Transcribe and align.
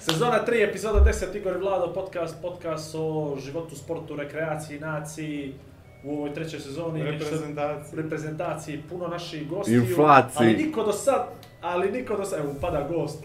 Sezona 0.00 0.44
3, 0.46 0.68
epizoda 0.68 1.00
10, 1.00 1.36
Igor 1.36 1.56
i 1.56 1.58
Vlado, 1.58 1.92
podcast, 1.92 2.36
podcast 2.42 2.94
o 2.98 3.36
životu, 3.44 3.76
sportu, 3.76 4.16
rekreaciji, 4.16 4.80
naciji, 4.80 5.54
u 6.04 6.12
ovoj 6.12 6.34
trećoj 6.34 6.60
sezoni. 6.60 7.02
Reprezentaciji. 7.02 8.02
Reprezentaciji, 8.02 8.82
puno 8.90 9.08
naših 9.08 9.48
gostiju. 9.48 9.80
Inflaciji. 9.80 10.36
Ali 10.38 10.56
niko 10.56 10.84
do 10.84 10.92
sad, 10.92 11.26
ali 11.60 11.92
niko 11.92 12.16
do 12.16 12.24
sad, 12.24 12.38
evo, 12.40 12.54
pada 12.60 12.88
gost. 12.88 13.24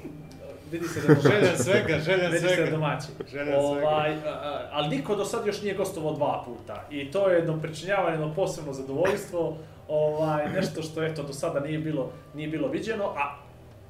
Vidi 0.71 0.88
se 0.88 1.02
da 1.02 1.07
je 1.07 1.16
domaći. 1.16 1.30
Željan 1.30 1.57
svega, 1.57 1.95
Vidi 2.25 2.39
se 2.39 2.55
svega. 2.55 2.71
domaći. 2.71 3.07
Željan 3.31 3.59
ovaj, 3.59 4.11
a, 4.13 4.30
a, 4.30 4.69
ali 4.71 4.97
niko 4.97 5.16
do 5.16 5.25
sad 5.25 5.47
još 5.47 5.61
nije 5.61 5.75
gostovao 5.75 6.13
dva 6.13 6.44
puta. 6.45 6.83
I 6.91 7.11
to 7.11 7.30
je 7.30 7.35
jedno 7.35 7.61
pričinjavanje, 7.61 8.13
jedno 8.13 8.33
posebno 8.35 8.73
zadovoljstvo. 8.73 9.57
Ovaj, 9.88 10.49
nešto 10.49 10.81
što 10.81 11.03
eto 11.03 11.23
do 11.23 11.33
sada 11.33 11.59
nije 11.59 11.80
bilo, 11.80 12.11
nije 12.33 12.47
bilo 12.47 12.67
viđeno, 12.67 13.05
a 13.05 13.45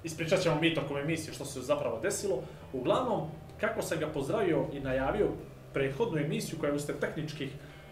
ispričat 0.05 0.41
ćemo 0.41 0.61
mi 0.61 0.75
tokom 0.75 0.97
emisije 0.97 1.33
što 1.33 1.45
se 1.45 1.61
zapravo 1.61 1.99
desilo. 1.99 2.43
Uglavnom, 2.73 3.27
kako 3.59 3.81
sam 3.81 3.99
ga 3.99 4.07
pozdravio 4.07 4.65
i 4.73 4.79
najavio 4.79 5.27
prethodnu 5.73 6.17
emisiju 6.17 6.59
koja 6.59 6.69
je 6.69 6.75
usled 6.75 6.99
tehničkih 6.99 7.49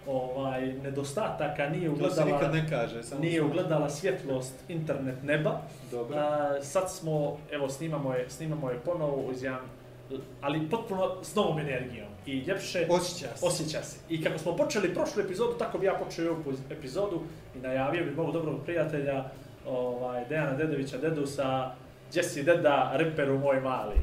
ovaj, 0.08 0.73
nedostataka 0.73 1.70
nije 1.70 1.90
ugledala, 1.90 2.26
nikad 2.26 2.54
ne 2.54 2.70
kaže. 2.70 3.04
Samo 3.04 3.21
nije 3.21 3.43
ugledala 3.43 3.90
svjetlost 3.90 4.54
internet 4.70 5.24
neba. 5.24 5.62
Dobro. 5.91 6.18
A, 6.18 6.62
sad 6.62 6.91
smo, 6.91 7.37
evo, 7.52 7.70
snimamo 7.70 8.13
je, 8.13 8.30
snimamo 8.30 8.70
je 8.70 8.80
ponovo 8.80 9.15
uz 9.15 9.43
jedan, 9.43 9.62
ali 10.41 10.70
potpuno 10.70 11.24
s 11.24 11.35
novom 11.35 11.59
energijom. 11.59 12.07
I 12.26 12.40
ljepše 12.40 12.87
Osjeća 12.90 13.35
se. 13.35 13.46
osjeća 13.46 13.84
se. 13.84 13.99
I 14.09 14.24
kako 14.24 14.37
smo 14.37 14.55
počeli 14.55 14.93
prošlu 14.93 15.21
epizodu, 15.21 15.54
tako 15.54 15.77
bi 15.77 15.85
ja 15.85 15.93
počeo 15.93 16.32
ovu 16.32 16.54
epizodu 16.71 17.21
i 17.55 17.59
najavio 17.59 18.05
bi 18.05 18.12
mog 18.12 18.34
dobrog 18.34 18.63
prijatelja 18.65 19.26
ovaj, 19.68 20.26
Dejana 20.30 20.54
Dedovića 20.54 20.98
Dedusa, 22.13 22.19
Jesse 22.19 22.43
Deda, 22.43 22.91
reperu 22.95 23.39
moj 23.39 23.61
mali. 23.61 23.95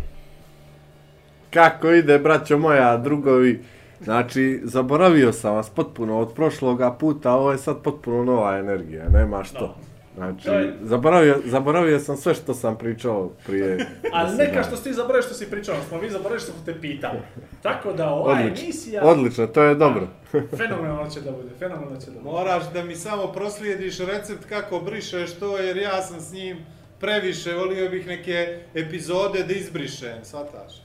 Kako 1.50 1.91
ide, 1.91 2.19
braćo 2.19 2.58
moja, 2.58 2.97
drugovi? 2.97 3.64
Znači, 4.00 4.61
zaboravio 4.64 5.33
sam 5.33 5.55
vas 5.55 5.70
potpuno 5.70 6.19
od 6.19 6.34
prošloga 6.34 6.92
puta, 6.92 7.33
ovo 7.33 7.53
je 7.53 7.58
sad 7.58 7.83
potpuno 7.83 8.25
nova 8.25 8.58
energija, 8.58 9.05
nema 9.08 9.44
što. 9.44 9.61
No. 9.61 9.75
Znači, 10.16 10.48
je- 10.48 10.77
zaboravio, 10.83 11.38
zaboravio 11.44 12.00
sam 12.00 12.16
sve 12.16 12.34
što 12.34 12.55
sam 12.55 12.78
pričao 12.78 13.31
prije. 13.47 13.86
Ali 14.12 14.36
neka 14.36 14.62
što 14.62 14.77
si 14.77 14.84
ti 14.84 14.92
zaboravio 14.92 15.22
što 15.22 15.34
si 15.34 15.50
pričao, 15.50 15.75
smo 15.88 15.98
vi 15.98 16.11
zaboravili 16.11 16.41
što 16.41 16.53
smo 16.53 16.62
te 16.64 16.81
pitali. 16.81 17.19
Tako 17.62 17.92
da 17.92 18.08
ova 18.08 18.33
Odlično, 18.33 18.64
emisija... 18.64 19.03
odlično, 19.05 19.47
to 19.47 19.62
je 19.62 19.75
dobro. 19.75 20.08
Fenomenalno 20.58 21.11
će 21.11 21.20
da 21.20 21.33
bude, 21.33 21.48
fenomenalno 21.58 22.00
će 22.00 22.06
da 22.06 22.12
bude. 22.12 22.25
Moraš 22.25 22.72
da 22.75 22.84
mi 22.84 22.94
samo 22.97 23.27
proslijediš 23.27 23.98
recept 23.98 24.44
kako 24.44 24.81
brišeš 24.81 25.34
to, 25.34 25.58
jer 25.58 25.77
ja 25.77 26.03
sam 26.03 26.20
s 26.20 26.33
njim 26.33 26.56
previše, 27.01 27.55
volio 27.55 27.91
bih 27.91 28.06
neke 28.06 28.59
epizode 28.75 29.43
da 29.43 29.55
izbrišem, 29.55 30.25
shvataš? 30.25 30.83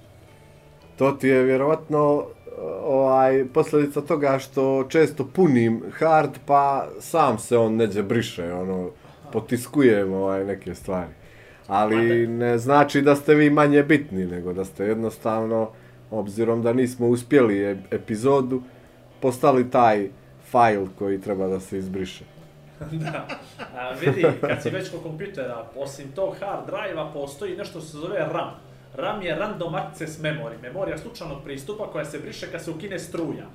To 0.97 1.11
ti 1.11 1.27
je 1.27 1.43
vjerovatno 1.43 2.25
ovaj, 2.83 3.45
posljedica 3.53 4.01
toga 4.01 4.39
što 4.39 4.85
često 4.89 5.27
punim 5.33 5.83
hard, 5.91 6.31
pa 6.45 6.87
sam 6.99 7.39
se 7.39 7.57
on 7.57 7.75
neđe 7.75 8.03
briše, 8.03 8.53
ono, 8.53 8.89
potiskujem 9.31 10.13
ovaj, 10.13 10.45
neke 10.45 10.75
stvari. 10.75 11.11
Ali 11.67 12.27
ne 12.27 12.57
znači 12.57 13.01
da 13.01 13.15
ste 13.15 13.35
vi 13.35 13.49
manje 13.49 13.83
bitni, 13.83 14.25
nego 14.25 14.53
da 14.53 14.65
ste 14.65 14.85
jednostavno, 14.85 15.69
obzirom 16.11 16.61
da 16.61 16.73
nismo 16.73 17.07
uspjeli 17.07 17.59
e- 17.59 17.77
epizodu, 17.91 18.61
postali 19.21 19.71
taj 19.71 20.09
fajl 20.51 20.85
koji 20.99 21.21
treba 21.21 21.47
da 21.47 21.59
se 21.59 21.77
izbriše. 21.77 22.34
da. 22.91 23.27
A, 23.75 23.91
vidi, 23.91 24.25
kad 24.41 24.63
si 24.63 24.69
već 24.69 24.91
kod 24.91 25.03
kompjutera, 25.03 25.65
osim 25.75 26.11
tog 26.11 26.35
hard 26.39 26.65
drive-a 26.65 27.11
postoji 27.13 27.57
nešto 27.57 27.79
što 27.79 27.89
se 27.89 27.97
zove 27.97 28.19
RAM. 28.19 28.51
RAM 28.93 29.21
je 29.21 29.35
Random 29.35 29.75
Access 29.75 30.19
Memory, 30.19 30.61
memorija 30.61 30.97
slučajnog 30.97 31.43
pristupa 31.43 31.91
koja 31.91 32.05
se 32.05 32.19
briše 32.19 32.51
kad 32.51 32.63
se 32.63 32.71
ukine 32.71 32.99
struja. 32.99 33.45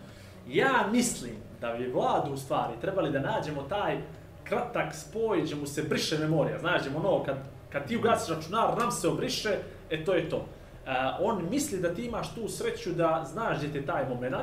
Ja 0.48 0.86
mislim 0.92 1.32
da 1.60 1.72
bi 1.72 1.86
vladu 1.86 2.32
u 2.32 2.36
stvari 2.36 2.72
trebali 2.80 3.10
da 3.10 3.20
nađemo 3.20 3.62
taj 3.62 3.98
kratak 4.44 4.94
spoj 4.94 5.42
gdje 5.42 5.54
mu 5.54 5.66
se 5.66 5.82
briše 5.82 6.18
memorija. 6.18 6.58
Znaš, 6.58 6.80
gdje 6.80 6.90
mu 6.90 6.98
ono, 6.98 7.24
kad, 7.24 7.36
kad 7.72 7.88
ti 7.88 7.96
ugasiš 7.96 8.36
računar, 8.36 8.78
RAM 8.78 8.90
se 8.90 9.08
obriše, 9.08 9.50
e 9.90 10.04
to 10.04 10.14
je 10.14 10.28
to. 10.28 10.46
A, 10.86 11.18
on 11.20 11.46
misli 11.50 11.80
da 11.80 11.94
ti 11.94 12.04
imaš 12.04 12.34
tu 12.34 12.48
sreću 12.48 12.92
da 12.92 13.24
znaš 13.32 13.58
gdje 13.58 13.80
ti 13.80 13.86
taj 13.86 14.08
moment 14.08 14.34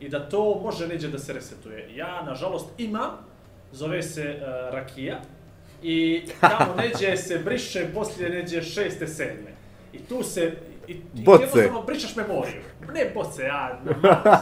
i 0.00 0.08
da 0.08 0.28
to 0.28 0.60
može 0.62 0.88
neđe 0.88 1.08
da 1.08 1.18
se 1.18 1.32
resetuje. 1.32 1.96
Ja, 1.96 2.22
nažalost, 2.22 2.68
imam, 2.78 3.10
zove 3.72 4.02
se 4.02 4.40
uh, 4.40 4.74
Rakija 4.74 5.20
i 5.82 6.22
tamo 6.40 6.74
neđe 6.82 7.16
se 7.16 7.38
briše 7.38 7.86
poslije 7.94 8.30
neđe 8.30 8.62
šeste, 8.62 9.06
sedme. 9.06 9.50
I 9.92 9.98
tu 9.98 10.22
se 10.22 10.52
i, 10.88 10.92
i 10.92 11.24
Boce. 11.24 11.42
jednostavno 11.42 11.82
brišeš 11.82 12.16
memoriju. 12.16 12.62
Ne 12.94 13.10
boce, 13.14 13.42
ja, 13.42 13.80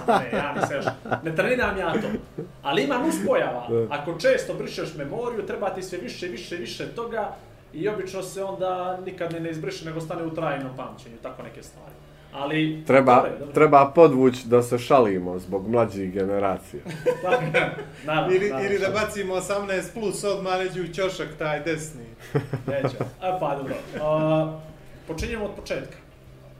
sam, 0.06 0.20
ne, 0.22 0.38
ja 0.38 0.54
nisam 0.54 0.76
još, 0.76 0.84
ne 1.22 1.36
treniram 1.36 1.78
ja 1.78 1.92
to. 1.92 2.42
Ali 2.62 2.82
ima 2.82 2.98
nuspojava. 2.98 3.68
Ako 3.90 4.18
često 4.18 4.54
brišeš 4.54 4.94
memoriju, 4.94 5.46
treba 5.46 5.70
ti 5.70 5.82
sve 5.82 5.98
više, 5.98 6.26
više, 6.26 6.56
više 6.56 6.86
toga 6.86 7.36
i 7.72 7.88
obično 7.88 8.22
se 8.22 8.44
onda 8.44 9.00
nikad 9.06 9.32
ne, 9.32 9.40
ne 9.40 9.50
izbriše, 9.50 9.84
nego 9.84 10.00
stane 10.00 10.22
u 10.22 10.34
trajnom 10.34 10.76
pamćenju, 10.76 11.16
tako 11.22 11.42
neke 11.42 11.62
stvari. 11.62 11.92
Ali, 12.36 12.84
Treba, 12.86 13.26
dobro 13.38 13.52
treba 13.52 13.92
podvući 13.94 14.40
da 14.44 14.62
se 14.62 14.78
šalimo 14.78 15.38
zbog 15.38 15.68
mlađih 15.68 16.12
generacija. 16.12 16.82
Tako, 17.22 17.42
naravno, 18.06 18.34
Ili, 18.36 18.48
naravno, 18.50 18.68
ili 18.68 18.78
da 18.78 18.88
bacimo 18.90 19.34
18 19.34 19.82
plus 19.94 20.24
odmah 20.24 20.58
neđu 20.58 20.82
u 20.82 20.94
ćošak 20.94 21.28
taj 21.38 21.60
desni. 21.60 22.04
Neće. 22.66 22.96
A 23.20 23.38
pa 23.40 23.56
dobro. 23.56 23.74
A, 24.00 24.58
počinjemo 25.06 25.44
od 25.44 25.50
početka. 25.56 25.96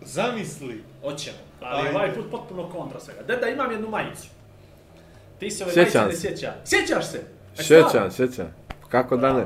Zamisli. 0.03 0.82
Hoćemo. 1.03 1.36
Ali 1.60 1.86
Ajde. 1.86 1.97
ovaj 1.97 2.15
put 2.15 2.31
potpuno 2.31 2.69
kontra 2.69 3.00
svega. 3.00 3.22
Deda, 3.22 3.48
imam 3.48 3.70
jednu 3.72 3.88
majicu. 3.88 4.28
Ti 5.38 5.50
se 5.50 5.65
ove 5.65 5.72
Sjećam 5.72 6.03
majice 6.03 6.09
ne 6.09 6.12
se. 6.12 6.20
sjeća. 6.20 6.53
Sjećaš 6.65 7.06
se? 7.06 7.19
E, 7.59 7.62
Sjećam, 7.62 8.10
sjećam. 8.10 8.54
Kako 8.88 9.16
da 9.16 9.32
ne? 9.32 9.42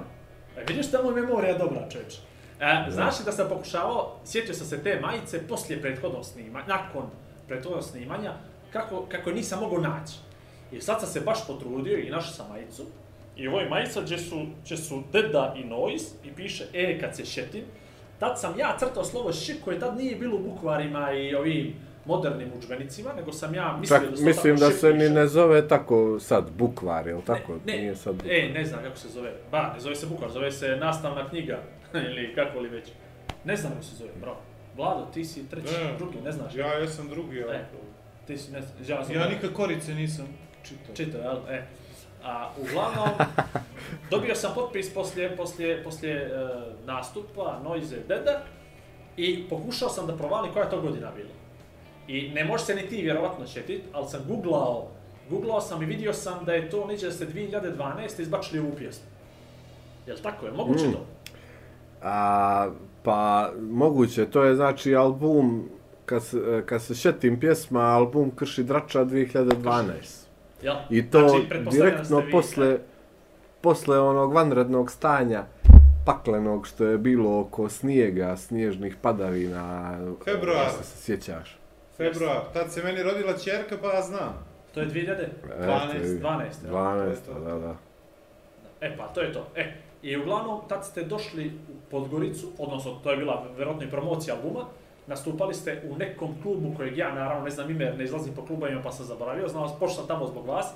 E, 0.56 0.64
vidiš 0.69 0.90
tamo 0.90 1.10
je 1.10 1.22
memorija 1.22 1.58
dobra, 1.58 1.88
čovječe. 1.92 2.19
E, 2.60 2.91
znaš 2.91 3.19
li 3.19 3.25
da 3.25 3.32
sam 3.32 3.48
pokušavao, 3.48 4.16
sjetio 4.25 4.54
sam 4.54 4.66
se 4.66 4.82
te 4.82 5.00
majice 5.00 5.47
poslije 5.48 5.82
prethodnog 5.82 6.25
snimanja, 6.25 6.66
nakon 6.66 7.03
prethodnog 7.48 7.84
snimanja, 7.84 8.32
kako, 8.72 9.06
kako 9.09 9.31
je 9.31 9.37
nisam 9.37 9.60
mogao 9.60 9.78
naći. 9.81 10.15
I 10.72 10.81
sad 10.81 11.00
sam 11.00 11.09
se 11.09 11.20
baš 11.20 11.47
potrudio 11.47 11.99
i 11.99 12.10
našao 12.10 12.32
sam 12.32 12.49
majicu. 12.49 12.84
I 13.37 13.49
ovo 13.49 13.60
je 13.60 13.69
majica 13.69 14.00
gdje 14.00 14.19
su, 14.19 14.47
gdje 14.65 14.76
su 14.76 15.03
Deda 15.12 15.54
i 15.56 15.65
Noise 15.65 16.15
i 16.25 16.32
piše 16.32 16.65
E 16.72 17.00
kad 17.00 17.16
se 17.16 17.25
šetim. 17.25 17.65
Tad 18.19 18.41
sam 18.41 18.59
ja 18.59 18.76
crtao 18.78 19.04
slovo 19.04 19.32
š 19.32 19.53
koje 19.65 19.81
tad 19.81 19.97
nije 19.97 20.16
bilo 20.16 20.37
u 20.37 20.38
bukvarima 20.38 21.12
i 21.12 21.34
ovim 21.34 21.75
modernim 22.04 22.49
udžbenicima, 22.56 23.12
nego 23.16 23.32
sam 23.32 23.54
ja 23.54 23.76
mislio 23.81 23.99
Čak, 23.99 24.10
da 24.10 24.16
se 24.16 24.25
mislim 24.25 24.56
da 24.56 24.70
se 24.70 24.93
ni 24.93 25.09
ne 25.09 25.26
zove 25.26 25.69
tako 25.69 26.19
sad 26.20 26.50
bukvar, 26.59 27.06
jel 27.06 27.20
tako? 27.26 27.59
Ne, 27.66 27.76
Nije 27.76 27.97
sad 27.97 28.15
bukvar. 28.15 28.34
E, 28.34 28.49
ne 28.49 28.65
znam 28.65 28.82
kako 28.82 28.97
se 28.97 29.09
zove. 29.09 29.32
Ba, 29.50 29.72
ne 29.75 29.81
zove 29.81 29.94
se 29.94 30.06
bukvar, 30.06 30.31
zove 30.31 30.53
se 30.53 30.76
nastavna 30.76 31.28
knjiga. 31.28 31.59
ili 32.06 32.34
kako 32.34 32.60
li 32.60 32.68
već. 32.68 32.88
Ne 33.44 33.56
znam 33.56 33.72
kako 33.72 33.84
se 33.84 33.96
zove, 33.96 34.10
bro. 34.20 34.36
Vlado, 34.76 35.06
ti 35.06 35.24
si 35.24 35.48
treći, 35.48 35.74
Ne. 35.74 35.94
drugi, 35.98 36.20
ne 36.20 36.32
znaš. 36.32 36.54
Ja 36.54 36.66
jesam 36.66 37.08
drugi, 37.08 37.36
E, 37.36 37.40
ja. 37.42 37.60
ti 38.26 38.38
si, 38.38 38.52
ne 38.52 38.60
znaš. 38.62 38.88
Ja, 38.88 39.04
sam 39.04 39.14
Ja 39.14 39.28
nikad 39.28 39.52
korice 39.52 39.94
nisam 39.94 40.26
čitao. 40.62 40.94
Čito, 40.94 41.19
jel? 41.19 41.37
E. 41.48 41.62
A, 42.25 42.50
uglavnom, 42.58 43.08
dobio 44.10 44.34
sam 44.34 44.52
potpis 44.54 44.94
poslije, 44.94 45.37
poslije, 45.37 45.84
poslije 45.84 46.31
uh, 46.34 46.50
nastupa 46.87 47.60
Noize 47.64 47.96
Deda 47.98 48.43
i 49.16 49.44
pokušao 49.48 49.88
sam 49.88 50.06
da 50.06 50.16
provalim 50.16 50.52
koja 50.52 50.64
je 50.64 50.70
to 50.70 50.81
godina 50.81 51.10
bila. 51.10 51.31
I 52.08 52.28
ne 52.28 52.44
može 52.44 52.64
se 52.64 52.75
ni 52.75 52.82
ti 52.82 53.02
vjerovatno 53.02 53.46
šetit, 53.46 53.82
ali 53.93 54.08
sam 54.08 54.20
googlao, 54.28 54.88
googlao 55.31 55.60
sam 55.60 55.82
i 55.82 55.86
vidio 55.86 56.12
sam 56.12 56.44
da 56.44 56.52
je 56.52 56.70
to 56.70 56.86
neđe 56.86 57.06
da 57.06 57.12
ste 57.12 57.26
2012. 57.26 58.20
izbačili 58.20 58.60
ovu 58.60 58.72
pjesmu. 58.72 59.04
Jel 60.06 60.16
tako 60.19 60.46
je? 60.46 60.52
Moguće 60.52 60.86
Mm. 60.86 60.93
to? 60.93 61.06
A, 62.02 62.70
pa, 63.02 63.50
moguće, 63.61 64.26
to 64.26 64.44
je 64.44 64.55
znači 64.56 64.94
album, 64.94 65.69
kad 66.06 66.25
se, 66.25 66.62
kad 66.67 66.82
se 66.82 66.94
šetim 66.94 67.41
pjesma, 67.41 67.81
album 67.82 68.31
Krši 68.31 68.62
Drača 68.62 69.05
2012. 69.05 69.93
Jel? 70.62 70.75
I 70.91 71.11
to 71.11 71.29
Znači, 71.29 71.47
direktno 71.70 72.19
vi- 72.19 72.31
posle, 72.31 72.79
posle 73.61 73.99
onog 74.00 74.32
vanrednog 74.32 74.91
stanja 74.91 75.44
paklenog 76.06 76.67
što 76.67 76.85
je 76.85 76.99
bilo 76.99 77.41
oko 77.41 77.69
snijega, 77.69 78.37
snježnih 78.37 78.96
padavina. 79.03 79.94
Februar. 80.25 80.67
ako 80.67 80.85
se 80.85 81.03
sjećaš. 81.03 81.58
Februar, 81.96 82.41
tad 82.53 82.73
se 82.73 82.82
meni 82.82 83.03
rodila 83.03 83.32
čerka 83.32 83.76
pa 83.82 83.93
ja 83.93 84.03
znam. 84.03 84.44
To 84.75 84.81
je 84.81 84.87
2000? 84.87 85.12
Eto, 85.12 85.29
12, 85.62 85.93
vidi. 86.03 86.20
12, 86.20 86.64
jel? 86.64 86.75
12, 86.75 87.17
da, 87.44 87.58
da. 87.58 87.75
E 88.81 88.96
pa, 88.96 89.06
to 89.06 89.20
je 89.20 89.32
to. 89.32 89.46
E, 89.56 89.73
i 90.02 90.17
uglavnom, 90.17 90.61
tad 90.69 90.87
ste 90.87 91.05
došli 91.05 91.47
u 91.47 91.91
Podgoricu, 91.91 92.47
odnosno 92.58 93.00
to 93.02 93.11
je 93.11 93.17
bila 93.17 93.47
vjerojatno 93.56 93.87
i 93.87 93.91
promocija 93.91 94.37
albuma, 94.37 94.64
nastupali 95.06 95.55
ste 95.55 95.82
u 95.91 95.97
nekom 95.97 96.43
klubu 96.43 96.75
kojeg 96.76 96.99
ja 96.99 97.14
naravno 97.14 97.44
ne 97.44 97.50
znam 97.50 97.70
ime 97.70 97.85
jer 97.85 97.99
ne 97.99 98.05
izlazim 98.05 98.35
po 98.35 98.47
klubovima 98.47 98.82
pa 98.82 98.93
sam 98.93 99.06
zaboravio, 99.06 99.49
znao, 99.49 99.76
pošto 99.81 99.97
sam 99.97 100.06
tamo 100.06 100.26
zbog 100.26 100.47
vas 100.47 100.73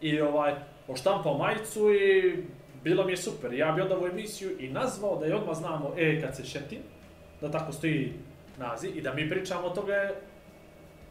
i 0.00 0.20
ovaj, 0.20 0.54
oštampao 0.88 1.38
majicu 1.38 1.90
i 1.94 2.36
bilo 2.84 3.04
mi 3.04 3.12
je 3.12 3.16
super. 3.16 3.52
Ja 3.52 3.72
bi 3.72 3.80
onda 3.80 3.96
ovu 3.96 4.06
emisiju 4.06 4.50
i 4.60 4.68
nazvao 4.68 5.16
da 5.16 5.26
je 5.26 5.34
odmah 5.34 5.56
znamo, 5.56 5.92
e, 5.96 6.20
kad 6.20 6.36
se 6.36 6.44
šetim, 6.44 6.78
da 7.40 7.50
tako 7.50 7.72
stoji 7.72 8.12
naziv 8.58 8.98
i 8.98 9.00
da 9.00 9.14
mi 9.14 9.30
pričamo 9.30 9.66
o 9.66 9.70
toga 9.70 10.14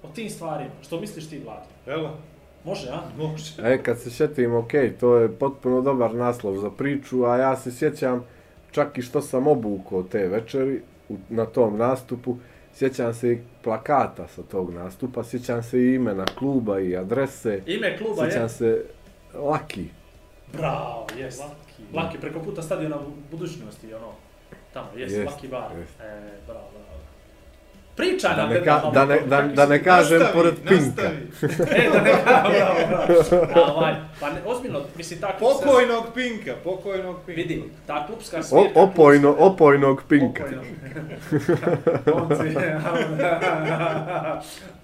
o 0.04 0.08
tim 0.08 0.30
stvarima. 0.30 0.72
Što 0.82 1.00
misliš 1.00 1.30
ti, 1.30 1.40
Vlado? 1.40 1.66
Evo, 1.88 2.18
Može, 2.66 2.90
a? 2.90 3.02
može. 3.18 3.54
E, 3.64 3.84
kad 3.84 4.00
se 4.00 4.12
sjetim, 4.12 4.56
ok, 4.56 4.72
to 5.00 5.16
je 5.18 5.32
potpuno 5.32 5.82
dobar 5.82 6.16
naslov 6.16 6.58
za 6.58 6.70
priču, 6.70 7.26
a 7.26 7.38
ja 7.38 7.56
se 7.58 7.72
sjećam 7.72 8.26
čak 8.72 8.98
i 8.98 9.02
što 9.02 9.22
sam 9.22 9.48
obukao 9.48 10.04
te 10.04 10.28
večeri 10.28 10.82
u, 11.10 11.16
na 11.30 11.46
tom 11.46 11.78
nastupu. 11.78 12.38
Sjećam 12.76 13.14
se 13.14 13.32
i 13.32 13.40
plakata 13.64 14.28
sa 14.28 14.42
tog 14.44 14.74
nastupa, 14.74 15.24
sjećam 15.24 15.64
se 15.64 15.80
i 15.80 15.96
imena 15.96 16.26
kluba 16.38 16.80
i 16.80 16.98
adrese. 16.98 17.62
Ime 17.66 17.98
kluba 17.98 18.24
Sjećam 18.24 18.44
je... 18.44 18.50
se 18.50 18.86
Laki. 19.34 19.86
Bravo, 20.54 21.08
jes. 21.18 21.40
Laki. 21.40 21.84
Laki, 21.94 22.18
preko 22.18 22.40
puta 22.40 22.62
stadiona 22.62 22.98
u 23.00 23.12
budućnosti, 23.32 23.94
ono, 23.94 24.12
tamo, 24.74 24.88
jes, 24.98 25.12
Jest, 25.12 25.26
Laki 25.32 25.48
bar. 25.48 25.72
jest. 25.80 26.00
E, 26.02 26.22
bravo, 26.48 26.68
bravo. 26.74 26.93
Pričaj 27.96 28.36
Da 28.36 28.42
nam, 28.42 28.50
ne, 28.50 28.56
Pedro, 28.56 28.82
ka, 28.82 28.90
da 28.94 29.06
ne, 29.06 29.20
da, 29.28 29.42
da 29.42 29.66
ne 29.66 29.84
kažem 29.84 30.20
Nastavi, 30.20 30.34
pored 30.34 30.56
Pinka. 30.56 31.04
nastavi. 31.04 31.28
E, 31.86 31.90
da 31.94 32.02
ne 32.02 32.12
kažem, 32.26 32.88
bravo, 32.90 33.46
bravo. 33.54 33.72
Ovaj, 33.72 33.94
pa 34.20 34.30
ne, 34.30 34.36
ozbiljno, 34.46 34.82
mislim, 34.96 35.20
ta 35.20 35.38
klubska... 35.38 35.66
Pokojnog 35.66 36.04
Pinka, 36.14 36.54
pokojnog 36.64 37.16
Pinka. 37.26 37.42
Vidi, 37.42 37.64
ta 37.88 38.08
klubska 38.08 38.40
O, 38.40 38.44
svirka... 38.44 38.80
opojno, 38.80 39.36
opojnog 39.40 40.04
Pinka. 40.10 40.44
Pokojno. 40.44 40.64
Momci, 42.06 42.58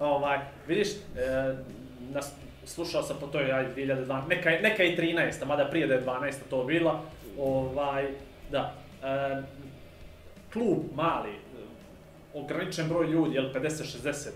ovaj, 0.00 0.38
vidiš, 0.68 0.88
e, 0.90 0.96
nas, 2.12 2.32
slušao 2.64 3.02
sam 3.02 3.16
po 3.20 3.26
toj 3.26 3.52
aj 3.52 3.64
2012, 3.76 4.28
neka, 4.28 4.50
neka 4.62 4.84
i 4.84 4.96
13, 4.96 5.46
mada 5.46 5.64
prije 5.70 5.86
da 5.86 5.94
je 5.94 6.02
12 6.04 6.34
to 6.50 6.64
bila, 6.64 7.00
ovaj, 7.38 8.04
da, 8.50 8.74
e, 9.04 9.42
klub 10.52 10.78
mali, 10.94 11.30
ograničen 12.34 12.88
broj 12.88 13.06
ljudi, 13.06 13.34
jel 13.34 13.52
50-60, 13.54 14.28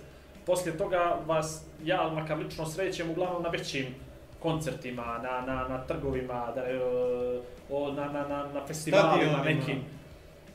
poslije 0.47 0.79
toga 0.79 1.19
vas, 1.27 1.65
ja 1.85 2.11
makar 2.15 2.39
lično 2.39 2.67
srećem 2.67 3.11
uglavnom 3.11 3.43
na 3.43 3.49
većim 3.49 3.87
koncertima, 4.39 5.21
na, 5.23 5.55
na, 5.55 5.69
na 5.69 5.85
trgovima, 5.87 6.53
da, 6.55 6.61
e, 6.61 6.81
o, 7.71 7.93
na, 7.93 8.05
na, 8.05 8.29
na, 8.29 8.49
na 8.55 8.67
festivalima 8.67 9.45
nekim. 9.45 9.81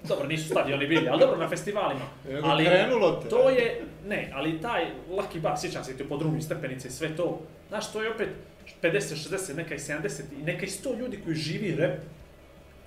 Dobro, 0.04 0.28
nisu 0.28 0.50
stadioni 0.50 0.88
bili, 0.88 1.10
ali 1.10 1.20
dobro, 1.20 1.38
na 1.38 1.50
festivalima. 1.50 2.06
Nego 2.30 2.48
Ali 2.48 2.66
krenulo 2.66 3.12
te. 3.12 3.30
to 3.30 3.50
je, 3.50 3.82
ne, 4.08 4.32
ali 4.34 4.62
taj 4.62 4.86
Lucky 5.10 5.42
Bar, 5.42 5.58
sjećam 5.60 5.84
se 5.84 5.98
ti 5.98 6.10
po 6.10 6.18
drugim 6.18 6.42
stepenice 6.42 6.88
i 6.88 6.92
sve 6.92 7.16
to, 7.16 7.40
znaš, 7.70 7.92
to 7.92 8.02
je 8.02 8.12
opet 8.12 8.30
50, 8.82 9.30
60, 9.30 9.56
neka 9.56 9.76
i 9.76 9.78
70 9.78 10.22
i 10.40 10.44
neka 10.44 10.66
i 10.66 10.70
100 10.70 11.00
ljudi 11.00 11.20
koji 11.24 11.36
živi 11.36 11.76
rap, 11.76 12.00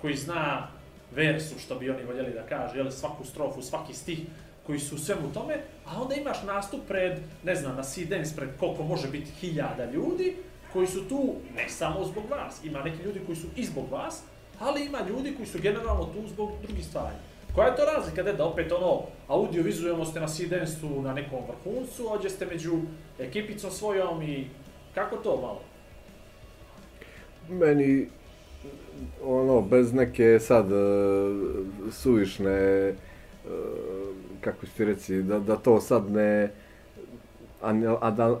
koji 0.01 0.15
zna 0.15 0.67
versu, 1.15 1.59
što 1.59 1.75
bi 1.75 1.89
oni 1.89 2.03
voljeli 2.03 2.33
da 2.33 2.43
kaže, 2.43 2.77
jel, 2.77 2.91
svaku 2.91 3.25
strofu, 3.25 3.61
svaki 3.61 3.93
stih, 3.93 4.19
koji 4.65 4.79
su 4.79 4.97
sve 4.97 5.15
u 5.15 5.33
tome, 5.33 5.57
a 5.85 6.01
onda 6.01 6.15
imaš 6.15 6.43
nastup 6.43 6.81
pred, 6.87 7.19
ne 7.43 7.55
znam, 7.55 7.75
na 7.75 7.83
Sea 7.83 8.05
Dance, 8.05 8.35
pred 8.35 8.49
koliko 8.59 8.83
može 8.83 9.07
biti 9.07 9.31
hiljada 9.31 9.85
ljudi, 9.85 10.35
koji 10.73 10.87
su 10.87 11.09
tu 11.09 11.35
ne 11.55 11.69
samo 11.69 12.03
zbog 12.03 12.23
vas, 12.29 12.63
ima 12.63 12.83
neki 12.83 13.03
ljudi 13.03 13.21
koji 13.25 13.35
su 13.35 13.47
i 13.55 13.65
zbog 13.65 13.91
vas, 13.91 14.23
ali 14.59 14.85
ima 14.85 14.99
ljudi 15.09 15.33
koji 15.35 15.47
su 15.47 15.59
generalno 15.61 16.05
tu 16.05 16.27
zbog 16.27 16.51
drugih 16.63 16.85
stvari. 16.85 17.15
Koja 17.55 17.67
je 17.67 17.75
to 17.75 17.85
razlika, 17.85 18.23
de, 18.23 18.33
da 18.33 18.45
opet 18.45 18.71
ono, 18.71 19.01
audio-vizualno 19.27 20.05
ste 20.05 20.19
na 20.19 20.27
Sea 20.27 20.47
Dance-u 20.47 21.01
na 21.01 21.13
nekom 21.13 21.39
vrhuncu, 21.47 22.13
ođe 22.13 22.29
ste 22.29 22.45
među 22.45 22.79
ekipicom 23.19 23.71
svojom 23.71 24.21
i 24.21 24.47
kako 24.95 25.17
to 25.17 25.41
malo? 25.41 25.61
Meni, 27.49 28.09
ono, 29.23 29.61
bez 29.61 29.93
neke 29.93 30.39
sad 30.39 30.71
e, 30.71 30.75
suvišne, 31.91 32.51
e, 32.51 32.93
kako 34.41 34.65
ću 34.65 34.71
ti 34.77 34.85
reći, 34.85 35.21
da, 35.21 35.39
da 35.39 35.55
to 35.55 35.81
sad 35.81 36.11
ne 36.11 36.49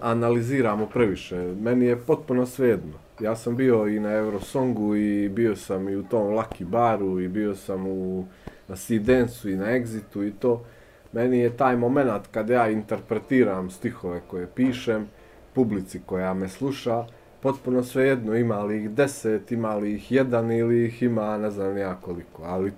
analiziramo 0.01 0.85
previše. 0.85 1.37
Meni 1.61 1.85
je 1.85 1.97
potpuno 1.97 2.45
svejedno. 2.45 2.93
Ja 3.19 3.35
sam 3.35 3.55
bio 3.55 3.87
i 3.87 3.99
na 3.99 4.11
Eurosongu 4.11 4.95
i 4.95 5.29
bio 5.29 5.55
sam 5.55 5.89
i 5.89 5.95
u 5.95 6.03
tom 6.03 6.27
Lucky 6.27 6.65
Baru 6.65 7.19
i 7.19 7.27
bio 7.27 7.55
sam 7.55 7.87
u, 7.87 8.25
na 8.67 8.75
Sea 8.75 8.99
Dance-u 8.99 9.49
i 9.49 9.55
na 9.55 9.65
Exitu 9.65 10.27
i 10.27 10.31
to. 10.31 10.65
Meni 11.11 11.39
je 11.39 11.57
taj 11.57 11.75
moment 11.75 12.27
kad 12.31 12.49
ja 12.49 12.69
interpretiram 12.69 13.69
stihove 13.69 14.21
koje 14.27 14.47
pišem, 14.55 15.07
publici 15.53 16.01
koja 16.05 16.33
me 16.33 16.49
sluša, 16.49 17.05
potpuno 17.43 17.83
svejedno 17.83 18.35
ima 18.35 18.63
li 18.63 18.83
ih 18.83 18.89
deset, 18.89 19.51
ima 19.51 19.75
li 19.75 19.93
ih 19.93 20.11
jedan 20.11 20.51
ili 20.51 20.85
ih 20.85 21.03
ima 21.03 21.37
ne 21.37 21.51
znam 21.51 21.77
ja 21.77 21.95
koliko, 22.01 22.43
ali 22.43 22.71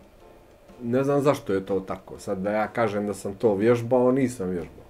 ne 0.84 1.04
znam 1.04 1.22
zašto 1.22 1.54
je 1.54 1.66
to 1.66 1.80
tako. 1.80 2.20
Sad 2.20 2.38
da 2.38 2.52
ja 2.52 2.68
kažem 2.68 3.08
da 3.08 3.14
sam 3.14 3.36
to 3.36 3.56
vježbao, 3.56 4.12
nisam 4.12 4.50
vježbao. 4.50 4.86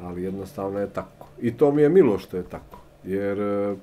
Ali 0.00 0.22
jednostavno 0.22 0.78
je 0.80 0.90
tako. 0.90 1.26
I 1.40 1.56
to 1.56 1.72
mi 1.72 1.82
je 1.82 1.88
milo 1.88 2.18
što 2.18 2.36
je 2.36 2.42
tako. 2.42 2.78
Jer 3.04 3.40
e, 3.40 3.76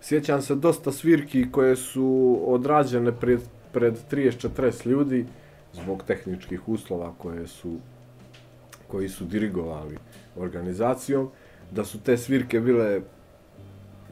sjećam 0.00 0.42
se 0.42 0.54
dosta 0.54 0.92
svirki 0.92 1.50
koje 1.52 1.76
su 1.76 2.38
odrađene 2.46 3.12
pred, 3.12 3.40
pred 3.72 3.98
30-40 4.10 4.86
ljudi 4.86 5.26
zbog 5.72 6.02
tehničkih 6.06 6.68
uslova 6.68 7.12
koje 7.18 7.46
su 7.46 7.76
koji 8.86 9.08
su 9.08 9.24
dirigovali 9.24 9.96
organizacijom, 10.36 11.30
da 11.70 11.84
su 11.84 12.00
te 12.00 12.16
svirke 12.16 12.60
bile 12.60 13.00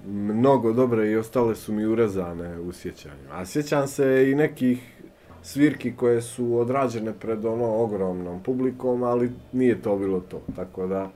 mnogo 0.06 0.73
dobre 0.73 1.11
i 1.11 1.17
ostale 1.17 1.55
su 1.55 1.73
mi 1.73 1.87
urezane 1.87 2.61
u 2.61 2.73
sjećanju. 2.73 3.29
A 3.33 3.45
sjećam 3.45 3.89
se 3.89 4.31
i 4.31 4.35
nekih 4.35 4.93
svirki 5.43 5.93
koje 5.93 6.23
su 6.23 6.56
odrađene 6.56 7.12
pred 7.12 7.45
ono 7.45 7.67
ogromnom 7.67 8.43
publikom, 8.43 9.03
ali 9.03 9.31
nije 9.53 9.83
to 9.83 9.97
bilo 9.97 10.21
to. 10.21 10.41
Tako 10.56 10.87
da 10.87 11.11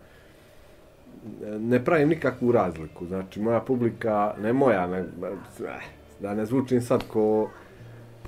ne 1.50 1.84
pravim 1.84 2.08
nikakvu 2.08 2.52
razliku. 2.52 3.06
Znači, 3.06 3.40
moja 3.40 3.60
publika, 3.60 4.34
ne 4.38 4.52
moja, 4.52 4.86
ne, 4.86 4.98
eh, 4.98 5.80
da 6.20 6.34
ne 6.34 6.46
zvučim 6.46 6.80
sad 6.80 7.04
ko 7.08 7.50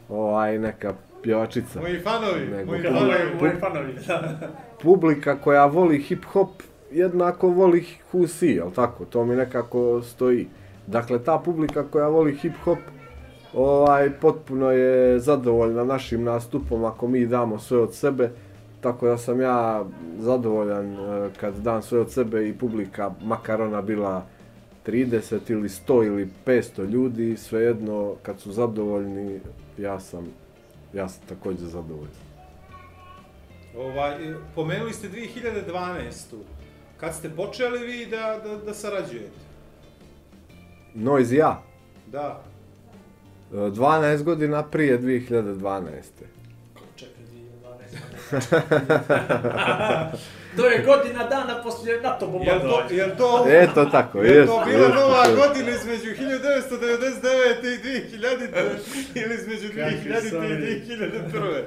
ovaj, 0.08 0.58
neka 0.58 0.94
pjevačica. 1.23 1.80
Moji 1.80 2.00
fanovi, 2.00 2.46
Nego 2.46 2.70
moji 2.70 2.82
publika- 2.82 2.90
Moji, 2.92 3.61
fanovi. 3.61 3.92
moji 3.92 4.04
fanovi, 4.04 4.37
publika 4.82 5.37
koja 5.37 5.66
voli 5.66 5.99
hip-hop 6.00 6.49
jednako 6.94 7.48
voli 7.48 7.84
Husi, 8.10 8.46
jel 8.46 8.70
tako? 8.70 9.04
To 9.04 9.24
mi 9.24 9.36
nekako 9.36 10.02
stoji. 10.02 10.48
Dakle, 10.86 11.24
ta 11.24 11.38
publika 11.38 11.84
koja 11.90 12.08
voli 12.08 12.38
hip-hop 12.42 12.78
ovaj, 13.54 14.10
potpuno 14.10 14.70
je 14.70 15.18
zadovoljna 15.20 15.84
našim 15.84 16.24
nastupom 16.24 16.84
ako 16.84 17.08
mi 17.08 17.26
damo 17.26 17.58
sve 17.58 17.78
od 17.78 17.94
sebe. 17.94 18.30
Tako 18.80 19.06
da 19.06 19.18
sam 19.18 19.40
ja 19.40 19.84
zadovoljan 20.18 20.92
eh, 20.92 21.30
kad 21.40 21.54
dam 21.54 21.82
sve 21.82 22.00
od 22.00 22.10
sebe 22.10 22.48
i 22.48 22.58
publika, 22.58 23.10
makar 23.22 23.62
ona 23.62 23.82
bila 23.82 24.26
30 24.86 25.50
ili 25.50 25.68
100 25.68 26.06
ili 26.06 26.28
500 26.46 26.90
ljudi, 26.90 27.36
svejedno 27.36 28.14
kad 28.22 28.40
su 28.40 28.52
zadovoljni, 28.52 29.40
ja 29.78 30.00
sam, 30.00 30.26
ja 30.92 31.08
sam 31.08 31.22
također 31.28 31.68
zadovoljan. 31.68 32.24
Ovaj, 33.78 34.30
eh, 34.30 34.34
pomenuli 34.54 34.92
ste 34.92 35.08
2012. 35.08 36.36
Kad 37.04 37.14
ste 37.14 37.30
počeli 37.30 37.78
vi 37.78 38.06
da, 38.06 38.40
da, 38.44 38.56
da 38.56 38.75
sarađujete? 38.75 39.38
Noise 40.94 41.34
i 41.34 41.38
ja. 41.38 41.62
Da. 42.06 42.42
E, 43.52 43.56
12 43.56 44.23
godina 44.23 44.62
prije 44.62 45.00
2012. 45.00 45.90
Čekaj, 46.96 47.25
2012. 48.30 50.16
to 50.56 50.66
je 50.66 50.84
godina 50.84 51.28
dana 51.28 51.62
poslije 51.62 52.00
NATO 52.00 52.25
Jel 52.25 52.32
to, 52.32 52.38
bombardovanja. 52.38 52.87
jel 52.90 53.11
to, 53.18 53.46
Eto 53.49 53.84
tako, 53.84 54.23
jel 54.23 54.37
jest. 54.37 54.52
to 54.52 54.62
bila 54.66 54.78
jest, 54.78 54.94
nova 54.94 55.25
jest. 55.25 55.37
godina 55.37 55.70
između 55.70 56.11
1999. 56.11 56.25
i 57.64 58.18
2000. 58.18 58.49
ili 59.14 59.34
između 59.34 59.68
2000. 59.68 60.04
i 60.04 60.82
2001. 60.87 61.62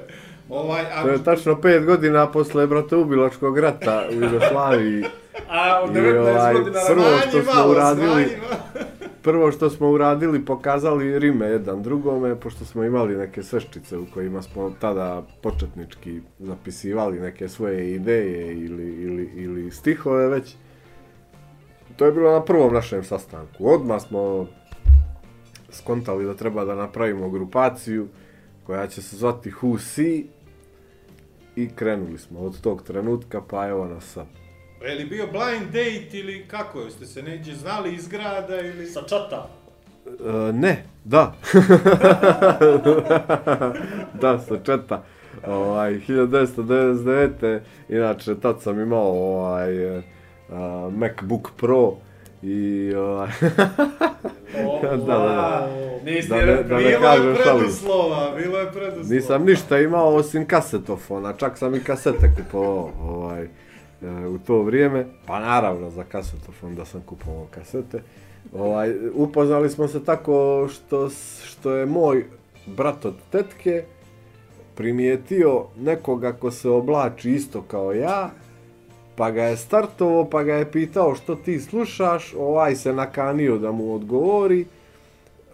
Ovaj, 0.48 0.84
a 0.94 1.02
To 1.02 1.08
je 1.08 1.24
tačno 1.24 1.54
5 1.54 1.84
godina 1.84 2.30
posle 2.30 2.66
bratoubilačkog 2.66 3.58
rata 3.58 4.04
u 4.10 4.14
Jugoslaviji. 4.14 5.04
A 5.48 5.84
u 5.84 5.90
I 5.90 5.94
19 5.94 6.18
ovaj, 6.18 6.54
godina 6.54 6.80
prvo 6.88 7.18
što 7.18 7.42
smo 7.42 7.54
malo, 7.54 7.72
uradili-. 7.72 8.38
Prvo 9.22 9.52
što 9.52 9.70
smo 9.70 9.90
uradili, 9.90 10.44
pokazali 10.44 11.18
rime 11.18 11.46
jedan 11.46 11.82
drugome, 11.82 12.40
pošto 12.40 12.64
smo 12.64 12.84
imali 12.84 13.16
neke 13.16 13.42
sveščice 13.42 13.98
u 13.98 14.06
kojima 14.14 14.42
smo 14.42 14.72
tada 14.80 15.22
početnički 15.42 16.20
zapisivali 16.38 17.20
neke 17.20 17.48
svoje 17.48 17.94
ideje 17.94 18.54
ili, 18.54 19.02
ili, 19.02 19.30
ili 19.34 19.70
stihove 19.70 20.28
već. 20.28 20.54
to 21.96 22.04
je 22.04 22.12
bilo 22.12 22.32
na 22.32 22.44
prvom 22.44 22.74
našem 22.74 23.04
sastanku. 23.04 23.68
Odmah 23.70 24.02
smo 24.02 24.46
skontali 25.70 26.24
da 26.24 26.34
treba 26.34 26.64
da 26.64 26.74
napravimo 26.74 27.30
grupaciju 27.30 28.08
koja 28.66 28.86
će 28.86 29.02
se 29.02 29.16
zvati 29.16 29.50
Who 29.50 29.78
See 29.78 30.24
i 31.56 31.68
krenuli 31.68 32.18
smo 32.18 32.40
od 32.40 32.60
tog 32.60 32.82
trenutka 32.82 33.42
pa 33.50 33.68
evo 33.68 33.84
nas 33.86 34.04
sad. 34.04 34.47
Je 34.82 34.94
li 34.94 35.04
bio 35.04 35.26
blind 35.26 35.66
date 35.66 36.08
ili 36.12 36.46
kako? 36.46 36.80
Jeste 36.80 37.06
se 37.06 37.22
neđe 37.22 37.54
znali 37.54 37.94
iz 37.94 38.08
grada 38.08 38.60
ili... 38.60 38.86
Sa 38.86 39.02
čata. 39.02 39.48
E, 40.06 40.10
ne, 40.52 40.84
da. 41.04 41.34
da, 44.20 44.38
sa 44.38 44.58
četa. 44.58 45.02
Ovaj, 45.46 45.92
1999. 45.98 47.60
Inače, 47.88 48.34
tad 48.34 48.62
sam 48.62 48.80
imao 48.80 49.02
ovaj, 49.34 49.86
uh, 49.88 50.02
MacBook 50.92 51.50
Pro 51.56 51.92
i 52.42 52.92
ovaj, 52.94 53.28
Da, 54.82 54.88
da, 54.88 54.96
da. 54.96 55.68
Nisi 56.04 56.28
Da 56.28 56.36
ne- 56.36 56.46
da 56.46 56.76
ne 56.76 56.84
Bilo 56.84 57.00
kažem 57.00 57.28
je 57.28 57.34
preduslova, 57.34 58.32
bilo 58.36 58.58
je 58.58 58.72
preduslova. 58.72 59.08
nisam 59.10 59.44
ništa 59.44 59.78
imao 59.78 60.08
osim 60.08 60.46
kasetofona, 60.46 61.32
čak 61.32 61.58
sam 61.58 61.74
i 61.74 61.80
kasete 61.80 62.30
kupovao 62.36 62.90
ovaj, 63.00 63.48
u 64.02 64.38
to 64.46 64.62
vrijeme. 64.62 65.06
Pa 65.26 65.40
naravno 65.40 65.90
za 65.90 66.04
kasetofon 66.04 66.74
da 66.74 66.84
sam 66.84 67.02
kupovao 67.06 67.46
kasete. 67.50 68.02
Ovaj, 68.52 68.94
upoznali 69.14 69.70
smo 69.70 69.88
se 69.88 70.04
tako 70.04 70.68
što, 70.72 71.10
što 71.44 71.72
je 71.72 71.86
moj 71.86 72.24
brat 72.66 73.04
od 73.04 73.14
tetke 73.30 73.84
primijetio 74.74 75.64
nekoga 75.76 76.32
ko 76.32 76.50
se 76.50 76.68
oblači 76.68 77.30
isto 77.30 77.62
kao 77.62 77.92
ja, 77.92 78.30
pa 79.16 79.30
ga 79.30 79.44
je 79.44 79.56
startovao, 79.56 80.30
pa 80.30 80.42
ga 80.42 80.54
je 80.54 80.72
pitao 80.72 81.14
što 81.14 81.34
ti 81.34 81.60
slušaš, 81.60 82.34
ovaj 82.38 82.76
se 82.76 82.92
nakanio 82.92 83.58
da 83.58 83.72
mu 83.72 83.94
odgovori, 83.94 84.66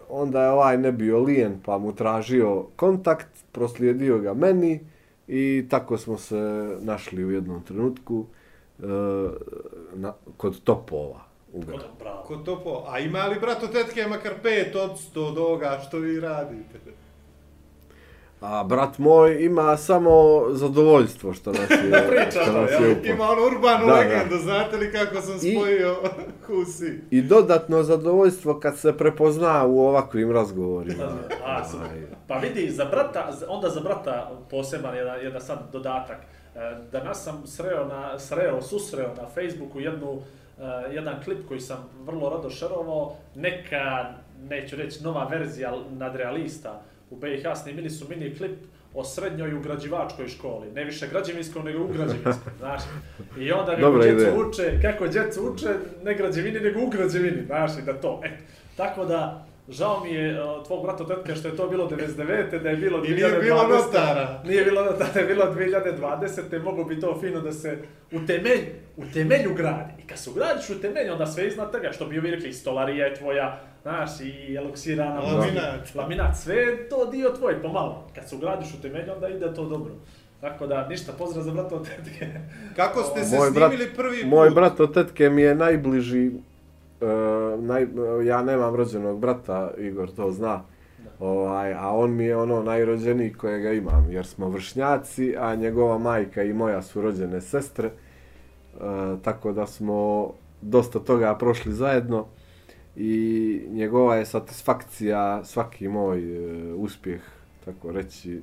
onda 0.09 0.43
je 0.43 0.49
ovaj 0.49 0.77
ne 0.77 0.91
bio 0.91 1.19
lijen, 1.19 1.59
pa 1.65 1.77
mu 1.77 1.95
tražio 1.95 2.65
kontakt, 2.75 3.27
proslijedio 3.51 4.19
ga 4.19 4.33
meni 4.33 4.79
i 5.27 5.65
tako 5.69 5.97
smo 5.97 6.17
se 6.17 6.35
našli 6.81 7.25
u 7.25 7.31
jednom 7.31 7.63
trenutku 7.63 8.25
e, 8.79 8.83
na, 9.93 10.13
kod 10.37 10.63
topova 10.63 11.21
u 11.53 11.61
gradu. 11.61 11.83
Bravo. 11.99 12.23
Ko 12.23 12.35
to 12.35 12.63
po... 12.63 12.83
A 12.87 12.99
ima 12.99 13.25
li 13.25 13.39
brato 13.39 13.67
tetke 13.67 14.07
makar 14.07 14.33
5 14.43 14.77
od 14.77 14.91
100 15.15 15.31
od 15.31 15.37
ovoga 15.37 15.79
što 15.87 15.99
vi 15.99 16.19
radite? 16.19 16.79
A 18.41 18.63
brat 18.63 18.97
moj 18.97 19.37
ima 19.39 19.77
samo 19.77 20.11
zadovoljstvo 20.49 21.33
što 21.33 21.51
nas 21.51 21.69
je, 21.71 21.91
Priča 22.09 22.41
što 22.41 22.45
to, 22.45 22.61
nas 22.61 22.71
je 22.71 22.77
upoznao. 22.91 23.15
Ima 23.15 23.23
ono 23.25 23.45
urbanu 23.47 23.85
Da, 23.85 23.93
da. 23.93 23.99
legendu, 23.99 24.37
znate 24.37 24.77
li 24.77 24.91
kako 24.91 25.21
sam 25.21 25.35
I- 25.35 25.51
spojio 25.51 25.95
Husi? 26.47 26.99
I 27.11 27.21
dodatno 27.21 27.83
zadovoljstvo 27.83 28.59
kad 28.59 28.77
se 28.77 28.93
prepozna 28.93 29.65
u 29.65 29.79
ovakvim 29.79 30.31
razgovorima. 30.31 31.03
A, 31.45 31.65
super. 31.65 31.87
Ovaj, 31.87 32.01
Pa 32.27 32.35
vidi, 32.35 32.71
za 32.71 32.85
brata, 32.85 33.29
onda 33.47 33.69
za 33.69 33.79
brata 33.79 34.31
poseban 34.49 34.95
jedan, 34.95 35.19
jedan 35.21 35.41
sad 35.41 35.59
dodatak. 35.71 36.17
E, 36.55 36.59
Danas 36.91 37.23
sam 37.23 37.43
sreo, 37.45 37.85
na, 37.85 38.19
sreo, 38.19 38.61
susreo 38.61 39.07
na 39.07 39.27
Facebooku 39.27 39.79
jednu, 39.79 40.21
e, 40.59 40.61
jedan 40.93 41.15
klip 41.23 41.47
koji 41.47 41.59
sam 41.59 41.77
vrlo 42.01 42.29
rado 42.29 42.49
šerovao, 42.49 43.15
neka, 43.35 44.05
neću 44.41 44.75
reći 44.75 45.03
nova 45.03 45.23
verzija 45.25 45.73
nadrealista 45.89 46.81
u 47.09 47.15
BiH 47.15 47.43
snimili 47.63 47.89
su 47.89 48.09
mini 48.09 48.35
klip 48.35 48.57
o 48.93 49.03
srednjoj 49.03 49.53
ugrađivačkoj 49.53 50.27
školi, 50.27 50.71
ne 50.71 50.83
više 50.83 51.07
građevinskoj 51.07 51.63
nego 51.63 51.83
u 51.83 51.87
građevinskoj, 51.87 52.53
znaš. 52.59 52.81
I 53.39 53.51
onda 53.51 53.75
kako 53.75 53.99
djecu 53.99 54.49
uče, 54.49 54.79
kako 54.81 55.07
djecu 55.07 55.53
uče, 55.53 55.69
ne 56.03 56.13
građevini 56.13 56.59
nego 56.59 56.79
u 56.79 56.89
građevini, 56.89 57.45
znaš, 57.45 57.71
i 57.79 57.81
da 57.81 57.93
to, 57.93 58.21
eto. 58.23 58.43
Tako 58.77 59.05
da, 59.05 59.47
žao 59.69 60.03
mi 60.03 60.09
je 60.09 60.43
uh, 60.43 60.65
tvog 60.65 60.83
brata 60.83 61.07
tetke 61.07 61.35
što 61.35 61.47
je 61.47 61.55
to 61.57 61.67
bilo 61.67 61.89
99. 61.89 62.61
da 62.63 62.69
je 62.69 62.75
bilo 62.77 62.97
I 62.97 63.09
nije 63.09 63.39
bilo 63.41 63.59
2020. 63.59 63.69
notara. 63.69 64.41
Nije 64.45 64.63
bilo 64.63 64.83
notara, 64.83 65.09
da 65.13 65.19
je 65.19 65.25
bilo 65.25 65.45
2020. 65.45 66.63
Mogu 66.63 66.85
bi 66.85 66.99
to 66.99 67.17
fino 67.21 67.41
da 67.41 67.51
se 67.51 67.77
u 68.11 68.25
temelj, 68.27 68.59
u 68.97 69.03
temelju 69.13 69.53
gradi. 69.53 69.93
I 69.99 70.07
kad 70.07 70.19
se 70.19 70.29
ugradiš 70.29 70.69
u 70.69 70.81
temelju, 70.81 71.13
onda 71.13 71.25
sve 71.25 71.47
iznad 71.47 71.71
toga, 71.71 71.91
što 71.91 72.05
bi 72.05 72.19
ovi 72.19 72.31
rekli, 72.31 72.53
stolarija 72.53 73.05
je 73.05 73.15
tvoja, 73.15 73.59
znaš, 73.81 74.09
i 74.21 74.55
eloksirana. 74.55 75.19
Laminat. 75.19 75.95
Laminat, 75.95 76.37
sve 76.37 76.55
je 76.55 76.89
to 76.89 77.05
dio 77.05 77.29
tvoj, 77.29 77.61
pomalo. 77.61 78.07
Kad 78.15 78.29
se 78.29 78.35
ugradiš 78.35 78.67
u 78.73 78.81
temelju, 78.81 79.13
onda 79.13 79.27
ide 79.27 79.53
to 79.53 79.65
dobro. 79.65 79.91
Tako 80.41 80.67
da, 80.67 80.87
ništa, 80.87 81.11
pozdrav 81.13 81.43
za 81.43 81.51
brata 81.51 81.75
od 81.75 81.87
tetke. 81.87 82.27
Kako 82.75 83.03
ste 83.03 83.23
se 83.23 83.35
Moj 83.35 83.49
brat- 83.49 83.69
snimili 83.69 83.89
prvi 83.95 84.21
put? 84.21 84.29
Moj 84.29 84.49
brat 84.49 84.79
od 84.79 84.93
tetke 84.93 85.29
mi 85.29 85.41
je 85.41 85.55
najbliži, 85.55 86.31
e, 87.01 87.05
naj, 87.57 87.87
ja 88.25 88.43
nemam 88.43 88.75
rođenog 88.75 89.19
brata, 89.19 89.71
Igor 89.77 90.11
to 90.11 90.31
zna, 90.31 90.63
ovaj, 91.19 91.73
a 91.73 91.91
on 91.91 92.15
mi 92.15 92.23
je 92.23 92.37
ono 92.37 92.63
najrođeniji 92.63 93.33
kojega 93.33 93.71
imam, 93.71 94.11
jer 94.11 94.25
smo 94.25 94.49
vršnjaci, 94.49 95.35
a 95.39 95.55
njegova 95.55 95.97
majka 95.97 96.43
i 96.43 96.53
moja 96.53 96.81
su 96.81 97.01
rođene 97.01 97.41
sestre, 97.41 97.87
e, 97.87 98.79
tako 99.21 99.51
da 99.51 99.67
smo 99.67 100.29
dosta 100.61 100.99
toga 100.99 101.35
prošli 101.35 101.73
zajedno 101.73 102.25
i 102.95 103.61
njegova 103.69 104.15
je 104.15 104.25
satisfakcija 104.25 105.43
svaki 105.43 105.87
moj 105.87 106.19
e, 106.19 106.73
uspjeh, 106.73 107.21
tako 107.65 107.91
reći, 107.91 108.41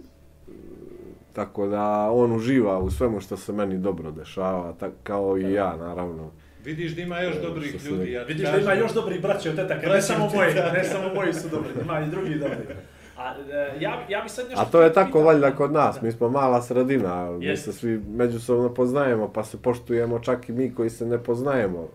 tako 1.32 1.66
da 1.66 2.10
on 2.10 2.32
uživa 2.32 2.78
u 2.78 2.90
svemu 2.90 3.20
što 3.20 3.36
se 3.36 3.52
meni 3.52 3.78
dobro 3.78 4.10
dešava, 4.10 4.72
tak, 4.72 4.92
kao 5.02 5.38
i 5.38 5.52
ja 5.52 5.76
naravno. 5.76 6.30
Vidiš 6.64 6.96
da 6.96 7.02
ima 7.02 7.20
još 7.20 7.40
dobrih 7.42 7.84
ljudi, 7.84 8.12
ja 8.12 8.22
Vidiš 8.22 8.42
da 8.42 8.50
kažem. 8.50 8.64
ima 8.64 8.74
još 8.74 8.92
dobri 8.92 9.18
braće 9.18 9.50
od 9.50 9.56
tetaka, 9.56 9.88
ne 9.88 10.02
samo 10.02 10.30
moji, 10.34 10.54
ne 10.54 10.84
samo 10.84 11.14
moji 11.14 11.32
su 11.32 11.48
dobri, 11.48 11.70
ima 11.82 12.00
i 12.00 12.06
drugi 12.10 12.34
dobri. 12.34 12.74
A 13.18 13.34
e, 13.50 13.76
ja, 13.80 14.06
ja 14.08 14.20
bi 14.20 14.28
sad 14.28 14.48
nešto... 14.48 14.60
A 14.60 14.64
to 14.64 14.82
je 14.82 14.92
tako 14.92 15.06
pitati. 15.06 15.24
valjda 15.24 15.56
kod 15.56 15.72
nas, 15.72 16.02
mi 16.02 16.12
smo 16.12 16.28
mala 16.28 16.62
sredina, 16.62 17.30
mi 17.30 17.46
Jeste. 17.46 17.72
se 17.72 17.78
svi 17.78 18.02
međusobno 18.08 18.74
poznajemo, 18.74 19.32
pa 19.32 19.44
se 19.44 19.62
poštujemo 19.62 20.18
čak 20.18 20.48
i 20.48 20.52
mi 20.52 20.74
koji 20.74 20.90
se 20.90 21.06
ne 21.06 21.18
poznajemo, 21.18 21.88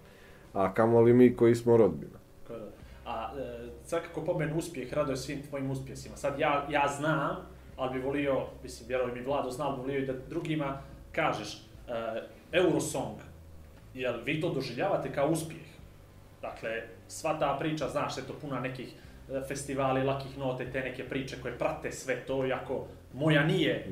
a 0.54 0.74
kamoli 0.74 1.14
mi 1.14 1.36
koji 1.36 1.56
smo 1.56 1.78
rodbina. 1.78 2.18
A 3.06 3.32
e, 3.40 3.68
sad 3.86 4.02
kako 4.04 4.22
pomenu 4.22 4.58
uspjeh, 4.58 4.94
rado 4.94 5.12
je 5.12 5.18
svim 5.18 5.42
tvojim 5.42 5.72
uspjesima. 5.72 6.18
Sad 6.18 6.40
ja, 6.40 6.68
ja 6.70 6.88
znam, 6.98 7.36
ali 7.78 7.94
bi 7.94 8.06
volio, 8.06 8.46
mislim, 8.64 8.88
vjerujem 8.88 9.14
mi 9.14 9.22
Vlado 9.22 9.52
zna, 9.52 9.68
ali 9.68 9.76
bi 9.76 9.82
volio 9.82 10.00
i 10.00 10.06
da 10.06 10.14
drugima 10.30 10.82
kažeš, 11.12 11.64
e, 11.88 12.22
Eurosong, 12.52 13.18
jel 14.02 14.24
vi 14.26 14.42
to 14.42 14.54
doživljavate 14.54 15.12
kao 15.14 15.30
uspjeh? 15.30 15.62
Dakle, 16.42 16.70
sva 17.08 17.40
ta 17.40 17.58
priča, 17.60 17.90
znaš, 17.90 18.16
to 18.16 18.34
puna 18.42 18.60
nekih 18.60 18.88
e, 18.88 19.42
festivali, 19.48 20.04
lakih 20.04 20.38
nota 20.38 20.64
i 20.64 20.72
te 20.72 20.82
neke 20.82 21.10
priče 21.10 21.42
koje 21.42 21.58
prate 21.58 21.92
sve 21.92 22.26
to, 22.26 22.46
iako 22.46 22.88
moja 23.14 23.46
nije, 23.46 23.88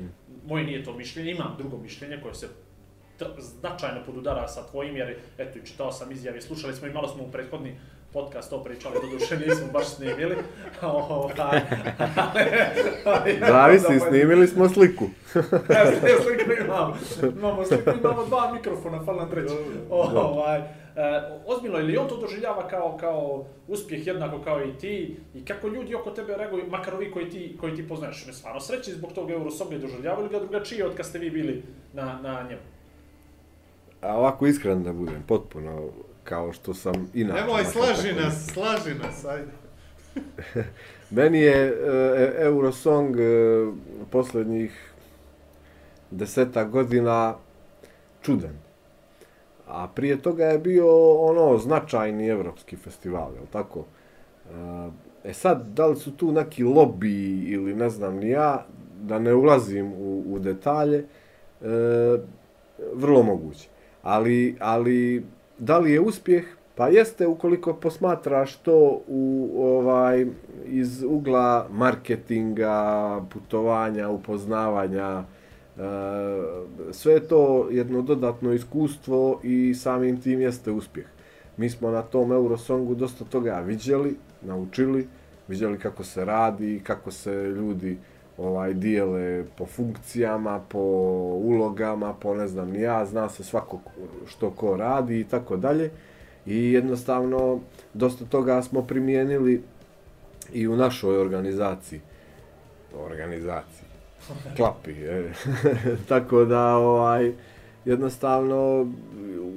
moje 0.46 0.64
nije 0.64 0.84
to 0.84 0.92
mišljenje, 0.92 1.30
imam 1.30 1.54
drugo 1.58 1.78
mišljenje 1.78 2.20
koje 2.22 2.34
se 2.34 2.48
značajno 3.38 4.00
podudara 4.06 4.48
sa 4.48 4.66
tvojim, 4.70 4.96
jer 4.96 5.16
eto, 5.38 5.58
i 5.58 5.66
čitao 5.66 5.92
sam 5.92 6.12
izjave, 6.12 6.40
slušali 6.40 6.74
smo 6.74 6.86
i 6.86 6.92
malo 6.92 7.08
smo 7.08 7.22
u 7.22 7.30
prethodni 7.30 7.76
podcast 8.12 8.50
to 8.50 8.64
pričali, 8.64 8.94
doduše 9.02 9.36
nismo 9.36 9.66
baš 9.72 9.86
snimili. 9.86 10.36
Ovaj, 10.82 11.34
Zavisi, 13.48 13.84
Dobro, 13.84 14.08
snimili 14.08 14.46
smo 14.46 14.68
sliku. 14.68 15.04
Te 16.02 16.12
sliku 16.22 16.64
imam. 16.64 16.92
Imamo 17.38 17.64
sliku, 17.64 17.90
imamo 18.00 18.24
dva 18.24 18.52
mikrofona, 18.52 19.04
fali 19.04 19.18
nam 19.18 19.30
treći. 19.30 19.54
Ovaj, 19.90 20.58
e, 20.58 20.64
ozbiljno, 21.46 21.78
ili 21.78 21.96
on 21.96 22.08
to 22.08 22.16
doživljava 22.16 22.68
kao, 22.68 22.96
kao 23.00 23.44
uspjeh 23.68 24.06
jednako 24.06 24.38
kao 24.44 24.64
i 24.64 24.78
ti? 24.78 25.16
I 25.34 25.44
kako 25.44 25.68
ljudi 25.68 25.94
oko 25.94 26.10
tebe 26.10 26.36
reaguju, 26.36 26.64
makar 26.70 26.94
ovi 26.94 27.10
koji 27.10 27.30
ti, 27.30 27.56
koji 27.60 27.76
ti 27.76 27.88
poznaješ? 27.88 28.26
Me 28.26 28.32
stvarno 28.32 28.60
sreći 28.60 28.92
zbog 28.92 29.12
tog 29.12 29.30
Eurosonga 29.30 29.74
i 29.74 29.78
doživljavaju 29.78 30.24
li 30.26 30.32
ga 30.32 30.38
drugačije 30.38 30.86
od 30.86 30.94
kad 30.96 31.06
ste 31.06 31.18
vi 31.18 31.30
bili 31.30 31.62
na, 31.92 32.18
na 32.22 32.42
njemu? 32.48 32.62
A 34.00 34.16
ovako 34.18 34.46
iskren 34.46 34.82
da 34.82 34.92
budem, 34.92 35.22
potpuno 35.28 35.88
kao 36.28 36.52
što 36.52 36.74
sam 36.74 37.10
inače. 37.14 37.40
Nemoj, 37.40 37.64
makar 37.64 37.72
slaži 37.72 38.08
tako 38.08 38.20
nas, 38.20 38.46
slaži 38.52 38.94
nas, 38.94 39.24
ajde. 39.24 39.52
Meni 41.16 41.40
je 41.40 41.66
e, 41.66 42.32
Eurosong 42.38 43.16
e, 43.20 43.66
posljednjih 44.10 44.92
deseta 46.10 46.64
godina 46.64 47.34
čudan. 48.22 48.58
A 49.68 49.88
prije 49.94 50.22
toga 50.22 50.44
je 50.44 50.58
bio 50.58 51.12
ono 51.14 51.58
značajni 51.58 52.28
evropski 52.28 52.76
festival, 52.76 53.32
je 53.32 53.46
tako? 53.52 53.84
E 55.24 55.32
sad, 55.32 55.66
da 55.66 55.86
li 55.86 55.96
su 55.96 56.16
tu 56.16 56.32
neki 56.32 56.64
lobby 56.64 57.44
ili 57.52 57.74
ne 57.74 57.90
znam 57.90 58.16
ni 58.16 58.30
ja, 58.30 58.66
da 59.02 59.18
ne 59.18 59.34
ulazim 59.34 59.92
u, 59.92 60.24
u 60.26 60.38
detalje, 60.38 60.98
e, 60.98 61.06
vrlo 62.92 63.22
moguće. 63.22 63.68
Ali, 64.02 64.56
ali 64.60 65.24
da 65.58 65.78
li 65.78 65.92
je 65.92 66.00
uspjeh? 66.00 66.44
Pa 66.74 66.88
jeste 66.88 67.26
ukoliko 67.26 67.74
posmatraš 67.74 68.56
to 68.56 69.00
u 69.06 69.52
ovaj 69.58 70.26
iz 70.64 71.02
ugla 71.02 71.68
marketinga, 71.70 73.24
putovanja, 73.32 74.08
upoznavanja, 74.08 75.24
e, 75.76 75.82
sve 76.90 77.12
je 77.12 77.28
to 77.28 77.68
jedno 77.70 78.02
dodatno 78.02 78.52
iskustvo 78.52 79.40
i 79.42 79.74
samim 79.74 80.20
tim 80.20 80.40
jeste 80.40 80.70
uspjeh. 80.70 81.06
Mi 81.56 81.70
smo 81.70 81.90
na 81.90 82.02
tom 82.02 82.32
Eurosongu 82.32 82.94
dosta 82.94 83.24
toga 83.24 83.60
viđeli, 83.60 84.16
naučili, 84.42 85.08
viđeli 85.48 85.78
kako 85.78 86.04
se 86.04 86.24
radi, 86.24 86.80
kako 86.84 87.10
se 87.10 87.32
ljudi 87.32 87.98
ovaj 88.38 88.74
dijele 88.74 89.44
po 89.56 89.66
funkcijama, 89.66 90.60
po 90.68 90.78
ulogama, 91.42 92.14
po 92.14 92.34
ne 92.34 92.48
znam 92.48 92.70
ni 92.70 92.80
ja, 92.80 93.06
zna 93.06 93.28
se 93.28 93.44
svako 93.44 93.80
što 94.26 94.50
ko 94.50 94.76
radi 94.76 95.20
i 95.20 95.24
tako 95.24 95.56
dalje. 95.56 95.90
I 96.46 96.72
jednostavno 96.72 97.60
dosta 97.94 98.24
toga 98.24 98.62
smo 98.62 98.82
primijenili 98.82 99.62
i 100.52 100.68
u 100.68 100.76
našoj 100.76 101.18
organizaciji. 101.18 102.00
Organizaciji. 103.04 103.86
Klapi. 104.56 104.90
Je. 104.90 105.32
tako 106.08 106.44
da 106.44 106.76
ovaj 106.76 107.32
jednostavno 107.84 108.86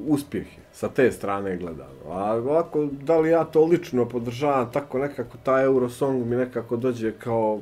uspjeh 0.07 0.57
je 0.57 0.63
sa 0.73 0.89
te 0.89 1.11
strane 1.11 1.57
gledano. 1.57 2.09
A 2.09 2.33
ovako, 2.33 2.87
da 2.91 3.19
li 3.19 3.29
ja 3.29 3.43
to 3.43 3.65
lično 3.65 4.09
podržavam, 4.09 4.71
tako 4.71 4.99
nekako 4.99 5.37
taj 5.43 5.65
Eurosong 5.65 6.25
mi 6.25 6.35
nekako 6.35 6.77
dođe 6.77 7.11
kao 7.11 7.59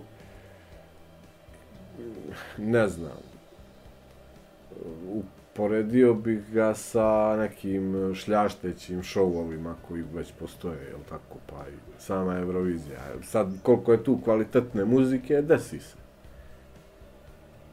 ne 2.58 2.88
znam, 2.88 3.18
uporedio 5.08 6.14
bih 6.14 6.40
ga 6.52 6.74
sa 6.74 7.36
nekim 7.36 8.16
šljaštećim 8.16 9.04
šovovima 9.04 9.76
koji 9.88 10.04
već 10.14 10.28
postoje, 10.40 10.86
jel 10.90 11.00
tako, 11.10 11.38
pa 11.50 11.70
i 11.70 12.02
sama 12.02 12.40
Eurovizija. 12.40 13.00
Sad, 13.24 13.48
koliko 13.64 13.92
je 13.92 14.04
tu 14.04 14.20
kvalitetne 14.24 14.86
muzike, 14.86 15.42
desi 15.42 15.80
se. 15.80 15.96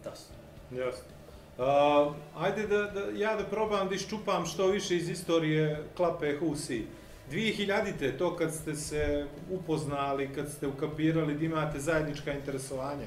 Jasno. 0.04 0.34
Jasno. 0.70 1.14
Uh, 1.58 2.14
ajde 2.36 2.66
da, 2.66 2.82
da, 2.82 3.00
ja 3.16 3.36
da 3.36 3.44
probam 3.44 3.88
da 3.88 3.94
iščupam 3.94 4.46
što 4.46 4.66
više 4.66 4.96
iz 4.96 5.08
istorije 5.08 5.82
klape 5.96 6.36
Husi. 6.38 6.84
2000-te, 7.30 8.18
to 8.18 8.36
kad 8.36 8.54
ste 8.54 8.74
se 8.74 9.26
upoznali, 9.50 10.28
kad 10.34 10.48
ste 10.52 10.66
ukapirali 10.66 11.34
da 11.34 11.44
imate 11.44 11.80
zajednička 11.80 12.32
interesovanja, 12.32 13.06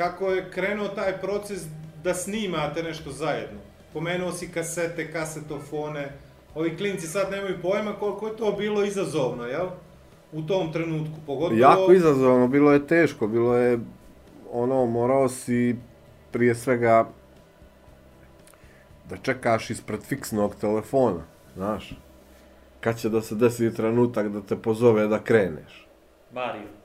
kako 0.00 0.30
je 0.30 0.50
krenuo 0.50 0.88
taj 0.88 1.20
proces 1.20 1.62
da 2.04 2.14
snimate 2.14 2.82
nešto 2.82 3.10
zajedno? 3.12 3.60
Pomenuo 3.92 4.32
si 4.32 4.52
kasete, 4.52 5.12
kasetofone, 5.12 6.12
ovi 6.54 6.76
klinci 6.76 7.06
sad 7.06 7.30
nemaju 7.30 7.56
pojma 7.62 7.92
koliko 7.92 8.26
je 8.26 8.36
to 8.36 8.52
bilo 8.52 8.84
izazovno, 8.84 9.44
jel? 9.44 9.66
U 10.32 10.42
tom 10.42 10.72
trenutku, 10.72 11.14
pogotovo... 11.26 11.60
Jako 11.60 11.92
izazovno, 11.92 12.48
bilo 12.48 12.72
je 12.72 12.86
teško, 12.86 13.28
bilo 13.28 13.56
je, 13.56 13.78
ono, 14.52 14.86
morao 14.86 15.28
si 15.28 15.76
prije 16.30 16.54
svega 16.54 17.08
da 19.10 19.16
čekaš 19.16 19.70
ispred 19.70 20.02
fiksnog 20.02 20.54
telefona, 20.54 21.22
znaš. 21.56 21.92
Kad 22.80 22.98
će 22.98 23.08
da 23.08 23.20
se 23.20 23.34
desi 23.34 23.74
trenutak 23.74 24.28
da 24.28 24.40
te 24.40 24.56
pozove 24.56 25.06
da 25.06 25.18
kreneš. 25.18 25.86
Mario. 26.32 26.79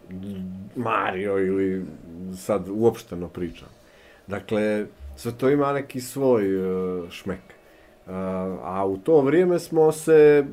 Mario 0.75 1.39
ili 1.39 1.85
sad 2.37 2.69
uopšteno 2.69 3.27
pričam. 3.27 3.67
Dakle, 4.27 4.85
sve 5.15 5.31
to 5.31 5.49
ima 5.49 5.73
neki 5.73 6.01
svoj 6.01 6.57
uh, 6.57 7.09
šmek. 7.09 7.39
Uh, 7.39 8.11
a 8.63 8.85
u 8.87 8.97
to 8.97 9.21
vrijeme 9.21 9.59
smo 9.59 9.91
se, 9.91 10.45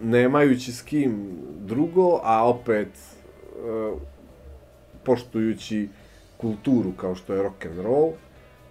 nemajući 0.00 0.72
s 0.72 0.82
kim 0.82 1.38
drugo, 1.58 2.20
a 2.22 2.48
opet 2.48 2.88
uh, 2.88 4.00
poštujući 5.04 5.88
kulturu 6.36 6.92
kao 6.92 7.14
što 7.14 7.34
je 7.34 7.42
rock 7.42 7.66
and 7.66 7.78
roll, 7.78 8.12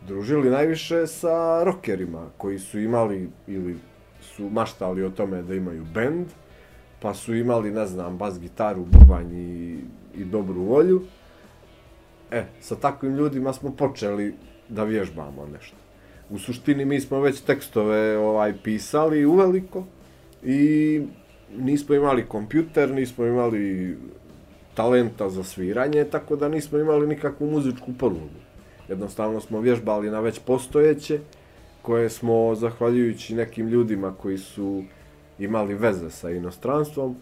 družili 0.08 0.50
najviše 0.50 1.08
sa 1.08 1.64
rockerima 1.64 2.26
koji 2.38 2.60
su 2.60 2.80
imali 2.80 3.30
ili 3.48 3.78
su 4.22 4.50
maštali 4.50 5.04
o 5.04 5.10
tome 5.10 5.42
da 5.42 5.56
imaju 5.56 5.86
bend, 5.94 6.28
pa 7.02 7.14
su 7.14 7.36
imali, 7.36 7.72
ne 7.72 7.86
znam, 7.86 8.18
bas 8.18 8.40
gitaru, 8.40 8.86
bubanj 8.86 9.34
i, 9.34 9.80
i 10.18 10.26
dobru 10.26 10.62
volju. 10.62 11.02
E, 12.32 12.46
sa 12.62 12.76
takvim 12.76 13.16
ljudima 13.16 13.54
smo 13.54 13.72
počeli 13.72 14.34
da 14.70 14.84
vježbamo 14.84 15.48
nešto. 15.54 15.78
U 16.30 16.40
suštini 16.40 16.86
mi 16.86 17.00
smo 17.00 17.20
već 17.20 17.42
tekstove 17.42 18.18
ovaj 18.18 18.54
pisali 18.64 19.26
uveliko 19.26 19.86
i 20.44 21.02
nismo 21.58 21.96
imali 21.96 22.26
kompjuter, 22.26 22.92
nismo 22.92 23.26
imali 23.26 23.98
talenta 24.74 25.30
za 25.30 25.44
sviranje, 25.44 26.04
tako 26.04 26.36
da 26.36 26.50
nismo 26.50 26.80
imali 26.80 27.08
nikakvu 27.08 27.52
muzičku 27.52 27.94
podlogu. 28.00 28.40
Jednostavno 28.90 29.40
smo 29.40 29.60
vježbali 29.60 30.12
na 30.12 30.20
već 30.20 30.40
postojeće, 30.40 31.20
koje 31.82 32.10
smo, 32.10 32.56
zahvaljujući 32.56 33.36
nekim 33.36 33.68
ljudima 33.68 34.14
koji 34.22 34.38
su 34.38 34.84
imali 35.40 35.74
veze 35.74 36.10
sa 36.10 36.30
inostranstvom, 36.32 37.16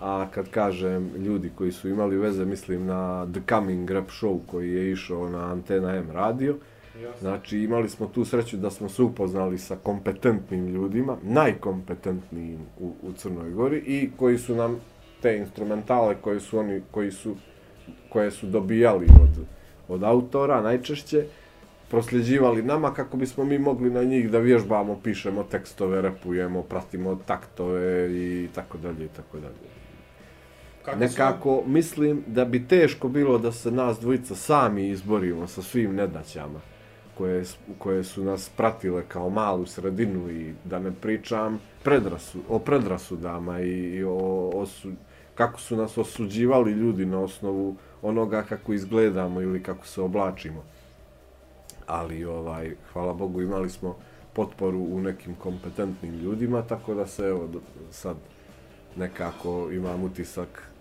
a 0.00 0.26
kad 0.34 0.50
kažem 0.50 1.10
ljudi 1.16 1.50
koji 1.54 1.72
su 1.72 1.88
imali 1.88 2.16
veze, 2.16 2.44
mislim 2.44 2.86
na 2.86 3.26
The 3.32 3.40
Coming 3.48 3.90
Rap 3.90 4.08
Show 4.08 4.38
koji 4.46 4.72
je 4.72 4.92
išao 4.92 5.30
na 5.30 5.52
Antena 5.52 5.96
M 5.96 6.10
radio. 6.10 6.56
Znači 7.20 7.58
imali 7.58 7.88
smo 7.88 8.06
tu 8.06 8.24
sreću 8.24 8.56
da 8.56 8.70
smo 8.70 8.88
se 8.88 9.02
upoznali 9.02 9.58
sa 9.58 9.76
kompetentnim 9.76 10.66
ljudima, 10.68 11.16
najkompetentnijim 11.22 12.58
u, 12.80 12.92
u 13.02 13.12
Crnoj 13.12 13.50
Gori 13.50 13.78
i 13.78 14.10
koji 14.16 14.38
su 14.38 14.54
nam 14.54 14.80
te 15.22 15.36
instrumentale 15.36 16.14
koje 16.20 16.40
su 16.40 16.58
oni 16.58 16.82
koji 16.90 17.10
su 17.10 17.34
koje 18.08 18.30
su 18.30 18.46
dobijali 18.46 19.06
od 19.22 19.46
od 19.88 20.02
autora 20.02 20.60
najčešće 20.60 21.26
prosljeđivali 21.90 22.62
nama 22.62 22.94
kako 22.94 23.16
bismo 23.16 23.44
mi 23.44 23.58
mogli 23.58 23.90
na 23.90 24.02
njih 24.02 24.30
da 24.30 24.38
vježbamo, 24.38 25.00
pišemo 25.04 25.42
tekstove, 25.42 26.02
repujemo, 26.02 26.62
pratimo 26.62 27.20
taktove 27.26 28.10
i 28.12 28.48
tako 28.54 28.78
dalje 28.78 29.04
i 29.04 29.08
tako 29.08 29.38
dalje. 29.38 29.85
Kako 30.86 30.98
Nekako 30.98 31.62
su... 31.64 31.70
mislim 31.70 32.24
da 32.26 32.44
bi 32.44 32.68
teško 32.68 33.08
bilo 33.08 33.38
da 33.38 33.52
se 33.52 33.70
nas 33.70 33.98
dvojica 34.00 34.34
sami 34.34 34.88
izborimo 34.88 35.46
sa 35.46 35.62
svim 35.62 35.94
nedaćama 35.94 36.60
koje, 37.18 37.44
koje 37.78 38.04
su 38.04 38.24
nas 38.24 38.50
pratile 38.56 39.02
kao 39.08 39.30
malu 39.30 39.66
sredinu 39.66 40.30
i 40.30 40.54
da 40.64 40.78
ne 40.78 40.92
pričam 40.92 41.60
predrasu, 41.82 42.38
o 42.48 42.58
predrasudama 42.58 43.60
i, 43.60 43.70
i 43.70 44.04
o, 44.04 44.50
o 44.54 44.66
su, 44.66 44.92
kako 45.34 45.60
su 45.60 45.76
nas 45.76 45.98
osuđivali 45.98 46.72
ljudi 46.72 47.06
na 47.06 47.20
osnovu 47.20 47.76
onoga 48.02 48.42
kako 48.42 48.72
izgledamo 48.72 49.40
ili 49.40 49.62
kako 49.62 49.86
se 49.86 50.00
oblačimo. 50.00 50.64
Ali 51.86 52.24
ovaj 52.24 52.74
hvala 52.92 53.14
Bogu 53.14 53.42
imali 53.42 53.70
smo 53.70 53.96
potporu 54.32 54.78
u 54.78 55.00
nekim 55.00 55.34
kompetentnim 55.34 56.14
ljudima, 56.14 56.62
tako 56.62 56.94
da 56.94 57.06
se 57.06 57.22
evo 57.22 57.48
sad 57.90 58.16
nekako 58.96 59.70
imam 59.72 60.02
utisak 60.04 60.75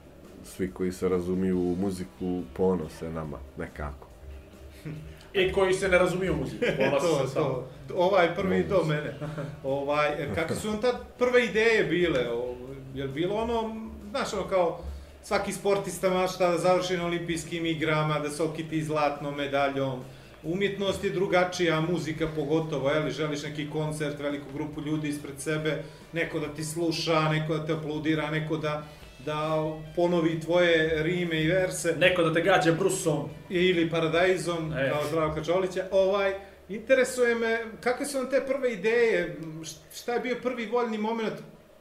svi 0.45 0.71
koji 0.71 0.91
se 0.91 1.09
razumiju 1.09 1.59
u 1.59 1.75
muziku 1.75 2.41
ponose 2.53 3.09
nama 3.09 3.37
nekako. 3.57 4.07
I 5.33 5.51
koji 5.51 5.73
se 5.73 5.87
ne 5.87 5.97
razumiju 5.97 6.33
u 6.33 6.37
muziku, 6.37 6.65
ponose 6.77 7.07
to, 7.07 7.27
se 7.27 7.33
samo. 7.33 7.67
To. 7.87 7.93
Ovaj 7.95 8.35
prvi 8.35 8.63
do 8.63 8.83
mene. 8.83 9.15
Ovaj, 9.63 10.35
kakve 10.35 10.55
su 10.55 10.69
vam 10.69 10.81
tad 10.81 10.95
prve 11.17 11.45
ideje 11.45 11.83
bile? 11.83 12.25
Je 12.93 13.07
bilo 13.07 13.35
ono, 13.35 13.89
znaš 14.09 14.33
ono 14.33 14.47
kao, 14.47 14.79
svaki 15.23 15.51
sportista 15.51 16.09
mašta 16.09 16.51
da 16.51 16.57
završi 16.57 16.97
na 16.97 17.05
olimpijskim 17.05 17.65
igrama, 17.65 18.19
da 18.19 18.29
se 18.29 18.43
okiti 18.43 18.83
zlatnom 18.83 19.35
medaljom. 19.35 19.99
Umjetnost 20.43 21.03
je 21.03 21.09
drugačija, 21.09 21.81
muzika 21.81 22.27
pogotovo, 22.35 22.89
je 22.89 22.99
li 22.99 23.11
želiš 23.11 23.43
neki 23.43 23.69
koncert, 23.69 24.19
veliku 24.19 24.45
grupu 24.53 24.81
ljudi 24.81 25.09
ispred 25.09 25.39
sebe, 25.39 25.83
neko 26.13 26.39
da 26.39 26.53
ti 26.53 26.63
sluša, 26.63 27.29
neko 27.29 27.57
da 27.57 27.65
te 27.65 27.73
aplaudira, 27.73 28.31
neko 28.31 28.57
da 28.57 28.83
da 29.25 29.63
ponovi 29.95 30.39
tvoje 30.39 31.03
rime 31.03 31.43
i 31.43 31.47
verse. 31.47 31.95
Neko 31.99 32.23
da 32.23 32.33
te 32.33 32.41
gađe 32.41 32.71
brusom. 32.71 33.29
Ili 33.49 33.89
paradajzom, 33.89 34.73
e. 34.73 34.89
kao 34.89 35.07
Zdravka 35.09 35.43
Čolića. 35.43 35.85
Ovaj, 35.91 36.33
interesuje 36.69 37.35
me, 37.35 37.59
kakve 37.81 38.05
su 38.05 38.17
vam 38.17 38.29
te 38.29 38.41
prve 38.47 38.73
ideje, 38.73 39.37
šta 39.95 40.13
je 40.13 40.19
bio 40.19 40.35
prvi 40.43 40.65
voljni 40.65 40.97
moment 40.97 41.35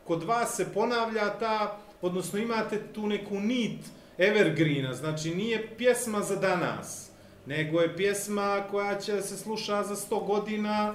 kod 0.04 0.22
vas 0.22 0.57
se 0.57 0.72
ponavlja 0.74 1.38
ta 1.38 1.78
odnosno 2.02 2.38
imate 2.38 2.80
tu 2.92 3.07
neku 3.07 3.40
nit 3.40 3.78
evergreena, 4.18 4.94
znači 4.94 5.35
nije 5.35 5.68
pjesma 5.78 6.20
za 6.20 6.37
danas, 6.37 7.11
nego 7.46 7.80
je 7.80 7.96
pjesma 7.96 8.64
koja 8.70 8.98
će 8.98 9.22
se 9.22 9.37
sluša 9.37 9.83
za 9.83 9.94
100 9.96 10.26
godina, 10.26 10.94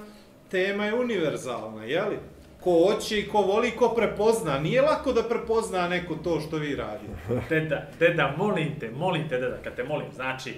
tema 0.50 0.84
je 0.84 0.94
univerzalna, 0.94 1.84
jeli? 1.84 2.18
Ko 2.60 2.70
hoće 2.72 3.20
i 3.20 3.28
ko 3.28 3.38
voli, 3.38 3.70
ko 3.70 3.88
prepozna. 3.88 4.58
Nije 4.58 4.82
lako 4.82 5.12
da 5.12 5.22
prepozna 5.22 5.88
neko 5.88 6.14
to 6.14 6.40
što 6.40 6.56
vi 6.56 6.76
radite. 6.76 7.12
Deda, 7.50 7.86
deda, 7.98 8.34
molim 8.36 8.80
te, 8.80 8.90
molim 8.90 9.28
te, 9.28 9.38
deda, 9.38 9.56
kad 9.64 9.76
te 9.76 9.84
molim, 9.84 10.06
znači, 10.14 10.54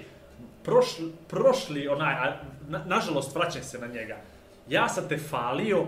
prošli, 0.63 1.11
prošli 1.27 1.87
onaj, 1.87 2.13
a, 2.13 2.37
na, 2.67 2.83
nažalost, 2.85 3.35
vraćam 3.35 3.63
se 3.63 3.79
na 3.79 3.87
njega, 3.87 4.17
ja 4.67 4.89
sam 4.89 5.07
te 5.09 5.17
falio 5.17 5.85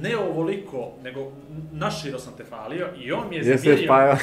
ne 0.00 0.16
ovoliko, 0.16 0.92
nego 1.02 1.32
naširo 1.72 2.18
sam 2.18 2.32
te 2.36 2.44
falio 2.44 2.88
i 3.04 3.12
on 3.12 3.28
mi 3.28 3.36
je 3.36 3.56
zamirio. 3.56 3.88
pa 3.88 4.16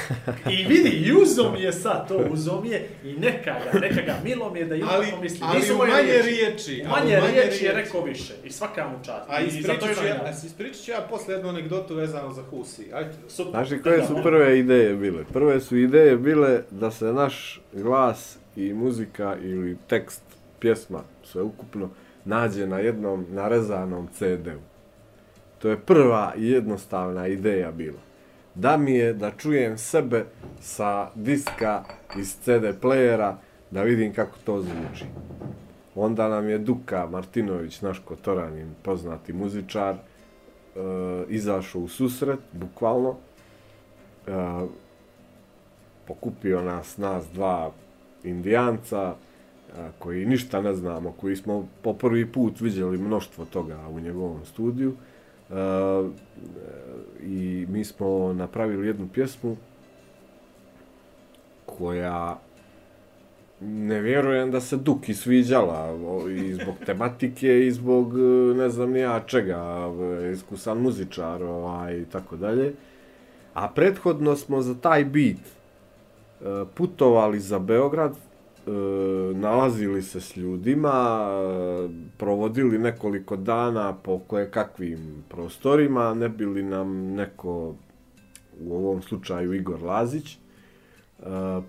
I 0.51 0.65
vidi, 0.67 0.89
i 0.89 1.13
uzo 1.13 1.51
mi 1.51 1.61
je 1.61 1.71
sad 1.71 2.07
to, 2.07 2.17
uzo 2.31 2.61
mi 2.61 2.69
je 2.69 2.89
i 3.03 3.13
neka 3.13 3.55
ga, 3.63 3.79
neka 3.79 4.01
ga, 4.01 4.15
milo 4.23 4.51
mi 4.51 4.59
je 4.59 4.65
da 4.65 4.75
ima 4.75 4.87
Ali, 4.91 5.05
tako 5.05 5.21
misli. 5.21 5.39
ali 5.41 5.59
Nisu 5.59 5.73
u 5.73 5.77
manje 5.77 6.21
riječi. 6.23 6.83
U 6.85 6.89
ali 6.93 7.11
manje 7.11 7.21
riječi 7.31 7.65
je 7.65 7.73
rekao 7.73 8.03
više 8.03 8.33
i 8.43 8.51
svaka 8.51 8.87
mu 8.87 9.03
čast. 9.05 9.29
A 9.29 9.39
ispričat 9.39 9.79
ću, 9.79 10.05
ja, 10.05 10.31
ispričat 10.45 10.83
ću 10.83 10.91
ja 10.91 11.07
posle 11.09 11.33
jednu 11.33 11.49
anegdotu 11.49 11.95
vezano 11.95 12.33
za 12.33 12.43
Husi. 12.43 12.89
Ajde. 12.93 13.11
Super. 13.27 13.51
Znaš 13.51 13.81
koje 13.83 14.05
su 14.05 14.15
prve 14.23 14.59
ideje 14.59 14.95
bile? 14.95 15.23
Prve 15.33 15.59
su 15.59 15.77
ideje 15.77 16.17
bile 16.17 16.61
da 16.71 16.91
se 16.91 17.05
naš 17.05 17.61
glas 17.73 18.37
i 18.55 18.73
muzika 18.73 19.37
ili 19.43 19.77
tekst, 19.87 20.21
pjesma, 20.59 21.03
sve 21.23 21.41
ukupno, 21.41 21.89
nađe 22.25 22.67
na 22.67 22.79
jednom 22.79 23.25
narezanom 23.29 24.07
CD-u. 24.13 24.78
To 25.59 25.69
je 25.69 25.77
prva 25.77 26.33
i 26.37 26.49
jednostavna 26.49 27.27
ideja 27.27 27.71
bila. 27.71 27.99
Da 28.55 28.77
mi 28.77 28.93
je 28.93 29.13
da 29.13 29.31
čujem 29.31 29.77
sebe 29.77 30.25
sa 30.61 31.09
diska 31.15 31.83
iz 32.17 32.35
CD 32.41 32.81
playera, 32.81 33.35
da 33.71 33.83
vidim 33.83 34.13
kako 34.13 34.37
to 34.45 34.61
zvuči. 34.61 35.05
Onda 35.95 36.27
nam 36.27 36.49
je 36.49 36.57
Duka 36.57 37.07
Martinović, 37.11 37.81
naš 37.81 37.99
Kotoranin, 38.05 38.69
poznati 38.83 39.33
muzičar, 39.33 39.95
e, 39.95 39.99
izašao 41.27 41.81
u 41.81 41.87
susret, 41.87 42.39
bukvalno, 42.53 43.15
e, 44.27 44.31
pokupio 46.07 46.61
nas, 46.61 46.97
nas 46.97 47.25
dva 47.33 47.71
indijanca, 48.23 49.15
e, 49.15 49.89
koji 49.99 50.25
ništa 50.25 50.61
ne 50.61 50.73
znamo, 50.73 51.11
koji 51.11 51.35
smo 51.35 51.67
po 51.81 51.93
prvi 51.93 52.31
put 52.31 52.61
vidjeli 52.61 52.97
mnoštvo 52.97 53.45
toga 53.45 53.87
u 53.89 53.99
njegovom 53.99 54.45
studiju. 54.45 54.95
E, 55.49 55.53
I 57.23 57.65
mi 57.69 57.85
smo 57.85 58.33
napravili 58.33 58.87
jednu 58.87 59.07
pjesmu 59.13 59.57
koja 61.65 62.39
ne 63.61 64.01
vjerujem 64.01 64.51
da 64.51 64.61
se 64.61 64.77
Duki 64.77 65.13
sviđala 65.13 65.97
i 66.37 66.53
zbog 66.53 66.75
tematike 66.85 67.67
i 67.67 67.71
zbog 67.71 68.13
e, 68.19 68.21
ne 68.57 68.69
znam 68.69 68.91
ni 68.91 68.99
ja 68.99 69.19
čega, 69.19 69.91
e, 70.21 70.31
iskusan 70.31 70.77
muzičar 70.77 71.43
ovaj, 71.43 71.97
i 71.97 72.05
tako 72.05 72.35
dalje. 72.35 72.73
A 73.53 73.67
prethodno 73.67 74.35
smo 74.35 74.61
za 74.61 74.75
taj 74.75 75.05
beat 75.05 75.37
e, 75.37 76.65
putovali 76.75 77.39
za 77.39 77.59
Beograd, 77.59 78.15
E, 78.69 79.33
nalazili 79.33 80.01
se 80.01 80.21
s 80.21 80.37
ljudima, 80.37 81.27
e, 81.31 81.89
provodili 82.17 82.77
nekoliko 82.77 83.35
dana 83.35 83.93
po 83.93 84.19
koje 84.19 84.51
kakvim 84.51 85.23
prostorima, 85.29 86.13
ne 86.13 86.29
bili 86.29 86.63
nam 86.63 87.13
neko, 87.15 87.75
u 88.61 88.75
ovom 88.75 89.01
slučaju 89.01 89.53
Igor 89.53 89.83
Lazić, 89.83 90.33
e, 90.33 90.39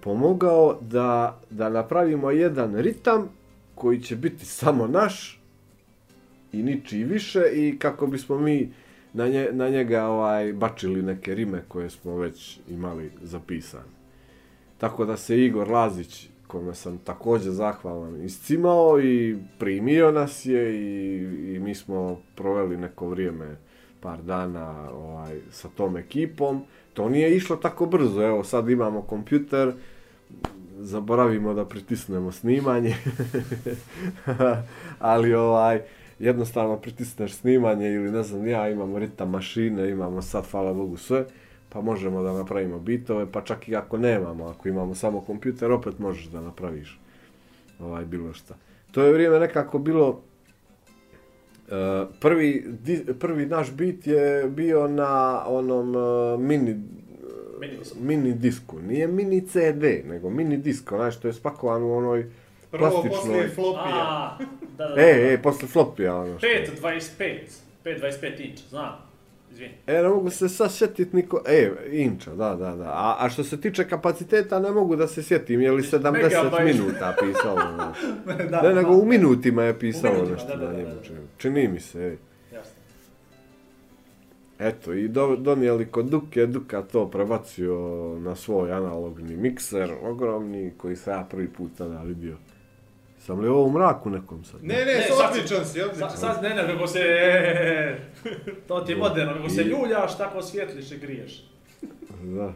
pomogao 0.00 0.78
da, 0.80 1.40
da 1.50 1.68
napravimo 1.68 2.30
jedan 2.30 2.76
ritam 2.76 3.28
koji 3.74 4.00
će 4.00 4.16
biti 4.16 4.44
samo 4.44 4.86
naš 4.86 5.40
i 6.52 6.62
ničiji 6.62 7.04
više 7.04 7.42
i 7.54 7.78
kako 7.78 8.06
bismo 8.06 8.38
mi 8.38 8.72
na, 9.12 9.28
nje, 9.28 9.48
na 9.52 9.68
njega 9.68 10.04
ovaj 10.04 10.52
bačili 10.52 11.02
neke 11.02 11.34
rime 11.34 11.62
koje 11.68 11.90
smo 11.90 12.16
već 12.16 12.60
imali 12.68 13.10
zapisane. 13.22 14.00
Tako 14.78 15.04
da 15.04 15.16
se 15.16 15.44
Igor 15.44 15.70
Lazić, 15.70 16.29
kome 16.50 16.74
sam 16.74 16.98
također 16.98 17.52
zahvalan, 17.52 18.24
iscimao 18.24 19.00
i 19.00 19.36
primio 19.58 20.12
nas 20.12 20.46
je 20.46 20.74
i, 20.74 21.16
i 21.54 21.58
mi 21.58 21.74
smo 21.74 22.20
proveli 22.34 22.76
neko 22.76 23.08
vrijeme, 23.08 23.56
par 24.00 24.22
dana 24.22 24.90
ovaj, 24.92 25.38
sa 25.50 25.68
tom 25.68 25.96
ekipom. 25.96 26.62
To 26.94 27.08
nije 27.08 27.36
išlo 27.36 27.56
tako 27.56 27.86
brzo, 27.86 28.22
evo 28.22 28.44
sad 28.44 28.68
imamo 28.68 29.02
kompjuter, 29.02 29.72
zaboravimo 30.78 31.54
da 31.54 31.64
pritisnemo 31.64 32.32
snimanje, 32.32 32.94
ali 34.98 35.34
ovaj, 35.34 35.80
jednostavno 36.18 36.76
pritisneš 36.76 37.32
snimanje 37.32 37.92
ili 37.92 38.10
ne 38.10 38.22
znam 38.22 38.46
ja, 38.46 38.68
imamo 38.68 38.98
ritam 38.98 39.30
mašine, 39.30 39.90
imamo 39.90 40.22
sad, 40.22 40.50
hvala 40.50 40.74
Bogu, 40.74 40.96
sve, 40.96 41.26
pa 41.70 41.80
možemo 41.80 42.22
da 42.22 42.32
napravimo 42.32 42.78
bitove, 42.78 43.32
pa 43.32 43.40
čak 43.40 43.68
i 43.68 43.76
ako 43.76 43.98
nemamo, 43.98 44.44
ako 44.44 44.68
imamo 44.68 44.94
samo 44.94 45.20
kompjuter, 45.20 45.72
opet 45.72 45.98
možeš 45.98 46.24
da 46.24 46.40
napraviš 46.40 47.00
ovaj, 47.80 48.04
bilo 48.04 48.32
šta. 48.32 48.54
To 48.90 49.02
je 49.02 49.12
vrijeme 49.12 49.38
nekako 49.38 49.78
bilo, 49.78 50.20
Uh, 51.66 51.76
prvi, 52.20 52.64
di, 52.68 53.04
prvi 53.20 53.46
naš 53.46 53.72
bit 53.72 54.06
je 54.06 54.44
bio 54.46 54.88
na 54.88 55.44
onom 55.46 55.96
uh, 55.96 56.40
mini 56.40 56.80
Mini 57.60 57.76
disk. 57.78 57.94
mini 57.96 58.34
disku. 58.34 58.78
Nije 58.80 59.06
mini 59.06 59.46
CD, 59.46 59.82
nego 60.04 60.30
mini 60.30 60.56
disk, 60.56 60.92
onaj 60.92 61.10
što 61.10 61.28
je 61.28 61.34
spakovan 61.34 61.82
u 61.82 61.92
onoj 61.92 62.30
Prvo 62.70 62.80
plastičnoj. 62.80 63.10
poslije 63.16 63.48
flopija. 63.48 63.94
A, 63.96 64.38
da, 64.78 64.84
da, 64.84 64.94
da. 64.94 65.00
E, 65.00 65.32
e, 65.32 65.42
posle 65.42 65.68
flopija 65.68 66.16
ono 66.16 66.38
što. 66.38 66.46
5.25. 66.46 67.38
5.25 67.84 68.50
inč, 68.50 68.60
znam. 68.68 69.09
Izvini. 69.60 69.74
E, 69.88 69.92
ne 69.94 70.08
mogu 70.08 70.30
se 70.30 70.48
sad 70.48 70.72
sjetit 70.72 71.12
niko... 71.12 71.42
E, 71.46 71.70
inča, 71.92 72.30
da, 72.30 72.48
da, 72.50 72.70
da. 72.72 72.84
A, 72.84 73.16
a 73.18 73.28
što 73.28 73.44
se 73.44 73.60
tiče 73.60 73.84
kapaciteta, 73.84 74.58
ne 74.58 74.70
mogu 74.70 74.96
da 74.96 75.06
se 75.08 75.22
sjetim, 75.22 75.60
je 75.60 75.72
li 75.72 75.82
70 75.82 76.12
Megabajt. 76.12 76.64
minuta 76.66 77.16
pisalo. 77.20 77.60
znaš. 77.74 77.98
da, 78.50 78.62
Ne, 78.62 78.74
nego 78.74 78.92
u 78.92 79.04
minutima 79.06 79.62
je 79.62 79.78
pisalo 79.78 80.14
minutima, 80.14 80.34
nešto 80.34 80.48
da, 80.50 80.56
da, 80.56 80.66
da, 80.66 80.72
njemu. 80.74 80.88
da. 80.90 81.02
čini- 81.02 81.26
Čini 81.38 81.68
mi 81.68 81.80
se, 81.80 82.00
ej. 82.00 82.16
Jasno. 82.52 82.72
Eto, 84.60 84.92
i 84.92 85.08
do, 85.08 85.36
donijeli 85.36 85.86
kod 85.86 86.06
Duke, 86.06 86.46
Duka 86.46 86.82
to 86.82 87.06
prebacio 87.06 87.74
na 88.18 88.36
svoj 88.36 88.72
analogni 88.72 89.36
mikser, 89.36 89.90
ogromni, 90.02 90.72
koji 90.76 90.96
sam 90.96 91.14
ja 91.14 91.26
prvi 91.30 91.48
put 91.48 91.70
tada 91.78 92.02
vidio. 92.02 92.36
Sam 93.20 93.40
li 93.40 93.48
ovo 93.48 93.64
u 93.64 93.72
mraku 93.72 94.10
nekom 94.10 94.44
sad? 94.44 94.64
Ne, 94.64 94.74
ne, 94.76 94.84
Ne, 94.84 95.02
sad 95.02 95.16
sad 95.18 95.34
si- 95.34 95.38
odličan 95.38 95.64
si, 95.64 95.78
Sa, 95.78 95.86
odličan. 95.86 96.10
sad 96.10 96.42
ne, 96.42 96.48
ne, 96.50 96.66
kako 96.66 96.86
se... 96.86 97.00
To 98.68 98.80
ti 98.80 98.92
je 98.92 98.98
moderno, 98.98 99.34
kako 99.34 99.48
se 99.48 99.64
ljuljaš, 99.64 100.18
tako 100.18 100.42
svjetliš 100.42 100.92
i 100.92 100.98
griješ. 100.98 101.44
Da. 102.24 102.52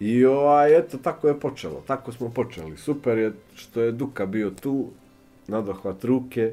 I 0.00 0.24
ovaj, 0.24 0.78
eto, 0.78 0.98
tako 0.98 1.28
je 1.28 1.40
počelo, 1.40 1.82
tako 1.86 2.12
smo 2.12 2.28
počeli. 2.30 2.76
Super 2.76 3.18
je 3.18 3.32
što 3.54 3.80
je 3.80 3.92
Duka 3.92 4.26
bio 4.26 4.50
tu, 4.52 4.88
nadohvat 5.48 6.04
ruke, 6.04 6.52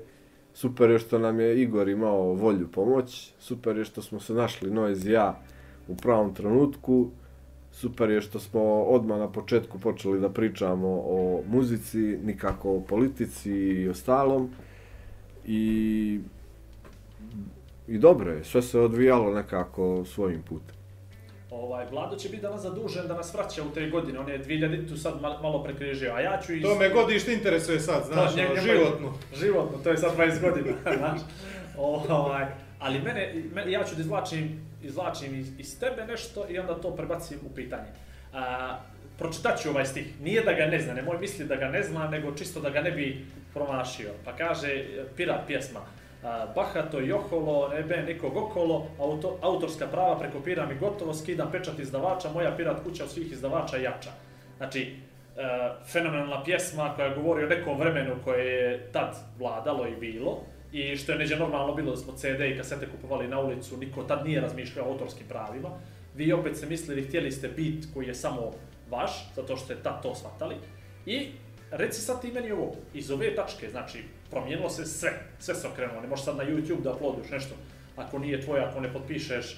super 0.54 0.90
je 0.90 1.00
što 1.00 1.20
nam 1.20 1.40
je 1.40 1.62
Igor 1.62 1.90
imao 1.90 2.22
volju 2.24 2.68
pomoć, 2.68 3.34
super 3.40 3.78
je 3.78 3.86
što 3.86 4.02
smo 4.02 4.20
se 4.20 4.34
našli 4.34 4.72
Noez 4.72 5.06
i 5.06 5.12
ja 5.12 5.40
u 5.88 5.96
pravom 5.96 6.34
trenutku, 6.34 7.10
super 7.80 8.10
je 8.10 8.22
što 8.22 8.40
smo 8.40 8.62
odmah 8.84 9.20
na 9.20 9.32
početku 9.32 9.80
počeli 9.80 10.20
da 10.20 10.30
pričamo 10.30 10.88
o 11.06 11.44
muzici, 11.48 11.98
nikako 12.24 12.76
o 12.76 12.82
politici 12.82 13.52
i 13.52 13.90
ostalom. 13.90 14.50
I, 15.46 16.20
i 17.88 17.98
dobro 17.98 18.32
je, 18.32 18.44
sve 18.44 18.62
se 18.62 18.80
odvijalo 18.80 19.34
nekako 19.34 20.06
svojim 20.06 20.42
putem. 20.42 20.76
Ovaj, 21.52 21.86
Vlado 21.92 22.16
će 22.16 22.30
biti 22.30 22.42
danas 22.42 22.62
zadužen 22.62 23.08
da 23.08 23.14
nas 23.14 23.34
vraća 23.34 23.64
u 23.64 23.70
te 23.70 23.90
godine, 23.90 24.20
on 24.20 24.30
je 24.30 24.44
2000 24.44 24.90
tu 24.90 24.98
sad 24.98 25.22
mal- 25.22 25.42
malo 25.42 25.64
prekrižio, 25.64 26.14
a 26.14 26.20
ja 26.20 26.40
ću 26.46 26.54
iz... 26.54 26.62
To 26.64 26.76
me 26.76 26.90
godište 26.90 27.34
interesuje 27.34 27.80
sad, 27.80 28.04
znaš, 28.06 28.36
njeg- 28.36 28.52
ono, 28.52 28.62
životno. 28.62 29.14
Životno, 29.36 29.78
to 29.78 29.90
je 29.90 29.98
sad 29.98 30.18
20 30.18 30.42
godina, 30.42 30.76
znaš. 30.98 31.22
Ovaj, 31.78 32.46
ali 32.80 33.02
mene, 33.02 33.44
me, 33.54 33.72
ja 33.72 33.84
ću 33.84 33.96
da 33.96 34.02
izvlačim, 34.02 34.69
izvlačim 34.84 35.40
iz, 35.40 35.60
iz 35.60 35.80
tebe 35.80 36.06
nešto 36.06 36.46
i 36.50 36.60
onda 36.60 36.82
to 36.82 36.96
prebacim 36.96 37.40
u 37.52 37.56
pitanje. 37.56 37.88
A, 38.34 38.78
pročitat 39.18 39.62
ću 39.62 39.70
ovaj 39.70 39.86
stih. 39.86 40.22
Nije 40.22 40.44
da 40.44 40.54
ga 40.54 40.66
ne 40.66 40.80
zna, 40.80 40.94
nemoj 40.94 41.18
misli 41.18 41.46
da 41.46 41.56
ga 41.56 41.68
ne 41.68 41.84
zna, 41.84 42.08
nego 42.08 42.32
čisto 42.32 42.60
da 42.60 42.70
ga 42.70 42.82
ne 42.82 42.92
bi 42.92 43.26
promašio. 43.54 44.12
Pa 44.26 44.36
kaže, 44.36 44.68
e, 44.68 45.06
pirat 45.18 45.48
pjesma. 45.48 45.80
A, 46.24 46.46
bahato 46.56 47.02
i 47.02 47.12
oholo, 47.12 47.70
nebe 47.70 48.04
nikog 48.08 48.38
okolo, 48.38 48.88
auto, 49.00 49.40
autorska 49.42 49.88
prava 49.88 50.20
prekopiram 50.20 50.72
i 50.72 50.80
gotovo, 50.80 51.14
skidam 51.14 51.52
pečat 51.52 51.80
izdavača, 51.80 52.30
moja 52.30 52.56
pirat 52.58 52.84
kuća 52.84 53.04
od 53.04 53.12
svih 53.12 53.32
izdavača 53.32 53.78
jača. 53.78 54.12
Znači, 54.58 54.82
e, 54.82 55.42
fenomenalna 55.92 56.44
pjesma 56.44 56.94
koja 56.96 57.16
govori 57.16 57.44
o 57.46 57.50
nekom 57.50 57.80
vremenu 57.80 58.16
koje 58.24 58.46
je 58.46 58.92
tad 58.92 59.16
vladalo 59.40 59.88
i 59.88 59.96
bilo 59.96 60.44
i 60.72 60.98
što 60.98 61.12
je 61.12 61.18
neđe 61.18 61.36
normalno 61.36 61.74
bilo 61.76 61.92
da 61.92 61.98
smo 61.98 62.14
CD 62.14 62.42
i 62.42 62.58
kasete 62.58 62.88
kupovali 62.92 63.28
na 63.28 63.40
ulicu, 63.40 63.78
niko 63.78 64.04
tad 64.04 64.26
nije 64.26 64.42
razmišljao 64.42 64.86
o 64.86 64.92
autorskim 64.92 65.28
pravima. 65.28 65.70
Vi 66.16 66.34
opet 66.34 66.58
ste 66.58 66.66
mislili, 66.66 67.08
htjeli 67.08 67.32
ste 67.32 67.48
bit 67.48 67.88
koji 67.94 68.08
je 68.08 68.16
samo 68.16 68.52
vaš, 68.90 69.12
zato 69.36 69.58
što 69.58 69.66
ste 69.66 69.76
tad 69.84 70.04
to 70.04 70.16
shvatali. 70.16 70.56
I 71.06 71.28
reci 71.72 72.02
sad 72.02 72.22
ti 72.22 72.32
meni 72.32 72.52
ovo, 72.52 72.76
iz 72.94 73.12
ove 73.12 73.36
tačke, 73.36 73.70
znači, 73.70 74.04
promijenilo 74.30 74.70
se 74.70 74.86
sve, 74.86 75.12
sve 75.40 75.56
se 75.56 75.68
okrenulo, 75.68 76.02
ne 76.02 76.08
možeš 76.08 76.26
sad 76.26 76.38
na 76.38 76.44
YouTube 76.44 76.82
da 76.82 76.94
uploadiš 76.94 77.32
nešto, 77.32 77.56
ako 77.96 78.20
nije 78.20 78.42
tvoje, 78.42 78.64
ako 78.64 78.80
ne 78.80 78.94
potpišeš 78.94 79.58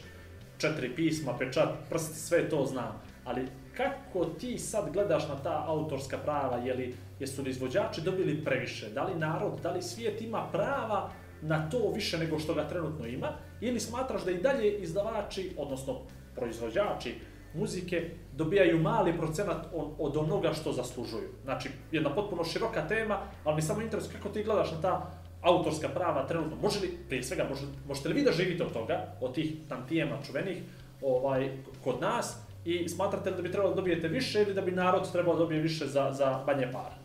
četiri 0.57 0.95
pisma, 0.95 1.37
pečat, 1.37 1.69
prst, 1.89 2.27
sve 2.27 2.49
to 2.49 2.65
znam. 2.65 3.01
Ali 3.25 3.41
kako 3.77 4.25
ti 4.25 4.57
sad 4.57 4.93
gledaš 4.93 5.27
na 5.27 5.35
ta 5.35 5.63
autorska 5.67 6.17
prava, 6.17 6.57
je 6.57 6.73
li, 6.73 6.95
jesu 7.19 7.41
li 7.41 7.49
izvođači 7.49 8.01
dobili 8.01 8.43
previše? 8.43 8.89
Da 8.89 9.03
li 9.03 9.15
narod, 9.15 9.59
da 9.63 9.71
li 9.71 9.81
svijet 9.81 10.21
ima 10.21 10.47
prava 10.51 11.09
na 11.41 11.69
to 11.69 11.91
više 11.95 12.17
nego 12.17 12.39
što 12.39 12.53
ga 12.53 12.67
trenutno 12.67 13.07
ima? 13.07 13.27
ili 13.61 13.79
smatraš 13.79 14.23
da 14.25 14.31
i 14.31 14.41
dalje 14.41 14.77
izdavači, 14.77 15.51
odnosno 15.57 15.99
proizvođači 16.35 17.15
muzike 17.53 18.09
dobijaju 18.33 18.79
mali 18.79 19.17
procenat 19.17 19.67
od, 19.97 20.17
onoga 20.17 20.53
što 20.53 20.71
zaslužuju. 20.71 21.29
Znači, 21.43 21.69
jedna 21.91 22.15
potpuno 22.15 22.43
široka 22.43 22.87
tema, 22.87 23.19
ali 23.43 23.55
mi 23.55 23.61
samo 23.61 23.81
interesuje 23.81 24.13
kako 24.13 24.29
ti 24.29 24.43
gledaš 24.43 24.71
na 24.71 24.81
ta 24.81 25.11
autorska 25.41 25.89
prava 25.89 26.27
trenutno. 26.27 26.57
Može 26.61 26.79
li, 26.79 26.97
prije 27.07 27.23
svega, 27.23 27.45
može, 27.49 27.65
možete 27.87 28.09
li 28.09 28.15
vi 28.15 28.23
da 28.23 28.31
živite 28.31 28.63
od 28.63 28.73
toga, 28.73 29.15
od 29.21 29.33
tih 29.33 29.53
tantijema 29.69 30.17
čuvenih, 30.27 30.63
ovaj, 31.01 31.51
kod 31.83 32.01
nas, 32.01 32.37
i 32.65 32.89
smatrate 32.89 33.29
li 33.29 33.35
da 33.35 33.41
bi 33.41 33.51
trebalo 33.51 33.69
da 33.69 33.75
dobijete 33.75 34.07
više 34.07 34.41
ili 34.41 34.53
da 34.53 34.61
bi 34.61 34.71
narod 34.71 35.11
trebao 35.11 35.33
da 35.33 35.39
dobije 35.39 35.61
više 35.61 35.85
za, 35.85 36.11
za 36.11 36.43
manje 36.47 36.67
para? 36.71 36.95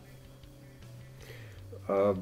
A, 1.87 2.13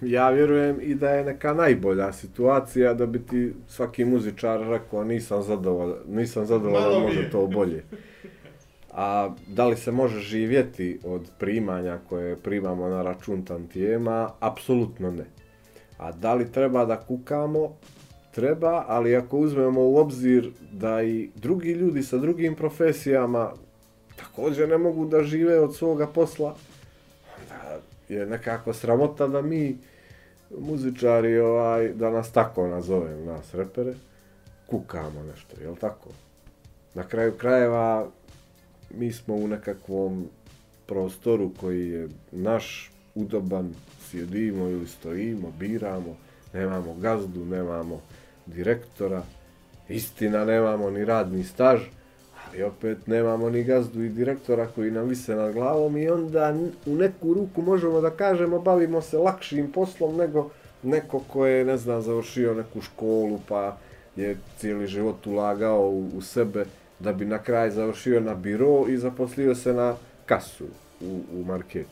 ja 0.00 0.30
vjerujem 0.30 0.78
i 0.82 0.94
da 0.94 1.10
je 1.10 1.24
neka 1.24 1.54
najbolja 1.54 2.12
situacija 2.12 2.94
da 2.94 3.06
bi 3.06 3.26
ti 3.26 3.52
svaki 3.68 4.04
muzičar 4.04 4.60
rekao 4.60 5.04
nisam 5.04 5.42
zadovoljan, 5.42 5.98
nisam 6.08 6.46
zadovoljan, 6.46 7.02
može 7.02 7.30
to 7.30 7.46
bolje. 7.46 7.84
A 8.92 9.30
da 9.46 9.66
li 9.66 9.76
se 9.76 9.92
može 9.92 10.20
živjeti 10.20 11.00
od 11.04 11.30
primanja 11.38 11.98
koje 12.08 12.36
primamo 12.36 12.88
na 12.88 13.02
račun 13.02 13.44
tantijema? 13.44 14.30
Apsolutno 14.40 15.10
ne. 15.10 15.24
A 15.98 16.12
da 16.12 16.34
li 16.34 16.52
treba 16.52 16.84
da 16.84 16.96
kukamo? 16.96 17.76
Treba, 18.36 18.84
ali 18.88 19.16
ako 19.16 19.38
uzmemo 19.38 19.80
u 19.80 19.96
obzir 19.96 20.50
da 20.72 21.02
i 21.02 21.30
drugi 21.34 21.72
ljudi 21.72 22.02
sa 22.02 22.18
drugim 22.18 22.54
profesijama 22.54 23.52
također 24.16 24.68
ne 24.68 24.78
mogu 24.78 25.06
da 25.06 25.22
žive 25.22 25.60
od 25.60 25.76
svoga 25.76 26.06
posla, 26.06 26.56
onda 27.40 27.78
je 28.08 28.26
nekako 28.26 28.72
sramota 28.72 29.26
da 29.26 29.42
mi 29.42 29.76
muzičari, 30.58 31.38
ovaj, 31.38 31.88
da 31.88 32.10
nas 32.10 32.32
tako 32.32 32.66
nazovem, 32.66 33.24
nas 33.24 33.54
repere, 33.54 33.94
kukamo 34.66 35.22
nešto, 35.22 35.60
je 35.60 35.74
tako? 35.80 36.10
Na 36.94 37.02
kraju 37.02 37.32
krajeva, 37.38 38.08
mi 38.90 39.12
smo 39.12 39.34
u 39.34 39.48
nekakvom 39.48 40.26
prostoru 40.86 41.50
koji 41.60 41.90
je 41.90 42.08
naš, 42.32 42.92
udoban, 43.14 43.74
sjedimo 44.10 44.68
ili 44.68 44.86
stojimo, 44.86 45.52
biramo, 45.58 46.16
nemamo 46.52 46.94
gazdu, 46.94 47.44
nemamo 47.44 48.00
direktora, 48.46 49.22
istina, 49.88 50.44
nemamo 50.44 50.90
ni 50.90 51.04
radni 51.04 51.44
staž, 51.44 51.80
ali 52.48 52.62
opet 52.62 53.06
nemamo 53.06 53.50
ni 53.50 53.64
gazdu 53.64 54.02
i 54.02 54.08
direktora 54.08 54.66
koji 54.66 54.90
nam 54.90 55.08
vise 55.08 55.34
nad 55.34 55.52
glavom 55.52 55.96
i 55.96 56.08
onda 56.08 56.54
u 56.86 56.94
neku 56.94 57.34
ruku 57.34 57.62
možemo 57.62 58.00
da 58.00 58.10
kažemo 58.10 58.58
bavimo 58.58 59.00
se 59.00 59.18
lakšim 59.18 59.72
poslom 59.72 60.16
nego 60.16 60.50
neko 60.82 61.20
ko 61.28 61.46
je, 61.46 61.64
ne 61.64 61.76
znam, 61.76 62.02
završio 62.02 62.54
neku 62.54 62.80
školu 62.80 63.40
pa 63.48 63.76
je 64.16 64.36
cijeli 64.58 64.86
život 64.86 65.26
ulagao 65.26 65.90
u, 65.90 66.08
u 66.16 66.22
sebe 66.22 66.64
da 66.98 67.12
bi 67.12 67.24
na 67.24 67.38
kraj 67.38 67.70
završio 67.70 68.20
na 68.20 68.34
biro 68.34 68.84
i 68.88 68.96
zaposlio 68.96 69.54
se 69.54 69.72
na 69.72 69.94
kasu 70.26 70.64
u, 71.00 71.20
u 71.32 71.44
marketu. 71.44 71.88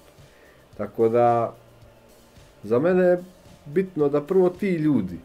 Tako 0.77 1.09
da, 1.09 1.55
za 2.63 2.79
mene 2.79 3.05
je 3.05 3.23
bitno 3.67 4.09
da 4.09 4.21
prvo 4.21 4.49
ti 4.49 4.71
ljudi 4.75 5.19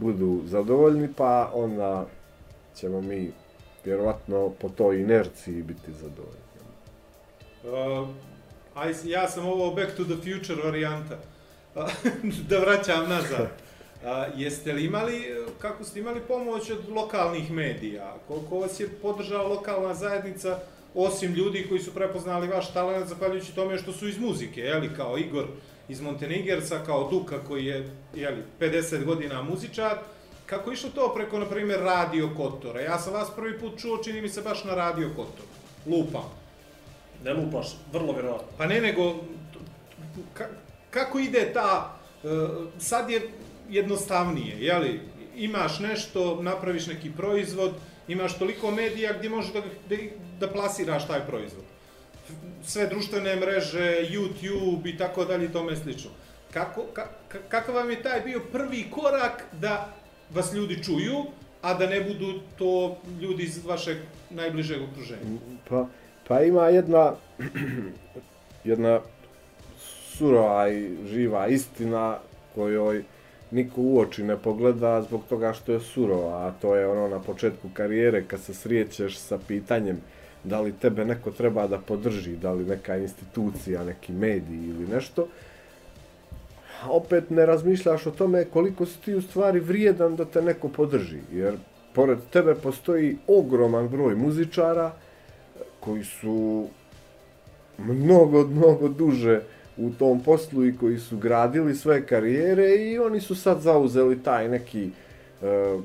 budu 0.00 0.42
zadovoljni, 0.46 1.08
pa 1.16 1.50
onda 1.54 2.06
ćemo 2.74 3.00
mi 3.00 3.32
vjerovatno 3.84 4.50
po 4.60 4.68
toj 4.68 5.00
inerciji 5.00 5.62
biti 5.62 5.92
zadovoljni. 5.92 6.48
Uh, 7.64 8.08
aj, 8.74 8.92
ja 9.04 9.28
sam 9.28 9.46
ovo 9.46 9.74
Back 9.74 9.96
to 9.96 10.04
the 10.04 10.14
Future 10.14 10.62
varijanta. 10.64 11.18
da 12.48 12.58
vraćam 12.58 13.08
nazad. 13.08 13.48
A, 14.04 14.26
jeste 14.36 14.72
li 14.72 14.84
imali, 14.84 15.24
kako 15.58 15.84
ste 15.84 16.00
imali 16.00 16.20
pomoć 16.20 16.70
od 16.70 16.88
lokalnih 16.88 17.50
medija? 17.50 18.16
Koliko 18.28 18.58
vas 18.58 18.80
je 18.80 18.88
podržala 19.02 19.48
lokalna 19.48 19.94
zajednica, 19.94 20.58
osim 20.94 21.32
ljudi 21.32 21.66
koji 21.68 21.80
su 21.80 21.94
prepoznali 21.94 22.48
vaš 22.48 22.72
talent, 22.72 23.08
zahvaljujući 23.08 23.54
tome 23.54 23.78
što 23.78 23.92
su 23.92 24.08
iz 24.08 24.18
muzike, 24.18 24.60
jeli, 24.60 24.90
kao 24.96 25.18
Igor 25.18 25.46
iz 25.88 26.00
Montenegerca, 26.00 26.78
kao 26.86 27.08
Duka 27.10 27.38
koji 27.48 27.64
je 27.64 27.90
jeli, 28.14 28.42
50 28.60 29.04
godina 29.04 29.42
muzičar, 29.42 29.98
kako 30.46 30.72
išlo 30.72 30.90
to 30.90 31.12
preko, 31.14 31.38
na 31.38 31.46
primjer, 31.46 31.80
Radio 31.80 32.30
Kotora? 32.36 32.80
Ja 32.80 32.98
sam 32.98 33.12
vas 33.12 33.28
prvi 33.36 33.58
put 33.58 33.80
čuo, 33.80 34.02
čini 34.04 34.22
mi 34.22 34.28
se 34.28 34.42
baš 34.42 34.64
na 34.64 34.74
Radio 34.74 35.08
Kotor. 35.16 35.44
Lupam. 35.86 36.30
Ne 37.24 37.34
lupaš, 37.34 37.76
vrlo 37.92 38.12
vjerovatno. 38.12 38.48
Pa 38.58 38.66
ne, 38.66 38.80
nego, 38.80 39.14
ka, 40.34 40.46
kako 40.90 41.18
ide 41.18 41.52
ta, 41.52 41.98
uh, 42.22 42.30
sad 42.78 43.10
je 43.10 43.30
jednostavnije, 43.70 44.56
jeli, 44.60 45.00
imaš 45.36 45.78
nešto, 45.78 46.42
napraviš 46.42 46.86
neki 46.86 47.10
proizvod, 47.16 47.72
imaš 48.08 48.38
toliko 48.38 48.70
medija 48.70 49.12
gdje 49.18 49.30
možeš 49.30 49.52
da, 49.52 49.60
da, 49.60 49.96
da 50.40 50.48
plasiraš 50.48 51.06
taj 51.06 51.26
proizvod. 51.26 51.64
Sve 52.64 52.86
društvene 52.86 53.36
mreže, 53.36 54.08
YouTube 54.10 54.94
i 54.94 54.96
tako 54.96 55.24
dalje 55.24 55.44
i 55.44 55.52
tome 55.52 55.76
slično. 55.76 56.10
Kako, 56.52 56.82
ka, 56.92 57.06
kakav 57.48 57.74
vam 57.74 57.90
je 57.90 58.02
taj 58.02 58.20
bio 58.20 58.40
prvi 58.52 58.86
korak 58.90 59.44
da 59.52 59.94
vas 60.34 60.52
ljudi 60.52 60.82
čuju, 60.84 61.24
a 61.62 61.74
da 61.74 61.86
ne 61.86 62.00
budu 62.00 62.40
to 62.58 62.98
ljudi 63.20 63.42
iz 63.42 63.64
vašeg 63.66 63.96
najbližeg 64.30 64.82
okruženja? 64.82 65.38
Pa, 65.68 65.86
pa 66.28 66.42
ima 66.42 66.68
jedna, 66.68 67.14
jedna 68.64 69.00
surova 70.18 70.68
i 70.68 70.96
živa 71.06 71.46
istina 71.46 72.18
kojoj 72.54 73.04
niko 73.50 73.80
u 73.80 74.00
oči 74.00 74.22
ne 74.22 74.36
pogleda 74.36 75.02
zbog 75.02 75.22
toga 75.28 75.52
što 75.52 75.72
je 75.72 75.80
surova, 75.80 76.46
a 76.46 76.52
to 76.60 76.76
je 76.76 76.86
ono 76.86 77.08
na 77.08 77.20
početku 77.20 77.68
karijere 77.74 78.24
kad 78.24 78.40
se 78.40 78.54
srijećeš 78.54 79.16
sa 79.16 79.38
pitanjem 79.48 80.00
da 80.44 80.60
li 80.60 80.72
tebe 80.72 81.04
neko 81.04 81.30
treba 81.30 81.66
da 81.66 81.78
podrži, 81.78 82.36
da 82.36 82.52
li 82.52 82.64
neka 82.64 82.96
institucija, 82.96 83.84
neki 83.84 84.12
mediji 84.12 84.68
ili 84.68 84.86
nešto, 84.86 85.26
opet 86.88 87.30
ne 87.30 87.46
razmišljaš 87.46 88.06
o 88.06 88.10
tome 88.10 88.44
koliko 88.44 88.86
si 88.86 89.00
ti 89.00 89.14
u 89.14 89.22
stvari 89.22 89.60
vrijedan 89.60 90.16
da 90.16 90.24
te 90.24 90.42
neko 90.42 90.68
podrži, 90.68 91.20
jer 91.32 91.54
pored 91.94 92.18
tebe 92.30 92.54
postoji 92.54 93.16
ogroman 93.26 93.88
broj 93.88 94.14
muzičara 94.14 94.92
koji 95.80 96.04
su 96.04 96.66
mnogo, 97.78 98.46
mnogo 98.46 98.88
duže 98.88 99.40
u 99.76 99.90
tom 99.90 100.20
poslu 100.20 100.66
i 100.66 100.76
koji 100.76 100.98
su 100.98 101.16
gradili 101.16 101.74
svoje 101.74 102.06
karijere 102.06 102.76
i 102.76 102.98
oni 102.98 103.20
su 103.20 103.34
sad 103.34 103.60
zauzeli 103.60 104.22
taj 104.22 104.48
neki 104.48 104.90
e, 105.42 105.78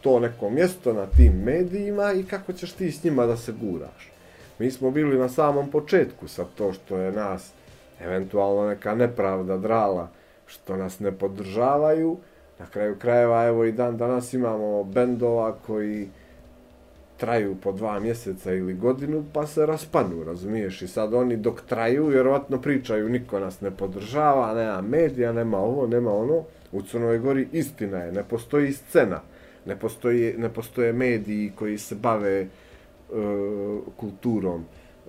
to 0.00 0.20
neko 0.20 0.50
mjesto 0.50 0.92
na 0.92 1.06
tim 1.06 1.32
medijima 1.44 2.12
i 2.12 2.24
kako 2.24 2.52
ćeš 2.52 2.72
ti 2.72 2.92
s 2.92 3.04
njima 3.04 3.26
da 3.26 3.36
se 3.36 3.52
guraš. 3.52 4.12
Mi 4.58 4.70
smo 4.70 4.90
bili 4.90 5.18
na 5.18 5.28
samom 5.28 5.70
početku 5.70 6.28
sa 6.28 6.44
to 6.58 6.72
što 6.72 6.96
je 6.96 7.12
nas 7.12 7.52
eventualno 8.00 8.68
neka 8.68 8.94
nepravda 8.94 9.56
drala 9.56 10.08
što 10.46 10.76
nas 10.76 11.00
ne 11.00 11.12
podržavaju. 11.12 12.16
Na 12.58 12.66
kraju 12.66 12.96
krajeva 12.98 13.46
evo 13.46 13.64
i 13.64 13.72
dan 13.72 13.96
danas 13.96 14.32
imamo 14.32 14.84
bendova 14.84 15.56
koji 15.66 16.08
traju 17.16 17.56
po 17.62 17.72
dva 17.72 18.00
mjeseca 18.00 18.52
ili 18.52 18.74
godinu, 18.74 19.24
pa 19.32 19.46
se 19.46 19.66
raspanu, 19.66 20.24
razumiješ? 20.24 20.82
I 20.82 20.88
sad 20.88 21.14
oni 21.14 21.36
dok 21.36 21.60
traju, 21.60 22.06
vjerovatno 22.06 22.60
pričaju, 22.60 23.08
niko 23.08 23.38
nas 23.38 23.60
ne 23.60 23.70
podržava, 23.70 24.54
nema 24.54 24.80
medija, 24.80 25.32
nema 25.32 25.58
ovo, 25.58 25.86
nema 25.86 26.12
ono. 26.12 26.42
U 26.72 26.82
Crnoj 26.82 27.18
Gori 27.18 27.48
istina 27.52 27.98
je, 27.98 28.12
ne 28.12 28.22
postoji 28.22 28.72
scena, 28.72 29.20
ne, 29.68 29.76
postoji, 29.76 30.34
ne 30.38 30.48
postoje 30.48 30.92
mediji 30.92 31.52
koji 31.54 31.78
se 31.78 31.94
bave 31.94 32.46
uh, 32.46 33.80
kulturom, 33.96 34.64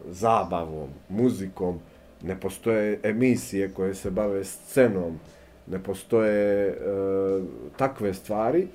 zabavom, 0.09 0.89
muzikom, 1.09 1.79
ne 2.21 2.39
postoje 2.39 2.99
emisije 3.03 3.69
koje 3.73 3.95
se 3.95 4.11
bave 4.11 4.43
scenom, 4.43 5.19
ne 5.67 5.83
postoje 5.83 6.69
uh, 6.69 7.43
takve 7.77 8.13
stvari. 8.13 8.67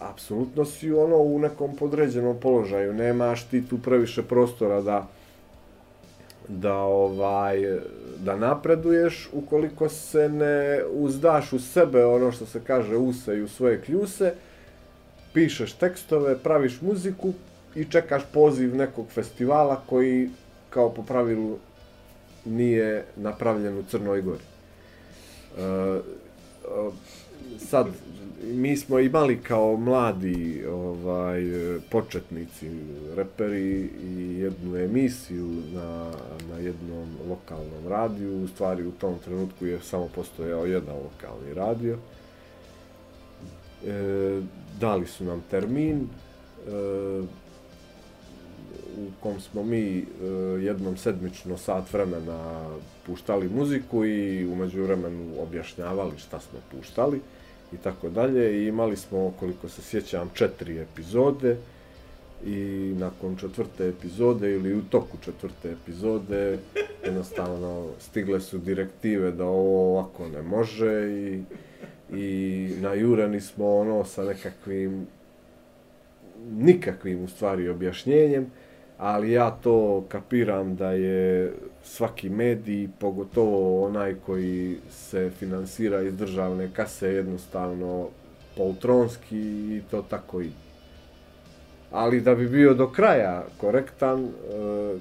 Apsolutno 0.00 0.64
si 0.64 0.92
ono 0.92 1.16
u 1.16 1.38
nekom 1.38 1.76
podređenom 1.76 2.40
položaju, 2.40 2.94
nemaš 2.94 3.44
ti 3.44 3.68
tu 3.68 3.78
previše 3.78 4.22
prostora 4.22 4.80
da 4.80 5.08
da 6.48 6.74
ovaj 6.74 7.78
da 8.24 8.36
napreduješ 8.36 9.28
ukoliko 9.32 9.88
se 9.88 10.28
ne 10.28 10.82
uzdaš 10.92 11.52
u 11.52 11.58
sebe 11.58 12.04
ono 12.04 12.32
što 12.32 12.46
se 12.46 12.60
kaže 12.66 12.96
use 12.96 13.36
i 13.36 13.42
u 13.42 13.48
svoje 13.48 13.80
kljuse 13.80 14.34
pišeš 15.32 15.72
tekstove, 15.72 16.38
praviš 16.38 16.80
muziku 16.80 17.32
i 17.74 17.84
čekaš 17.84 18.22
poziv 18.32 18.76
nekog 18.76 19.06
festivala 19.10 19.82
koji 19.86 20.30
kao 20.70 20.94
po 20.94 21.02
pravilu 21.02 21.58
nije 22.44 23.04
napravljen 23.16 23.78
u 23.78 23.82
Crnoj 23.82 24.22
Gori. 24.22 24.44
E, 25.58 25.62
e, 25.62 26.00
sad, 27.58 27.86
mi 28.44 28.76
smo 28.76 28.98
imali 28.98 29.40
kao 29.42 29.76
mladi 29.76 30.64
ovaj 30.70 31.42
početnici 31.90 32.70
reperi 33.14 33.90
i 34.02 34.38
jednu 34.38 34.76
emisiju 34.76 35.48
na, 35.74 36.10
na 36.50 36.58
jednom 36.58 37.08
lokalnom 37.28 37.88
radiju. 37.88 38.42
U 38.42 38.48
stvari 38.48 38.86
u 38.86 38.92
tom 38.92 39.18
trenutku 39.24 39.66
je 39.66 39.80
samo 39.82 40.08
postojao 40.14 40.66
jedan 40.66 40.94
lokalni 40.96 41.54
radio. 41.54 41.98
E, 43.86 44.40
dali 44.80 45.06
su 45.06 45.24
nam 45.24 45.42
termin 45.50 45.96
e, 45.98 47.20
u 48.98 49.06
kom 49.22 49.40
smo 49.40 49.62
mi 49.62 49.98
e, 49.98 50.04
jednom 50.60 50.96
sedmično 50.96 51.58
sat 51.58 51.92
vremena 51.92 52.68
puštali 53.06 53.48
muziku 53.48 54.04
i 54.04 54.46
umeđu 54.46 54.82
vremenu 54.82 55.42
objašnjavali 55.42 56.18
šta 56.18 56.40
smo 56.40 56.58
puštali 56.70 57.20
i 57.72 57.76
tako 57.76 58.10
dalje. 58.10 58.62
I 58.62 58.66
imali 58.66 58.96
smo, 58.96 59.32
koliko 59.40 59.68
se 59.68 59.82
sjećam, 59.82 60.30
četiri 60.34 60.78
epizode 60.78 61.56
i 62.46 62.94
nakon 62.98 63.36
četvrte 63.36 63.88
epizode 63.88 64.54
ili 64.54 64.74
u 64.74 64.82
toku 64.82 65.16
četvrte 65.24 65.72
epizode 65.72 66.58
jednostavno 67.04 67.86
stigle 67.98 68.40
su 68.40 68.58
direktive 68.58 69.32
da 69.32 69.44
ovo 69.44 69.90
ovako 69.90 70.28
ne 70.28 70.42
može 70.42 71.10
i, 71.10 71.42
i 72.14 72.68
najurani 72.80 73.40
smo 73.40 73.76
ono 73.76 74.04
sa 74.04 74.24
nekakvim 74.24 75.06
nikakvim 76.50 77.24
u 77.24 77.28
stvari 77.28 77.68
objašnjenjem 77.68 78.46
ali 79.00 79.32
ja 79.32 79.50
to 79.50 80.04
kapiram 80.08 80.76
da 80.76 80.90
je 80.90 81.52
svaki 81.82 82.30
medij, 82.30 82.88
pogotovo 82.98 83.86
onaj 83.86 84.14
koji 84.26 84.76
se 84.90 85.30
finansira 85.38 86.02
iz 86.02 86.16
državne 86.16 86.70
kase, 86.74 87.08
jednostavno 87.08 88.08
poltronski 88.56 89.38
i 89.76 89.82
to 89.90 90.02
tako 90.02 90.40
ide. 90.40 90.52
Ali 91.90 92.20
da 92.20 92.34
bi 92.34 92.48
bio 92.48 92.74
do 92.74 92.88
kraja 92.88 93.44
korektan, 93.56 94.24
eh, 94.24 94.28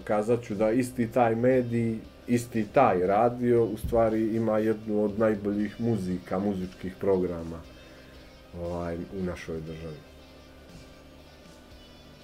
kazat 0.03 0.43
ću 0.43 0.55
da 0.55 0.71
isti 0.71 1.07
taj 1.07 1.35
medij, 1.35 1.97
isti 2.29 2.65
taj 2.73 2.99
radio, 2.99 3.63
u 3.63 3.77
stvari 3.77 4.35
ima 4.35 4.57
jednu 4.57 5.03
od 5.03 5.19
najboljih 5.19 5.81
muzika, 5.81 6.39
muzičkih 6.39 6.95
programa 6.99 7.57
ovaj, 8.61 8.95
u 8.95 9.23
našoj 9.23 9.59
državi. 9.61 9.95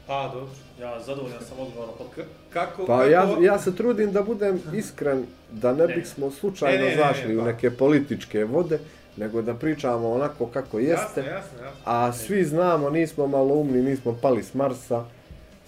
A, 0.08 0.30
dobro. 0.34 0.50
Ja 0.82 1.00
zadovoljan 1.00 1.42
sam 1.42 1.60
odgovorom. 1.60 1.96
K 2.16 2.22
kako, 2.50 2.86
Pa 2.86 2.98
kako... 2.98 3.10
ja, 3.10 3.28
ja 3.42 3.60
se 3.60 3.76
trudim 3.76 4.12
da 4.12 4.22
budem 4.22 4.62
iskren, 4.74 5.24
da 5.52 5.74
ne 5.74 5.88
Ne. 5.88 5.96
bismo 5.96 6.32
slučajno 6.32 6.78
Ne, 6.78 6.90
ne, 6.90 6.96
ne, 6.96 7.02
zašli 7.04 7.28
ne, 7.28 7.36
u 7.36 7.40
pa. 7.40 7.46
neke 7.46 7.72
političke 7.72 8.44
vode, 8.44 8.80
nego 9.18 9.42
da 9.42 9.54
pričamo 9.54 10.12
onako 10.12 10.48
kako 10.48 10.80
jeste. 10.80 11.20
Jasno, 11.22 11.24
jasno, 11.24 11.58
jasno. 11.64 11.82
A 11.86 12.14
svi 12.14 12.44
znamo, 12.44 12.90
nismo 12.90 13.28
malo 13.28 13.54
umni, 13.54 13.82
nismo 13.82 14.18
pali 14.22 14.44
s 14.44 14.54
Marsa, 14.54 15.06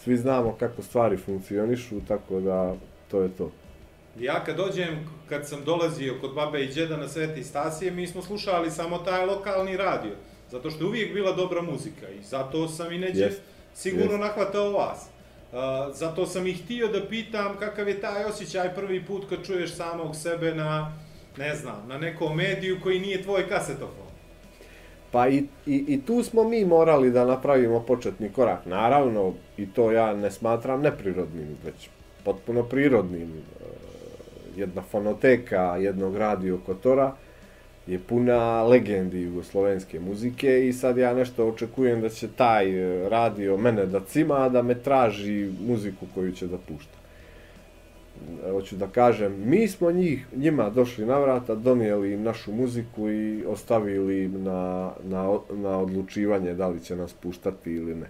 svi 0.04 0.18
znamo 0.18 0.56
kako 0.60 0.82
stvari 0.82 1.18
funkcionišu, 1.18 1.96
tako 2.08 2.40
da 2.40 2.74
to 3.12 3.22
je 3.22 3.30
to. 3.30 3.52
Ja 4.20 4.44
kad 4.44 4.58
dođem, 4.58 5.10
kad 5.30 5.48
sam 5.48 5.64
dolazio 5.66 6.16
kod 6.22 6.34
babe 6.34 6.64
i 6.64 6.74
džeda 6.74 6.98
na 6.98 7.08
Sveti 7.08 7.44
Stasije, 7.44 7.92
mi 7.92 8.08
smo 8.08 8.22
slušali 8.22 8.72
samo 8.72 8.98
taj 8.98 9.26
lokalni 9.26 9.78
radio. 9.78 10.16
Zato 10.52 10.70
što 10.70 10.84
je 10.84 10.88
uvijek 10.88 11.14
bila 11.14 11.32
dobra 11.32 11.62
muzika 11.62 12.10
i 12.10 12.24
zato 12.24 12.68
sam 12.68 12.92
i 12.94 12.98
neđe 12.98 13.24
Jest, 13.24 13.42
sigurno 13.74 14.12
jest. 14.12 14.20
nahvatao 14.20 14.72
vas. 14.72 15.06
Uh, 15.52 15.96
zato 15.96 16.26
sam 16.26 16.48
i 16.48 16.54
htio 16.54 16.88
da 16.88 17.06
pitam 17.10 17.58
kakav 17.60 17.88
je 17.88 18.02
taj 18.02 18.26
osjećaj 18.26 18.76
prvi 18.76 19.06
put 19.06 19.30
kad 19.30 19.46
čuješ 19.46 19.76
samog 19.76 20.16
sebe 20.16 20.56
na, 20.56 20.98
ne 21.38 21.56
znam, 21.56 21.88
na 21.88 21.98
nekom 21.98 22.36
mediju 22.36 22.78
koji 22.84 23.00
nije 23.00 23.24
tvoj 23.24 23.50
kasetofon. 23.50 24.08
Pa 25.12 25.28
i, 25.28 25.38
i, 25.66 25.86
i 25.88 26.02
tu 26.06 26.24
smo 26.24 26.44
mi 26.44 26.66
morali 26.66 27.12
da 27.12 27.26
napravimo 27.26 27.80
početni 27.80 28.30
korak. 28.34 28.66
Naravno, 28.66 29.34
i 29.58 29.68
to 29.74 29.92
ja 29.92 30.14
ne 30.14 30.32
smatram 30.32 30.82
neprirodnim, 30.82 31.58
već 31.66 31.90
potpuno 32.24 32.64
prirodnim. 32.64 33.44
Jedna 34.58 34.82
fonoteka 34.82 35.78
jednog 35.78 36.18
radio 36.18 36.58
kotora 36.66 37.14
je 37.88 38.00
puna 38.00 38.64
legendi 38.64 39.22
jugoslovenske 39.22 40.00
muzike 40.00 40.68
i 40.68 40.74
sad 40.74 40.98
ja 40.98 41.14
nešto 41.14 41.48
očekujem 41.48 42.02
da 42.02 42.10
će 42.10 42.28
taj 42.28 42.70
e, 42.70 43.10
radio 43.10 43.58
mene 43.58 43.86
da 43.86 44.00
cima, 44.00 44.50
da 44.50 44.62
me 44.62 44.76
traži 44.76 45.52
muziku 45.68 46.06
koju 46.16 46.32
će 46.32 46.48
da 46.48 46.58
pušta. 46.58 46.98
E, 48.48 48.52
hoću 48.52 48.76
da 48.76 48.88
kažem, 48.88 49.34
mi 49.46 49.68
smo 49.68 49.92
njih, 49.92 50.28
njima 50.36 50.70
došli 50.70 51.06
na 51.06 51.20
vrata, 51.20 51.56
donijeli 51.56 52.14
im 52.14 52.24
našu 52.24 52.52
muziku 52.52 53.10
i 53.10 53.46
ostavili 53.46 54.24
im 54.24 54.44
na, 54.44 54.92
na, 55.04 55.38
na 55.52 55.78
odlučivanje 55.80 56.54
da 56.54 56.68
li 56.68 56.84
će 56.84 56.96
nas 56.96 57.14
puštati 57.14 57.72
ili 57.72 57.96
ne. 57.96 58.08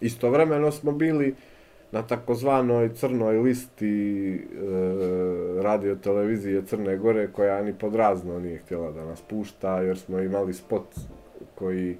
Istovremeno 0.00 0.72
smo 0.72 0.92
bili 0.92 1.34
na 1.92 2.02
takozvanoj 2.02 2.94
crnoj 2.94 3.38
listi 3.38 4.34
e, 4.34 4.38
radio 5.62 5.94
televizije 5.94 6.66
Crne 6.66 6.96
Gore 6.96 7.32
koja 7.32 7.62
ni 7.62 7.74
podrazno 7.74 8.40
nije 8.40 8.58
htjela 8.58 8.90
da 8.90 9.04
nas 9.04 9.22
pušta 9.22 9.80
jer 9.80 9.98
smo 9.98 10.18
imali 10.18 10.54
spot 10.54 10.86
koji 11.54 11.96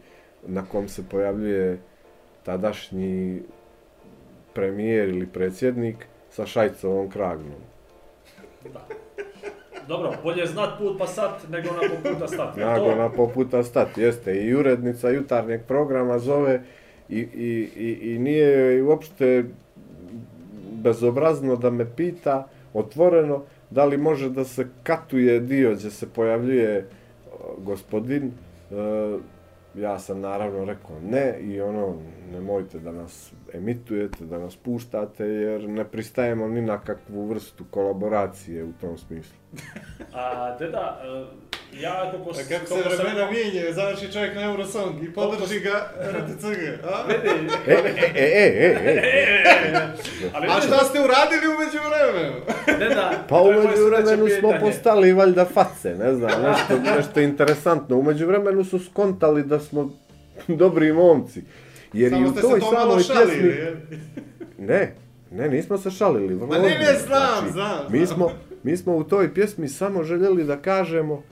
na 0.47 0.65
kom 0.65 0.89
se 0.89 1.03
pojavljuje 1.11 1.79
tadašnji 2.45 3.43
premijer 4.55 5.09
ili 5.09 5.27
predsjednik 5.27 6.07
sa 6.31 6.47
šajcovom 6.47 7.11
kragnom. 7.11 7.61
Da. 8.73 8.87
Dobro, 9.89 10.13
bolje 10.23 10.47
znat 10.47 10.79
put 10.79 10.99
pa 10.99 11.07
sat 11.07 11.49
nego 11.49 11.69
na 11.71 11.79
pol 11.79 12.13
puta 12.13 12.29
stat. 12.29 12.55
To? 12.55 12.95
na 12.97 13.11
poputa 13.11 13.63
stat, 13.63 13.99
jeste. 13.99 14.35
I 14.35 14.55
urednica 14.55 15.11
jutarnjeg 15.11 15.61
programa 15.69 16.19
zove 16.19 16.63
i, 17.09 17.19
i, 17.19 17.71
i, 17.77 18.15
i 18.15 18.19
nije 18.19 18.59
joj 18.59 18.83
uopšte 18.83 19.45
bezobrazno 20.83 21.57
da 21.57 21.71
me 21.71 21.87
pita 21.97 22.49
otvoreno 22.75 23.43
da 23.71 23.85
li 23.85 23.97
može 23.97 24.31
da 24.31 24.45
se 24.45 24.67
katuje 24.83 25.41
dio 25.41 25.75
gdje 25.75 25.91
se 25.91 26.09
pojavljuje 26.09 26.79
e, 26.79 26.85
gospodin. 27.59 28.33
E, 28.71 29.19
ja 29.75 29.99
sam 29.99 30.21
naravno 30.21 30.65
rekao 30.65 30.97
ne 31.11 31.39
i 31.41 31.61
ono, 31.61 31.97
nemojte 32.33 32.79
da 32.79 32.93
nas 32.93 33.33
emitujete, 33.53 34.25
da 34.25 34.39
nas 34.39 34.57
puštate 34.57 35.25
jer 35.25 35.69
ne 35.69 35.85
pristajemo 35.85 36.49
ni 36.49 36.63
na 36.63 36.79
kakvu 36.79 37.27
vrstu 37.27 37.65
kolaboracije 37.71 38.65
u 38.65 38.73
tom 38.81 38.99
smislu. 38.99 39.37
A, 40.15 40.23
deda, 40.59 41.01
e, 41.05 41.39
ja 41.75 42.11
koliko, 42.13 42.31
A 42.31 42.35
s- 42.35 42.49
kako 42.49 42.67
se 42.67 42.75
sam 42.75 42.93
vremena 42.93 43.21
imao- 43.21 43.31
mijenjaju, 43.33 43.75
završi 43.75 44.13
čovjek 44.13 44.35
na 44.35 44.43
Eurosong 44.43 45.03
i 45.03 45.13
podrži 45.13 45.61
ga 45.61 45.91
RTCG, 46.03 46.63
a? 46.85 47.03
Vidi, 47.05 47.53
E, 47.67 47.73
e, 47.73 47.77
e, 48.15 48.25
e, 48.25 48.81
e, 48.85 49.03
e. 49.67 49.89
ali 50.35 50.47
A 50.47 50.55
vidi, 50.55 50.67
šta 50.67 50.79
ste 50.79 51.01
uradili 51.01 51.47
umeđu 51.49 51.79
vremenu? 51.89 52.35
deda, 52.79 53.11
Pa 53.29 53.39
to 53.39 53.49
je 53.49 53.55
moje 53.55 53.67
umeđu 53.67 53.85
vremenu 53.87 54.27
smo 54.31 54.53
postali 54.61 55.13
valjda 55.13 55.45
face, 55.47 55.95
ne 55.95 56.15
znam, 56.15 56.31
nešto, 56.43 56.97
nešto 56.97 57.21
interesantno. 57.21 57.97
Umeđu 57.97 58.27
vremenu 58.27 58.65
su 58.65 58.79
skontali 58.81 59.43
da 59.45 59.61
smo 59.61 59.91
dobri 60.49 60.93
momci. 60.93 61.43
Jer 61.93 62.07
i 62.07 62.11
Samo 62.11 62.27
u 62.27 62.31
ste 62.31 62.41
se 62.41 62.49
toj 62.49 62.61
to 62.61 62.73
malo 62.73 63.01
samoj 63.01 63.03
šalili, 63.21 63.53
pjesmi... 63.53 64.07
Ne, 64.59 64.95
ne, 65.31 65.49
nismo 65.49 65.79
se 65.79 65.91
šalili. 65.91 66.35
Vrlo 66.35 66.47
Ma 66.49 66.55
ne, 66.55 66.61
ne, 66.61 66.67
ozbiljno, 66.69 66.99
znam, 67.07 67.51
znam, 67.53 67.79
Mi 67.89 67.99
znam. 67.99 68.17
smo, 68.17 68.31
mi 68.63 68.77
smo 68.77 68.97
u 68.97 69.05
toj 69.05 69.35
pjesmi 69.35 69.69
samo 69.69 70.03
željeli 70.03 70.45
da 70.45 70.57
kažemo 70.57 71.23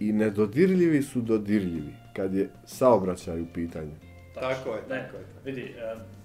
i 0.00 0.12
nedodirljivi 0.12 1.02
su 1.02 1.20
dodirljivi 1.20 1.92
kad 2.16 2.34
je 2.34 2.50
saobraćaj 2.64 3.40
u 3.40 3.46
pitanju. 3.54 3.92
Tako 4.34 4.74
je, 4.74 4.80
tako 4.88 5.16
je. 5.16 5.24
vidi, 5.44 5.74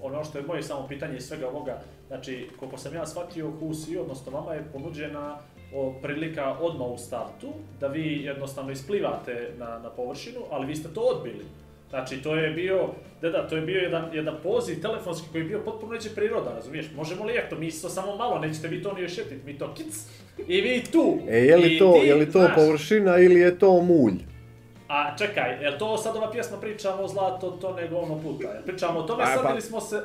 ono 0.02 0.24
što 0.24 0.38
je 0.38 0.44
moje 0.44 0.64
samo 0.64 0.88
pitanje 0.88 1.18
iz 1.18 1.24
svega 1.24 1.48
ovoga, 1.48 1.82
znači, 2.08 2.50
koliko 2.60 2.78
sam 2.78 2.96
ja 2.96 3.06
shvatio, 3.06 3.52
Husi, 3.60 3.98
odnosno 3.98 4.32
vama 4.32 4.54
je 4.54 4.66
ponuđena 4.74 5.38
o, 5.76 5.94
prilika 6.02 6.58
odmah 6.60 6.88
u 6.88 6.98
startu, 6.98 7.48
da 7.80 7.88
vi 7.88 8.24
jednostavno 8.24 8.72
isplivate 8.72 9.52
na, 9.58 9.80
na 9.80 9.90
površinu, 9.90 10.40
ali 10.52 10.66
vi 10.66 10.76
ste 10.76 10.90
to 10.94 11.02
odbili. 11.02 11.46
Znači, 11.94 12.22
to 12.22 12.36
je 12.36 12.50
bio, 12.50 12.90
deda, 13.22 13.48
to 13.48 13.56
je 13.56 13.62
bio 13.62 13.80
jedan, 13.80 14.10
jedan 14.14 14.36
poziv 14.44 14.82
telefonski 14.82 15.28
koji 15.32 15.42
je 15.42 15.48
bio 15.48 15.60
potpuno 15.60 15.94
neće 15.94 16.10
priroda, 16.10 16.54
razumiješ? 16.56 16.86
Možemo 16.96 17.26
li 17.26 17.34
eto, 17.38 17.56
mi 17.56 17.68
isto 17.68 17.90
samo 17.90 18.16
malo, 18.16 18.40
nećete 18.40 18.68
vi 18.68 18.84
to 18.84 18.94
ni 18.94 19.06
ošetiti, 19.06 19.46
mi 19.46 19.58
to 19.58 19.74
kic, 19.74 20.08
i 20.48 20.62
vi 20.62 20.84
tu. 20.92 21.20
E, 21.30 21.38
je 21.38 21.58
li 21.58 21.76
I 21.76 21.80
to, 21.80 21.94
ti, 22.02 22.08
je 22.08 22.16
li 22.16 22.26
to 22.26 22.40
znaš, 22.40 22.56
površina 22.56 23.18
ili 23.18 23.40
je 23.40 23.60
to 23.60 23.82
mulj? 23.82 24.14
A 24.88 25.18
čekaj, 25.18 25.58
jel 25.62 25.74
to 25.80 25.98
sad 25.98 26.16
ova 26.16 26.32
pjesma 26.32 26.58
pričamo 26.58 27.04
o 27.04 27.08
zlato, 27.08 27.52
to 27.52 27.76
nego 27.76 27.98
ono 27.98 28.22
puta? 28.22 28.48
Jel 28.48 28.64
pričamo 28.64 29.00
o 29.00 29.04
tome 29.04 29.26
sad 29.26 29.44
pa- 29.44 29.52
ili 29.52 29.62
smo 29.62 29.82
se... 29.82 30.02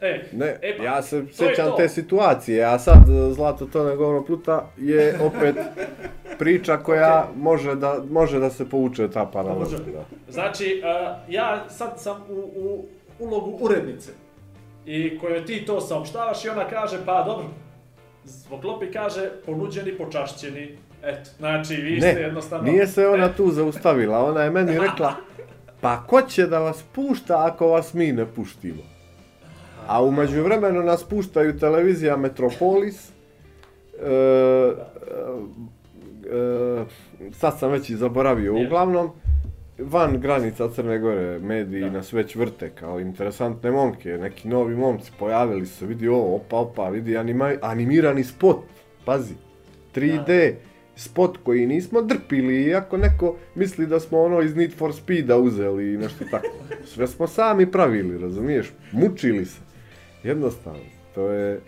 E, 0.00 0.24
Ne, 0.32 0.58
e 0.62 0.76
pa, 0.76 0.84
ja 0.84 1.02
se 1.02 1.24
sjećam 1.32 1.76
te 1.76 1.88
situacije, 1.88 2.64
a 2.64 2.78
sad 2.78 3.08
e, 3.08 3.32
Zlato 3.32 3.66
to 3.66 3.84
ne 3.84 3.96
govno 3.96 4.24
pluta 4.24 4.70
je 4.76 5.18
opet 5.20 5.56
priča 6.38 6.76
koja 6.76 7.28
može, 7.36 7.74
da, 7.74 8.02
može 8.10 8.38
da 8.38 8.50
se 8.50 8.68
povuče 8.68 9.10
ta 9.10 9.26
paralela. 9.26 9.66
Znači, 10.28 10.82
uh, 10.84 11.34
ja 11.34 11.64
sad 11.68 11.92
sam 11.96 12.22
u, 12.28 12.34
u 12.34 12.84
ulogu 13.18 13.58
urednice 13.60 14.10
i 14.86 15.18
kojoj 15.18 15.44
ti 15.44 15.64
to 15.66 15.80
saopštavaš 15.80 16.44
i 16.44 16.48
ona 16.48 16.64
kaže, 16.64 16.98
pa 17.06 17.22
dobro, 17.22 17.46
zbog 18.24 18.60
klopi 18.60 18.92
kaže, 18.92 19.30
ponuđeni, 19.46 19.98
počašćeni, 19.98 20.78
eto, 21.02 21.30
znači 21.38 21.74
vi 21.74 22.00
ste 22.00 22.14
Ne, 22.14 22.20
jednostavno... 22.20 22.70
nije 22.70 22.86
se 22.86 23.08
ona 23.08 23.32
tu 23.32 23.50
zaustavila, 23.50 24.24
ona 24.24 24.42
je 24.42 24.50
meni 24.50 24.78
rekla, 24.78 25.14
pa 25.80 26.02
ko 26.06 26.22
će 26.22 26.46
da 26.46 26.58
vas 26.58 26.84
pušta 26.92 27.46
ako 27.46 27.68
vas 27.68 27.94
mi 27.94 28.12
ne 28.12 28.26
puštimo? 28.26 28.97
A 29.88 30.02
umeđu 30.02 30.42
vremenu 30.42 30.82
nas 30.82 31.04
puštaju 31.04 31.58
televizija 31.58 32.16
Metropolis, 32.16 33.08
e, 33.08 33.12
e, 34.02 34.74
e, 36.36 36.84
sad 37.32 37.58
sam 37.58 37.70
već 37.70 37.90
i 37.90 37.96
zaboravio, 37.96 38.66
uglavnom, 38.66 39.10
van 39.78 40.20
granica 40.20 40.68
Crne 40.68 40.98
Gore 40.98 41.38
mediji 41.38 41.80
Da. 41.80 41.90
nas 41.90 42.12
već 42.12 42.36
vrte 42.36 42.70
kao 42.70 43.00
interesantne 43.00 43.70
momke, 43.70 44.08
neki 44.08 44.48
novi 44.48 44.76
momci 44.76 45.12
pojavili 45.18 45.66
su, 45.66 45.86
vidi 45.86 46.08
ovo, 46.08 46.36
opa, 46.36 46.56
opa, 46.56 46.88
vidi 46.88 47.16
anima, 47.16 47.54
animirani 47.62 48.24
spot, 48.24 48.58
pazi, 49.04 49.34
3D 49.94 50.54
spot 50.96 51.38
koji 51.44 51.66
nismo 51.66 52.02
drpili, 52.02 52.62
iako 52.62 52.96
neko 52.96 53.36
misli 53.54 53.86
da 53.86 54.00
smo 54.00 54.20
ono 54.20 54.42
iz 54.42 54.56
Need 54.56 54.72
for 54.72 54.94
Speeda 54.94 55.38
uzeli 55.38 55.94
i 55.94 55.96
nešto 55.96 56.24
tako. 56.30 56.48
Sve 56.84 57.06
smo 57.06 57.26
sami 57.26 57.70
pravili, 57.70 58.18
razumiješ, 58.18 58.72
mučili 58.92 59.44
se, 59.44 59.67
jednostavno, 60.22 60.80
to 61.14 61.30
je... 61.30 61.60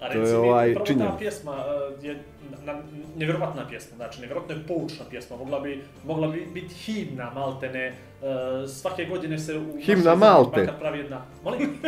A 0.00 0.12
To 0.12 0.18
je 0.18 0.36
ovaj 0.36 0.74
prvo 0.74 0.86
činjenica. 0.86 1.12
ta 1.12 1.18
pjesma 1.18 1.52
uh, 1.52 2.04
je 2.04 2.22
na, 2.64 2.74
nevjerovatna 3.16 3.68
pjesma, 3.68 3.96
znači 3.96 4.20
nevjerovatno 4.20 4.54
je 4.54 4.62
poučna 4.68 5.04
pjesma, 5.10 5.36
mogla 5.36 5.60
bi, 5.60 5.82
mogla 6.06 6.28
bi 6.28 6.46
biti 6.54 6.74
himna 6.74 7.30
Maltene, 7.34 7.92
uh, 8.20 8.70
svake 8.70 9.04
godine 9.04 9.38
se 9.38 9.58
u 9.58 9.80
Himna 9.80 10.14
Malte. 10.14 10.68
pravi 10.80 10.98
jedna, 10.98 11.24
molim, 11.44 11.78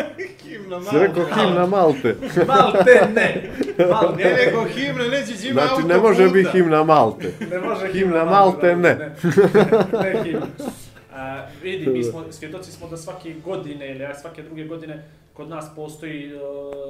Himna 0.42 0.80
Si 0.80 0.98
rekao 0.98 1.24
himna 1.24 1.66
Malte. 1.66 2.14
Maltene, 2.46 3.50
Malte, 3.90 4.24
Ne 4.24 4.46
nego 4.46 4.64
himna, 4.64 5.04
neće 5.04 5.48
ima 5.48 5.60
Znači 5.66 5.88
ne 5.88 5.98
može 5.98 6.30
biti 6.30 6.50
himna 6.52 6.84
Malte. 6.84 7.32
ne 7.50 7.58
može 7.58 7.92
Himna 7.92 8.24
Malte, 8.24 8.76
ne. 8.76 8.94
ne, 8.94 9.14
ne 10.02 10.22
himna. 10.24 10.46
A, 11.14 11.46
vidi, 11.62 11.86
mi 11.86 12.04
smo, 12.04 12.24
svjedoci 12.30 12.72
smo 12.72 12.88
da 12.88 12.96
svake 12.96 13.34
godine 13.44 13.90
ili 13.90 14.06
svake 14.20 14.42
druge 14.42 14.64
godine 14.64 15.04
kod 15.34 15.48
nas 15.48 15.74
postoji 15.76 16.34
uh, 16.34 16.40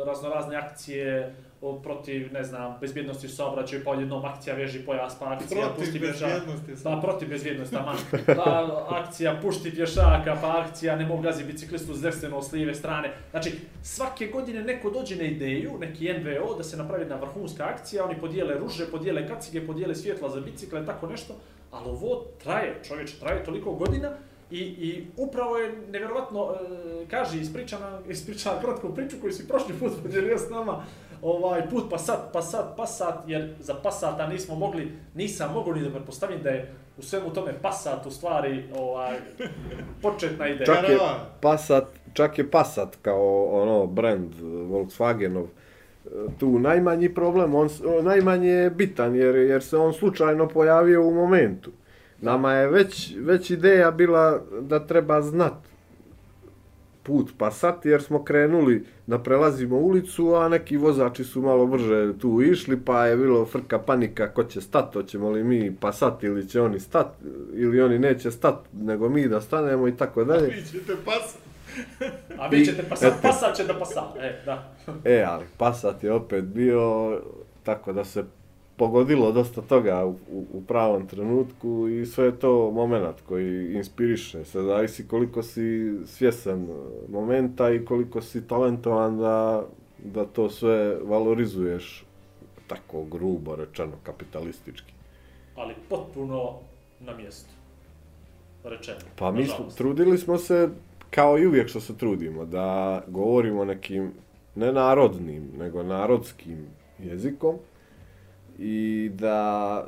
raznorazne 0.06 0.56
akcije 0.56 1.34
o, 1.60 1.80
protiv, 1.82 2.32
ne 2.32 2.44
znam, 2.44 2.76
bezbjednosti 2.80 3.26
u 3.26 3.30
saobraćaju, 3.30 3.82
pa 3.84 3.90
odjednom 3.90 4.24
akcija 4.24 4.56
veži 4.56 4.78
pojas, 4.78 5.18
pa 5.18 5.32
akcija 5.32 5.60
Protiv 5.60 5.84
pušti 5.84 6.00
pješaka. 6.00 6.40
Pa 6.84 7.00
protiv 7.02 7.28
bezbjednosti, 7.28 7.76
aman. 7.76 7.96
Pa 8.44 8.84
akcija 8.88 9.38
pušti 9.42 9.74
pješaka, 9.74 10.36
pa 10.40 10.60
akcija 10.60 10.96
ne 10.96 11.06
mogu 11.06 11.22
gazi 11.22 11.44
biciklistu 11.44 11.94
s 11.94 12.02
desne 12.02 12.28
s 12.42 12.52
lijeve 12.52 12.74
strane. 12.74 13.12
Znači, 13.30 13.52
svake 13.82 14.26
godine 14.26 14.62
neko 14.62 14.90
dođe 14.90 15.16
na 15.16 15.24
ideju, 15.24 15.78
neki 15.80 16.12
NVO, 16.12 16.54
da 16.54 16.64
se 16.64 16.76
napravi 16.76 17.02
jedna 17.02 17.16
vrhunska 17.16 17.64
akcija, 17.64 18.04
oni 18.04 18.20
podijele 18.20 18.58
ruže, 18.58 18.90
podijele 18.90 19.28
kacige, 19.28 19.66
podijele 19.66 19.94
svjetla 19.94 20.28
za 20.28 20.40
bicikle, 20.40 20.86
tako 20.86 21.06
nešto, 21.06 21.34
ali 21.70 21.90
ovo 21.90 22.24
traje, 22.42 22.80
čovječe, 22.88 23.18
traje 23.20 23.44
toliko 23.44 23.72
godina 23.72 24.10
i, 24.54 24.88
i 24.88 25.06
upravo 25.16 25.56
je 25.56 25.72
nevjerovatno, 25.90 26.52
e, 26.52 27.06
kaže, 27.10 27.40
ispričana, 27.40 28.00
ispričana 28.08 28.60
kratku 28.60 28.94
priču 28.94 29.16
koju 29.20 29.32
si 29.32 29.48
prošli 29.48 29.74
put 29.80 29.92
podijelio 30.02 30.38
s 30.38 30.50
nama, 30.50 30.84
ovaj 31.22 31.68
put 31.70 31.90
Passat, 31.90 32.32
Passat, 32.32 32.76
Passat, 32.76 33.14
jer 33.26 33.54
za 33.60 33.74
Passata 33.74 34.26
nismo 34.26 34.54
mogli, 34.54 34.92
nisam 35.14 35.52
mogao 35.52 35.74
ni 35.74 35.82
da 35.82 35.90
pretpostavim 35.90 36.42
da 36.42 36.50
je 36.50 36.74
u 36.98 37.02
svemu 37.02 37.32
tome 37.32 37.52
Passat 37.62 38.06
u 38.06 38.10
stvari 38.10 38.64
ovaj, 38.76 39.16
početna 40.02 40.48
ideja. 40.48 40.66
Čak 40.66 40.88
je. 40.88 40.98
Passat, 41.40 41.84
čak 42.12 42.38
je 42.38 42.50
Passat 42.50 42.96
kao 43.02 43.44
ono 43.44 43.86
brand 43.86 44.34
Volkswagenov 44.70 45.44
e, 45.44 46.08
tu 46.38 46.58
najmanji 46.58 47.14
problem, 47.14 47.54
on, 47.54 47.68
najmanje 48.02 48.50
je 48.50 48.70
bitan 48.70 49.14
jer, 49.14 49.36
jer 49.36 49.62
se 49.62 49.76
on 49.76 49.92
slučajno 49.92 50.48
pojavio 50.48 51.06
u 51.06 51.14
momentu. 51.14 51.70
Nama 52.24 52.52
je 52.52 52.68
već, 52.68 53.14
već 53.20 53.50
ideja 53.50 53.90
bila 53.90 54.40
da 54.60 54.86
treba 54.86 55.22
znat 55.22 55.54
put 57.02 57.30
Passat 57.38 57.86
jer 57.86 58.02
smo 58.02 58.24
krenuli 58.24 58.86
da 59.06 59.18
prelazimo 59.18 59.76
ulicu, 59.76 60.34
a 60.34 60.48
neki 60.48 60.76
vozači 60.76 61.24
su 61.24 61.42
malo 61.42 61.66
brže 61.66 62.18
tu 62.18 62.42
išli, 62.42 62.80
pa 62.80 63.06
je 63.06 63.16
bilo 63.16 63.46
frka 63.46 63.78
panika 63.78 64.28
ko 64.28 64.44
će 64.44 64.60
stat, 64.60 64.94
hoćemo 64.94 65.30
li 65.30 65.44
mi 65.44 65.76
Passat 65.80 66.22
ili 66.22 66.48
će 66.48 66.60
oni 66.60 66.80
stat, 66.80 67.06
ili 67.54 67.80
oni 67.80 67.98
neće 67.98 68.30
stat, 68.30 68.56
nego 68.72 69.08
mi 69.08 69.28
da 69.28 69.40
stanemo 69.40 69.88
i 69.88 69.96
tako 69.96 70.24
dalje. 70.24 70.46
Vi 70.46 70.62
ćete 70.62 70.96
pas. 71.04 71.36
A 72.38 72.48
vi 72.48 72.64
ćete 72.64 72.82
Passat, 72.82 73.12
Passat 73.22 73.56
će 73.56 73.64
da 73.64 73.74
Passat, 73.74 74.16
e, 74.20 74.42
da. 74.44 74.74
E, 75.04 75.24
ali 75.28 75.44
Passat 75.58 76.04
je 76.04 76.12
opet 76.12 76.44
bio 76.44 77.12
tako 77.62 77.92
da 77.92 78.04
se 78.04 78.24
pogodilo 78.76 79.32
dosta 79.32 79.62
toga 79.62 80.04
u, 80.04 80.10
u, 80.10 80.46
u 80.52 80.62
pravom 80.68 81.06
trenutku 81.06 81.88
i 81.88 82.06
sve 82.06 82.24
je 82.24 82.38
to 82.38 82.70
moment 82.70 83.16
koji 83.28 83.74
inspiriše. 83.74 84.44
Sve 84.44 84.62
zavisi 84.62 85.08
koliko 85.08 85.42
si 85.42 85.96
svjesan 86.06 86.68
momenta 87.08 87.70
i 87.70 87.84
koliko 87.84 88.22
si 88.22 88.48
talentovan 88.48 89.18
da, 89.18 89.64
da 90.04 90.24
to 90.24 90.50
sve 90.50 90.98
valorizuješ 91.04 92.04
tako 92.66 93.04
grubo 93.04 93.56
rečeno, 93.56 93.92
kapitalistički. 94.02 94.92
Ali 95.56 95.74
potpuno 95.88 96.52
na 97.00 97.16
mjestu. 97.16 97.50
Rečeno. 98.64 98.98
Pa 99.18 99.32
mi 99.32 99.46
smo, 99.46 99.66
trudili 99.76 100.18
smo 100.18 100.38
se, 100.38 100.68
kao 101.10 101.38
i 101.38 101.46
uvijek 101.46 101.68
što 101.68 101.80
se 101.80 101.96
trudimo, 101.96 102.44
da 102.44 103.02
govorimo 103.08 103.64
nekim, 103.64 104.12
ne 104.54 104.72
narodnim, 104.72 105.50
nego 105.58 105.82
narodskim 105.82 106.66
jezikom 106.98 107.56
i 108.58 109.10
da 109.14 109.86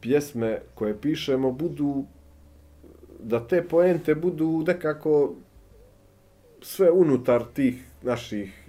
pjesme 0.00 0.60
koje 0.74 1.00
pišemo 1.00 1.52
budu, 1.52 2.04
da 3.22 3.46
te 3.46 3.68
poente 3.68 4.14
budu 4.14 4.64
nekako 4.66 5.34
sve 6.62 6.90
unutar 6.90 7.44
tih 7.54 7.84
naših 8.02 8.68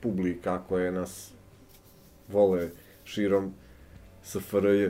publika 0.00 0.62
koje 0.68 0.92
nas 0.92 1.32
vole 2.28 2.68
širom 3.04 3.52
SFRJ. 4.22 4.88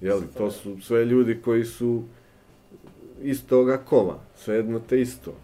Jeli, 0.00 0.26
to 0.36 0.50
su 0.50 0.80
sve 0.80 1.04
ljudi 1.04 1.40
koji 1.44 1.64
su 1.64 2.02
istoga 3.22 3.76
kova, 3.76 4.18
svejedno 4.36 4.80
te 4.80 5.00
isto. 5.00 5.34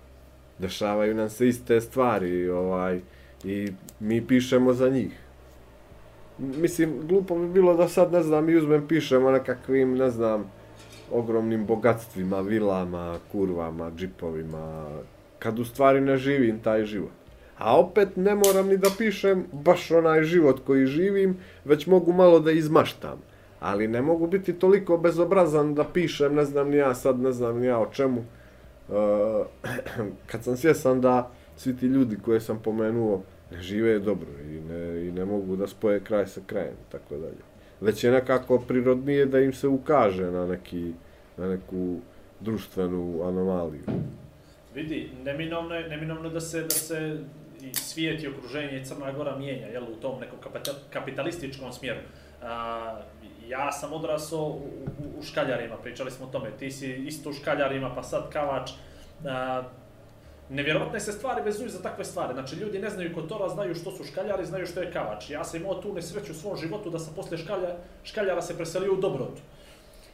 Dešavaju 0.58 1.14
nam 1.14 1.30
se 1.30 1.48
iste 1.48 1.80
stvari, 1.80 2.48
ovaj, 2.48 3.00
i 3.44 3.68
mi 4.00 4.26
pišemo 4.26 4.72
za 4.72 4.88
njih. 4.88 5.12
Mislim, 6.40 6.94
glupo 7.08 7.38
bi 7.38 7.48
bilo 7.48 7.74
da 7.74 7.88
sad, 7.88 8.12
ne 8.12 8.22
znam, 8.22 8.48
i 8.48 8.56
uzmem, 8.56 8.86
o 9.26 9.30
nekakvim, 9.30 9.94
ne 9.96 10.10
znam, 10.10 10.44
ogromnim 11.12 11.66
bogatstvima, 11.66 12.40
vilama, 12.40 13.18
kurvama, 13.32 13.90
džipovima, 13.96 14.86
kad 15.38 15.58
u 15.58 15.64
stvari 15.64 16.00
ne 16.00 16.16
živim 16.16 16.58
taj 16.58 16.84
život. 16.84 17.10
A 17.58 17.78
opet 17.78 18.16
ne 18.16 18.34
moram 18.34 18.68
ni 18.68 18.76
da 18.76 18.88
pišem 18.98 19.44
baš 19.52 19.90
onaj 19.90 20.22
život 20.24 20.60
koji 20.66 20.86
živim, 20.86 21.36
već 21.64 21.86
mogu 21.86 22.12
malo 22.12 22.40
da 22.40 22.50
izmaštam. 22.50 23.18
Ali 23.60 23.88
ne 23.88 24.02
mogu 24.02 24.26
biti 24.26 24.52
toliko 24.52 24.96
bezobrazan 24.96 25.74
da 25.74 25.84
pišem, 25.84 26.34
ne 26.34 26.44
znam 26.44 26.70
ni 26.70 26.76
ja 26.76 26.94
sad, 26.94 27.20
ne 27.20 27.32
znam 27.32 27.58
ni 27.58 27.66
ja 27.66 27.78
o 27.78 27.86
čemu. 27.92 28.20
E, 28.20 28.24
kad 30.30 30.44
sam 30.44 30.56
svjesan 30.56 31.00
da 31.00 31.30
svi 31.56 31.76
ti 31.76 31.86
ljudi 31.86 32.18
koje 32.24 32.40
sam 32.40 32.60
pomenuo 32.64 33.22
ne 33.50 33.62
žive 33.62 33.98
dobro 33.98 34.28
i 34.42 34.60
ne, 34.60 35.06
i 35.06 35.12
ne 35.12 35.24
mogu 35.24 35.56
da 35.56 35.66
spoje 35.66 36.04
kraj 36.04 36.26
sa 36.26 36.40
krajem, 36.46 36.76
tako 36.88 37.16
dalje. 37.16 37.42
Već 37.80 38.04
je 38.04 38.10
nekako 38.10 38.58
prirodnije 38.58 39.26
da 39.26 39.40
im 39.40 39.52
se 39.52 39.68
ukaže 39.68 40.30
na 40.30 40.46
neki, 40.46 40.92
na 41.36 41.48
neku 41.48 41.98
društvenu 42.40 43.22
anomaliju. 43.24 43.82
Vidi, 44.74 45.10
neminovno 45.24 45.74
je, 45.74 45.88
neminovno 45.88 46.28
da 46.28 46.40
se, 46.40 46.62
da 46.62 46.70
se 46.70 47.18
i 47.62 47.74
svijet 47.74 48.22
i 48.22 48.28
okruženje 48.28 48.76
i 48.76 48.84
Crna 48.84 49.12
Gora 49.12 49.36
mijenja, 49.36 49.66
jel, 49.66 49.84
u 49.84 49.96
tom 50.00 50.20
nekom 50.20 50.38
kapitalističkom 50.90 51.72
smjeru. 51.72 52.00
A, 52.42 53.00
ja 53.48 53.72
sam 53.72 53.92
odrasao 53.92 54.44
u, 54.44 54.52
u, 54.54 55.18
u 55.18 55.22
škaljarima, 55.22 55.76
pričali 55.76 56.10
smo 56.10 56.26
o 56.26 56.28
tome, 56.28 56.50
ti 56.58 56.70
si 56.70 56.94
isto 56.94 57.30
u 57.30 57.32
škaljarima, 57.32 57.94
pa 57.94 58.02
sad 58.02 58.32
kavač. 58.32 58.70
A, 59.24 59.62
nevjerovatne 60.50 61.00
se 61.00 61.12
stvari 61.12 61.42
vezuju 61.42 61.68
za 61.68 61.82
takve 61.82 62.04
stvari. 62.04 62.34
Znači, 62.34 62.56
ljudi 62.56 62.78
ne 62.78 62.90
znaju 62.90 63.14
kotora, 63.14 63.48
znaju 63.48 63.74
što 63.74 63.90
su 63.90 64.04
škaljari, 64.04 64.46
znaju 64.46 64.66
što 64.66 64.80
je 64.80 64.92
kavač. 64.92 65.30
Ja 65.30 65.44
sam 65.44 65.60
imao 65.60 65.74
tu 65.82 65.94
nesreću 65.94 66.32
u 66.32 66.34
svom 66.34 66.56
životu 66.56 66.90
da 66.90 66.98
sam 66.98 67.14
posle 67.14 67.38
škalja, 67.38 67.76
škaljara 68.04 68.42
se 68.42 68.56
preselio 68.56 68.92
u 68.92 68.96
Dobrotu. 68.96 69.42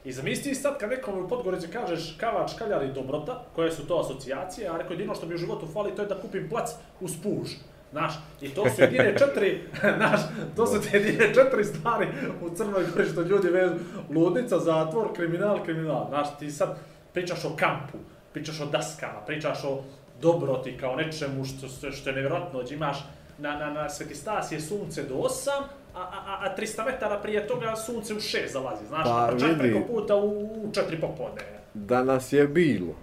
I 0.05 0.13
zamisli 0.13 0.55
sad 0.55 0.79
kad 0.79 0.91
nekom 0.91 1.25
u 1.25 1.29
Podgorici 1.29 1.69
kažeš 1.69 2.17
kavač, 2.21 2.53
škaljar 2.55 2.85
i 2.85 2.93
dobrota, 2.93 3.45
koje 3.55 3.73
su 3.73 3.87
to 3.87 4.01
asocijacije, 4.01 4.69
a 4.69 4.77
rekao 4.77 4.93
jedino 4.93 5.15
što 5.15 5.27
mi 5.27 5.35
u 5.35 5.39
životu 5.39 5.67
fali 5.73 5.95
to 5.97 6.03
je 6.03 6.09
da 6.09 6.21
kupim 6.21 6.49
plac 6.49 6.71
uz 7.01 7.13
puž. 7.23 7.51
Znaš, 7.93 8.13
i 8.41 8.49
to 8.49 8.71
su 8.71 8.83
jedine 8.83 9.15
četiri, 9.19 9.61
znaš, 9.99 10.21
to 10.57 10.67
su 10.67 10.81
te 10.81 10.97
jedine 10.97 11.35
četiri 11.35 11.65
stvari 11.65 12.07
u 12.43 12.51
Crnoj 12.57 12.85
Gori 12.95 13.09
što 13.09 13.21
ljudi 13.21 13.49
vezu. 13.49 13.75
Ludnica, 14.15 14.59
zatvor, 14.59 15.13
kriminal, 15.15 15.65
kriminal. 15.65 16.07
Znaš, 16.09 16.39
ti 16.39 16.51
sad 16.51 16.79
pričaš 17.13 17.45
o 17.45 17.57
kampu, 17.57 17.99
pričaš 18.33 18.61
o 18.61 18.67
daskama, 18.67 19.21
pričaš 19.27 19.65
o 19.65 19.83
dobroti 20.21 20.77
kao 20.81 20.97
nečemu 20.97 21.45
što, 21.45 21.69
što, 21.69 21.93
što 21.93 22.11
je 22.11 22.17
nevjerojatno. 22.17 22.63
Imaš 22.71 23.07
na, 23.39 23.57
na, 23.59 23.71
na 23.71 23.89
Sveti 23.89 24.15
Stas 24.15 24.53
je 24.53 24.61
sunce 24.61 25.03
do 25.03 25.15
8, 25.15 25.51
a, 25.95 26.01
a, 26.01 26.39
a 26.41 26.57
300 26.59 26.87
metara 26.87 27.19
prije 27.19 27.47
toga 27.47 27.77
sunce 27.77 28.15
u 28.15 28.17
6 28.17 28.53
zalazi, 28.53 28.87
znaš, 28.87 29.05
Pa, 29.05 29.29
pa, 29.33 29.39
čak 29.39 29.49
vidi. 29.49 29.59
preko 29.59 29.87
puta 29.87 30.17
u, 30.17 30.29
u 30.65 30.71
4 30.73 31.01
popodne. 31.01 31.43
da 31.75 32.05
nas 32.05 32.33
je 32.33 32.47
bilo, 32.49 32.95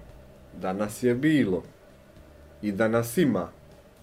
da 0.62 0.74
nas 0.74 1.04
je 1.04 1.16
bilo 1.16 1.64
i 2.62 2.72
da 2.72 2.88
nas 2.88 3.18
ima, 3.18 3.48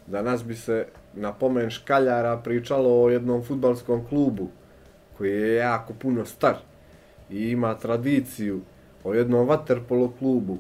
danas 0.07 0.45
bi 0.45 0.55
se 0.55 0.87
na 1.15 1.33
pomen 1.33 1.71
škaljara 1.71 2.37
pričalo 2.37 3.03
o 3.03 3.11
jednom 3.11 3.45
futbalskom 3.45 4.07
klubu 4.09 4.49
koji 5.19 5.31
je 5.33 5.55
jako 5.55 5.93
puno 5.95 6.25
star 6.25 6.55
i 7.31 7.51
ima 7.51 7.75
tradiciju 7.75 8.61
o 9.05 9.15
jednom 9.15 9.49
vaterpolo 9.49 10.13
klubu, 10.19 10.59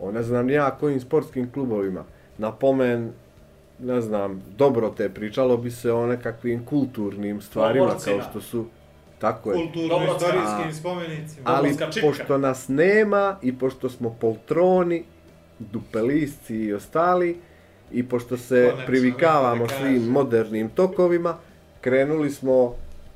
o 0.00 0.12
ne 0.12 0.22
znam 0.22 0.50
ja 0.50 0.70
kojim 0.70 1.00
sportskim 1.00 1.50
klubovima, 1.52 2.04
napomen, 2.38 3.12
ne 3.78 4.00
znam, 4.00 4.42
dobro 4.56 4.90
te 4.90 5.08
pričalo 5.08 5.56
bi 5.56 5.70
se 5.70 5.92
o 5.92 6.06
nekakvim 6.06 6.64
kulturnim 6.64 7.40
stvarima 7.40 7.94
kao 8.04 8.20
što 8.30 8.40
su 8.40 8.66
tako 9.18 9.50
je. 9.52 9.56
Kulturno-istorijskim 9.56 10.68
A- 10.68 10.72
spomenicima. 10.72 11.42
Ali 11.44 11.76
pošto 12.02 12.38
nas 12.38 12.68
nema 12.68 13.36
i 13.42 13.58
pošto 13.58 13.88
smo 13.88 14.16
poltroni, 14.20 15.04
dupelisci 15.58 16.56
i 16.56 16.72
ostali, 16.72 17.40
i 17.92 18.08
pošto 18.08 18.36
se 18.36 18.72
privikavamo 18.86 19.68
svim 19.68 20.02
modernim 20.02 20.68
tokovima, 20.68 21.36
krenuli 21.80 22.30
smo 22.30 22.74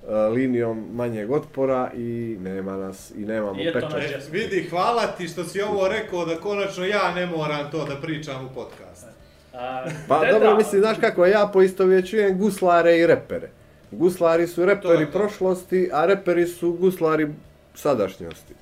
linijom 0.09 0.85
manjeg 0.93 1.31
otpora 1.31 1.91
i 1.95 2.37
nema 2.41 2.77
nas 2.77 3.11
i 3.11 3.21
nemamo 3.21 3.55
pečat. 3.73 3.93
E, 3.95 4.21
vidi, 4.31 4.67
hvala 4.71 5.07
ti 5.07 5.29
što 5.29 5.45
si 5.45 5.61
ovo 5.61 5.89
rekao 5.89 6.25
da 6.25 6.37
konačno 6.37 6.85
ja 6.85 7.15
ne 7.15 7.27
moram 7.27 7.71
to 7.71 7.85
da 7.85 7.97
pričam 7.97 8.47
u 8.47 8.55
podcastu. 8.55 9.07
A, 9.55 9.85
Pa 10.09 10.21
deda- 10.21 10.33
dobro, 10.33 10.57
mislim, 10.57 10.81
znaš 10.81 10.97
kako, 11.01 11.27
ja 11.27 11.51
poistovjećujem 11.53 12.39
guslare 12.39 12.99
i 12.99 13.07
repere. 13.07 13.49
Guslari 13.91 14.47
su 14.47 14.65
reperi 14.65 15.07
to. 15.07 15.13
prošlosti, 15.13 15.91
a 15.93 16.07
reperi 16.07 16.47
su 16.47 16.73
guslari 16.73 17.29
sadašnjosti. 17.75 18.55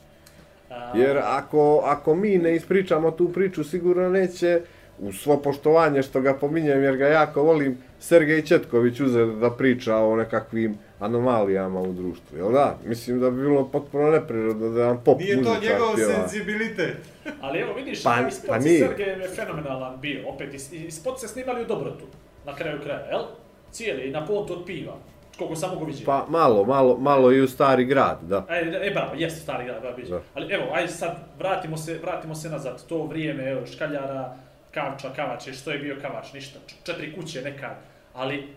a, 0.71 0.93
Jer 0.95 1.19
ako, 1.19 1.83
ako 1.85 2.15
mi 2.15 2.39
ne 2.39 2.57
ispričamo 2.57 3.11
tu 3.11 3.29
priču, 3.29 3.65
sigurno 3.65 4.09
neće, 4.09 4.61
u 4.99 5.13
svo 5.13 5.37
poštovanje 5.37 6.03
što 6.03 6.21
ga 6.21 6.35
pominjem, 6.35 6.83
jer 6.83 6.97
ga 6.97 7.07
jako 7.07 7.43
volim, 7.43 7.79
Sergej 8.01 8.43
Četković 8.43 9.01
uzeti 9.01 9.33
da 9.33 9.51
priča 9.51 9.97
o 9.97 10.17
nekakvim 10.17 10.79
anomalijama 11.03 11.81
u 11.81 11.93
društvu, 11.93 12.39
jel 12.39 12.53
da? 12.53 12.79
Mislim 12.85 13.21
da 13.21 13.31
bi 13.31 13.43
bilo 13.43 13.69
potpuno 13.69 14.11
neprirodno 14.11 14.69
da 14.69 14.87
nam 14.87 15.03
pop 15.05 15.19
Nije 15.21 15.43
to 15.43 15.57
njegov 15.63 15.95
pjeva. 15.95 16.13
senzibilitet. 16.15 16.97
Ali 17.41 17.59
evo 17.59 17.73
vidiš, 17.75 18.03
Pa- 18.03 18.19
pa, 18.25 18.31
spot 18.31 18.49
pa 18.49 18.59
nije. 18.59 18.87
Sergejem 18.87 19.21
je 19.21 19.29
fenomenalan 19.29 20.01
bio, 20.01 20.29
opet, 20.29 20.55
i, 20.73 20.91
spot 20.91 21.21
se 21.21 21.29
snimali 21.29 21.63
u 21.63 21.67
dobrotu, 21.67 22.05
na 22.47 22.55
kraju 22.55 22.81
kraja, 22.83 23.07
jel? 23.07 23.21
Cijeli, 23.71 24.11
na 24.11 24.27
pontu 24.27 24.53
od 24.53 24.67
piva, 24.67 24.93
koliko 25.39 25.57
sam 25.57 25.71
mogu 25.71 25.85
vidjeti. 25.85 26.07
Pa 26.07 26.27
malo, 26.29 26.65
malo, 26.65 26.97
malo 26.99 27.33
i 27.33 27.41
u 27.41 27.49
stari 27.49 27.85
grad, 27.85 28.19
da. 28.23 28.47
E, 28.51 28.87
e, 28.87 28.91
bravo, 28.91 29.15
jeste 29.17 29.41
stari 29.41 29.65
grad, 29.65 29.81
bravo, 29.81 29.97
Da. 30.09 30.21
Ali 30.35 30.55
evo, 30.55 30.65
ajde 30.73 30.89
sad, 30.93 31.17
vratimo 31.39 31.77
se, 31.77 31.99
vratimo 32.03 32.35
se 32.35 32.51
nazad, 32.51 32.87
to 32.87 33.03
vrijeme, 33.05 33.51
evo, 33.51 33.67
škaljara, 33.67 34.37
kavča, 34.71 35.09
kavače, 35.17 35.53
što 35.53 35.71
je 35.71 35.79
bio 35.79 35.97
kavač, 36.03 36.33
ništa, 36.33 36.59
četiri 36.83 37.15
kuće 37.15 37.43
nekad, 37.43 37.77
ali 38.15 38.49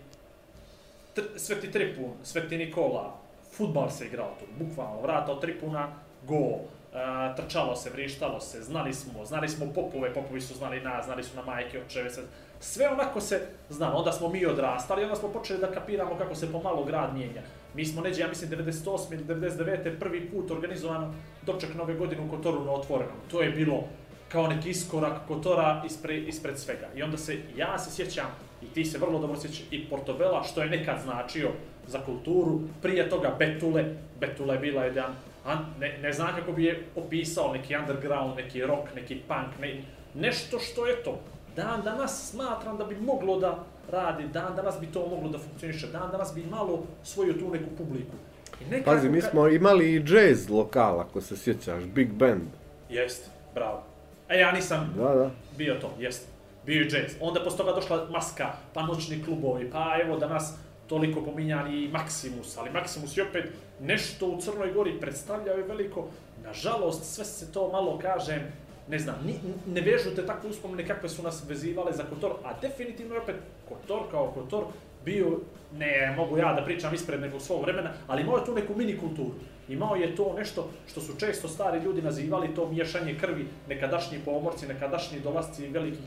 tr, 1.16 1.22
Sveti 1.36 1.70
Tripun, 1.70 2.12
Sveti 2.22 2.58
Nikola, 2.58 3.16
futbal 3.56 3.90
se 3.90 4.06
igrao 4.06 4.36
tu, 4.38 4.64
bukvalno, 4.64 5.00
vrata 5.00 5.32
od 5.32 5.40
Tripuna, 5.40 5.88
go, 6.22 6.60
Uh, 6.96 7.02
e, 7.02 7.36
trčalo 7.36 7.76
se, 7.76 7.90
vrištalo 7.90 8.40
se, 8.40 8.62
znali 8.62 8.94
smo, 8.94 9.24
znali 9.24 9.48
smo 9.48 9.66
popove, 9.74 10.14
popovi 10.14 10.40
su 10.40 10.54
znali 10.54 10.80
nas, 10.80 11.04
znali 11.04 11.24
su 11.24 11.36
na 11.36 11.42
majke, 11.42 11.82
očeve, 11.82 12.10
sve, 12.10 12.22
sve 12.60 12.88
onako 12.88 13.20
se 13.20 13.40
znalo, 13.68 13.98
onda 13.98 14.12
smo 14.12 14.28
mi 14.28 14.46
odrastali, 14.46 15.02
onda 15.02 15.16
smo 15.16 15.28
počeli 15.28 15.60
da 15.60 15.72
kapiramo 15.72 16.18
kako 16.18 16.34
se 16.34 16.52
pomalo 16.52 16.84
grad 16.84 17.14
mijenja. 17.14 17.42
Mi 17.74 17.84
smo 17.84 18.02
neđe, 18.02 18.20
ja 18.20 18.28
mislim, 18.28 18.50
98. 18.50 19.12
ili 19.12 19.24
99. 19.24 19.98
prvi 19.98 20.30
put 20.30 20.50
organizovano 20.50 21.14
doček 21.46 21.74
nove 21.74 21.94
godine 21.94 22.22
u 22.22 22.30
Kotoru 22.30 22.64
na 22.64 22.72
otvorenom. 22.72 23.16
To 23.30 23.42
je 23.42 23.50
bilo 23.50 23.84
kao 24.28 24.46
neki 24.46 24.70
iskorak 24.70 25.26
Kotora 25.28 25.82
ispred, 25.86 26.28
ispred 26.28 26.58
svega. 26.58 26.88
I 26.94 27.02
onda 27.02 27.16
se, 27.16 27.38
ja 27.56 27.78
se 27.78 27.90
sjećam, 27.90 28.26
i 28.62 28.66
ti 28.66 28.84
se 28.84 28.98
vrlo 28.98 29.18
dobro 29.18 29.40
sjećaš, 29.40 29.62
i 29.70 29.88
Portobela, 29.90 30.42
što 30.42 30.62
je 30.62 30.70
nekad 30.70 31.00
značio 31.04 31.48
za 31.86 32.00
kulturu, 32.00 32.60
prije 32.82 33.08
toga 33.08 33.34
Betule, 33.38 33.84
Betula 34.20 34.54
je 34.54 34.60
bila 34.60 34.84
jedan, 34.84 35.14
a 35.46 35.54
ne, 35.80 35.98
ne 36.02 36.12
znam 36.12 36.36
kako 36.36 36.52
bi 36.52 36.64
je 36.64 36.82
opisao, 36.96 37.52
neki 37.52 37.76
underground, 37.76 38.36
neki 38.36 38.62
rock, 38.62 38.94
neki 38.94 39.20
punk, 39.28 39.58
ne, 39.60 39.82
nešto 40.14 40.58
što 40.58 40.86
je 40.86 41.02
to. 41.02 41.20
Dan 41.56 41.82
danas 41.84 42.30
smatram 42.30 42.76
da 42.76 42.84
bi 42.84 42.96
moglo 42.96 43.38
da 43.40 43.64
radi, 43.90 44.24
dan 44.32 44.56
danas 44.56 44.80
bi 44.80 44.86
to 44.86 45.06
moglo 45.06 45.28
da 45.28 45.38
funkcioniše, 45.38 45.86
dan 45.86 46.10
danas 46.12 46.34
bi 46.34 46.40
imalo 46.40 46.82
svoju 47.04 47.38
tu 47.38 47.50
neku 47.50 47.70
publiku. 47.78 48.16
I 48.60 48.64
nekako 48.64 48.90
Pazi, 48.90 49.08
mi 49.08 49.20
smo 49.22 49.48
imali 49.48 49.94
i 49.94 50.04
jazz 50.06 50.48
lokal, 50.50 51.00
ako 51.00 51.20
se 51.20 51.36
sjećaš, 51.36 51.84
big 51.84 52.12
band. 52.12 52.48
Jeste, 52.90 53.30
bravo. 53.54 53.82
E, 54.28 54.38
ja 54.38 54.52
nisam 54.52 54.94
Da, 54.96 55.14
da. 55.14 55.30
bio 55.58 55.74
to, 55.74 55.94
jeste. 55.98 56.35
Bio 56.66 56.80
je 56.80 56.88
jazz. 56.88 57.14
Onda 57.20 57.44
posle 57.44 57.58
toga 57.58 57.72
došla 57.72 58.06
maska, 58.10 58.52
pa 58.74 58.82
noćni 58.82 59.24
klubovi, 59.24 59.70
pa 59.70 59.98
evo 60.04 60.16
danas 60.16 60.54
toliko 60.86 61.22
pominjani 61.22 61.84
i 61.84 61.90
Maximus, 61.90 62.58
ali 62.58 62.70
Maximus 62.70 63.18
je 63.18 63.28
opet 63.28 63.44
nešto 63.80 64.26
u 64.26 64.40
Crnoj 64.40 64.72
Gori 64.72 65.00
predstavljao 65.00 65.56
je 65.56 65.62
veliko. 65.62 66.08
Nažalost, 66.44 67.14
sve 67.14 67.24
se 67.24 67.52
to 67.52 67.70
malo 67.72 67.98
kažem, 67.98 68.40
ne 68.88 68.98
znam, 68.98 69.14
ni, 69.26 69.34
ne 69.66 69.80
vežu 69.80 70.10
te 70.14 70.26
takve 70.26 70.50
uspomene 70.50 70.86
kakve 70.86 71.08
su 71.08 71.22
nas 71.22 71.44
vezivale 71.48 71.92
za 71.92 72.04
Kotor, 72.04 72.32
a 72.44 72.60
definitivno 72.60 73.14
je 73.14 73.20
opet 73.20 73.36
Kotor 73.68 74.02
kao 74.10 74.32
Kotor 74.34 74.64
bio, 75.04 75.40
ne 75.72 76.14
mogu 76.16 76.38
ja 76.38 76.52
da 76.52 76.64
pričam 76.64 76.94
ispred 76.94 77.20
nekog 77.20 77.42
svog 77.42 77.62
vremena, 77.62 77.92
ali 78.06 78.22
imao 78.22 78.36
je 78.36 78.44
tu 78.44 78.54
neku 78.54 78.74
mini 78.76 78.98
kulturu. 78.98 79.34
Imao 79.68 79.96
je 79.96 80.16
to 80.16 80.34
nešto 80.38 80.70
što 80.88 81.00
su 81.00 81.16
često 81.18 81.48
stari 81.48 81.84
ljudi 81.84 82.02
nazivali 82.02 82.54
to 82.54 82.68
miješanje 82.68 83.18
krvi, 83.20 83.46
nekadašnji 83.68 84.18
pomorci, 84.24 84.66
nekadašnji 84.66 85.20
dolasci 85.20 85.68
velikih 85.68 86.04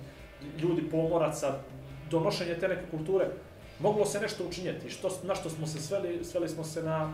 ljudi 0.61 0.81
pomoraca, 0.91 1.55
donošenje 2.11 2.55
te 2.59 2.67
neke 2.67 2.85
kulture. 2.91 3.25
Moglo 3.79 4.05
se 4.05 4.19
nešto 4.19 4.43
učinjeti, 4.47 4.89
što, 4.89 5.09
na 5.23 5.35
što 5.35 5.49
smo 5.49 5.67
se 5.67 5.79
sveli, 5.81 6.25
sveli 6.25 6.49
smo 6.49 6.63
se 6.63 6.83
na 6.83 7.13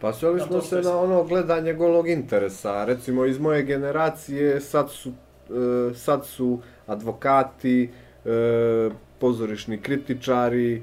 Pa 0.00 0.12
sveli 0.12 0.40
smo 0.40 0.60
se 0.60 0.80
na 0.80 0.98
ono 1.00 1.24
gledanje 1.24 1.72
golog 1.72 2.08
interesa. 2.08 2.84
Recimo 2.84 3.24
iz 3.24 3.38
moje 3.38 3.62
generacije 3.62 4.60
sad 4.60 4.90
su, 4.90 5.10
e, 5.10 5.94
sad 5.94 6.26
su 6.26 6.60
advokati, 6.86 7.90
e, 8.24 8.90
pozorišni 9.18 9.80
kritičari, 9.80 10.76
e, 10.76 10.82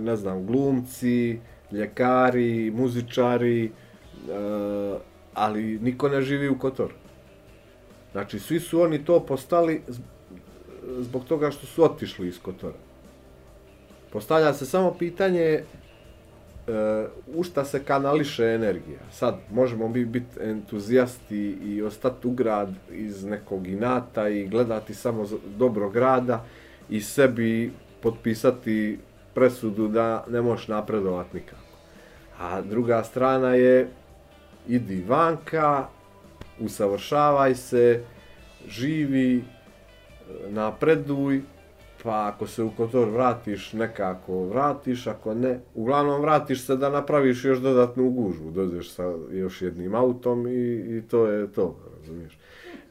ne 0.00 0.16
znam, 0.16 0.46
glumci, 0.46 1.38
ljekari, 1.72 2.70
muzičari, 2.70 3.64
e, 3.64 3.70
ali 5.34 5.78
niko 5.78 6.08
ne 6.08 6.22
živi 6.22 6.48
u 6.48 6.58
Kotoru. 6.58 6.94
Znači, 8.12 8.38
svi 8.38 8.60
su 8.60 8.80
oni 8.80 9.04
to 9.04 9.20
postali 9.26 9.82
zbog 10.98 11.24
toga 11.24 11.50
što 11.50 11.66
su 11.66 11.84
otišli 11.84 12.28
iz 12.28 12.38
Kotora. 12.42 12.78
Postavlja 14.12 14.54
se 14.54 14.66
samo 14.66 14.94
pitanje 14.98 15.42
e, 15.42 15.64
u 17.34 17.42
šta 17.42 17.64
se 17.64 17.84
kanališe 17.84 18.44
energija. 18.44 18.98
Sad, 19.12 19.38
možemo 19.52 19.88
mi 19.88 20.04
biti 20.04 20.40
entuzijasti 20.40 21.58
i 21.64 21.82
ostati 21.82 22.28
u 22.28 22.30
grad 22.30 22.74
iz 22.90 23.24
nekog 23.24 23.66
inata 23.66 24.28
i 24.28 24.46
gledati 24.46 24.94
samo 24.94 25.26
dobro 25.56 25.90
grada 25.90 26.44
i 26.90 27.00
sebi 27.00 27.72
potpisati 28.02 28.98
presudu 29.34 29.88
da 29.88 30.24
ne 30.28 30.42
možeš 30.42 30.68
napredovat 30.68 31.32
nikako. 31.32 31.62
A 32.38 32.60
druga 32.60 33.04
strana 33.04 33.54
je 33.54 33.88
idi 34.68 35.04
vanka, 35.08 35.86
usavršavaj 36.60 37.54
se, 37.54 38.04
živi, 38.68 39.44
napreduj, 40.48 41.42
pa 42.02 42.30
ako 42.34 42.46
se 42.46 42.62
u 42.62 42.70
Kotor 42.70 43.08
vratiš, 43.08 43.72
nekako 43.72 44.44
vratiš, 44.44 45.06
ako 45.06 45.34
ne, 45.34 45.60
uglavnom 45.74 46.20
vratiš 46.20 46.66
se 46.66 46.76
da 46.76 46.90
napraviš 46.90 47.44
još 47.44 47.58
dodatnu 47.58 48.10
gužvu, 48.10 48.50
dođeš 48.50 48.90
sa 48.90 49.14
još 49.32 49.62
jednim 49.62 49.94
autom 49.94 50.46
i, 50.46 50.96
i 50.96 51.02
to 51.10 51.26
je 51.26 51.52
to, 51.52 51.76
razumiješ. 51.96 52.38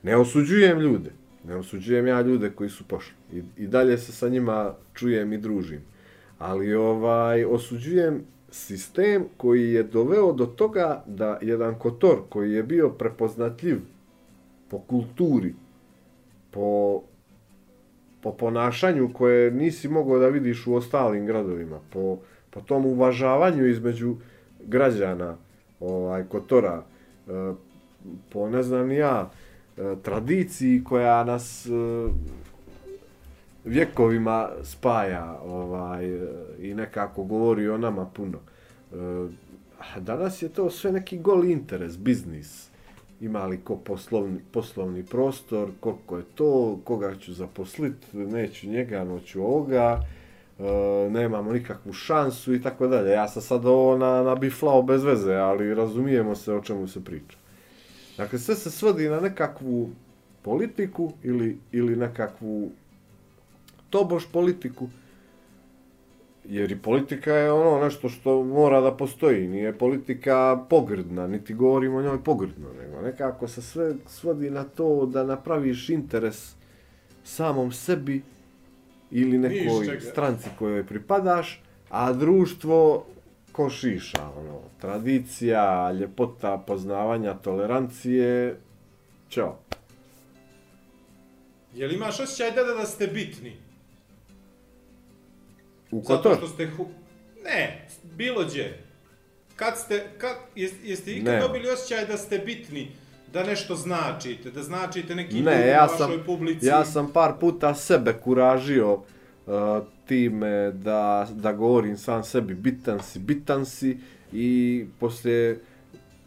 Ne 0.03 0.17
osuđujem 0.17 0.79
ljude, 0.79 1.11
ne 1.47 1.55
osuđujem 1.55 2.07
ja 2.07 2.21
ljude 2.21 2.49
koji 2.49 2.69
su 2.69 2.83
pošli 2.87 3.13
i, 3.33 3.43
i 3.57 3.67
dalje 3.67 3.97
se 3.97 4.11
sa 4.11 4.29
njima 4.29 4.73
čujem 4.93 5.33
i 5.33 5.37
družim, 5.37 5.81
ali 6.39 6.73
ovaj 6.73 7.45
osuđujem 7.45 8.23
sistem 8.49 9.25
koji 9.37 9.73
je 9.73 9.83
doveo 9.83 10.33
do 10.33 10.45
toga 10.45 11.03
da 11.07 11.39
jedan 11.41 11.79
Kotor 11.79 12.19
koji 12.29 12.53
je 12.53 12.63
bio 12.63 12.89
prepoznatljiv 12.89 13.79
po 14.69 14.79
kulturi, 14.79 15.53
po 16.51 17.01
po 18.23 18.31
ponašanju 18.31 19.13
koje 19.13 19.51
nisi 19.51 19.87
mogao 19.87 20.19
da 20.19 20.27
vidiš 20.27 20.67
u 20.67 20.75
ostalim 20.75 21.25
gradovima, 21.25 21.79
po, 21.89 22.17
po 22.49 22.61
tom 22.61 22.85
uvažavanju 22.85 23.67
između 23.67 24.15
građana 24.65 25.35
ovaj, 25.79 26.23
Kotora, 26.23 26.83
e, 27.27 27.53
po 28.29 28.49
ne 28.49 28.63
znam 28.63 28.91
ja, 28.91 29.31
e, 29.77 29.95
tradiciji 30.03 30.83
koja 30.83 31.23
nas 31.23 31.65
e, 31.65 31.69
vjekovima 33.65 34.49
spaja 34.63 35.39
ovaj, 35.45 36.19
i 36.59 36.73
nekako 36.73 37.23
govori 37.23 37.69
o 37.69 37.77
nama 37.77 38.05
puno. 38.05 38.37
E, 38.37 38.95
a 39.95 39.99
danas 39.99 40.41
je 40.41 40.49
to 40.49 40.69
sve 40.69 40.91
neki 40.91 41.17
gol 41.17 41.45
interes, 41.45 41.97
biznis 41.97 42.72
ima 43.23 43.45
li 43.45 43.57
ko 43.63 43.75
poslovni, 43.75 44.39
poslovni 44.51 45.05
prostor, 45.05 45.69
koliko 45.79 46.17
je 46.17 46.23
to, 46.35 46.79
koga 46.83 47.15
ću 47.15 47.33
zaposliti, 47.33 48.17
neću 48.17 48.67
njega, 48.67 49.03
noću 49.03 49.43
ovoga, 49.43 49.99
e, 50.59 50.63
nemamo 51.09 51.51
nikakvu 51.51 51.93
šansu 51.93 52.53
i 52.53 52.61
tako 52.61 52.87
dalje. 52.87 53.11
Ja 53.11 53.27
sam 53.27 53.41
sad 53.41 53.65
ovo 53.65 53.97
na, 53.97 54.23
nabiflao 54.23 54.81
bez 54.81 55.03
veze, 55.03 55.33
ali 55.33 55.75
razumijemo 55.75 56.35
se 56.35 56.53
o 56.53 56.61
čemu 56.61 56.87
se 56.87 57.03
priča. 57.03 57.37
Dakle, 58.17 58.39
sve 58.39 58.55
se 58.55 58.71
svodi 58.71 59.09
na 59.09 59.19
nekakvu 59.19 59.89
politiku 60.41 61.13
ili, 61.23 61.57
ili 61.71 61.95
nekakvu 61.95 62.71
tobož 63.89 64.23
politiku. 64.31 64.87
Jer 66.45 66.71
i 66.71 66.77
politika 66.79 67.33
je 67.33 67.51
ono 67.51 67.85
nešto 67.85 68.09
što 68.09 68.43
mora 68.43 68.81
da 68.81 68.91
postoji. 68.91 69.47
Nije 69.47 69.77
politika 69.77 70.65
pogrdna, 70.69 71.27
niti 71.27 71.53
govorimo 71.53 71.97
o 71.97 72.01
njoj 72.01 72.23
pogrdno. 72.23 72.67
Nego 72.81 73.01
nekako 73.01 73.47
se 73.47 73.61
sve 73.61 73.93
svodi 74.07 74.49
na 74.49 74.63
to 74.63 75.05
da 75.05 75.23
napraviš 75.23 75.89
interes 75.89 76.55
samom 77.23 77.71
sebi 77.71 78.21
ili 79.11 79.37
nekoj 79.37 79.99
stranci 79.99 80.49
kojoj 80.59 80.85
pripadaš, 80.85 81.61
a 81.89 82.13
društvo 82.13 83.05
ko 83.51 83.69
šiša, 83.69 84.29
ono, 84.37 84.59
tradicija, 84.81 85.91
ljepota, 85.91 86.63
poznavanja, 86.67 87.33
tolerancije, 87.33 88.57
ćao. 89.29 89.59
Jel 91.75 91.91
imaš 91.91 92.19
osjećaj 92.19 92.51
da, 92.51 92.63
da 92.63 92.85
ste 92.85 93.07
bitni? 93.07 93.57
U 95.93 96.01
Zato 96.07 96.35
što 96.35 96.47
ste... 96.47 96.67
Hu... 96.67 96.85
Ne, 97.43 97.87
bilo 98.17 98.45
gdje. 98.45 98.83
Kad 99.55 99.77
ste, 99.77 100.09
kad, 100.17 100.35
jes, 100.55 100.71
jeste 100.83 101.11
ikad 101.11 101.33
Ne. 101.33 101.39
dobili 101.39 101.69
osjećaj 101.69 102.05
da 102.05 102.17
ste 102.17 102.39
bitni? 102.39 102.91
Da 103.33 103.43
nešto 103.43 103.75
značite, 103.75 104.51
da 104.51 104.63
značite 104.63 105.15
neki 105.15 105.41
Ne, 105.41 105.63
u 105.63 105.67
ja 105.67 105.81
vašoj 105.81 105.97
sam, 105.97 106.23
publici? 106.25 106.65
ja 106.65 106.85
sam 106.85 107.11
par 107.11 107.33
puta 107.39 107.75
sebe 107.75 108.13
kuražio 108.13 108.93
uh, 108.93 109.03
time 110.07 110.71
da, 110.71 111.27
da 111.31 111.53
govorim 111.53 111.97
sam 111.97 112.23
sebi 112.23 112.53
bitan 112.53 113.03
si, 113.03 113.19
bitan 113.19 113.65
si 113.65 113.97
i 114.31 114.85
poslije 114.99 115.59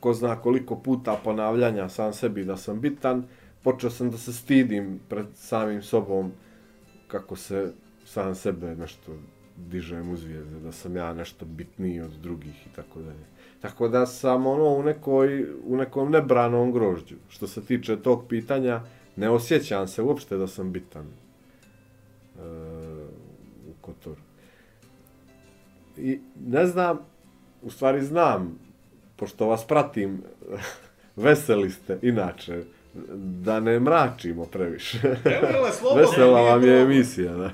ko 0.00 0.14
zna 0.14 0.36
koliko 0.36 0.76
puta 0.76 1.20
ponavljanja 1.24 1.88
sam 1.88 2.12
sebi 2.12 2.44
da 2.44 2.56
sam 2.56 2.80
bitan, 2.80 3.24
počeo 3.62 3.90
sam 3.90 4.10
da 4.10 4.18
se 4.18 4.32
stidim 4.32 5.00
pred 5.08 5.26
samim 5.34 5.82
sobom 5.82 6.32
kako 7.08 7.36
se 7.36 7.72
sam 8.04 8.34
sebe 8.34 8.74
nešto 8.74 9.12
dižem 9.56 10.10
u 10.10 10.16
zvijezde, 10.16 10.60
da 10.60 10.72
sam 10.72 10.96
ja 10.96 11.12
nešto 11.12 11.44
bitniji 11.44 12.00
od 12.00 12.10
drugih 12.10 12.66
i 12.66 12.70
tako 12.76 13.00
dalje. 13.00 13.24
Tako 13.60 13.88
da 13.88 14.06
sam 14.06 14.46
ono 14.46 14.68
u, 14.68 14.82
nekoj, 14.82 15.46
u 15.64 15.76
nekom 15.76 16.10
nebranom 16.10 16.72
grožđu. 16.72 17.16
Što 17.28 17.46
se 17.46 17.64
tiče 17.64 17.96
tog 17.96 18.24
pitanja, 18.28 18.80
ne 19.16 19.30
osjećam 19.30 19.88
se 19.88 20.02
uopšte 20.02 20.36
da 20.36 20.46
sam 20.46 20.72
bitan 20.72 21.06
e, 21.06 22.40
u 23.68 23.72
Kotoru. 23.80 24.20
I 25.96 26.20
ne 26.46 26.66
znam, 26.66 26.98
u 27.62 27.70
stvari 27.70 28.02
znam, 28.02 28.58
pošto 29.16 29.46
vas 29.46 29.66
pratim, 29.66 30.22
veseli 31.16 31.70
ste, 31.70 31.98
inače, 32.02 32.62
da 33.16 33.60
ne 33.60 33.80
mračimo 33.80 34.44
previše. 34.44 34.98
Evo, 35.24 35.46
jele, 35.52 35.72
slobodno, 35.78 36.02
Vesela 36.02 36.40
vam 36.40 36.64
je 36.64 36.82
emisija, 36.82 37.34
da. 37.34 37.50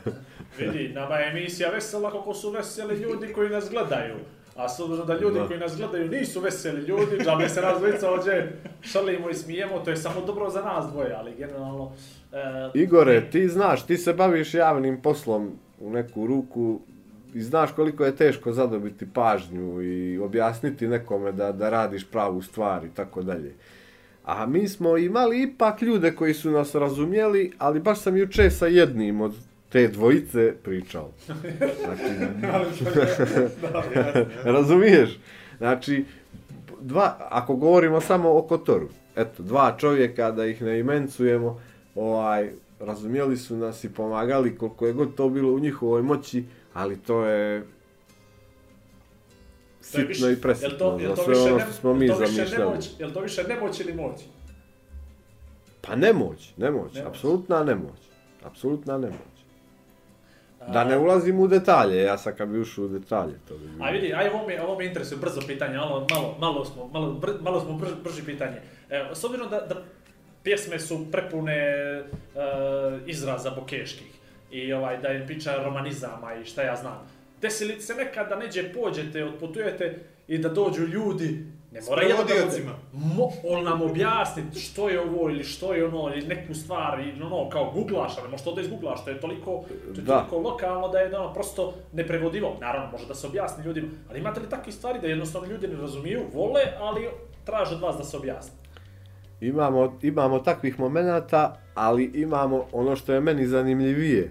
Vidi, 0.59 0.93
nama 0.95 1.17
je 1.17 1.31
emisija 1.31 1.71
vesela 1.71 2.11
kako 2.11 2.35
su 2.35 2.51
veseli 2.51 2.95
ljudi 2.95 3.33
koji 3.33 3.51
nas 3.51 3.71
gledaju. 3.71 4.15
A 4.57 4.69
s 4.69 4.81
obzirom 4.81 5.07
da 5.07 5.19
ljudi 5.19 5.39
Da. 5.39 5.47
koji 5.47 5.59
nas 5.59 5.77
gledaju 5.77 6.09
nisu 6.09 6.41
veseli 6.41 6.81
ljudi, 6.81 7.25
džabe 7.25 7.49
se 7.49 7.61
nas 7.61 7.79
dvojica 7.79 8.11
ovdje 8.11 8.57
šalimo 8.81 9.31
i 9.31 9.35
smijemo, 9.35 9.79
to 9.79 9.91
je 9.91 9.97
samo 9.97 10.21
dobro 10.27 10.51
za 10.51 10.63
nas 10.63 10.93
dvoje, 10.93 11.15
ali 11.19 11.35
generalno... 11.39 11.93
E, 12.33 12.71
Igore, 12.75 13.31
ti 13.31 13.49
znaš, 13.49 13.87
ti 13.87 13.97
se 13.97 14.13
baviš 14.13 14.55
javnim 14.55 15.03
poslom 15.03 15.53
u 15.81 15.91
neku 15.91 16.27
ruku 16.27 16.81
i 17.35 17.41
znaš 17.41 17.73
koliko 17.73 18.05
je 18.05 18.17
teško 18.17 18.53
zadobiti 18.53 19.07
pažnju 19.15 19.83
i 19.83 20.19
objasniti 20.19 20.89
nekome 20.89 21.33
da, 21.33 21.53
da 21.53 21.71
radiš 21.71 22.05
pravu 22.05 22.43
stvar 22.43 22.85
i 22.85 22.91
tako 22.95 23.23
dalje. 23.23 23.55
A 24.25 24.47
mi 24.47 24.69
smo 24.69 24.97
imali 24.97 25.43
ipak 25.43 25.83
ljude 25.83 26.15
koji 26.15 26.35
su 26.35 26.51
nas 26.51 26.75
razumjeli, 26.75 27.53
ali 27.59 27.81
baš 27.81 28.01
sam 28.01 28.17
juče 28.17 28.51
sa 28.51 28.67
jednim 28.67 29.21
od 29.21 29.35
te 29.73 29.89
dvojice 29.89 30.55
pričao. 30.63 31.11
Znači, 31.27 32.15
Razumiješ? 34.57 35.19
Znači, 35.59 36.05
dva, 36.81 37.17
ako 37.31 37.57
govorimo 37.57 38.01
samo 38.01 38.39
o 38.39 38.43
Kotoru, 38.43 38.89
eto, 39.17 39.43
dva 39.43 39.77
čovjeka, 39.79 40.31
da 40.31 40.47
ih 40.47 40.63
ne 40.63 40.79
imencujemo, 40.79 41.61
ovaj, 41.95 42.51
razumijeli 42.81 43.37
su 43.37 43.57
nas 43.57 43.85
i 43.85 43.93
pomagali 43.93 44.57
koliko 44.57 44.87
je 44.87 44.93
god 44.93 45.15
to 45.15 45.29
bilo 45.29 45.53
u 45.53 45.59
njihovoj 45.59 46.03
moći, 46.03 46.45
ali 46.75 46.97
to 46.97 47.25
je 47.27 47.65
to 49.93 49.99
je 49.99 50.07
sitno 50.15 50.31
i 50.31 50.37
presitno 50.37 50.79
to, 50.79 50.99
jel 51.01 51.11
za 51.11 51.17
to 51.17 51.35
sve 51.35 51.53
ono 51.53 51.61
što 51.61 51.73
smo 51.73 51.95
mi 51.95 52.09
to 52.09 52.15
zamišljali. 52.15 52.65
nemoć, 52.65 52.91
jel 52.99 53.11
to 53.13 53.21
više 53.21 53.43
nemoć 53.43 53.81
ili 53.81 53.95
moć? 53.95 54.21
Pa 55.81 55.97
nemoć, 55.97 56.53
nemoć, 56.57 56.95
Nemoć. 56.95 57.09
apsolutna 57.09 57.65
nemoć. 57.65 57.99
Apsolutna 58.45 58.99
nemoć. 58.99 59.32
Da 60.69 60.85
ne 60.85 60.99
ulazim 60.99 61.41
u 61.41 61.47
detalje, 61.47 62.03
ja 62.03 62.19
sad 62.19 62.37
kad 62.37 62.49
bi 62.49 62.61
ušao 62.61 62.85
u 62.85 62.89
detalje, 62.89 63.35
to 63.49 63.55
bi 63.55 63.67
bilo. 63.67 63.85
A 63.85 63.91
vidi, 63.91 64.15
aj 64.15 64.29
ovo 64.29 64.47
me, 64.47 64.63
ovo 64.63 64.79
me 64.79 64.87
interesuje, 64.87 65.19
brzo 65.19 65.41
pitanje, 65.47 65.77
malo, 65.77 66.07
malo, 66.11 66.37
malo 66.41 66.65
smo, 66.65 66.89
malo, 66.89 67.13
br, 67.13 67.31
malo 67.41 67.61
smo 67.61 67.73
brž, 67.73 67.91
brži 68.05 68.23
pitanje. 68.25 68.57
E, 68.91 69.05
s 69.13 69.25
obzirom 69.25 69.51
da, 69.51 69.61
da 69.61 69.83
pjesme 70.43 70.79
su 70.79 71.07
prepune 71.13 71.57
e, 71.57 72.05
izraza 73.07 73.51
bokeških 73.51 74.13
i 74.51 74.73
ovaj, 74.73 74.99
da 74.99 75.09
je 75.09 75.27
priča 75.27 75.63
romanizama 75.65 76.35
i 76.35 76.45
šta 76.45 76.63
ja 76.63 76.77
znam. 76.77 77.09
Desi 77.41 77.65
li 77.65 77.81
se 77.81 77.95
nekad 77.95 78.29
da 78.29 78.37
neđe 78.37 78.73
pođete, 78.73 79.25
otputujete 79.25 79.99
i 80.29 80.39
da 80.39 80.49
dođu 80.49 80.87
ljudi, 80.87 81.47
ne 81.73 81.81
mora 81.89 82.03
jedan 82.03 82.27
da 82.27 82.35
bude, 82.45 82.63
mo, 82.93 83.31
on 83.49 83.65
nam 83.65 83.83
objasniti 83.83 84.61
što 84.61 84.89
je 84.89 85.01
ovo 85.01 85.31
ili 85.31 85.45
što 85.45 85.75
je 85.75 85.87
ono, 85.87 86.15
ili 86.15 86.27
neku 86.27 86.55
stvar, 86.55 87.01
ili 87.01 87.23
ono, 87.23 87.49
kao 87.49 87.71
googlaš, 87.75 88.13
ali 88.19 88.37
to 88.45 88.55
da 88.55 88.61
izgooglaš, 88.61 89.05
to 89.05 89.11
je 89.11 89.21
toliko, 89.21 89.65
to 89.95 90.01
je 90.01 90.05
Da. 90.05 90.19
toliko 90.19 90.51
lokalno 90.51 90.89
da 90.89 90.99
je 90.99 91.19
ono 91.19 91.33
prosto 91.35 91.75
neprevodivo. 91.93 92.57
Naravno, 92.61 92.91
može 92.93 93.07
da 93.07 93.15
se 93.15 93.27
objasni 93.27 93.65
ljudima, 93.65 93.89
ali 94.11 94.21
imate 94.21 94.41
li 94.41 94.49
takve 94.49 94.73
stvari 94.73 94.99
da 95.01 95.07
jednostavno 95.07 95.49
ljudi 95.49 95.69
ne 95.69 95.77
razumiju, 95.77 96.21
vole, 96.35 96.61
ali 96.81 97.09
traže 97.45 97.75
od 97.75 97.81
vas 97.81 97.97
da 97.97 98.05
se 98.05 98.17
objasni? 98.17 98.53
Imamo, 99.41 99.99
imamo 100.03 100.39
takvih 100.39 100.81
momenata, 100.81 101.57
ali 101.75 102.05
imamo 102.15 102.65
ono 102.73 102.97
što 102.97 103.13
je 103.13 103.21
meni 103.21 103.47
zanimljivije. 103.47 104.31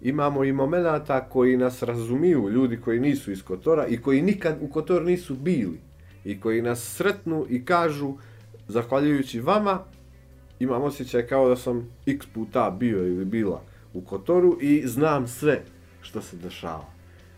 Imamo 0.00 0.44
i 0.44 0.52
momenata 0.52 1.28
koji 1.28 1.56
nas 1.56 1.82
razumiju, 1.82 2.48
ljudi 2.48 2.80
koji 2.80 3.00
nisu 3.00 3.32
iz 3.32 3.42
Kotora 3.44 3.86
i 3.86 3.96
koji 4.02 4.22
nikad 4.22 4.56
u 4.60 4.68
Kotor 4.68 5.02
nisu 5.02 5.34
bili. 5.34 5.80
I 6.24 6.40
koji 6.40 6.62
nas 6.62 6.96
sretnu 6.96 7.46
i 7.48 7.64
kažu, 7.64 8.14
zahvaljujući 8.68 9.40
vama, 9.40 9.84
imam 10.60 10.82
osjećaj 10.82 11.26
kao 11.26 11.48
da 11.48 11.56
sam 11.56 11.88
x 12.06 12.26
puta 12.34 12.70
bio 12.70 12.98
ili 12.98 13.24
bila 13.24 13.62
u 13.94 14.00
Kotoru 14.00 14.58
i 14.60 14.86
znam 14.86 15.28
sve 15.28 15.62
što 16.02 16.22
se 16.22 16.36
dešava. 16.36 16.86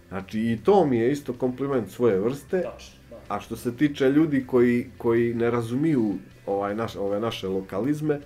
Znači 0.08 0.40
i 0.40 0.58
to 0.64 0.86
mi 0.86 0.98
je 0.98 1.12
isto 1.12 1.32
kompliment 1.32 1.90
svoje 1.90 2.20
vrste. 2.20 2.62
Tačno. 2.62 3.16
A 3.28 3.40
što 3.40 3.56
se 3.56 3.76
tiče 3.76 4.10
ljudi 4.10 4.44
koji, 4.46 4.86
koji 4.98 5.34
ne 5.34 5.50
razumiju 5.50 6.14
ovaj 6.46 6.74
naš, 6.74 6.96
ove 6.96 7.20
naše 7.20 7.48
lokalizme, 7.48 8.20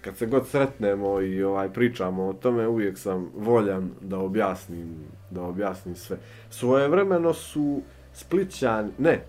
kad 0.00 0.16
se 0.16 0.26
god 0.26 0.48
sretnemo 0.48 1.20
i 1.20 1.42
ovaj 1.42 1.72
pričamo 1.72 2.26
o 2.26 2.32
tome, 2.32 2.68
uvijek 2.68 2.98
sam 2.98 3.30
voljan 3.36 3.90
da 4.00 4.18
objasnim, 4.18 4.94
da 5.30 5.42
objasnim 5.42 5.94
sve. 5.96 6.16
Svojevremeno 6.50 7.34
su 7.34 7.82
Splićani, 8.12 8.90
ne, 8.98 9.24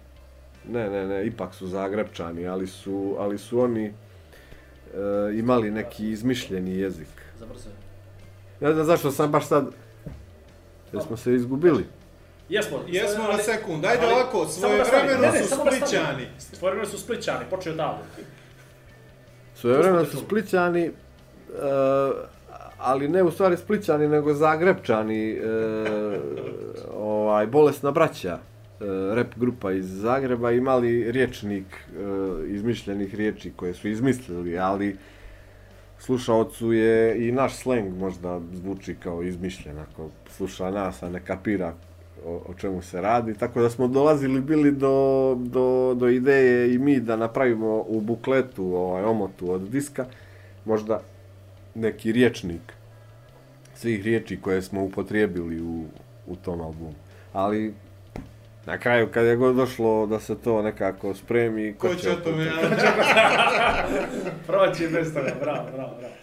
ne, 0.71 0.89
ne, 0.89 1.05
ne, 1.07 1.25
ipak 1.25 1.53
su 1.55 1.67
Zagrebčani, 1.67 2.47
ali 2.47 2.67
su, 2.67 3.15
ali 3.19 3.37
su 3.37 3.59
oni 3.59 3.85
e, 3.85 3.93
imali 5.33 5.71
neki 5.71 6.09
izmišljeni 6.09 6.77
jezik. 6.77 7.07
Zabrzujem. 7.39 7.77
Ne 8.59 8.73
znam 8.73 8.85
zašto 8.85 9.11
sam 9.11 9.31
baš 9.31 9.47
sad, 9.47 9.65
jer 10.93 11.03
smo 11.03 11.17
se 11.17 11.33
izgubili. 11.33 11.85
Jesmo, 12.49 12.79
Jesmo 12.87 13.23
na 13.23 13.37
sekund, 13.37 13.85
ajde 13.85 14.05
ovako, 14.05 14.47
Ne, 14.61 15.31
ne, 15.31 15.43
su. 15.43 15.55
Splićani. 15.55 16.27
Svojevremeno 16.37 16.89
su 16.89 16.99
Splićani, 16.99 17.45
počeo 17.49 17.73
odavde. 17.73 18.03
Svojevremeno 19.55 20.03
To 20.03 20.09
smo 20.09 20.19
su. 20.19 20.25
Splićani, 20.25 20.83
e, 20.83 20.91
ali 22.77 23.07
ne 23.07 23.23
u 23.23 23.31
stvari 23.31 23.57
Splićani, 23.57 24.07
nego 24.07 24.33
Zagrebčani, 24.33 25.31
e, 25.31 25.39
ovaj, 26.97 27.47
bolesna 27.47 27.91
braća, 27.91 28.39
E, 28.81 29.15
rap 29.15 29.35
grupa 29.35 29.71
iz 29.71 30.01
Zagreba, 30.01 30.51
imali 30.51 31.11
riječnik 31.11 31.65
e, 31.65 32.53
izmišljenih 32.53 33.15
riječi 33.15 33.51
koje 33.55 33.73
su 33.73 33.87
izmislili, 33.87 34.59
ali 34.59 34.97
slušaocu 35.99 36.73
je 36.73 37.27
i 37.27 37.31
naš 37.31 37.55
sleng 37.55 37.97
možda 37.97 38.41
zvuči 38.53 38.95
kao 39.03 39.23
izmišljen, 39.23 39.79
ako 39.79 40.09
sluša 40.29 40.71
nas, 40.71 41.03
a 41.03 41.09
ne 41.09 41.19
kapira 41.25 41.73
o, 42.25 42.41
o 42.47 42.53
čemu 42.53 42.81
se 42.81 43.01
radi, 43.01 43.33
tako 43.33 43.61
da 43.61 43.69
smo 43.69 43.87
dolazili 43.87 44.41
bili 44.41 44.71
do, 44.71 45.35
do, 45.39 45.93
do 45.97 46.09
ideje 46.09 46.73
i 46.73 46.77
mi 46.77 46.99
da 46.99 47.15
napravimo 47.15 47.83
u 47.87 48.01
bukletu, 48.01 48.65
ovaj 48.65 49.03
omotu 49.03 49.51
od 49.51 49.61
diska, 49.61 50.05
možda 50.65 51.01
neki 51.75 52.11
riječnik 52.11 52.73
svih 53.75 54.03
riječi 54.03 54.41
koje 54.41 54.61
smo 54.61 54.83
upotrijebili 54.83 55.61
u, 55.61 55.83
u 56.27 56.35
tom 56.35 56.61
albumu. 56.61 56.95
Ali 57.33 57.73
Na 58.65 58.77
kraju, 58.77 59.09
kad 59.11 59.25
je 59.25 59.35
god 59.35 59.55
došlo 59.55 60.05
da 60.05 60.19
se 60.19 60.35
to 60.41 60.61
nekako 60.61 61.13
spremi, 61.15 61.75
Ko 61.77 61.95
će 61.95 62.11
o 62.11 62.15
tome, 62.15 62.51
Proći 64.47 64.87
bez 64.87 65.13
toga, 65.13 65.31
bravo, 65.41 65.67
bravo, 65.75 65.97
bravo. 65.99 66.13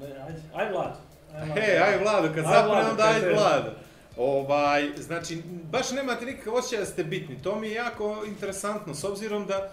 Ne, 0.00 0.06
ajde, 0.26 0.42
aj 0.54 0.70
Vlad. 0.72 0.96
Aj, 1.34 1.46
Vlad. 1.46 1.58
He, 1.58 1.78
aj 1.78 1.98
Vlado, 1.98 2.28
kad 2.34 2.44
zapne, 2.44 2.68
Vlado, 2.68 2.90
onda 2.90 3.04
aj 3.04 3.34
Vlado. 3.34 3.70
Ovaj, 4.16 4.90
znači, 4.96 5.42
baš 5.72 5.90
nemate 5.90 6.26
nikakav 6.26 6.54
osjećaj 6.54 6.78
da 6.78 6.86
ste 6.86 7.04
bitni. 7.04 7.42
To 7.42 7.60
mi 7.60 7.68
je 7.68 7.74
jako 7.74 8.22
interesantno, 8.26 8.94
s 8.94 9.04
obzirom 9.04 9.46
da 9.46 9.72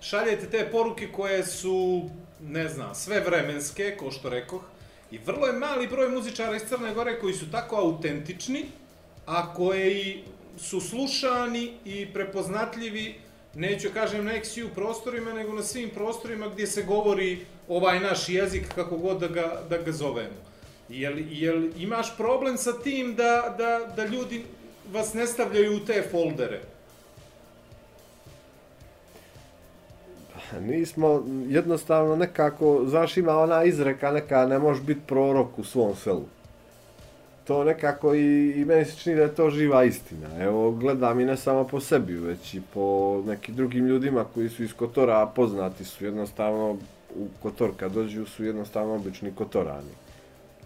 šaljete 0.00 0.46
te 0.46 0.68
poruke 0.72 1.08
koje 1.12 1.44
su, 1.44 2.10
ne 2.40 2.68
znam, 2.68 2.94
sve 2.94 3.20
vremenske, 3.20 3.96
ko 3.96 4.10
što 4.10 4.30
rekoh, 4.30 4.62
i 5.10 5.18
vrlo 5.18 5.46
je 5.46 5.52
mali 5.52 5.86
broj 5.86 6.08
muzičara 6.08 6.56
iz 6.56 6.62
Crne 6.62 6.94
Gore 6.94 7.20
koji 7.20 7.34
su 7.34 7.50
tako 7.50 7.76
autentični, 7.76 8.64
a 9.26 9.54
koji 9.54 10.24
su 10.56 10.80
slušani 10.80 11.72
i 11.84 12.06
prepoznatljivi, 12.12 13.14
neću 13.54 13.88
kažem 13.94 14.24
na 14.24 14.32
XU 14.32 14.68
prostorima, 14.74 15.32
nego 15.32 15.52
na 15.52 15.62
svim 15.62 15.90
prostorima 15.90 16.48
gdje 16.48 16.66
se 16.66 16.82
govori 16.82 17.46
ovaj 17.68 18.00
naš 18.00 18.28
jezik, 18.28 18.74
kako 18.74 18.96
god 18.96 19.20
da 19.20 19.28
ga, 19.28 19.62
da 19.70 19.78
ga 19.78 19.92
zovemo. 19.92 20.36
Jel, 20.88 21.18
jel 21.30 21.70
imaš 21.78 22.16
problem 22.16 22.56
sa 22.56 22.72
tim 22.72 23.14
da, 23.14 23.54
da, 23.58 23.94
da 23.96 24.06
ljudi 24.06 24.44
vas 24.92 25.14
ne 25.14 25.26
stavljaju 25.26 25.76
u 25.76 25.80
te 25.80 26.02
foldere? 26.10 26.60
Nismo, 30.60 31.24
jednostavno 31.48 32.16
nekako, 32.16 32.84
znaš 32.86 33.16
ima 33.16 33.38
ona 33.38 33.64
izreka 33.64 34.12
neka 34.12 34.46
ne 34.46 34.58
možeš 34.58 34.82
biti 34.82 35.00
prorok 35.06 35.58
u 35.58 35.64
svom 35.64 35.96
selu. 35.96 36.24
To 37.44 37.64
nekako 37.64 38.14
i, 38.14 38.52
i 38.56 38.64
meni 38.64 38.84
se 38.84 38.96
čini 38.98 39.16
da 39.16 39.22
je 39.22 39.34
to 39.34 39.50
živa 39.50 39.84
istina. 39.84 40.28
Evo, 40.40 40.70
gledam 40.70 41.20
i 41.20 41.24
ne 41.24 41.36
samo 41.36 41.64
po 41.64 41.80
sebi, 41.80 42.12
već 42.12 42.54
i 42.54 42.60
po 42.74 43.22
nekim 43.26 43.54
drugim 43.54 43.86
ljudima 43.86 44.24
koji 44.34 44.48
su 44.48 44.62
iz 44.64 44.72
Kotora, 44.72 45.22
a 45.22 45.26
poznati 45.26 45.84
su 45.84 46.04
jednostavno, 46.04 46.76
u 47.16 47.28
Kotor 47.42 47.70
kad 47.76 47.92
dođu 47.92 48.26
su 48.26 48.44
jednostavno 48.44 48.94
obični 48.94 49.32
Kotorani. 49.34 49.90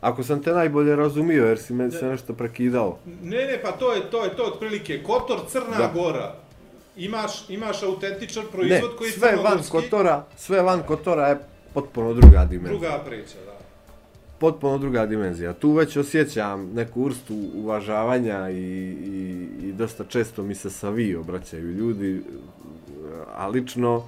Ako 0.01 0.23
sam 0.23 0.43
te 0.43 0.53
najbolje 0.53 0.97
razumio, 0.97 1.47
jer 1.47 1.59
si 1.59 1.73
me 1.73 1.91
se 1.91 2.07
nešto 2.07 2.33
prekidao. 2.33 2.99
Ne, 3.23 3.47
ne, 3.47 3.59
pa 3.63 3.73
to 3.73 3.93
je 3.93 4.11
to, 4.11 4.25
je 4.25 4.37
to 4.37 4.43
otprilike. 4.45 5.03
Kotor, 5.03 5.39
Crna 5.49 5.77
Da. 5.79 5.91
Gora. 5.95 6.35
Imaš, 6.97 7.51
imaš 7.51 7.83
autentičan 7.83 8.45
Ne, 8.45 8.51
proizvod 8.51 8.97
koji 8.99 9.09
je 9.09 9.13
sve 9.13 9.29
van 9.29 9.37
crnogorski, 9.39 9.73
Kotora, 9.73 10.25
sve 10.37 10.63
van 10.63 10.83
Kotora 10.83 11.29
je 11.29 11.39
potpuno 11.75 12.15
druga 12.15 12.45
dimenzija. 12.45 12.71
druga 12.79 13.05
priča, 13.07 13.37
da. 13.47 13.58
Potpuno 14.39 14.79
druga 14.79 15.07
dimenzija. 15.07 15.53
Tu 15.53 15.73
već 15.73 15.97
osjećam 15.97 16.71
neku 16.75 17.05
vrstu 17.05 17.35
uvažavanja 17.55 18.51
i, 18.51 18.55
i, 18.55 19.49
i 19.63 19.73
dosta 19.73 20.05
često 20.05 20.43
mi 20.43 20.55
se 20.55 20.71
sa 20.71 20.91
vi 20.91 21.17
obraćaju 21.17 21.73
ljudi, 21.73 22.23
a 23.35 23.49
lično 23.49 24.07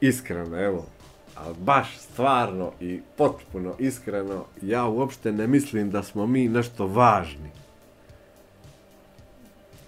iskreno, 0.00 0.60
evo, 0.60 0.86
ali 1.34 1.54
baš 1.58 1.98
stvarno 1.98 2.72
i 2.80 3.00
potpuno 3.16 3.74
iskreno, 3.78 4.44
ja 4.62 4.84
uopšte 4.84 5.32
ne 5.32 5.46
mislim 5.46 5.90
da 5.90 6.02
smo 6.02 6.26
mi 6.26 6.48
nešto 6.48 6.86
važni. 6.86 7.50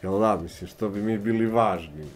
Jel 0.03 0.19
da, 0.19 0.39
mislim, 0.43 0.69
što 0.69 0.89
bi 0.89 1.03
mi 1.03 1.19
bili 1.19 1.47
važni? 1.47 2.07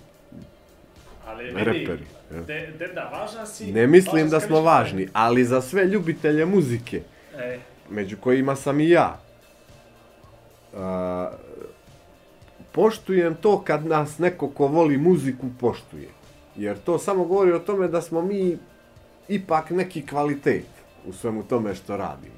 Ali 1.26 1.44
vidi, 1.44 1.58
Reperi, 1.58 2.04
de, 2.30 2.72
de, 2.78 2.86
da, 2.94 3.10
važna 3.12 3.46
si... 3.46 3.72
Ne 3.72 3.86
mislim 3.86 4.22
važan 4.22 4.30
da 4.30 4.40
smo 4.40 4.60
važni, 4.60 5.08
ali 5.12 5.44
za 5.44 5.60
sve 5.60 5.84
ljubitelje 5.84 6.46
muzike, 6.46 7.02
E, 7.38 7.58
među 7.90 8.16
kojima 8.16 8.56
sam 8.56 8.80
i 8.80 8.88
ja. 8.88 9.20
A, 10.76 11.30
poštujem 12.72 13.34
to 13.34 13.62
kad 13.62 13.86
nas 13.86 14.18
neko 14.18 14.48
ko 14.48 14.66
voli 14.66 14.98
muziku 14.98 15.46
poštuje. 15.60 16.08
Jer 16.56 16.78
to 16.78 16.98
samo 16.98 17.24
govori 17.24 17.52
o 17.52 17.58
tome 17.58 17.88
da 17.88 18.02
smo 18.02 18.22
mi 18.22 18.58
ipak 19.28 19.70
neki 19.70 20.06
kvalitet 20.06 20.66
u 21.06 21.12
svemu 21.12 21.42
tome 21.42 21.74
što 21.74 21.96
radimo. 21.96 22.34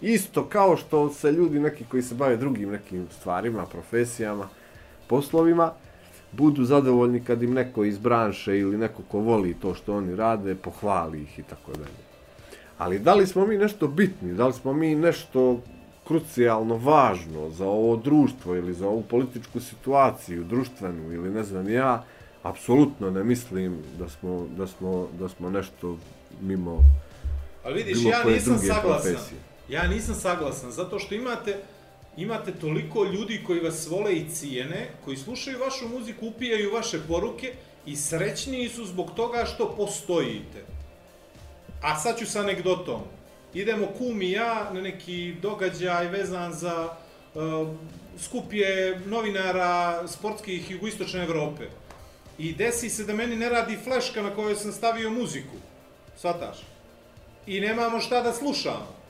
Isto 0.00 0.44
kao 0.44 0.76
što 0.76 1.10
se 1.10 1.32
ljudi 1.32 1.60
neki 1.60 1.84
koji 1.84 2.02
se 2.02 2.14
bave 2.14 2.36
drugim 2.36 2.70
nekim 2.70 3.06
stvarima, 3.10 3.66
profesijama, 3.66 4.48
poslovima, 5.06 5.72
budu 6.32 6.64
zadovoljni 6.64 7.24
kad 7.24 7.42
im 7.42 7.54
neko 7.54 7.84
iz 7.84 7.98
branše 7.98 8.58
ili 8.58 8.78
neko 8.78 9.02
ko 9.08 9.18
voli 9.18 9.56
to 9.62 9.74
što 9.74 9.96
oni 9.96 10.16
rade, 10.16 10.54
pohvali 10.54 11.22
ih 11.22 11.38
i 11.38 11.42
tako 11.42 11.72
dalje. 11.72 12.09
Ali 12.80 12.98
da 12.98 13.14
li 13.14 13.26
smo 13.26 13.46
mi 13.46 13.58
nešto 13.58 13.88
bitni, 13.88 14.34
da 14.34 14.46
li 14.46 14.52
smo 14.52 14.72
mi 14.72 14.94
nešto 14.94 15.60
krucijalno 16.08 16.76
važno 16.76 17.50
za 17.50 17.66
ovo 17.66 17.96
društvo 17.96 18.56
ili 18.56 18.74
za 18.74 18.88
ovu 18.88 19.02
političku 19.02 19.60
situaciju, 19.60 20.44
društvenu 20.44 21.12
ili 21.12 21.30
ne 21.30 21.42
znam 21.42 21.68
ja, 21.68 22.04
apsolutno 22.42 23.10
ne 23.10 23.24
mislim 23.24 23.78
da 23.98 24.08
smo, 24.08 24.46
da 24.56 24.66
smo, 24.66 25.08
da 25.18 25.28
smo 25.28 25.50
nešto 25.50 25.98
mimo 26.40 26.78
Ali 27.64 27.74
vidiš, 27.74 27.98
bilo 27.98 28.10
ja 28.10 28.22
koje 28.22 28.34
nisam 28.34 28.52
druge 28.52 28.66
saglasan. 28.66 29.12
profesije. 29.12 29.40
Ja 29.68 29.88
nisam 29.88 30.14
saglasan, 30.14 30.70
zato 30.70 30.98
što 30.98 31.14
imate, 31.14 31.56
imate 32.16 32.52
toliko 32.52 33.04
ljudi 33.04 33.42
koji 33.46 33.60
vas 33.60 33.88
vole 33.90 34.14
i 34.16 34.28
cijene, 34.28 34.88
koji 35.04 35.16
slušaju 35.16 35.58
vašu 35.58 35.88
muziku, 35.88 36.26
upijaju 36.26 36.72
vaše 36.74 36.98
poruke 37.08 37.52
i 37.86 37.96
srećniji 37.96 38.68
su 38.68 38.84
zbog 38.84 39.10
toga 39.16 39.44
što 39.44 39.74
postojite. 39.76 40.79
A 41.82 41.96
sad 41.96 42.18
ću 42.18 42.26
sa 42.26 42.40
anegdotom. 42.40 43.00
Idemo 43.54 43.86
kum 43.98 44.22
i 44.22 44.30
ja 44.30 44.70
na 44.72 44.80
neki 44.80 45.34
događaj 45.42 46.08
vezan 46.08 46.52
za 46.52 46.88
uh, 47.34 47.68
skupje 48.18 49.00
novinara 49.06 50.08
sportskih 50.08 50.70
jugoistočne 50.70 51.22
Evrope. 51.22 51.64
I 52.38 52.52
desi 52.52 52.90
se 52.90 53.04
da 53.04 53.14
meni 53.14 53.36
ne 53.36 53.48
radi 53.48 53.78
fleška 53.84 54.22
na 54.22 54.34
kojoj 54.34 54.54
sam 54.54 54.72
stavio 54.72 55.10
muziku. 55.10 55.56
Svataš? 56.16 56.56
I 57.46 57.60
nemamo 57.60 58.00
šta 58.00 58.22
da 58.22 58.32
slušamo. 58.32 59.00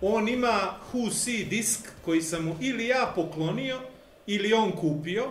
On 0.00 0.28
ima 0.28 0.74
Who 0.92 1.10
See 1.10 1.44
disk 1.44 1.88
koji 2.04 2.22
sam 2.22 2.44
mu 2.44 2.56
ili 2.60 2.86
ja 2.86 3.12
poklonio 3.14 3.80
ili 4.26 4.52
on 4.52 4.72
kupio, 4.72 5.24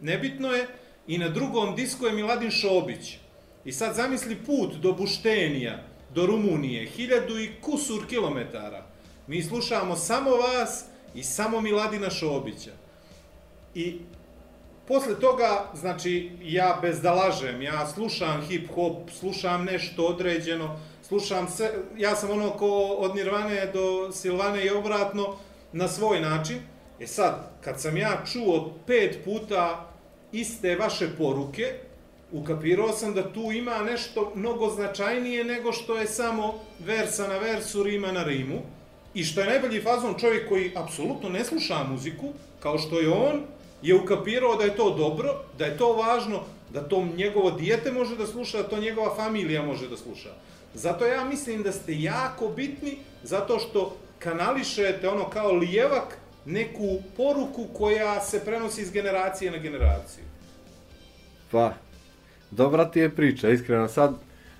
nebitno 0.00 0.52
je, 0.52 0.66
i 1.06 1.18
na 1.18 1.28
drugom 1.28 1.76
disku 1.76 2.06
je 2.06 2.12
Miladin 2.12 2.50
Šobić. 2.50 3.16
I 3.64 3.72
sad 3.72 3.94
zamisli 3.94 4.36
put 4.36 4.74
do 4.74 4.92
Buštenija, 4.92 5.93
do 6.14 6.26
Rumunije, 6.26 6.86
hiljadu 6.86 7.38
i 7.38 7.50
kusur 7.60 8.06
kilometara. 8.08 8.86
Mi 9.26 9.42
slušamo 9.42 9.96
samo 9.96 10.30
vas 10.30 10.84
i 11.14 11.22
samo 11.22 11.60
Miladina 11.60 12.10
Šobića. 12.10 12.70
I 13.74 13.98
posle 14.88 15.20
toga, 15.20 15.70
znači, 15.74 16.30
ja 16.42 16.78
bez 16.82 17.00
da 17.00 17.14
lažem, 17.14 17.62
ja 17.62 17.86
slušam 17.86 18.46
hip-hop, 18.50 19.10
slušam 19.18 19.64
nešto 19.64 20.06
određeno, 20.06 20.80
slušam 21.02 21.48
se, 21.48 21.74
ja 21.96 22.16
sam 22.16 22.30
ono 22.30 22.50
ko 22.50 22.70
od 22.98 23.16
Nirvane 23.16 23.70
do 23.72 24.12
Silvane 24.12 24.64
i 24.64 24.70
obratno, 24.70 25.36
na 25.72 25.88
svoj 25.88 26.20
način. 26.20 26.58
E 27.00 27.06
sad, 27.06 27.50
kad 27.60 27.80
sam 27.80 27.96
ja 27.96 28.22
čuo 28.32 28.74
pet 28.86 29.24
puta 29.24 29.90
iste 30.32 30.76
vaše 30.76 31.08
poruke, 31.18 31.74
ukapirao 32.34 32.92
sam 32.92 33.14
da 33.14 33.32
tu 33.32 33.52
ima 33.52 33.78
nešto 33.78 34.32
mnogo 34.34 34.70
značajnije 34.70 35.44
nego 35.44 35.72
što 35.72 35.98
je 35.98 36.06
samo 36.06 36.54
versa 36.78 37.28
na 37.28 37.38
versu, 37.38 37.82
rima 37.82 38.12
na 38.12 38.24
rimu. 38.24 38.62
I 39.14 39.24
što 39.24 39.40
je 39.40 39.46
najbolji 39.46 39.80
fazon 39.80 40.14
čovjek 40.20 40.48
koji 40.48 40.72
apsolutno 40.76 41.28
ne 41.28 41.44
sluša 41.44 41.84
muziku, 41.90 42.32
kao 42.60 42.78
što 42.78 43.00
je 43.00 43.08
on, 43.08 43.42
je 43.82 43.94
ukapirao 43.94 44.56
da 44.56 44.64
je 44.64 44.76
to 44.76 44.90
dobro, 44.90 45.34
da 45.58 45.64
je 45.64 45.76
to 45.78 45.92
važno, 45.92 46.40
da 46.72 46.88
to 46.88 47.06
njegovo 47.16 47.50
dijete 47.50 47.92
može 47.92 48.16
da 48.16 48.26
sluša, 48.26 48.62
da 48.62 48.68
to 48.68 48.80
njegova 48.80 49.14
familija 49.14 49.62
može 49.62 49.88
da 49.88 49.96
sluša. 49.96 50.34
Zato 50.74 51.06
ja 51.06 51.24
mislim 51.24 51.62
da 51.62 51.72
ste 51.72 52.00
jako 52.00 52.48
bitni, 52.48 52.96
zato 53.22 53.58
što 53.58 53.96
kanališete 54.18 55.08
ono 55.08 55.30
kao 55.30 55.52
lijevak 55.52 56.18
neku 56.44 57.02
poruku 57.16 57.66
koja 57.72 58.20
se 58.20 58.44
prenosi 58.44 58.82
iz 58.82 58.90
generacije 58.90 59.50
na 59.50 59.58
generaciju. 59.58 60.24
Pa, 61.50 61.72
dobra 62.50 62.90
ti 62.90 63.00
je 63.00 63.10
priča, 63.10 63.48
iskreno. 63.48 63.88
Sad 63.88 64.14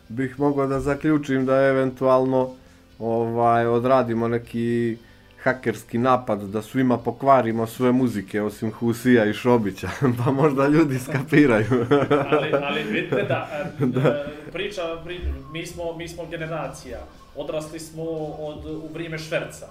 bih 0.09 0.41
mogao 0.41 0.67
da 0.67 0.81
zaključim 0.81 1.47
da 1.47 1.57
eventualno 1.57 2.51
ovaj 2.99 3.67
odradimo 3.67 4.29
neki 4.29 4.97
hakerski 5.43 5.99
napad 5.99 6.43
da 6.43 6.63
svima 6.63 6.99
pokvarimo 6.99 7.67
sve 7.67 7.93
muzike 7.93 8.43
osim 8.43 8.73
Husija 8.73 9.25
i 9.25 9.33
Šobića, 9.33 9.89
pa 10.25 10.31
možda 10.31 10.69
ljudi 10.69 10.99
skapiraju. 10.99 11.87
ali, 12.31 12.53
ali 12.63 12.83
vidite 12.83 13.23
da, 13.23 13.49
da. 13.95 14.27
priča, 14.53 14.83
pri, 15.05 15.21
mi, 15.53 15.67
smo, 15.67 15.97
mi 15.97 16.09
smo 16.09 16.27
generacija, 16.27 16.99
odrasli 17.37 17.81
smo 17.81 18.03
od, 18.39 18.65
u 18.67 18.89
vrijeme 18.95 19.19
šverca. 19.19 19.67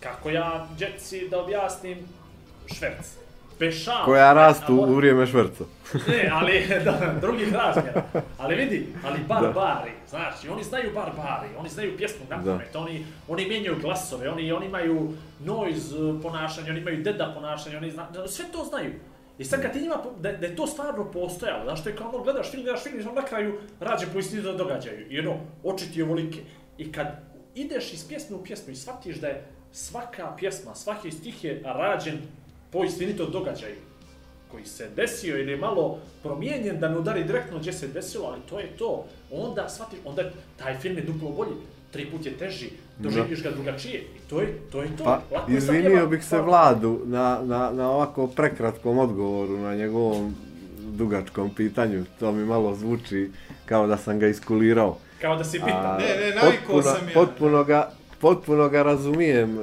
Kako 0.00 0.30
ja, 0.30 0.66
djeci, 0.78 1.28
da 1.30 1.40
objasnim 1.40 1.98
šverc? 2.66 3.27
Pešal. 3.58 4.04
Koja 4.04 4.32
rastu 4.32 4.74
u 4.74 4.94
vrijeme 4.94 5.26
švrca. 5.26 5.64
Ne, 6.08 6.30
ali, 6.32 6.66
da, 6.84 7.14
drugih 7.20 7.52
razmjera. 7.52 8.02
Ali 8.38 8.54
vidi, 8.54 8.86
ali 9.04 9.18
barbari, 9.28 9.90
znači, 10.08 10.48
oni 10.48 10.64
znaju 10.64 10.90
barbari, 10.94 11.48
oni 11.58 11.68
znaju 11.68 11.96
pjesmu 11.96 12.26
na 12.30 12.44
pamet, 12.44 12.76
oni, 12.76 13.06
oni 13.28 13.48
mijenjaju 13.48 13.76
glasove, 13.80 14.30
oni, 14.30 14.52
oni 14.52 14.66
imaju 14.66 15.12
noise 15.44 15.96
uh, 15.96 16.22
ponašanje, 16.22 16.70
oni 16.70 16.80
imaju 16.80 17.02
deda 17.02 17.32
ponašanje, 17.34 17.76
oni 17.76 17.90
zna, 17.90 18.08
sve 18.26 18.44
to 18.52 18.64
znaju. 18.64 18.92
I 19.38 19.44
sad 19.44 19.62
kad 19.62 19.72
ti 19.72 19.80
njima, 19.80 19.96
da, 20.20 20.32
da 20.32 20.46
je 20.46 20.56
to 20.56 20.66
stvarno 20.66 21.10
postojalo, 21.10 21.64
znaš, 21.64 21.82
to 21.82 21.88
je 21.88 21.96
kao 21.96 22.08
ono, 22.08 22.24
gledaš 22.24 22.50
film, 22.50 22.62
gledaš 22.62 22.82
film 22.82 23.00
i 23.00 23.14
na 23.14 23.22
kraju 23.22 23.58
rađe 23.80 24.06
po 24.12 24.18
istini 24.18 24.42
da 24.42 24.52
događaju. 24.52 25.06
I 25.10 25.20
ono, 25.20 25.36
oči 25.64 25.92
ti 25.92 25.98
je 25.98 26.04
ovolike. 26.04 26.38
I 26.78 26.92
kad 26.92 27.06
ideš 27.54 27.92
iz 27.92 28.08
pjesme 28.08 28.36
u 28.36 28.44
pjesmu 28.44 28.72
i 28.72 28.76
shvatiš 28.76 29.16
da 29.16 29.26
je 29.26 29.46
svaka 29.72 30.34
pjesma, 30.38 30.74
svaki 30.74 31.10
stih 31.10 31.44
je 31.44 31.62
rađen 31.64 32.18
po 32.70 32.84
istinito 32.84 33.26
događaju 33.26 33.74
koji 34.48 34.64
se 34.66 34.88
desio 34.88 35.38
ili 35.38 35.52
je 35.52 35.56
malo 35.58 35.98
promijenjen 36.22 36.80
da 36.80 36.88
ne 36.88 36.98
udari 36.98 37.24
direktno 37.24 37.58
gdje 37.58 37.72
se 37.72 37.88
desilo, 37.88 38.26
ali 38.26 38.40
to 38.42 38.58
je 38.58 38.66
to. 38.68 39.04
Onda 39.30 39.68
shvatiš, 39.68 39.98
onda 40.04 40.22
taj 40.56 40.78
film 40.78 40.96
je 40.96 41.02
duplo 41.02 41.30
bolji, 41.30 41.52
tri 41.90 42.06
put 42.06 42.26
je 42.26 42.32
teži, 42.32 42.70
doživiš 42.98 43.42
ga 43.42 43.50
drugačije 43.50 43.94
i 43.94 44.28
to 44.30 44.40
je 44.40 44.54
to. 44.72 44.82
Je 44.82 44.96
to. 44.96 45.04
Pa, 45.04 45.20
Lako 45.32 45.50
izvinio 45.50 46.06
bih 46.06 46.24
se 46.24 46.30
Pa, 46.30 46.40
Vladu 46.40 47.00
na, 47.04 47.40
na, 47.42 47.70
na 47.72 47.90
ovako 47.90 48.26
prekratkom 48.26 48.98
odgovoru 48.98 49.58
na 49.58 49.74
njegovom 49.74 50.34
dugačkom 50.78 51.50
pitanju. 51.50 52.04
To 52.20 52.32
mi 52.32 52.44
malo 52.44 52.74
zvuči 52.74 53.30
kao 53.66 53.86
da 53.86 53.96
sam 53.96 54.18
ga 54.18 54.26
iskulirao. 54.26 54.98
Kao 55.20 55.36
da 55.36 55.44
si 55.44 55.58
pitan. 55.58 55.86
A, 55.86 55.98
Ne, 55.98 56.16
ne, 56.20 56.34
navikao 56.34 56.50
potpuno- 56.66 56.82
sam 56.84 57.08
ja. 57.08 57.14
Potpuno 57.14 57.64
ga, 57.64 57.90
potpuno 58.20 58.68
ga 58.68 58.82
razumijem, 58.82 59.58
e, 59.58 59.62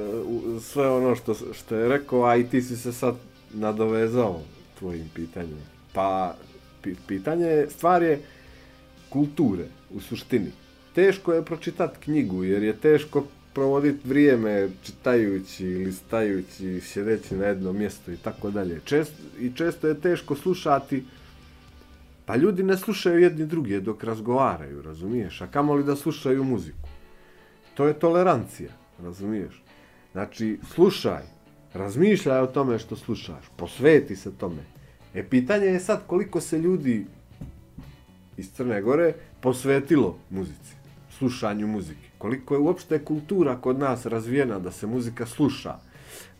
sve 0.60 0.90
ono 0.90 1.16
što, 1.16 1.34
što 1.52 1.76
je 1.76 1.88
rekao, 1.88 2.24
a 2.24 2.36
i 2.36 2.46
ti 2.46 2.62
si 2.62 2.76
se 2.76 2.92
sad 2.92 3.14
nadovezao 3.54 4.40
tvojim 4.78 5.10
pitanjem. 5.14 5.58
Pa, 5.92 6.34
pitanje, 7.06 7.66
stvar 7.70 8.02
je 8.02 8.20
kulture, 9.08 9.64
u 9.94 10.00
suštini. 10.00 10.50
Teško 10.94 11.32
je 11.32 11.44
pročitati 11.44 11.98
knjigu, 12.00 12.44
jer 12.44 12.62
je 12.62 12.76
teško 12.76 13.24
provoditi 13.54 14.08
vrijeme 14.08 14.68
čitajući, 14.82 15.64
listajući, 15.64 16.80
sjedeći 16.80 17.34
na 17.34 17.46
jedno 17.46 17.72
mjesto 17.72 18.12
i 18.12 18.16
tako 18.16 18.50
dalje. 18.50 18.80
Čest, 18.84 19.12
I 19.40 19.52
često 19.54 19.88
je 19.88 20.00
teško 20.00 20.36
slušati 20.36 21.04
Pa 22.26 22.36
ljudi 22.36 22.62
ne 22.62 22.76
slušaju 22.76 23.18
jedni 23.18 23.46
druge 23.46 23.80
dok 23.80 24.04
razgovaraju, 24.04 24.82
razumiješ? 24.82 25.40
A 25.40 25.46
kamoli 25.46 25.84
da 25.84 25.96
slušaju 25.96 26.44
muziku. 26.44 26.88
To 27.76 27.86
je 27.86 27.98
tolerancija, 27.98 28.70
razumiješ? 29.02 29.62
Znači, 30.12 30.58
slušaj, 30.74 31.22
razmišljaj 31.74 32.40
o 32.40 32.46
tome 32.46 32.78
što 32.78 32.96
slušaš, 32.96 33.44
posveti 33.56 34.16
se 34.16 34.32
tome. 34.34 34.62
E, 35.14 35.28
pitanje 35.28 35.66
je 35.66 35.80
sad 35.80 36.06
koliko 36.06 36.40
se 36.40 36.58
ljudi 36.58 37.06
iz 38.36 38.52
Crne 38.52 38.82
Gore 38.82 39.12
posvetilo 39.40 40.18
muzici, 40.30 40.74
slušanju 41.18 41.66
muzike. 41.66 42.08
Koliko 42.18 42.54
je 42.54 42.60
uopšte 42.60 43.04
kultura 43.04 43.56
kod 43.56 43.78
nas 43.78 44.06
razvijena 44.06 44.58
da 44.58 44.70
se 44.70 44.86
muzika 44.86 45.26
sluša. 45.26 45.76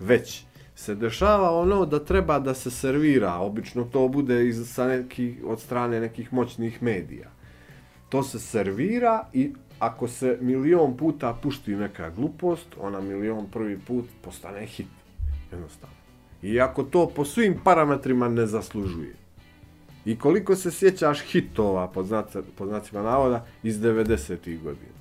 Već 0.01 0.45
se 0.75 0.95
dešava 0.95 1.51
ono 1.51 1.87
da 1.87 2.05
treba 2.05 2.39
da 2.39 2.55
se 2.55 2.71
servira, 2.71 3.35
obično 3.35 3.85
to 3.85 4.09
bude 4.09 4.49
iz, 4.49 4.73
sa 4.73 4.87
neki, 4.87 5.37
od 5.45 5.61
strane 5.61 6.01
nekih 6.01 6.33
moćnih 6.33 6.83
medija. 6.83 7.31
To 8.09 8.23
se 8.23 8.39
servira 8.39 9.29
i 9.33 9.53
ako 9.79 10.09
se 10.09 10.39
milion 10.41 10.97
puta 10.97 11.39
pušti 11.43 11.77
neka 11.77 12.11
glupost, 12.11 12.67
ona 12.81 13.01
milion 13.01 13.47
prvi 13.53 13.79
put 13.79 14.05
postane 14.23 14.67
hit. 14.67 14.87
Jednostavno. 15.53 15.97
I 16.43 16.61
ako 16.61 16.83
to 16.83 17.07
po 17.17 17.25
svim 17.25 17.61
parametrima 17.65 18.29
ne 18.29 18.47
zaslužuje. 18.47 19.15
I 20.05 20.19
koliko 20.19 20.57
se 20.57 20.71
sjećaš 20.71 21.21
hitova, 21.21 21.89
po, 21.89 22.03
znac, 22.03 22.37
znacima 22.67 23.03
navoda, 23.03 23.47
iz 23.63 23.81
90-ih 23.81 24.63
godina. 24.63 24.97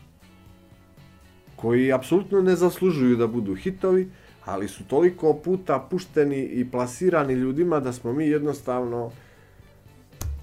Koji 1.56 1.94
apsolutno 1.94 2.42
ne 2.42 2.56
zaslužuju 2.56 3.16
da 3.16 3.28
budu 3.28 3.56
hitovi, 3.56 4.10
ali 4.46 4.68
su 4.68 4.84
toliko 4.88 5.34
puta 5.34 5.88
pušteni 5.92 6.44
i 6.44 6.72
plasirani 6.72 7.34
ljudima 7.34 7.80
da 7.80 7.94
smo 7.94 8.14
mi 8.14 8.28
jednostavno 8.28 9.12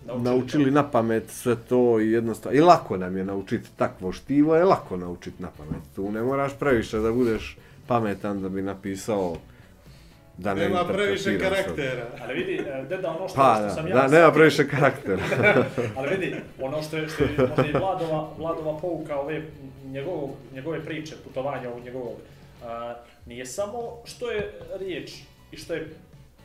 Naučili 0.06 0.24
naučili 0.24 0.70
na 0.70 0.90
pamet 0.90 1.30
sve 1.30 1.56
to 1.68 2.00
i 2.00 2.10
jednostavno. 2.10 2.58
I 2.58 2.60
lako 2.60 2.96
nam 2.96 3.16
je 3.16 3.24
naučiti 3.24 3.68
takvo 3.76 4.12
štivo, 4.12 4.56
je 4.56 4.64
lako 4.64 4.96
naučiti 4.96 5.42
na 5.42 5.48
pamet. 5.58 5.82
Tu 5.96 6.10
ne 6.10 6.22
moraš 6.22 6.52
previše 6.58 6.98
da 6.98 7.12
budeš 7.12 7.56
pametan 7.86 8.42
da 8.42 8.48
bi 8.48 8.62
napisao 8.62 9.36
da 10.38 10.54
ne 10.54 10.60
Nema 10.68 10.84
previše 10.84 11.32
interpretiraš 11.32 11.64
sad. 11.64 11.76
karaktera. 11.76 12.06
Ali 12.22 12.34
vidi, 12.34 12.62
e, 12.68 12.84
deda, 12.88 13.10
ono 13.10 13.28
što, 13.28 13.36
Pa 13.36 13.54
što 13.54 13.64
da, 13.64 13.70
sam 13.70 13.88
ja... 13.88 13.94
da, 13.94 14.08
nema 14.08 14.32
previše 14.32 14.68
karaktera. 14.68 15.22
Ali 15.96 16.08
vidi, 16.16 16.34
ono 16.60 16.82
što 16.82 16.96
je, 16.96 17.08
što 17.08 17.24
je 17.24 17.30
možda 17.38 17.66
i 17.66 17.72
Vladova, 17.72 18.30
Vladova 18.38 18.78
pouka 18.78 19.16
ove 19.20 19.42
njegovog, 19.84 20.30
njegove 20.54 20.84
priče, 20.84 21.14
putovanja 21.24 21.68
ovog 21.70 21.84
njegovog, 21.84 22.16
a, 22.64 22.94
nije 23.26 23.46
samo 23.46 23.78
što 24.04 24.30
je 24.30 24.52
riječ 24.78 25.12
i 25.52 25.56
što 25.56 25.74
je 25.74 25.88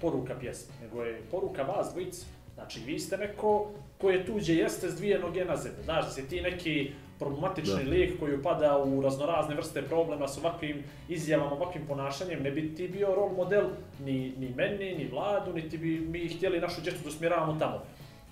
poruka 0.01 0.35
pjesme, 0.39 0.73
nego 0.81 1.03
je 1.03 1.21
poruka 1.31 1.63
vas 1.63 1.87
dvojice. 1.91 2.25
Znači, 2.57 2.79
vi 2.79 2.99
ste 2.99 3.17
neko 3.17 3.71
koje 3.97 4.25
tuđe 4.25 4.55
jeste 4.55 4.89
s 4.89 4.95
dvije 4.95 5.19
noge 5.19 5.45
na 5.45 5.55
zemlji. 5.55 5.83
Znaš, 5.83 6.05
da 6.05 6.11
si 6.11 6.29
ti 6.29 6.41
neki 6.41 6.91
problematični 7.19 7.83
Da. 7.83 7.89
lijek 7.89 8.19
koji 8.19 8.35
upada 8.35 8.77
u 8.77 9.01
raznorazne 9.01 9.55
vrste 9.55 9.81
problema 9.81 10.27
s 10.27 10.37
ovakvim 10.37 10.83
izjavama, 11.09 11.51
ovakvim 11.51 11.87
ponašanjem, 11.87 12.43
ne 12.43 12.51
bi 12.51 12.75
ti 12.75 12.87
bio 12.87 13.15
rol 13.15 13.29
model 13.29 13.63
ni, 13.99 14.33
ni 14.37 14.49
meni, 14.55 14.95
ni 14.95 15.07
vladu, 15.11 15.53
niti 15.53 15.77
bi 15.77 15.99
mi 15.99 16.27
htjeli 16.27 16.59
našu 16.59 16.81
djecu 16.81 16.97
da 17.03 17.09
usmjeravamo 17.09 17.59
tamo. 17.59 17.83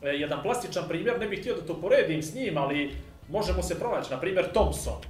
E, 0.03 0.07
jedan 0.07 0.41
plastičan 0.43 0.83
primjer, 0.87 1.19
ne 1.19 1.27
bih 1.27 1.39
htio 1.39 1.55
da 1.55 1.61
to 1.61 1.81
poredim 1.81 2.21
s 2.21 2.35
njim, 2.35 2.57
ali 2.57 2.95
možemo 3.29 3.63
se 3.63 3.79
pronaći. 3.79 4.11
Na 4.11 4.19
primjer, 4.19 4.51
Thompson. 4.53 5.01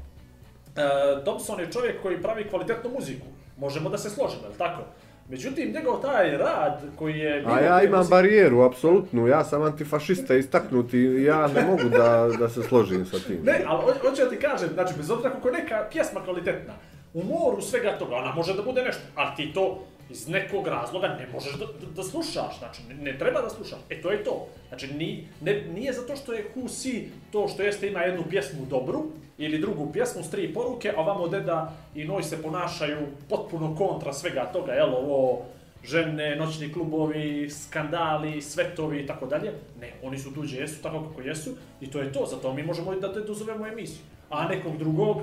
E, 0.76 1.24
Thompson 1.24 1.60
je 1.60 1.72
čovjek 1.72 2.02
koji 2.02 2.22
pravi 2.22 2.50
kvalitetnu 2.50 2.90
muziku. 2.90 3.26
Možemo 3.58 3.90
da 3.90 3.98
se 3.98 4.10
složimo, 4.10 4.44
je 4.44 4.50
li 4.50 4.58
tako? 4.58 4.82
Međutim, 5.30 5.72
njegov 5.72 6.02
taj 6.02 6.38
rad 6.38 6.82
koji 6.96 7.18
je... 7.18 7.44
A 7.48 7.60
ja 7.60 7.84
imam 7.84 8.08
barijeru, 8.10 8.62
apsolutnu. 8.62 9.28
Ja 9.28 9.44
sam 9.44 9.62
antifašista 9.62 10.36
istaknuti 10.36 10.98
i 10.98 11.24
ja 11.24 11.48
ne 11.48 11.62
mogu 11.62 11.90
da, 11.90 12.30
da 12.40 12.50
se 12.50 12.64
složim 12.64 13.06
sa 13.06 13.18
tim. 13.20 13.40
Ne, 13.44 13.64
ali 13.68 13.82
ho- 13.84 14.10
hoću 14.10 14.24
da 14.24 14.30
ti 14.30 14.36
kažem, 14.36 14.70
znači, 14.74 14.94
bez 14.98 15.10
obzira 15.12 15.30
kako 15.30 15.52
neka 15.52 15.86
pjesma 15.92 16.20
kvalitetna, 16.24 16.74
u 17.16 17.24
moru 17.24 17.62
svega 17.62 17.98
toga, 17.98 18.16
ona 18.16 18.36
može 18.36 18.54
da 18.54 18.62
bude 18.62 18.84
nešto, 18.84 19.02
ali 19.16 19.36
ti 19.36 19.54
to 19.54 19.80
iz 20.10 20.28
nekog 20.28 20.68
razloga 20.68 21.08
ne 21.08 21.28
možeš 21.34 21.54
da, 21.54 21.66
da, 21.66 21.92
da 21.96 22.04
slušaš, 22.04 22.60
znači, 22.60 22.82
ne, 22.90 22.96
ne 22.96 23.18
treba 23.18 23.42
da 23.42 23.50
slušaš, 23.50 23.80
e 23.90 24.02
to 24.02 24.12
je 24.12 24.24
to. 24.24 24.48
Znači, 24.68 24.94
ni, 24.94 25.28
ne, 25.42 25.62
nije 25.76 25.94
zato 25.94 26.16
što 26.16 26.34
je 26.34 26.52
Husi 26.54 26.82
Si 26.82 27.10
to 27.32 27.48
što 27.48 27.64
jeste 27.64 27.88
ima 27.88 28.00
jednu 28.00 28.24
pjesmu 28.30 28.66
dobru, 28.66 29.04
ili 29.38 29.60
drugu 29.60 29.92
pjesmu 29.94 30.24
s 30.24 30.30
tri 30.30 30.54
poruke, 30.54 30.94
a 30.98 31.02
vamo 31.02 31.28
deda 31.28 31.74
i 31.96 32.06
noj 32.06 32.24
se 32.24 32.42
ponašaju 32.42 32.98
potpuno 33.30 33.76
kontra 33.76 34.14
svega 34.14 34.46
toga, 34.54 34.72
jel, 34.72 34.96
ovo 34.96 35.42
žene, 35.84 36.36
noćni 36.36 36.74
klubovi, 36.74 37.50
skandali, 37.50 38.42
svetovi 38.42 39.00
i 39.00 39.08
tako 39.08 39.26
dalje. 39.26 39.54
Ne, 39.82 39.94
oni 40.04 40.18
su 40.20 40.34
tuđe, 40.34 40.58
jesu 40.58 40.82
tako 40.82 41.04
kako 41.10 41.22
jesu 41.22 41.52
i 41.82 41.92
to 41.92 42.00
je 42.00 42.12
to, 42.12 42.26
zato 42.26 42.54
mi 42.54 42.64
možemo 42.64 42.96
da 42.96 43.14
te 43.14 43.20
dozovemo 43.20 43.68
emisiju. 43.68 44.02
A 44.30 44.48
nekog 44.48 44.78
drugog, 44.78 45.18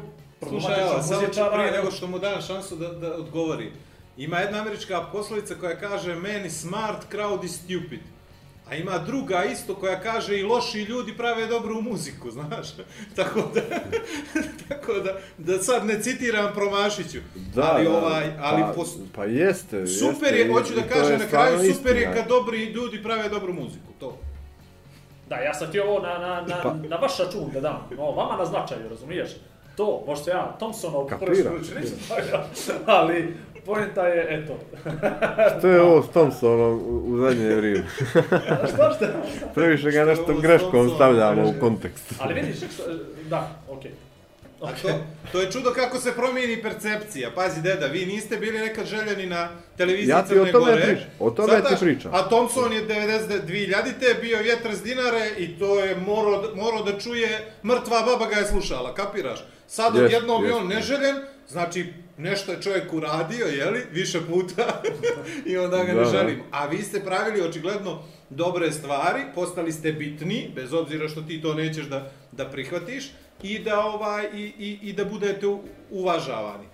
Slušaj, 0.49 0.81
evo, 0.81 1.03
samo 1.03 1.27
ću 1.27 1.41
prije 1.53 1.71
nego 1.73 1.91
što 1.91 2.07
mu 2.07 2.19
dam 2.19 2.43
šansu 2.43 2.77
da, 2.77 2.89
da 2.89 3.15
odgovori. 3.15 3.73
Ima 4.17 4.39
jedna 4.39 4.61
američka 4.61 5.03
poslovica 5.03 5.55
koja 5.55 5.79
kaže 5.79 6.15
meni 6.15 6.51
smart 6.51 7.13
crowd 7.13 7.45
is 7.45 7.55
stupid. 7.57 8.01
A 8.69 8.75
ima 8.75 8.99
druga 8.99 9.45
isto 9.45 9.75
koja 9.75 10.01
kaže 10.01 10.39
i 10.39 10.43
loši 10.43 10.79
ljudi 10.79 11.17
prave 11.17 11.47
dobru 11.47 11.83
muziku, 11.83 12.31
znaš. 12.37 12.69
tako 13.17 13.41
da, 13.55 13.61
tako 14.69 14.93
da, 14.93 15.19
da 15.39 15.63
sad 15.63 15.87
ne 15.87 16.03
citiram 16.03 16.53
Promašiću. 16.55 17.19
ali 17.57 17.87
ovaj, 17.87 18.33
ali 18.41 18.63
pa, 18.63 18.73
pos- 18.77 18.99
pa 19.15 19.25
jeste, 19.25 19.87
super 19.87 20.35
jeste, 20.35 20.39
je, 20.39 20.53
hoću 20.53 20.75
da 20.75 20.83
kažem 20.83 21.13
je 21.13 21.19
na 21.19 21.27
kraju, 21.27 21.75
super 21.75 21.97
je 21.97 22.01
istina. 22.03 22.15
kad 22.15 22.29
dobri 22.29 22.65
ljudi 22.65 23.03
prave 23.03 23.29
dobru 23.29 23.53
muziku, 23.53 23.93
to. 24.01 24.19
Da, 25.29 25.37
ja 25.37 25.55
sam 25.55 25.73
ti 25.73 25.81
ovo 25.81 26.01
na, 26.01 26.19
na, 26.19 26.41
na, 26.41 26.61
Pa- 26.63 26.75
na 26.89 26.97
vaš 26.97 27.19
račun 27.19 27.51
da 27.53 27.61
dam, 27.61 27.89
no, 27.97 28.11
vama 28.11 28.37
na 28.37 28.45
značaju, 28.45 28.89
razumiješ? 28.89 29.31
To, 29.77 30.05
možda 30.07 30.31
ja 30.31 30.57
Thompsonov 30.59 31.07
Kapiram. 31.07 31.35
prvi 31.35 31.81
nisam 31.81 31.99
stavio, 32.05 32.41
ali 32.87 33.37
poenta 33.67 34.07
je, 34.07 34.27
eto. 34.31 34.59
To 35.61 35.69
je 35.69 35.81
ovo 35.81 36.03
s 36.03 36.09
Thompsonom 36.09 36.81
u, 36.87 37.19
zadnje 37.19 37.55
vrijeme. 37.55 37.85
šta 38.75 38.93
šta? 38.97 39.07
Previše 39.55 39.91
ga 39.91 40.03
Što 40.03 40.11
nešto 40.11 40.41
greškom 40.41 40.91
stavljamo 40.95 41.49
u 41.49 41.61
kontekst. 41.61 42.13
Ali 42.19 42.35
vidiš, 42.35 42.57
što, 42.57 42.83
da, 43.29 43.49
okej. 43.71 43.91
A 44.63 44.73
to, 44.83 44.89
to 45.33 45.41
je 45.41 45.51
čudo 45.53 45.71
kako 45.71 45.99
se 45.99 46.13
promijeni 46.13 46.63
percepcija. 46.63 47.31
Pazi, 47.35 47.63
deda, 47.63 47.87
vi 47.87 48.07
niste 48.07 48.37
bili 48.37 48.59
nekad 48.59 48.87
željeni 48.87 49.27
na 49.27 49.49
televiziji 49.77 50.11
Ja 50.11 50.23
ti 50.23 50.29
Crne 50.29 50.43
o 50.43 50.53
tome 50.53 50.73
Gore. 50.73 50.83
pričam, 50.83 51.07
o 51.19 51.31
tome 51.31 51.53
Zataš, 51.53 51.79
ti 51.79 51.85
pričam. 51.85 52.15
A 52.15 52.29
Thompson 52.29 52.73
je 52.73 52.87
92.000 52.89 54.21
bio 54.21 54.39
vjetar 54.39 54.75
s 54.75 54.83
dinare 54.83 55.31
i 55.39 55.59
to 55.59 55.81
je 55.81 55.97
morao, 55.97 56.45
morao 56.55 56.83
da 56.83 56.99
čuje, 56.99 57.53
mrtva 57.65 58.03
baba 58.03 58.27
ga 58.27 58.37
je 58.37 58.47
slušala, 58.47 58.95
kapiraš? 58.95 59.45
Sad 59.67 59.95
Jest, 59.95 60.05
odjednom 60.05 60.45
je 60.45 60.49
jest. 60.49 60.61
on 60.61 60.69
neželjen, 60.69 61.17
znači 61.49 61.93
nešto 62.19 62.53
je 62.53 62.63
čovjek 62.63 62.93
uradio, 62.93 63.47
jeli, 63.47 63.81
više 63.93 64.19
puta 64.27 64.83
i 65.51 65.57
onda 65.59 65.85
ga 65.85 65.93
Da, 65.93 66.01
ne 66.01 66.11
želimo. 66.11 66.45
A 66.51 66.67
vi 66.67 66.83
ste 66.83 67.01
pravili 67.01 67.49
očigledno 67.49 68.03
dobre 68.37 68.73
stvari, 68.73 69.23
postali 69.35 69.73
ste 69.73 69.93
bitni, 69.93 70.51
bez 70.55 70.73
obzira 70.73 71.09
što 71.09 71.23
ti 71.23 71.43
to 71.43 71.55
nećeš 71.55 71.87
da, 71.87 72.11
da 72.33 72.51
prihvatiš 72.51 73.11
i 73.43 73.59
da 73.59 73.85
ovaj 73.85 74.29
i, 74.35 74.53
i, 74.59 74.79
i 74.83 74.93
da 74.93 75.05
budete 75.05 75.47
uvažavani. 75.91 76.65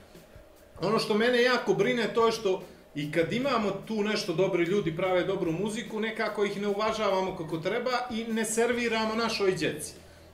Ono 0.80 0.98
što 0.98 1.14
mene 1.14 1.42
jako 1.42 1.74
brine 1.74 2.14
to 2.14 2.26
je 2.26 2.32
što 2.32 2.62
I 2.94 3.12
kad 3.12 3.32
imamo 3.32 3.70
tu 3.86 4.02
nešto 4.02 4.32
dobri 4.34 4.64
ljudi 4.64 4.96
prave 4.96 5.24
dobru 5.24 5.52
muziku, 5.52 6.00
nekako 6.00 6.44
ih 6.44 6.60
ne 6.60 6.68
uvažavamo 6.68 7.36
kako 7.36 7.58
treba 7.58 7.90
i 8.10 8.24
ne 8.32 8.44
serviramo 8.44 9.14
našoj 9.14 9.52
djeci. 9.52 9.92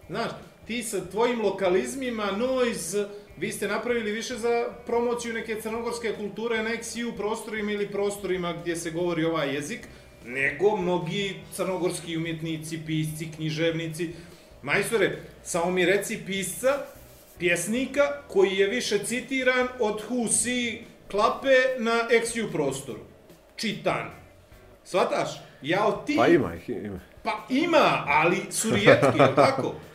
Znaš, 0.08 0.30
ti 0.66 0.82
sa 0.82 1.00
tvojim 1.10 1.42
lokalizmima, 1.42 2.30
noise, 2.32 3.08
vi 3.36 3.52
ste 3.52 3.68
napravili 3.68 4.12
više 4.12 4.36
za 4.36 4.64
promociju 4.86 5.34
neke 5.34 5.60
crnogorske 5.60 6.12
kulture 6.12 6.62
na 6.62 6.70
XU 6.70 7.16
prostorima 7.16 7.72
ili 7.72 7.90
prostorima 7.90 8.52
gdje 8.52 8.76
se 8.76 8.90
govori 8.90 9.24
ovaj 9.24 9.54
jezik, 9.54 9.88
nego 10.24 10.76
mnogi 10.76 11.34
crnogorski 11.52 12.16
umjetnici, 12.16 12.80
pisci, 12.86 13.28
književnici. 13.36 14.10
Majstore, 14.62 15.18
samo 15.42 15.70
mi 15.70 15.84
reci 15.84 16.18
pisca, 16.26 16.86
pjesnika 17.38 18.02
koji 18.28 18.56
je 18.56 18.68
više 18.68 18.98
citiran 18.98 19.68
od 19.80 20.02
Husi 20.08 20.82
klape 21.10 21.56
na 21.78 22.08
XU 22.10 22.52
prostoru. 22.52 23.00
Čitan. 23.56 24.10
Svataš? 24.84 25.28
Ja 25.62 25.86
od 25.86 26.06
ti... 26.06 26.14
Pa 26.16 26.26
ima 26.26 26.54
ih, 26.54 26.68
ima. 26.68 27.00
Pa 27.22 27.46
ima, 27.48 28.04
ali 28.06 28.36
su 28.50 28.70
rijetki, 28.70 29.18
je 29.18 29.34
tako? 29.34 29.74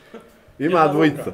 Ima 0.59 0.87
dvojica. 0.87 1.31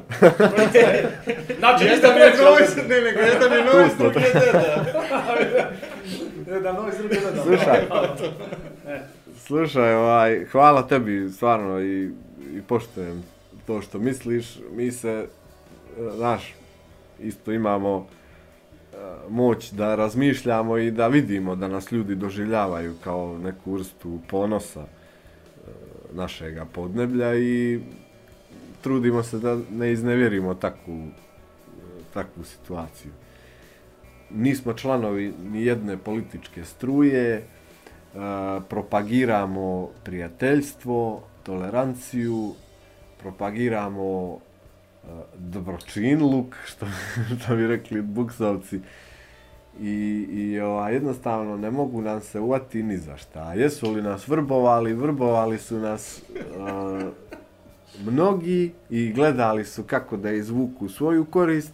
Znači, 1.58 1.84
Jedan 1.84 1.90
niste 1.90 2.06
je 2.06 2.34
novi, 2.44 2.88
ne, 2.88 3.00
nego 3.00 3.20
jedan 3.20 3.52
je 3.52 3.64
novi, 3.64 3.90
smo. 3.90 4.10
drugi 4.10 4.26
je 4.26 4.32
deda. 4.32 4.84
Jedan 6.54 6.74
novi, 6.74 6.92
drugi 6.98 7.14
deda. 7.14 7.42
Slušaj. 7.42 7.80
E, 8.86 9.00
Slušaj, 9.36 9.94
ovaj, 9.94 10.44
hvala 10.44 10.86
tebi 10.86 11.30
stvarno 11.30 11.80
i, 11.80 12.10
i 12.54 12.62
poštujem 12.68 13.22
to 13.66 13.82
što 13.82 13.98
misliš. 13.98 14.58
Mi 14.72 14.92
se, 14.92 15.26
e, 15.98 16.10
znaš, 16.16 16.54
isto 17.20 17.52
imamo 17.52 18.06
e, 18.06 18.96
moć 19.28 19.70
da 19.70 19.94
razmišljamo 19.94 20.78
i 20.78 20.90
da 20.90 21.08
vidimo 21.08 21.56
da 21.56 21.68
nas 21.68 21.92
ljudi 21.92 22.14
doživljavaju 22.14 22.94
kao 23.04 23.38
neku 23.38 23.72
vrstu 23.72 24.18
ponosa 24.28 24.84
našega 26.12 26.64
podneblja 26.72 27.34
i 27.34 27.80
trudimo 28.86 29.22
se 29.22 29.38
da 29.38 29.58
ne 29.72 29.92
iznevjerimo 29.92 30.54
takvu, 30.54 31.06
takvu 32.14 32.44
situaciju. 32.44 33.12
Nismo 34.30 34.74
članovi 34.74 35.34
ni 35.50 35.64
jedne 35.64 35.96
političke 35.96 36.64
struje, 36.64 37.42
propagiramo 38.68 39.88
prijateljstvo, 40.04 41.22
toleranciju, 41.42 42.54
propagiramo 43.18 44.36
e, 44.36 45.08
dobročinluk, 45.38 46.54
što, 46.64 46.86
što 47.42 47.56
bi 47.56 47.66
rekli 47.66 48.02
buksovci. 48.02 48.80
I, 49.80 50.26
i 50.30 50.60
ova, 50.60 50.90
jednostavno 50.90 51.56
ne 51.56 51.70
mogu 51.70 52.02
nam 52.02 52.20
se 52.20 52.40
uvati 52.40 52.82
ni 52.82 52.98
za 52.98 53.16
šta. 53.16 53.54
Jesu 53.54 53.90
li 53.90 54.02
nas 54.02 54.28
vrbovali? 54.28 54.94
Vrbovali 54.94 55.58
su 55.58 55.78
nas 55.78 56.22
uh, 56.30 57.36
mnogi 58.04 58.72
i 58.90 59.12
gledali 59.12 59.64
su 59.64 59.82
kako 59.82 60.16
da 60.16 60.30
izvuku 60.30 60.88
svoju 60.88 61.24
korist. 61.24 61.72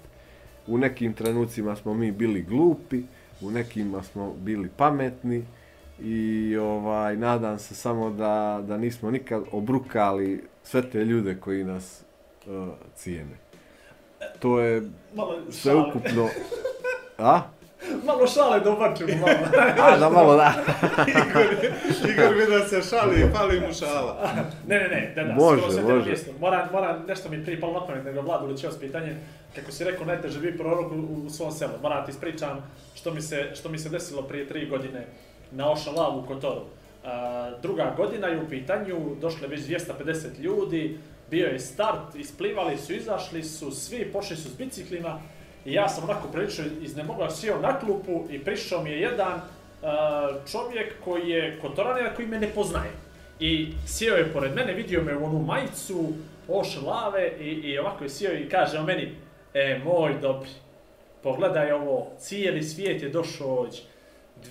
U 0.66 0.78
nekim 0.78 1.14
trenucima 1.14 1.76
smo 1.76 1.94
mi 1.94 2.12
bili 2.12 2.42
glupi, 2.42 3.02
u 3.40 3.50
nekima 3.50 4.02
smo 4.02 4.34
bili 4.34 4.68
pametni 4.76 5.44
i 6.00 6.56
ovaj 6.56 7.16
nadam 7.16 7.58
se 7.58 7.74
samo 7.74 8.10
da, 8.10 8.64
da 8.66 8.76
nismo 8.76 9.10
nikad 9.10 9.42
obrukali 9.52 10.44
sve 10.62 10.90
te 10.90 11.04
ljude 11.04 11.36
koji 11.40 11.64
nas 11.64 12.04
uh, 12.46 12.68
cijene. 12.94 13.36
To 14.38 14.60
je 14.60 14.82
sve 15.50 15.74
ukupno... 15.74 16.28
A? 17.18 17.42
Malo 18.04 18.26
šale 18.26 18.60
dobačemo, 18.60 19.12
malo. 19.20 19.66
A, 19.78 19.96
da 19.96 20.10
malo 20.10 20.36
da. 20.36 20.52
Igor 22.12 22.36
mi 22.36 22.56
da 22.58 22.68
se 22.68 22.82
šali, 22.90 23.30
pali 23.32 23.60
mu 23.60 23.74
šala. 23.74 24.30
Ne, 24.66 24.78
ne, 24.78 24.88
ne, 24.88 25.12
da, 25.16 25.24
da, 25.24 25.34
Može, 25.34 25.62
skoro 25.62 25.82
može. 25.82 25.94
može. 25.94 26.08
Mjesto. 26.08 26.30
Moram, 26.40 26.68
moram, 26.72 27.04
nešto 27.08 27.28
mi 27.28 27.44
prije 27.44 27.60
palo 27.60 27.80
na 27.80 27.86
pamet, 27.86 28.04
nego 28.04 28.20
Vladu 28.20 28.46
Lučevac 28.46 28.76
pitanje, 28.76 29.16
kako 29.54 29.72
si 29.72 29.84
rekao, 29.84 30.06
najteže 30.06 30.40
biti 30.40 30.58
prorok 30.58 30.92
u, 30.92 30.96
u 31.26 31.30
svom 31.30 31.52
selu. 31.52 31.72
Moram 31.82 32.04
ti 32.04 32.10
ispričam 32.10 32.70
što 32.94 33.14
mi 33.14 33.22
se, 33.22 33.50
što 33.54 33.68
mi 33.68 33.78
se 33.78 33.88
desilo 33.88 34.22
prije 34.22 34.48
tri 34.48 34.66
godine 34.66 35.06
na 35.50 35.66
Love 35.96 36.18
u 36.18 36.26
Kotoru. 36.26 36.60
A, 37.04 37.50
druga 37.62 37.94
godina 37.96 38.26
je 38.26 38.42
u 38.42 38.48
pitanju, 38.48 39.16
došlo 39.20 39.44
je 39.44 39.48
već 39.48 39.60
250 39.60 40.40
ljudi, 40.40 40.98
bio 41.30 41.46
je 41.46 41.58
start, 41.58 42.14
isplivali 42.14 42.78
su, 42.78 42.92
izašli 42.92 43.42
su, 43.42 43.70
svi 43.70 44.12
pošli 44.12 44.36
su 44.36 44.48
s 44.48 44.56
biciklima 44.56 45.20
i 45.64 45.72
ja 45.72 45.88
sam 45.88 46.04
onako 46.04 46.28
prilično 46.28 46.64
iznemogao, 46.82 47.30
sjeo 47.30 47.60
na 47.60 47.78
klupu 47.78 48.24
i 48.30 48.44
prišao 48.44 48.82
mi 48.82 48.90
je 48.90 49.00
jedan 49.00 49.32
uh, 49.32 50.50
čovjek 50.50 50.94
koji 51.04 51.28
je 51.28 51.58
kontoranija 51.60 52.14
koji 52.14 52.28
me 52.28 52.40
ne 52.40 52.48
poznaje. 52.48 52.90
I 53.40 53.72
sjeo 53.86 54.16
je 54.16 54.32
pored 54.32 54.54
mene, 54.54 54.72
vidio 54.72 55.02
me 55.02 55.16
u 55.16 55.24
onu 55.24 55.38
majicu, 55.38 56.12
oš 56.48 56.82
lave 56.86 57.32
i, 57.40 57.44
i 57.44 57.78
ovako 57.78 58.04
je 58.04 58.10
sjeo 58.10 58.32
i 58.32 58.48
kaže 58.48 58.78
o 58.78 58.82
meni, 58.82 59.14
e, 59.54 59.80
moj 59.84 60.14
dobri, 60.20 60.50
pogledaj 61.22 61.72
ovo, 61.72 62.06
cijeli 62.18 62.62
svijet 62.62 63.02
je 63.02 63.08
došao 63.08 63.58
ovdje, 63.58 63.80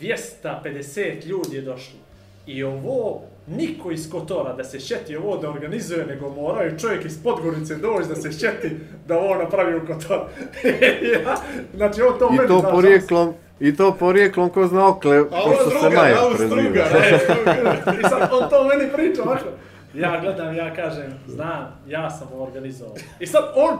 250 0.02 1.26
ljudi 1.26 1.56
je 1.56 1.62
došlo. 1.62 2.00
I 2.48 2.64
ovo, 2.64 3.22
niko 3.58 3.92
iz 3.92 4.12
Kotora 4.12 4.54
da 4.54 4.64
se 4.64 4.80
šeti 4.80 5.16
ovo 5.16 5.38
da 5.38 5.50
organizuje, 5.50 6.06
nego 6.06 6.30
moraju 6.30 6.80
čovjek 6.80 7.06
iz 7.06 7.24
Podgorice 7.24 7.76
doći 7.76 8.10
da 8.10 8.16
se 8.16 8.32
šeti 8.32 8.78
da 9.08 9.18
ovo 9.20 9.36
napravi 9.36 9.76
u 9.76 9.88
Kotor. 9.88 10.20
ja, 11.14 11.36
znači 11.76 12.02
on 12.02 12.20
to 12.20 12.30
I 12.34 12.36
meni 12.36 12.48
to 12.48 12.60
znaš, 12.60 12.72
porijeklom, 12.72 13.34
i 13.60 13.76
to 13.76 13.96
porijeklom 14.00 14.50
ko 14.50 14.68
zna 14.68 14.88
okle, 14.88 15.18
A 15.18 15.22
ovo 15.32 15.52
pošto 15.52 15.70
se 15.70 15.76
druga, 15.82 15.96
Maja 15.96 16.22
ovo 16.22 16.36
preziva. 16.36 16.62
struga. 16.62 16.80
E, 16.82 18.00
I 18.00 18.04
sad 18.10 18.30
on 18.34 18.50
to 18.50 18.64
meni 18.64 18.92
priča 18.94 19.24
ovako. 19.24 19.46
Ja 19.94 20.20
gledam, 20.22 20.56
ja 20.56 20.76
kažem, 20.76 21.14
znam, 21.28 21.82
ja 21.88 22.10
sam 22.10 22.28
ovo 22.34 22.44
organizovao. 22.44 22.96
I 23.20 23.28
sad 23.28 23.44
on, 23.56 23.78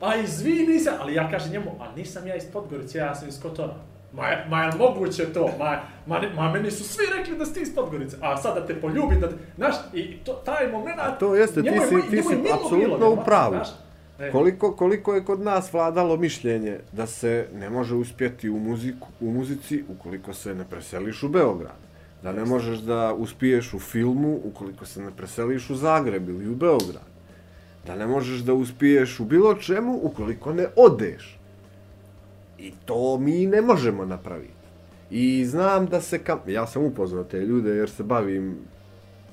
a 0.00 0.16
izvini 0.16 0.78
se, 0.78 0.90
ali 1.00 1.14
ja 1.14 1.30
kažem 1.30 1.52
njemu, 1.52 1.70
a 1.80 1.96
nisam 1.96 2.26
ja 2.26 2.36
iz 2.36 2.44
Podgorice, 2.52 2.98
ja 2.98 3.14
sam 3.14 3.28
iz 3.28 3.42
Kotora. 3.42 3.74
Ma, 4.14 4.22
ma 4.48 4.62
je 4.62 4.70
moguće 4.74 5.24
to? 5.24 5.50
Ma, 5.58 5.76
ma, 6.06 6.20
ma 6.34 6.50
meni 6.50 6.70
su 6.70 6.84
svi 6.84 7.04
rekli 7.18 7.36
da 7.36 7.46
si 7.46 7.54
ti 7.54 7.60
iz 7.60 7.74
Podgorice. 7.74 8.16
A 8.20 8.36
sad 8.36 8.54
da 8.54 8.66
te 8.66 8.74
poljubim, 8.74 9.20
da 9.20 9.28
znaš, 9.56 9.74
i 9.94 10.16
to, 10.16 10.32
taj 10.34 10.68
moment... 10.68 10.98
A 10.98 11.10
to 11.10 11.34
jeste, 11.34 11.62
ti 11.62 11.70
si- 11.80 12.10
ti 12.10 12.22
si 12.22 12.34
apsolutno 12.54 13.10
u 13.10 13.16
pravu. 13.16 13.54
E, 14.20 14.30
Koliko, 14.30 14.72
koliko 14.72 15.14
je 15.14 15.24
kod 15.24 15.40
nas 15.40 15.72
vladalo 15.72 16.16
mišljenje 16.16 16.78
da 16.92 17.06
se 17.06 17.48
ne 17.54 17.70
može 17.70 17.94
uspjeti 17.94 18.50
u, 18.50 18.58
muziku, 18.58 19.08
u 19.20 19.30
muzici 19.30 19.84
ukoliko 19.90 20.34
se 20.34 20.54
ne 20.54 20.64
preseliš 20.64 21.22
u 21.22 21.28
Beograd. 21.28 21.76
Da 22.22 22.32
ne 22.32 22.44
možeš 22.44 22.78
da 22.78 23.14
uspiješ 23.14 23.74
u 23.74 23.78
filmu 23.78 24.40
ukoliko 24.44 24.86
se 24.86 25.00
ne 25.02 25.10
preseliš 25.10 25.70
u 25.70 25.74
Zagreb 25.74 26.28
ili 26.28 26.48
u 26.48 26.54
Beograd. 26.54 27.04
Da 27.86 27.96
ne 27.96 28.06
možeš 28.06 28.38
da 28.38 28.54
uspiješ 28.54 29.20
u 29.20 29.24
bilo 29.24 29.54
čemu 29.54 29.98
ukoliko 30.02 30.52
ne 30.52 30.66
odeš. 30.76 31.38
I 32.64 32.72
to 32.84 33.18
mi 33.18 33.46
ne 33.46 33.60
možemo 33.60 34.04
napraviti. 34.04 34.64
I 35.10 35.44
znam 35.44 35.86
da 35.86 36.00
se 36.00 36.18
kam... 36.18 36.38
Ja 36.46 36.66
sam 36.66 36.84
upoznao 36.84 37.24
te 37.24 37.40
ljude 37.40 37.70
jer 37.70 37.90
se 37.90 38.02
bavim 38.02 38.56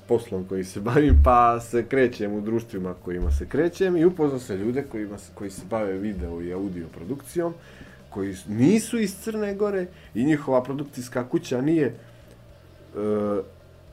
poslom 0.08 0.44
koji 0.48 0.64
se 0.64 0.80
bavim, 0.90 1.22
pa 1.24 1.60
se 1.60 1.86
krećem 1.88 2.32
u 2.32 2.40
društvima 2.40 2.94
kojima 3.04 3.30
se 3.30 3.48
krećem 3.48 3.96
i 3.96 4.04
upoznao 4.04 4.40
se 4.40 4.56
ljude 4.56 4.82
kojima, 4.82 5.18
se- 5.18 5.32
koji 5.34 5.50
se 5.50 5.62
bave 5.70 5.98
video 5.98 6.42
i 6.42 6.52
audio 6.52 6.86
produkcijom, 6.88 7.54
koji 8.10 8.34
nisu 8.48 8.98
iz 8.98 9.16
Crne 9.20 9.54
Gore 9.54 9.86
i 10.14 10.24
njihova 10.24 10.62
produkcijska 10.62 11.28
kuća 11.28 11.60
nije 11.60 11.86
e, 11.86 11.94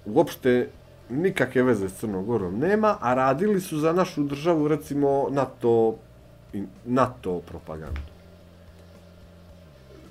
uopšte 0.05 0.69
nikakve 1.09 1.63
veze 1.63 1.89
s 1.89 1.99
Crnom 1.99 2.25
Gorom 2.25 2.59
nema, 2.59 2.97
a 3.01 3.13
radili 3.13 3.61
su 3.61 3.77
za 3.77 3.93
našu 3.93 4.23
državu 4.23 4.67
recimo 4.67 5.27
NATO, 5.31 5.95
NATO 6.85 7.39
propagandu. 7.39 8.18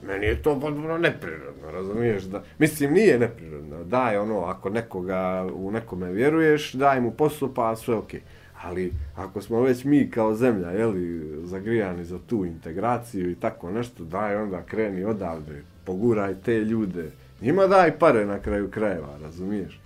Meni 0.07 0.27
je 0.27 0.43
to 0.43 0.61
potpuno 0.61 0.99
neprirodno, 0.99 1.71
razumiješ? 1.71 2.23
Da, 2.23 2.43
mislim, 2.59 2.93
nije 2.93 3.19
neprirodno. 3.19 3.85
Daj 3.85 4.17
ono, 4.17 4.41
ako 4.41 4.71
nekoga 4.71 5.47
u 5.55 5.71
nekome 5.71 6.13
vjeruješ, 6.13 6.73
daj 6.73 7.01
mu 7.01 7.11
posao, 7.11 7.55
pa 7.55 7.77
sve 7.77 7.95
okej. 7.95 8.21
Ali 8.63 8.93
ako 9.17 9.43
smo 9.43 9.61
već 9.61 9.85
mi 9.85 10.11
kao 10.11 10.35
zemlja, 10.35 10.71
jeli, 10.71 11.23
zagrijani 11.45 12.05
za 12.05 12.19
tu 12.27 12.45
integraciju 12.45 13.31
i 13.31 13.35
tako 13.35 13.71
nešto, 13.71 14.05
daj 14.05 14.37
onda 14.37 14.63
kreni 14.63 15.05
odavde, 15.05 15.63
poguraj 15.85 16.35
te 16.45 16.61
ljude. 16.61 17.11
Njima 17.41 17.67
daj 17.67 17.99
pare 17.99 18.27
na 18.27 18.39
kraju 18.39 18.71
krajeva, 18.71 19.19
razumiješ? 19.23 19.81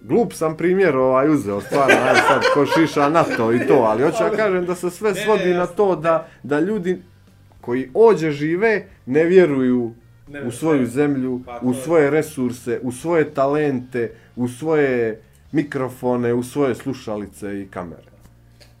Glup 0.00 0.32
sam 0.32 0.56
primjer 0.56 0.96
ovaj 0.96 1.30
uzeo, 1.30 1.60
stvarno, 1.60 1.96
ajde 2.06 2.20
sad 2.28 2.42
ko 2.54 2.66
šiša 2.66 3.08
na 3.08 3.22
to 3.22 3.52
i 3.52 3.66
to, 3.66 3.74
ali 3.74 4.02
hoću 4.02 4.24
ja 4.24 4.30
kažem 4.30 4.66
da 4.66 4.74
se 4.74 4.90
sve 4.90 5.14
svodi 5.14 5.54
na 5.54 5.66
to 5.66 5.96
da, 5.96 6.28
da 6.42 6.60
ljudi 6.60 7.02
koji 7.66 7.90
ođe 7.94 8.30
žive 8.30 8.72
ne 9.06 9.24
vjeruju 9.24 9.92
Ne 10.28 10.42
u 10.42 10.50
svoju 10.50 10.86
zemlju, 10.86 11.40
Pa 11.44 11.60
u 11.62 11.70
je- 11.70 11.74
svoje 11.76 12.10
resurse, 12.10 12.80
u 12.82 12.92
svoje 12.92 13.24
talente, 13.30 14.06
u 14.36 14.48
svoje 14.48 15.20
mikrofone, 15.52 16.34
u 16.34 16.42
svoje 16.42 16.74
slušalice 16.74 17.60
i 17.60 17.68
kamere. 17.68 18.10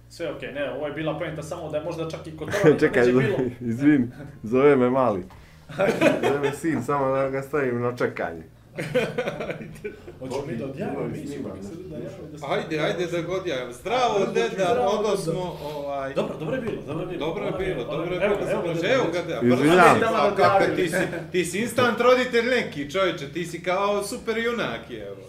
Sve 0.08 0.32
okej, 0.32 0.52
ne, 0.52 0.70
ovo 0.70 0.86
je 0.86 0.92
bila 0.92 1.18
poenta 1.18 1.42
samo 1.42 1.70
da 1.70 1.76
je 1.76 1.84
možda 1.84 2.10
čak 2.10 2.26
i 2.26 2.32
Kotora 2.32 2.78
Čekaj, 2.80 3.02
neće 3.02 3.12
bilo. 3.12 3.38
izvini, 3.62 4.08
zove 4.44 4.76
me 4.76 4.90
mali. 4.90 5.22
Zove 6.24 6.52
sin, 6.52 6.82
samo 6.82 7.08
da 7.08 7.30
ga 7.30 7.42
stavim 7.42 7.80
na 7.80 7.96
čekanje. 7.96 8.42
Hoćemo 10.20 10.46
mi 10.46 10.56
da 10.56 10.64
odjavimo 10.64 11.00
emisiju, 11.02 11.44
se- 11.62 12.44
Ajde, 12.48 12.78
ajde 12.80 13.06
da 13.06 13.20
god 13.20 13.46
ja. 13.46 13.72
Zdravo, 13.72 14.26
deda, 14.34 14.76
smo, 15.16 15.56
ovaj... 15.64 16.14
Dobro, 16.14 16.36
dobro 16.38 16.56
je 16.56 16.62
bilo, 16.62 16.82
dobro 16.86 17.02
je 17.02 17.06
bilo. 17.06 17.26
Dobro 17.26 17.44
je 17.44 17.52
bilo, 17.58 17.84
dobro 17.84 18.14
je 18.14 18.24
evo 18.24 18.36
bilo. 18.36 18.74
ga, 18.74 18.88
Evo 18.88 19.04
ga, 19.12 19.22
ga, 19.22 19.40
da. 19.40 19.54
Izvinjavam. 19.54 19.98
A 20.14 20.34
kako 20.36 20.64
ti 20.76 20.88
si, 20.88 20.96
ti 21.32 21.44
si 21.44 21.58
instant 21.58 22.00
roditelj 22.00 22.44
neki, 22.44 22.90
čovječe, 22.90 23.32
ti 23.32 23.46
si 23.46 23.62
kao 23.62 24.04
super 24.04 24.38
junak, 24.38 24.80
evo. 24.90 25.26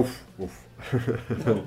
Uf, 0.00 0.08
uf. 0.38 0.50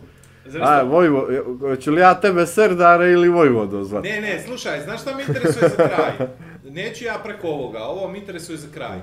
A? 0.61 0.81
Vojvo, 0.81 1.27
hoću 1.59 1.91
li 1.91 2.01
ja 2.01 2.21
tebe 2.21 2.45
Serdare 2.45 3.11
ili 3.11 3.29
Vojvodo 3.29 3.83
zvati? 3.83 4.09
Ne, 4.09 4.21
ne, 4.21 4.41
slušaj, 4.45 4.81
znaš 4.81 5.01
šta 5.01 5.15
me 5.15 5.23
interesuje 5.27 5.69
za 5.69 5.75
kraj? 5.75 6.27
Neću 6.63 7.05
ja 7.05 7.19
preko 7.23 7.47
ovoga, 7.47 7.83
ovo 7.83 8.07
me 8.09 8.17
interesuje 8.17 8.57
za 8.57 8.67
kraj. 8.73 8.99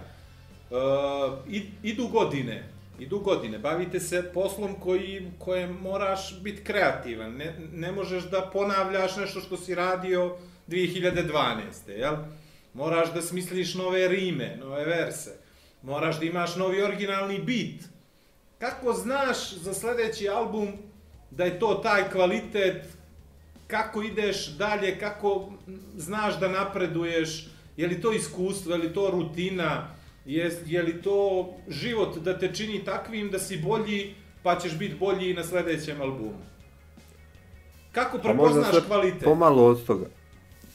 Uh, 0.70 1.38
idu 1.82 2.08
godine, 2.08 2.68
idu 2.98 3.18
godine, 3.18 3.58
bavite 3.58 4.00
se 4.00 4.30
poslom 4.34 4.74
koji, 4.74 5.30
koje 5.38 5.66
moraš 5.66 6.40
biti 6.42 6.64
kreativan, 6.64 7.32
ne, 7.32 7.54
ne 7.72 7.92
možeš 7.92 8.24
da 8.24 8.50
ponavljaš 8.52 9.16
nešto 9.16 9.40
što 9.40 9.56
si 9.56 9.74
radio 9.74 10.36
2012. 10.68 11.88
Jel? 11.88 12.16
Moraš 12.74 13.12
da 13.12 13.22
smisliš 13.22 13.74
nove 13.74 14.08
rime, 14.08 14.56
nove 14.60 14.84
verse, 14.84 15.30
moraš 15.82 16.18
da 16.18 16.24
imaš 16.24 16.56
novi 16.56 16.82
originalni 16.82 17.38
bit. 17.38 17.84
Kako 18.58 18.92
znaš 18.92 19.54
za 19.54 19.74
sljedeći 19.74 20.28
album 20.28 20.68
da 21.30 21.44
je 21.44 21.58
to 21.58 21.74
taj 21.74 22.10
kvalitet? 22.10 22.84
Kako 23.66 24.02
ideš 24.02 24.46
dalje, 24.46 24.98
kako 24.98 25.52
znaš 25.96 26.40
da 26.40 26.48
napreduješ, 26.48 27.48
je 27.76 27.86
li 27.86 28.00
to 28.00 28.12
iskustvo, 28.12 28.72
je 28.72 28.78
li 28.78 28.94
to 28.94 29.10
rutina, 29.10 29.99
je, 30.24 30.50
je 30.66 30.82
li 30.82 31.02
to 31.02 31.48
život 31.68 32.18
da 32.18 32.38
te 32.38 32.54
čini 32.54 32.84
takvim 32.84 33.30
da 33.30 33.38
si 33.38 33.56
bolji, 33.56 34.14
pa 34.42 34.58
ćeš 34.58 34.78
biti 34.78 34.94
bolji 34.94 35.30
i 35.30 35.34
na 35.34 35.44
sljedećem 35.44 36.00
albumu. 36.00 36.50
Kako 37.92 38.18
Pa 38.18 38.22
prepoznaš 38.22 38.84
kvalitet? 38.86 39.24
Pomalo 39.24 39.66
od 39.66 39.86
toga. 39.86 40.06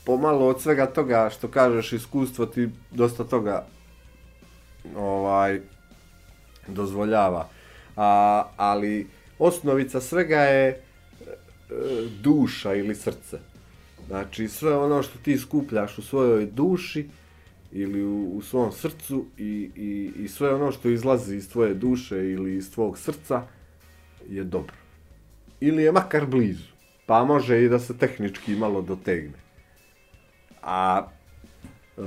Pomalo 0.06 0.48
od 0.48 0.62
svega 0.62 0.86
toga 0.86 1.30
što 1.30 1.48
kažeš 1.48 1.94
iskustvo 1.94 2.46
ti 2.46 2.70
dosta 2.92 3.24
toga 3.24 3.66
ovaj 4.96 5.60
dozvoljava. 6.68 7.50
A, 7.96 8.44
ali 8.58 9.08
osnovica 9.40 10.02
svega 10.02 10.42
je 10.42 10.68
e, 10.70 10.76
duša 12.22 12.74
ili 12.74 12.96
srce. 12.96 13.40
Znači 14.08 14.48
sve 14.48 14.78
ono 14.78 15.04
što 15.04 15.20
ti 15.24 15.38
skupljaš 15.38 15.98
u 15.98 16.02
svojoj 16.02 16.46
duši 16.46 17.10
ili 17.78 18.06
u, 18.06 18.32
u 18.38 18.42
svom 18.42 18.72
srcu 18.72 19.26
i, 19.38 19.70
i, 19.76 20.12
i 20.24 20.28
sve 20.28 20.54
ono 20.54 20.72
što 20.72 20.90
izlazi 20.90 21.36
iz 21.36 21.52
tvoje 21.52 21.74
duše 21.74 22.32
ili 22.32 22.56
iz 22.56 22.74
tvog 22.74 22.98
srca 22.98 23.42
je 24.30 24.44
dobro. 24.44 24.76
Ili 25.60 25.84
je 25.84 25.92
makar 25.92 26.26
blizu. 26.26 26.72
Pa 27.06 27.24
može 27.24 27.64
i 27.64 27.70
da 27.70 27.80
se 27.80 27.98
tehnički 27.98 28.56
malo 28.56 28.82
dotegne. 28.82 29.38
A 30.64 31.08
e, 31.98 32.02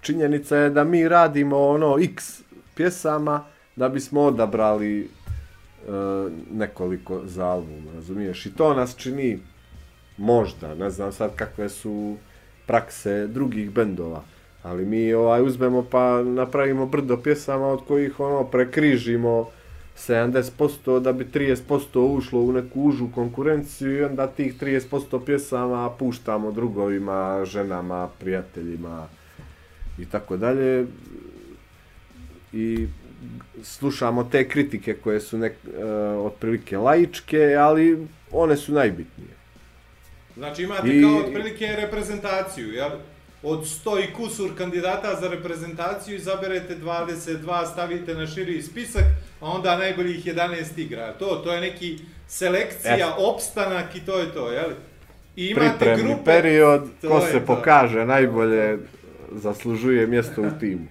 činjenica 0.00 0.56
je 0.56 0.70
da 0.70 0.84
mi 0.84 1.08
radimo 1.08 1.58
ono 1.58 1.98
x 2.00 2.42
pjesama 2.74 3.44
da 3.76 3.88
bismo 3.88 4.20
odabrali 4.20 5.00
e, 5.00 5.06
nekoliko 6.52 7.22
za 7.24 7.46
album, 7.46 7.84
razumiješ? 7.94 8.46
I 8.46 8.54
to 8.54 8.74
nas 8.74 8.96
čini 8.96 9.38
možda, 10.16 10.74
ne 10.74 10.90
znam 10.90 11.12
sad 11.12 11.36
kakve 11.36 11.68
su 11.68 12.16
prakse 12.66 13.26
drugih 13.26 13.70
bendova, 13.70 14.22
ali 14.66 14.84
mi 14.84 15.12
ovaj 15.14 15.42
uzmemo 15.42 15.82
pa 15.90 16.22
napravimo 16.22 16.86
brdo 16.86 17.16
pjesama 17.16 17.66
od 17.66 17.84
kojih 17.84 18.20
ono 18.20 18.44
prekrižimo 18.44 19.50
70% 19.98 21.00
da 21.00 21.12
bi 21.12 21.24
30% 21.24 21.98
ušlo 21.98 22.40
u 22.40 22.52
neku 22.52 22.82
užu 22.82 23.08
konkurenciju 23.14 23.96
i 23.98 24.04
onda 24.04 24.26
tih 24.26 24.60
30% 24.60 25.24
pjesama 25.24 25.90
puštamo 25.90 26.52
drugovima, 26.52 27.44
ženama, 27.44 28.08
prijateljima 28.20 29.08
i 29.98 30.04
tako 30.06 30.36
dalje. 30.36 30.86
I 32.52 32.86
slušamo 33.62 34.24
te 34.24 34.48
kritike 34.48 34.94
koje 34.94 35.20
su 35.20 35.38
nek, 35.38 35.52
e, 35.78 35.84
otprilike 36.16 36.78
laičke, 36.78 37.54
ali 37.58 38.06
one 38.30 38.56
su 38.56 38.72
najbitnije. 38.72 39.30
Znači 40.36 40.62
imate 40.62 40.88
I- 40.88 41.02
kao 41.02 41.16
otprilike 41.16 41.66
reprezentaciju, 41.66 42.72
jel? 42.72 42.90
Od 43.48 43.60
100 43.60 44.04
i 44.04 44.12
kusur 44.12 44.50
kandidata 44.58 45.14
za 45.20 45.28
reprezentaciju 45.28 46.16
izaberete 46.16 46.76
22, 46.76 47.72
stavite 47.72 48.14
na 48.14 48.26
širi 48.26 48.62
spisak, 48.62 49.04
a 49.40 49.46
onda 49.46 49.78
najboljih 49.78 50.26
11 50.26 50.78
igra. 50.78 51.12
To, 51.12 51.26
to 51.36 51.52
je 51.52 51.60
neki 51.60 51.98
selekcija, 52.28 52.92
Jeste. 52.94 53.12
opstanak 53.18 53.96
i 53.96 54.00
to 54.00 54.18
je 54.18 54.32
to, 54.34 54.50
jel? 54.52 54.70
I 55.36 55.46
imate 55.46 55.68
Pripremni 55.78 56.04
grupe... 56.04 56.24
period, 56.24 56.82
To 57.00 57.08
ko 57.08 57.20
se 57.20 57.40
to. 57.40 57.46
pokaže 57.46 58.06
najbolje 58.06 58.78
zaslužuje 59.32 60.06
mjesto 60.06 60.42
u 60.42 60.50
timu. 60.60 60.86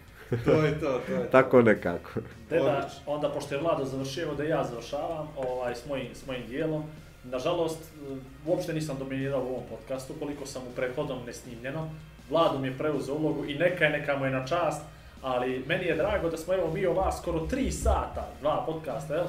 To 0.45 0.51
je 0.51 0.79
to, 0.79 1.01
to 1.07 1.13
je 1.13 1.19
to. 1.19 1.31
Tako 1.31 1.61
nekako. 1.61 2.11
Deda, 2.49 2.89
onda 3.05 3.29
pošto 3.29 3.55
je 3.55 3.61
Vlado 3.61 3.85
završio, 3.85 4.35
da 4.35 4.43
ja 4.43 4.63
završavam 4.63 5.27
ovaj, 5.37 5.75
s, 5.75 5.85
mojim, 5.85 6.07
s 6.13 6.27
mojim 6.27 6.43
dijelom. 6.47 6.83
Nažalost, 7.23 7.79
e, 7.81 8.15
uopšte 8.45 8.73
nisam 8.73 8.95
dominirao 8.99 9.41
u 9.43 9.47
ovom 9.47 9.63
podcastu, 9.69 10.13
koliko 10.19 10.45
sam 10.45 10.61
u 10.61 10.75
prethodnom 10.75 11.25
nesnimljenom. 11.25 11.89
Vladom 12.29 12.65
je 12.65 12.77
preuzeo 12.77 13.15
ulogu 13.15 13.45
i 13.45 13.55
neka 13.55 13.85
je, 13.85 13.89
neka 13.89 14.17
mu 14.17 14.25
je 14.25 14.31
na 14.31 14.45
čast, 14.47 14.81
ali 15.21 15.63
meni 15.67 15.85
je 15.85 15.95
drago 15.95 16.29
da 16.29 16.37
smo 16.37 16.53
evo 16.53 16.73
mi 16.73 16.85
ova 16.85 17.11
skoro 17.11 17.39
3 17.39 17.71
sata, 17.71 18.27
dva 18.41 18.63
podcasta, 18.65 19.15
jel? 19.15 19.25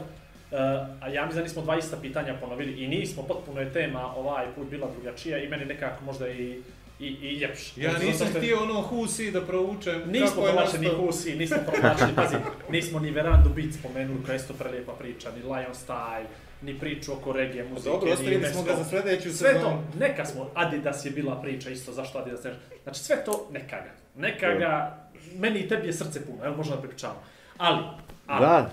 Uh, 0.51 0.61
a 1.01 1.09
ja 1.09 1.27
mislim 1.27 1.39
da 1.39 1.43
nismo 1.43 1.63
20 1.63 2.01
pitanja 2.03 2.35
ponovili 2.41 2.85
i 2.85 2.89
nismo, 2.89 3.23
potpuno 3.23 3.61
je 3.61 3.73
tema 3.73 4.17
ovaj 4.17 4.47
put 4.55 4.71
bila 4.71 4.89
drugačija 4.97 5.39
i 5.39 5.49
meni 5.49 5.65
nekako 5.65 6.05
možda 6.05 6.29
i, 6.29 6.63
i, 6.99 7.07
i 7.07 7.33
ljepše. 7.33 7.73
Ja 7.77 7.93
Zato 7.93 8.05
nisam 8.05 8.29
što- 8.29 8.39
htio 8.39 8.63
ono 8.63 8.83
husi 8.83 9.31
da 9.31 9.41
proučem 9.43 10.03
Nismo 10.07 10.43
provlačili 10.43 10.89
ni. 10.89 10.95
Husi, 10.97 11.37
nismo 11.37 11.57
provlačili, 11.67 12.11
pazi, 12.17 12.37
nismo 12.71 12.99
ni 12.99 13.11
Verandu 13.11 13.49
Beat 13.49 13.69
spomenuli, 13.75 14.25
koja 14.25 14.33
je 14.33 14.37
isto 14.37 14.55
prelijepa 14.55 14.93
priča, 14.93 15.31
ni 15.31 15.43
Lion 15.43 15.75
Style, 15.87 16.25
ni 16.63 16.79
priču 16.79 17.13
oko 17.13 17.33
regije 17.33 17.65
muzike, 17.65 17.91
Dobro, 17.91 18.13
ostavili 18.13 18.47
smo 18.47 18.63
ga 18.63 18.75
za 18.75 18.85
sljedeću 18.85 19.23
Sve 19.31 19.49
sezonu. 19.49 19.65
to, 19.93 19.99
neka 19.99 20.25
smo, 20.25 20.51
Adidas 20.55 21.05
je 21.05 21.11
bila 21.11 21.41
priča 21.43 21.71
isto, 21.71 21.93
zašto 21.93 22.19
Adidas 22.19 22.45
ne 22.45 22.51
Znači 22.83 23.01
sve 23.01 23.25
to, 23.25 23.49
neka 23.53 23.77
ga, 23.77 23.91
neka 24.17 24.55
ga, 24.55 24.99
meni 25.35 25.59
i 25.59 25.69
tebi 25.69 25.87
je 25.87 25.93
srce 25.93 26.27
puno, 26.27 26.45
evo 26.45 26.57
možda 26.57 26.77
da 26.77 26.83
pričamo. 26.83 27.23
Ali, 27.57 27.83
ali, 28.27 28.41
Da, 28.41 28.71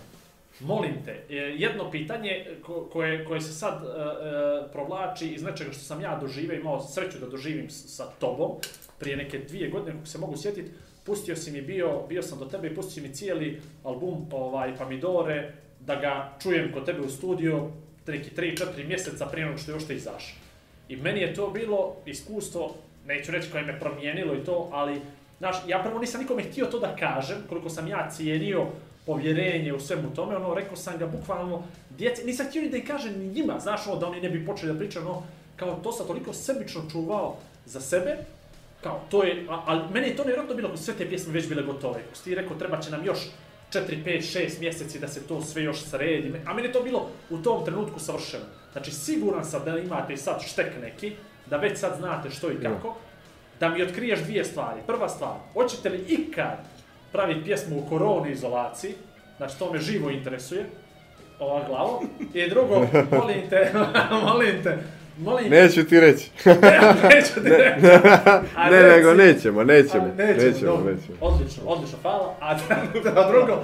Molim 0.59 0.93
te, 1.05 1.23
e, 1.29 1.35
jedno 1.35 1.91
pitanje 1.91 2.45
koje, 2.91 3.25
koje 3.25 3.41
se 3.41 3.53
sad 3.53 3.83
e, 3.83 3.87
e, 3.87 4.71
provlači 4.71 5.27
iz 5.27 5.43
nečega 5.43 5.71
što 5.71 5.81
sam 5.81 6.01
ja 6.01 6.17
doživio, 6.21 6.59
imao 6.59 6.81
sreću 6.81 7.19
da 7.19 7.27
doživim 7.27 7.69
sa 7.69 8.05
tobom, 8.19 8.51
prije 8.99 9.17
neke 9.17 9.39
dvije 9.39 9.69
godine, 9.69 9.91
kako 9.91 10.05
se 10.05 10.17
mogu 10.17 10.37
sjetiti, 10.37 10.71
pustio 11.03 11.35
si 11.35 11.51
mi 11.51 11.61
bio, 11.61 12.01
bio 12.09 12.21
sam 12.23 12.39
do 12.39 12.45
tebe 12.45 12.67
i 12.67 12.75
pustio 12.75 12.91
si 12.91 13.01
mi 13.01 13.13
cijeli 13.15 13.61
album 13.83 14.27
ovaj, 14.31 14.77
Pamidore, 14.77 15.53
da 15.79 15.95
ga 15.95 16.33
čujem 16.41 16.71
kod 16.73 16.85
tebe 16.85 17.01
u 17.01 17.09
studiju, 17.09 17.71
neki 18.07 18.29
3-4 18.35 18.87
mjeseca 18.87 19.25
prije 19.25 19.45
nego 19.45 19.57
što 19.57 19.71
je 19.71 19.75
uopšte 19.75 19.95
izašao. 19.95 20.37
I 20.89 20.95
meni 20.95 21.19
je 21.19 21.33
to 21.33 21.49
bilo 21.49 21.95
iskustvo, 22.05 22.75
neću 23.07 23.31
reći 23.31 23.51
koje 23.51 23.63
me 23.63 23.79
promijenilo 23.79 24.35
i 24.35 24.43
to, 24.43 24.69
ali 24.71 25.01
znaš, 25.37 25.55
ja 25.67 25.83
prvo 25.83 25.99
nisam 25.99 26.21
nikome 26.21 26.43
htio 26.43 26.65
to 26.65 26.79
da 26.79 26.95
kažem, 26.95 27.37
koliko 27.49 27.69
sam 27.69 27.87
ja 27.87 28.09
cijenio 28.09 28.67
povjerenje 29.05 29.73
u 29.73 29.79
svemu 29.79 30.15
tome, 30.15 30.35
ono, 30.35 30.53
rekao 30.53 30.75
sam 30.75 30.97
ga 30.97 31.07
bukvalno 31.07 31.63
djeci, 31.89 32.25
nisam 32.25 32.45
htio 32.45 32.61
ni 32.61 32.69
da 32.69 32.77
ih 32.77 32.87
kažem 32.87 33.19
ni 33.19 33.27
njima, 33.27 33.59
znaš, 33.59 33.87
ono, 33.87 33.99
da 33.99 34.07
oni 34.07 34.21
ne 34.21 34.29
bi 34.29 34.45
počeli 34.45 34.73
da 34.73 34.79
pričaju, 34.79 35.05
ono, 35.05 35.23
kao 35.55 35.79
to 35.83 35.91
sam 35.91 36.07
toliko 36.07 36.33
sebično 36.33 36.81
čuvao 36.91 37.37
za 37.65 37.81
sebe, 37.81 38.17
kao 38.81 39.01
to 39.09 39.23
je, 39.23 39.45
ali 39.49 39.81
meni 39.93 40.07
je 40.07 40.15
to 40.15 40.23
nevjerojatno 40.23 40.55
bilo, 40.55 40.77
sve 40.77 40.93
te 40.93 41.09
pjesme 41.09 41.33
već 41.33 41.47
bile 41.47 41.63
gotove, 41.63 41.99
ako 42.11 42.23
ti 42.23 42.35
rekao 42.35 42.57
treba 42.57 42.79
će 42.81 42.91
nam 42.91 43.05
još 43.05 43.19
4, 43.71 44.03
5, 44.05 44.39
6 44.39 44.59
mjeseci 44.59 44.99
da 44.99 45.07
se 45.07 45.27
to 45.27 45.41
sve 45.41 45.63
još 45.63 45.83
sredi, 45.83 46.33
a 46.45 46.53
meni 46.53 46.67
je 46.67 46.71
to 46.71 46.83
bilo 46.83 47.09
u 47.29 47.37
tom 47.37 47.65
trenutku 47.65 47.99
savršeno. 47.99 48.43
Znači 48.71 48.91
siguran 48.91 49.45
sam 49.45 49.61
da 49.65 49.77
imate 49.77 50.17
sad 50.17 50.41
štek 50.41 50.81
neki, 50.81 51.15
da 51.45 51.57
već 51.57 51.79
sad 51.79 51.97
znate 51.97 52.29
što 52.29 52.51
i 52.51 52.55
kako, 52.61 52.95
da 53.59 53.69
mi 53.69 53.83
otkriješ 53.83 54.19
dvije 54.19 54.45
stvari. 54.45 54.81
Prva 54.87 55.09
stvar, 55.09 55.37
hoćete 55.53 55.89
li 55.89 56.05
ikad 56.07 56.57
praviti 57.13 57.43
pjesmu 57.43 57.79
u 57.79 57.89
koroni 57.89 58.31
izolaciji, 58.31 58.93
znači 59.37 59.59
to 59.59 59.73
me 59.73 59.79
živo 59.79 60.09
interesuje, 60.09 60.65
ova 61.39 61.67
glavo. 61.67 62.03
I 62.33 62.49
drugo, 62.49 62.87
molim 63.11 63.49
te, 63.49 63.71
molim 64.27 64.63
te, 64.63 64.77
molim 65.17 65.49
te, 65.49 65.49
neću 65.49 65.83
ti 65.83 65.99
reći. 65.99 66.31
neću 67.15 67.43
ti 67.43 67.49
reći. 67.49 67.87
A 68.55 68.69
ne, 68.69 68.81
reci- 68.81 68.97
nego 68.97 69.13
nećemo, 69.13 69.63
nećemo, 69.63 70.03
A, 70.03 70.23
nećemo, 70.23 70.51
nećemo, 70.51 70.71
dobro. 70.71 70.93
nećemo. 70.93 71.17
Odlično, 71.21 71.63
odlično, 71.65 71.97
hvala. 72.01 72.35
A, 72.41 72.51
a 73.15 73.31
drugo, 73.31 73.63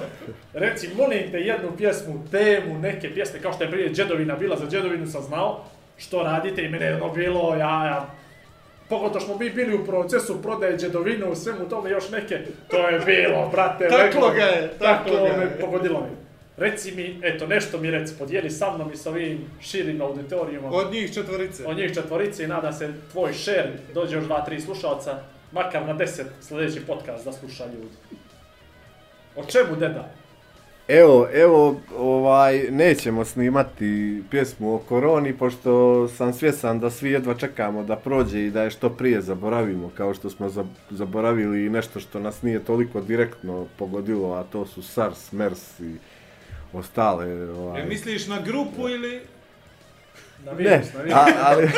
reci, 0.54 0.88
molim 0.96 1.30
te 1.30 1.38
jednu 1.38 1.76
pjesmu, 1.76 2.24
temu, 2.30 2.78
neke 2.78 3.14
pjesme, 3.14 3.40
kao 3.40 3.52
što 3.52 3.64
je 3.64 3.70
prije 3.70 3.92
Džedovina 3.92 4.36
bila, 4.36 4.56
za 4.56 4.66
Džedovinu 4.66 5.06
sam 5.06 5.22
znao 5.22 5.64
što 5.96 6.22
radite 6.22 6.64
i 6.64 6.68
mene 6.68 6.86
je 6.86 7.02
ono 7.02 7.12
bilo, 7.12 7.56
ja, 7.56 7.86
ja, 7.86 8.06
Pogotovo 8.90 9.20
smo 9.20 9.36
mi 9.38 9.50
bili 9.50 9.74
u 9.74 9.84
procesu 9.86 10.42
prodaje 10.42 10.78
džedovine 10.78 11.26
u 11.26 11.34
svemu 11.34 11.68
tome 11.68 11.90
još 11.90 12.10
neke. 12.10 12.38
To 12.68 12.88
je 12.88 13.00
bilo, 13.00 13.48
brate. 13.52 13.88
Taklo 13.88 14.26
leglo. 14.26 14.30
ga 14.30 14.42
je, 14.42 14.68
taklo 14.78 15.12
Taklo 15.12 15.26
ga 15.26 15.32
je. 15.32 15.36
me, 15.38 15.60
pogodilo 15.60 16.00
mi. 16.00 16.16
Reci 16.56 16.94
mi, 16.94 17.20
eto, 17.22 17.46
nešto 17.46 17.78
mi 17.78 17.90
reci, 17.90 18.14
podijeli 18.18 18.50
sa 18.50 18.74
mnom 18.74 18.92
i 18.92 18.96
sa 18.96 19.10
ovim 19.10 19.50
širim 19.60 20.02
auditorijumom. 20.02 20.74
Od 20.74 20.92
njih 20.92 21.14
četvorice. 21.14 21.66
Od 21.66 21.76
njih 21.76 21.94
četvorice 21.94 22.44
i 22.44 22.46
nadam 22.46 22.72
se 22.72 22.92
tvoj 23.12 23.32
share 23.32 23.70
dođe 23.94 24.16
još 24.16 24.24
dva, 24.24 24.44
tri 24.44 24.60
slušalca, 24.60 25.18
makar 25.52 25.86
na 25.86 25.92
deset 25.92 26.26
sljedeći 26.40 26.80
podcast 26.86 27.24
da 27.24 27.32
sluša 27.32 27.66
ljudi. 27.66 27.96
O 29.36 29.44
čemu, 29.44 29.76
deda? 29.76 30.19
Evo, 30.88 31.28
evo, 31.32 31.80
ovaj, 31.98 32.58
nećemo 32.70 33.24
snimati 33.24 34.22
pjesmu 34.30 34.74
o 34.74 34.78
koroni, 34.78 35.32
pošto 35.32 36.08
sam 36.08 36.32
svjesan 36.32 36.80
da 36.80 36.90
svi 36.90 37.10
jedva 37.10 37.34
čekamo 37.34 37.82
da 37.82 37.96
prođe 37.96 38.46
i 38.46 38.50
da 38.50 38.62
je 38.62 38.70
što 38.70 38.90
prije 38.90 39.22
zaboravimo, 39.22 39.90
kao 39.96 40.14
što 40.14 40.30
smo 40.30 40.50
zaboravili 40.90 41.66
i 41.66 41.70
nešto 41.70 42.00
što 42.00 42.20
nas 42.20 42.42
nije 42.42 42.64
toliko 42.64 43.00
direktno 43.00 43.66
pogodilo, 43.78 44.34
a 44.34 44.44
to 44.44 44.66
su 44.66 44.82
SARS, 44.82 45.32
MERS 45.32 45.80
i 45.80 45.94
ostale. 46.72 47.50
Ovaj. 47.50 47.82
E, 47.82 47.86
misliš 47.86 48.26
na 48.26 48.40
grupu 48.40 48.88
ili... 48.88 49.20
Na 50.44 50.52
Ne, 50.52 50.82
na 51.06 51.14
a, 51.14 51.26
ali... 51.44 51.68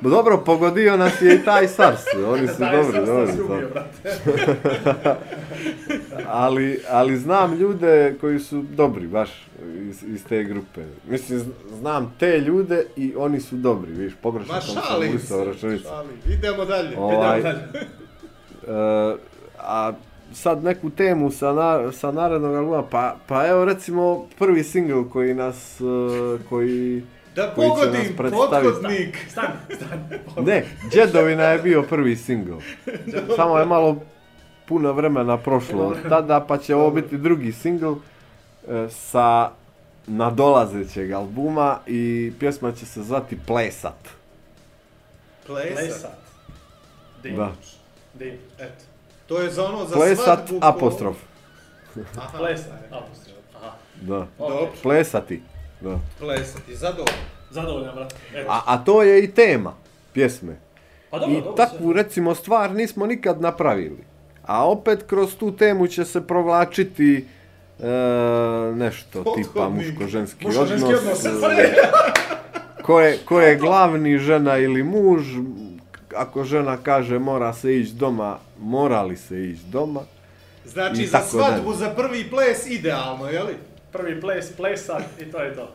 Dobro, 0.10 0.38
pogodio 0.38 0.96
nas 0.96 1.22
je 1.22 1.34
i 1.34 1.44
taj 1.44 1.68
SARS, 1.68 2.00
oni 2.26 2.48
su 2.48 2.54
Daj, 2.58 2.76
dobri, 2.76 2.92
sam 2.92 3.06
dobri. 3.06 3.32
ubio, 3.42 3.68
brate. 3.72 4.18
ali, 6.26 6.80
ali 6.90 7.16
znam 7.16 7.54
ljude 7.54 8.14
koji 8.20 8.38
su 8.38 8.62
dobri 8.62 9.06
baš 9.06 9.46
iz, 9.88 10.02
iz 10.02 10.24
te 10.24 10.44
grupe. 10.44 10.80
Mislim, 11.08 11.42
znam 11.78 12.14
te 12.18 12.38
ljude 12.40 12.84
i 12.96 13.14
oni 13.16 13.40
su 13.40 13.56
dobri, 13.56 13.92
viš, 13.92 14.12
pogrešno 14.22 14.54
Ma 14.54 14.60
sam 14.60 14.82
formulisao 14.88 15.38
se. 15.38 15.44
računicu. 15.44 15.88
Idemo 16.28 16.64
dalje. 16.64 16.96
Ovaj, 16.98 17.40
Idemo 17.40 17.54
dalje. 17.54 17.86
e, 19.12 19.16
a 19.58 19.92
sad 20.32 20.64
neku 20.64 20.90
temu 20.90 21.30
sa, 21.30 21.52
na, 21.52 21.92
sa 21.92 22.12
narednog 22.12 22.54
albuma, 22.54 22.82
pa, 22.82 23.16
pa 23.26 23.46
evo 23.46 23.64
recimo 23.64 24.26
prvi 24.38 24.64
single 24.64 25.10
koji 25.12 25.34
nas, 25.34 25.80
e, 25.80 25.84
koji... 26.48 27.02
Da 27.36 27.52
pogodim, 27.56 28.16
pothodnik. 28.16 29.26
Stani, 29.30 29.48
stani. 29.76 30.46
Ne, 30.46 30.64
Džedovina 30.90 31.42
je 31.44 31.58
bio 31.58 31.82
prvi 31.82 32.16
single. 32.16 32.56
Samo 33.36 33.58
je 33.58 33.66
malo 33.66 33.96
puno 34.66 34.92
vremena 34.92 35.38
prošlo 35.38 35.86
od 35.86 35.96
tada, 36.08 36.40
pa 36.40 36.58
će 36.58 36.74
ovo 36.74 36.90
biti 36.90 37.18
drugi 37.18 37.52
single 37.52 37.94
sa 38.90 39.50
nadolazećeg 40.06 41.12
albuma 41.12 41.78
i 41.86 42.32
pjesma 42.38 42.72
će 42.72 42.86
se 42.86 43.02
zvati 43.02 43.38
Plesat. 43.46 44.08
Plesat. 45.46 45.74
Plesat. 45.76 46.18
Div. 47.22 47.36
Da. 47.36 47.52
Eto. 48.58 48.84
To 49.26 49.40
je 49.40 49.50
za 49.50 49.64
ono, 49.64 49.84
za 49.86 49.94
Plesat 49.94 50.24
svadbu 50.24 50.60
ko- 50.60 50.66
apostrof. 50.66 51.16
Aha, 52.16 52.38
Plesat. 52.38 52.72
Apostrof. 52.90 53.36
Aha. 53.56 53.72
Da. 54.00 54.26
Dobro. 54.38 54.68
Plesati. 54.82 55.42
Da. 55.80 55.98
Plesat, 56.18 56.68
i 56.68 56.74
zadovoljno. 56.74 57.18
Zadovoljan, 57.50 57.94
brate. 57.94 58.14
A, 58.48 58.62
a 58.66 58.78
to 58.78 59.02
je 59.02 59.24
i 59.24 59.30
tema 59.30 59.74
pjesme. 60.12 60.56
Pa 61.10 61.18
dobro, 61.18 61.32
I 61.32 61.40
dobro. 61.40 61.52
takvu 61.54 61.92
recimo 61.92 62.34
stvar 62.34 62.70
nismo 62.70 63.06
nikad 63.06 63.40
napravili. 63.40 64.04
A 64.46 64.68
opet 64.68 65.02
kroz 65.02 65.36
tu 65.36 65.52
temu 65.52 65.86
će 65.86 66.04
se 66.04 66.26
provlačiti 66.26 67.24
e, 67.80 67.86
nešto 68.74 69.18
tipa 69.24 69.50
Pothodnik. 69.54 69.86
muško-ženski 69.88 70.46
Muško-ženski 70.46 70.94
odnos. 70.94 71.24
odnos. 71.24 71.42
e, 71.42 71.74
ko, 72.84 73.00
je, 73.00 73.18
ko 73.18 73.40
je 73.40 73.56
glavni, 73.56 74.18
žena 74.18 74.56
ili 74.58 74.82
muž. 74.82 75.22
Ako 76.16 76.44
žena 76.44 76.76
kaže 76.76 77.18
mora 77.18 77.52
se 77.52 77.76
ići 77.76 77.92
doma, 77.92 78.38
mora 78.60 79.02
li 79.02 79.16
se 79.16 79.44
ići 79.44 79.62
doma? 79.64 80.00
Znači, 80.64 81.02
I 81.02 81.06
za 81.06 81.20
svadbu, 81.20 81.64
dalje. 81.64 81.78
za 81.78 81.90
prvi 81.90 82.30
ples, 82.30 82.66
idealno, 82.66 83.26
jeli? 83.26 83.54
Prvi 83.96 84.20
ples, 84.20 84.52
plesat 84.52 85.02
i 85.20 85.24
to 85.32 85.38
je 85.42 85.54
to. 85.54 85.72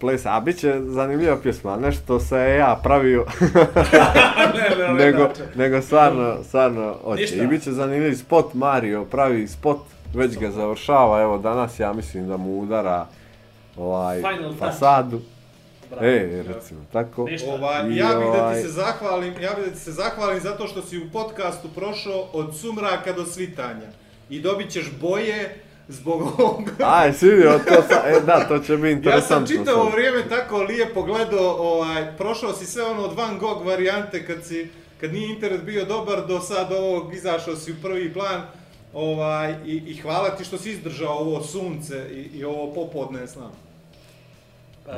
Plesa, 0.00 0.36
a 0.36 0.40
bit 0.40 0.58
će 0.58 0.80
zanimljiva 0.86 1.36
pjesma, 1.42 1.76
nešto 1.76 2.20
se 2.20 2.36
ja 2.58 2.80
pravio, 2.82 3.26
ne, 4.54 4.76
ne, 4.78 4.92
ne, 4.92 5.04
nego, 5.04 5.30
nego 5.54 5.82
stvarno, 5.82 6.36
stvarno. 6.44 6.96
Ništa. 7.16 7.36
I 7.36 7.46
bit 7.46 7.62
će 7.62 7.72
zanimljiv 7.72 8.14
spot, 8.14 8.54
Mario 8.54 9.04
pravi 9.04 9.48
spot, 9.48 9.78
već 10.14 10.38
ga 10.38 10.50
završava, 10.50 11.22
evo 11.22 11.38
danas 11.38 11.80
ja 11.80 11.92
mislim 11.92 12.28
da 12.28 12.36
mu 12.36 12.60
udara 12.60 13.06
ovaj, 13.76 14.16
Final 14.16 14.42
touch. 14.42 14.58
fasadu. 14.58 15.20
Bravo. 15.90 16.06
E, 16.06 16.42
recimo, 16.48 16.80
tako. 16.92 17.24
Ništa. 17.24 17.50
Ovaj, 17.50 17.96
ja 17.96 18.08
bih 18.08 18.26
da 18.32 18.42
ovaj- 18.42 18.56
ti 18.56 18.62
se 18.62 18.68
zahvalim, 18.68 19.34
ja 19.40 19.50
bih 19.54 19.64
da 19.64 19.70
ti 19.70 19.78
se 19.78 19.92
zahvalim 19.92 20.40
zato 20.40 20.66
što 20.66 20.82
si 20.82 20.98
u 20.98 21.10
podcastu 21.12 21.68
prošao 21.74 22.28
od 22.32 22.56
sumraka 22.56 23.12
do 23.12 23.24
svitanja. 23.26 23.88
I 24.30 24.40
dobit 24.40 24.70
ćeš 24.70 24.90
boje 25.00 25.61
zbog 25.88 26.22
ovoga. 26.40 26.72
Aj, 26.84 27.12
si 27.12 27.28
vidio, 27.28 27.58
to 27.68 27.82
sa, 27.88 28.02
e, 28.06 28.20
da, 28.26 28.44
to 28.48 28.58
će 28.58 28.76
biti 28.76 28.86
Ja 28.88 28.92
interesantno. 28.92 29.46
sam 29.46 29.56
čitavo 29.56 29.84
sad. 29.84 29.92
vrijeme 29.92 30.28
tako 30.28 30.62
lijepo 30.62 31.02
gledao, 31.02 31.56
ovaj, 31.58 32.16
prošao 32.18 32.52
si 32.52 32.66
sve 32.66 32.84
ono 32.84 33.02
od 33.02 33.16
Van 33.16 33.38
Gogh 33.38 33.66
varijante 33.66 34.26
kad 34.26 34.44
si 34.44 34.68
kad 35.00 35.12
nije 35.12 35.28
internet 35.34 35.62
bio 35.62 35.84
dobar 35.84 36.26
do 36.26 36.40
sad 36.40 36.72
ovog 36.72 37.14
izašao 37.14 37.56
si 37.56 37.72
u 37.72 37.74
prvi 37.82 38.12
plan. 38.12 38.42
Ovaj, 38.94 39.54
i, 39.66 39.82
i 39.86 39.96
hvala 39.96 40.30
ti 40.30 40.44
što 40.44 40.58
si 40.58 40.70
izdržao 40.70 41.12
ovo 41.18 41.42
sunce 41.42 42.06
i, 42.12 42.38
i 42.38 42.44
ovo 42.44 42.74
popodne 42.74 43.26
s 43.26 43.36
nama. 43.36 43.50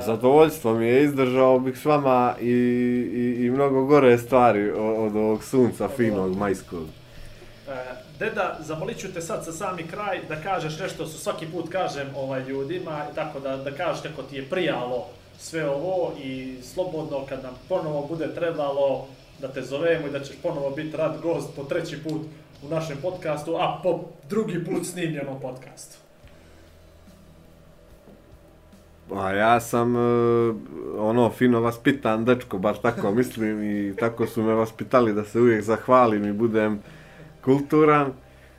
Zadovoljstvo 0.06 0.74
mi 0.74 0.86
je, 0.86 1.04
izdržao 1.04 1.58
bih 1.58 1.78
s 1.78 1.84
vama 1.84 2.34
i, 2.40 2.50
i, 3.14 3.44
i 3.46 3.50
mnogo 3.50 3.84
gore 3.84 4.18
stvari 4.18 4.70
od, 4.70 5.06
od 5.06 5.16
ovog 5.16 5.44
sunca 5.44 5.88
finog 5.88 6.36
majskog. 6.36 6.86
E, 7.68 7.72
Deda, 8.18 8.58
zamolit 8.60 8.98
ću 8.98 9.12
te 9.12 9.20
sad 9.20 9.44
za 9.44 9.52
sami 9.52 9.82
kraj 9.82 10.20
da 10.28 10.36
kažeš 10.36 10.78
nešto 10.78 11.06
što 11.06 11.18
svaki 11.18 11.46
put 11.46 11.68
kažem 11.68 12.06
ovaj 12.16 12.44
ljudima, 12.44 13.04
tako 13.14 13.40
da, 13.40 13.56
da 13.56 13.70
kažeš 13.70 14.02
kako 14.02 14.22
ti 14.22 14.36
je 14.36 14.48
prijalo 14.50 15.06
sve 15.38 15.68
ovo 15.68 16.12
i 16.22 16.56
slobodno 16.62 17.26
kad 17.28 17.42
nam 17.42 17.54
ponovo 17.68 18.06
bude 18.06 18.34
trebalo 18.34 19.06
da 19.40 19.48
te 19.48 19.62
zovemo 19.62 20.06
i 20.06 20.10
da 20.10 20.20
ćeš 20.20 20.36
ponovo 20.42 20.70
biti 20.70 20.96
rad 20.96 21.20
gost 21.22 21.48
po 21.56 21.64
treći 21.64 22.02
put 22.02 22.22
u 22.62 22.68
našem 22.68 22.96
podcastu, 23.02 23.56
a 23.56 23.80
po 23.82 24.00
drugi 24.28 24.64
put 24.64 24.86
snimljenom 24.86 25.40
podcastu. 25.40 25.96
Pa 29.08 29.30
ja 29.30 29.60
sam 29.60 29.96
e, 29.96 30.00
ono 30.98 31.30
fino 31.30 31.60
vaspitan 31.60 32.24
dečko, 32.24 32.58
baš 32.58 32.80
tako 32.80 33.12
mislim 33.12 33.62
i 33.62 33.96
tako 33.96 34.26
su 34.26 34.42
me 34.42 34.54
vaspitali 34.54 35.14
da 35.14 35.24
se 35.24 35.40
uvijek 35.40 35.62
zahvalim 35.62 36.24
i 36.24 36.32
budem 36.32 36.82
kulturan. 37.44 38.12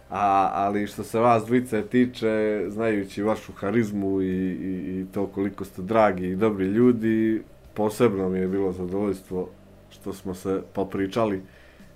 A, 0.09 0.49
ali 0.53 0.87
što 0.87 1.03
se 1.03 1.19
vas 1.19 1.45
dvice 1.45 1.81
tiče, 1.81 2.65
znajući 2.67 3.23
vašu 3.23 3.53
harizmu 3.53 4.21
i, 4.21 4.25
i, 4.25 5.01
i 5.01 5.05
to 5.13 5.27
koliko 5.27 5.65
ste 5.65 5.81
dragi 5.81 6.27
i 6.27 6.35
dobri 6.35 6.65
ljudi, 6.65 7.43
posebno 7.73 8.29
mi 8.29 8.39
je 8.39 8.47
bilo 8.47 8.71
zadovoljstvo 8.71 9.49
što 9.89 10.13
smo 10.13 10.33
se 10.33 10.61
popričali. 10.73 11.41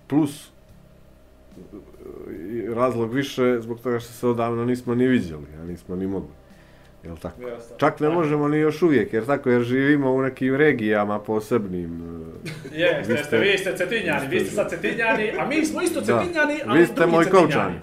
Plus, 0.08 0.52
i 2.52 2.62
razlog 2.74 3.14
više 3.14 3.58
zbog 3.62 3.80
toga 3.80 4.00
što 4.00 4.14
se 4.14 4.28
odavno 4.28 4.66
nismo 4.66 4.96
ni 4.96 5.08
vidjeli, 5.08 5.48
a 5.62 5.66
nismo 5.66 5.96
ni 5.96 6.08
mogli. 6.08 6.30
Jel 7.04 7.18
tako? 7.18 7.42
Jasno. 7.42 7.76
Čak 7.78 8.00
ne 8.00 8.10
možemo 8.10 8.48
ni 8.48 8.58
još 8.58 8.82
uvijek, 8.82 9.14
jer 9.14 9.26
tako, 9.26 9.50
jer 9.50 9.62
živimo 9.62 10.12
u 10.12 10.22
nekim 10.22 10.56
regijama 10.56 11.20
posebnim. 11.20 12.02
e, 12.66 12.70
Je, 12.74 12.98
Vi 13.00 13.04
ste, 13.06 13.24
ste- 13.24 13.38
vi 13.38 13.58
ste 13.58 13.74
cetinjani, 13.74 14.28
vi 14.28 14.40
ste 14.40 14.52
sad 14.52 14.70
cetinjani, 14.70 15.32
a 15.40 15.46
mi 15.46 15.66
smo 15.66 15.82
isto 15.82 16.02
Da. 16.02 16.06
cetinjani, 16.20 16.60
ali 16.66 16.80
Vi 16.80 16.86
ste 16.86 16.96
drugi 16.96 17.12
moj 17.12 17.24
cetinjani. 17.24 17.48
Kovčani. 17.48 17.76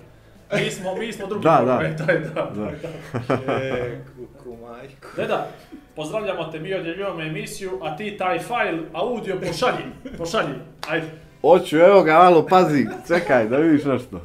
Mi 0.54 0.70
smo, 0.70 0.94
mi 0.94 1.12
smo 1.12 1.26
drugi 1.26 1.44
Da, 1.44 1.62
da. 1.62 1.76
Kovčani, 1.78 1.96
to 1.98 2.12
je 2.12 2.18
da. 2.20 2.52
Da. 2.56 3.54
E, 3.54 3.98
kuku 4.08 4.56
majku. 4.56 5.06
Deda, 5.16 5.48
pozdravljamo 5.96 6.44
te, 6.44 6.60
mi 6.60 6.74
odjeljujemo 6.74 7.22
emisiju, 7.22 7.70
a 7.82 7.96
ti 7.96 8.16
taj 8.16 8.38
fajl, 8.38 8.78
audio 8.92 9.36
pošalji, 9.38 9.84
pošalji, 10.18 10.54
ajde. 10.88 11.06
Hoću, 11.42 11.76
evo 11.78 12.02
ga, 12.02 12.14
malo, 12.14 12.46
pazi, 12.46 12.86
čekaj, 13.08 13.46
da 13.46 13.56
vidiš 13.56 13.84
nešto. 13.84 14.20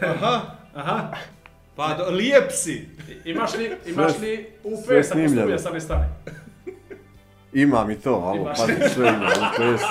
Aha, 0.00 0.40
Aha, 0.74 1.08
pa 1.76 1.94
do, 1.94 2.04
lijep 2.10 2.52
si. 2.52 2.88
Imaš 3.24 3.54
li, 3.54 3.76
imaš 3.86 4.18
li 4.18 4.46
UP 4.64 4.84
sa 4.84 5.14
posluje 5.14 5.58
sa 5.58 5.70
ne 5.70 5.80
strane? 5.80 6.08
Imam 7.52 7.90
i 7.90 8.00
to, 8.00 8.14
alo, 8.14 8.44
pazi, 8.44 8.94
sve 8.94 9.08
ima, 9.08 9.26
UPS. 9.26 9.82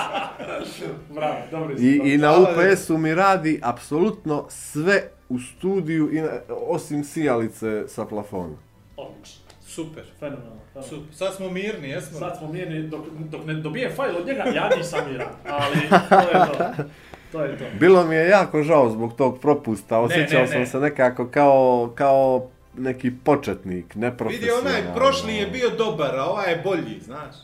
Bravo, 1.14 1.36
dobro 1.50 1.76
si. 1.76 1.86
I, 1.86 1.98
dobro. 1.98 2.10
I 2.10 2.18
na. 2.18 2.38
UPS-u 2.38 2.98
mi 2.98 3.14
radi 3.14 3.60
apsolutno 3.62 4.46
sve 4.48 5.02
u 5.28 5.38
studiju, 5.38 6.12
i 6.12 6.20
na, 6.20 6.30
osim 6.48 7.04
sijalice 7.04 7.84
sa 7.88 8.04
plafona. 8.04 8.56
Odlično, 8.96 9.40
Super. 9.66 10.04
fenomenalno. 10.18 10.60
fenomenalno. 10.72 10.88
Super. 10.88 11.16
Sad 11.16 11.34
smo 11.34 11.50
mirni, 11.50 11.88
jesmo? 11.88 12.18
Sad 12.18 12.38
smo 12.38 12.52
mirni, 12.52 12.82
dok, 12.82 13.00
dok 13.30 13.46
ne 13.46 13.54
dobijem 13.54 13.92
fajl 13.96 14.16
od 14.16 14.26
njega, 14.26 14.42
ja 14.54 14.70
nisam 14.76 15.00
miran, 15.10 15.28
ali 15.48 15.76
to 16.08 16.38
je 16.38 16.46
to. 16.46 16.82
To 17.34 17.42
je 17.42 17.58
to. 17.58 17.64
Bilo 17.80 18.04
mi 18.04 18.14
je 18.14 18.28
jako 18.28 18.62
žao 18.62 18.90
zbog 18.90 19.12
tog 19.12 19.38
propusta, 19.38 19.98
osjećao 19.98 20.40
ne, 20.40 20.46
sam 20.46 20.60
ne. 20.60 20.66
se 20.66 20.78
nekako 20.78 21.26
kao, 21.26 21.92
kao 21.94 22.46
neki 22.76 23.10
početnik, 23.14 23.84
Vidi, 23.86 24.00
neprofesionalan. 24.00 24.66
onaj 24.66 24.94
prošli 24.94 25.34
je 25.34 25.46
bio 25.46 25.70
dobar, 25.70 26.16
a 26.16 26.24
ovaj 26.24 26.50
je 26.50 26.60
bolji, 26.64 27.00
znaš. 27.00 27.34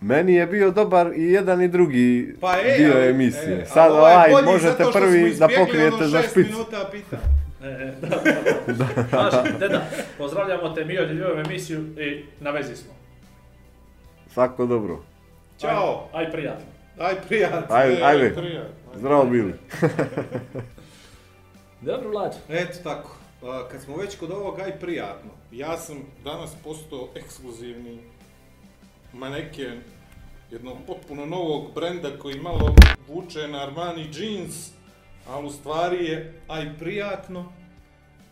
Meni 0.00 0.34
je 0.34 0.46
bio 0.46 0.70
dobar 0.70 1.10
i 1.16 1.24
jedan 1.24 1.62
i 1.62 1.68
drugi 1.68 2.34
Pa 2.40 2.54
ej, 2.58 2.78
dio 2.78 2.92
ali- 2.96 3.06
emisije. 3.06 3.60
e, 3.62 3.66
Sad 3.66 3.92
ovaj 3.92 4.14
ovaj 4.14 4.30
bolji 4.30 4.46
možete 4.46 4.68
zato 4.68 4.82
što 4.82 4.92
smo 4.92 5.00
prvi 5.00 5.20
da 5.20 5.26
izbjegli 5.26 5.56
pokrijete 5.56 5.94
ono 5.94 6.06
za 6.06 6.22
šest 6.22 6.30
špic. 6.30 6.46
minuta 6.46 6.88
pita. 6.92 7.16
E, 7.62 7.66
e, 7.66 7.92
da, 8.00 8.08
da, 8.08 8.72
da. 8.72 9.30
Znaš, 9.30 9.58
deda, 9.60 9.82
pozdravljamo 10.18 10.68
te, 10.68 10.84
mi 10.84 10.98
odjeljujemo 10.98 11.40
emisiju 11.42 11.78
i 11.80 12.22
na 12.40 12.50
vezi 12.50 12.76
smo. 12.76 12.92
Svako 14.28 14.66
dobro. 14.66 15.00
Ćao. 15.58 16.08
Aj, 16.12 16.24
aj 16.24 16.32
prijatno. 16.32 16.64
Aj 16.98 17.14
prijatno. 17.28 17.76
Ajde, 17.76 18.00
e, 18.00 18.04
ajde. 18.04 18.34
prijatno. 18.34 18.92
Zdravo 18.96 19.24
bili. 19.24 19.54
Dobro, 21.80 22.10
Vlad. 22.10 22.36
Eto 22.48 22.78
tako. 22.82 23.16
Kad 23.70 23.82
smo 23.82 23.96
već 23.96 24.18
kod 24.18 24.30
ovog, 24.30 24.60
aj 24.60 24.78
prijatno. 24.80 25.30
Ja 25.52 25.76
sam 25.76 25.96
danas 26.24 26.50
postao 26.64 27.08
ekskluzivni 27.14 27.98
maneken 29.12 29.80
jednog 30.50 30.76
potpuno 30.86 31.26
novog 31.26 31.74
brenda 31.74 32.08
koji 32.18 32.40
malo 32.40 32.74
vuče 33.08 33.48
na 33.48 33.62
Armani 33.62 34.10
jeans, 34.12 34.70
ali 35.28 35.46
u 35.46 35.50
stvari 35.50 36.04
je 36.04 36.40
aj 36.48 36.78
prijatno, 36.78 37.52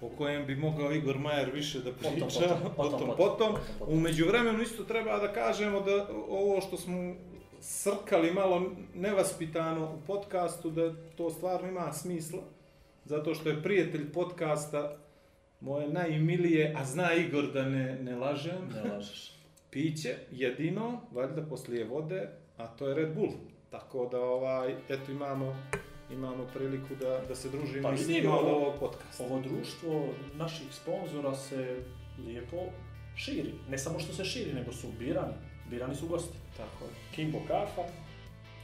o 0.00 0.08
kojem 0.08 0.46
bi 0.46 0.56
mogao 0.56 0.92
Igor 0.92 1.18
Majer 1.18 1.50
više 1.50 1.78
da 1.78 1.92
priča, 1.92 2.26
potom, 2.26 2.28
potom, 2.28 2.74
potom, 2.76 2.76
potom, 2.76 3.00
potom. 3.00 3.16
potom, 3.16 3.54
potom. 3.78 3.94
U 3.96 4.00
međuvremenu 4.00 4.62
isto 4.62 4.84
treba 4.84 5.18
da 5.18 5.32
kažemo 5.32 5.80
da 5.80 6.06
ovo 6.28 6.60
što 6.60 6.76
smo 6.76 7.14
srkali 7.66 8.32
malo 8.32 8.70
nevaspitano 8.94 9.84
u 9.86 10.06
podcastu, 10.06 10.70
da 10.70 10.94
to 11.16 11.30
stvarno 11.30 11.68
ima 11.68 11.92
smisla, 11.92 12.42
zato 13.04 13.34
što 13.34 13.48
je 13.48 13.62
prijatelj 13.62 14.12
podcasta 14.12 14.96
moje 15.60 15.88
najmilije, 15.88 16.74
a 16.76 16.84
zna 16.84 17.14
Igor 17.14 17.52
da 17.52 17.64
ne, 17.64 17.98
ne 18.02 18.16
lažem, 18.16 18.68
Ne 18.74 18.90
lažeš. 18.90 19.32
piće 19.70 20.14
jedino, 20.32 21.00
valjda 21.12 21.42
poslije 21.42 21.84
vode, 21.84 22.28
a 22.56 22.66
to 22.66 22.88
je 22.88 22.94
Red 22.94 23.14
Bull. 23.14 23.32
Tako 23.70 24.06
da 24.06 24.20
ovaj, 24.20 24.74
eto 24.88 25.12
imamo 25.12 25.56
imamo 26.12 26.46
priliku 26.54 26.94
da, 27.00 27.20
da 27.28 27.34
se 27.34 27.48
družimo 27.48 27.88
Pa 27.88 27.94
i 27.94 27.98
s 27.98 28.00
vidi, 28.00 28.12
njima 28.14 28.34
od 28.34 28.44
ovo- 28.44 28.56
ovog 28.56 28.74
podcasta. 28.80 29.24
Ovo 29.24 29.40
društvo 29.40 30.04
naših 30.34 30.66
sponzora 30.72 31.34
se 31.34 31.76
lijepo 32.26 32.56
širi. 33.16 33.54
Ne 33.70 33.78
samo 33.78 33.98
što 33.98 34.12
se 34.12 34.24
širi, 34.24 34.52
nego 34.52 34.72
su 34.72 34.86
birani. 34.98 35.32
Birani 35.70 35.94
su 35.94 36.06
gosti. 36.08 36.38
Tako 36.56 36.84
je. 36.84 36.90
Kimbo 37.14 37.38
kafa, 37.48 37.82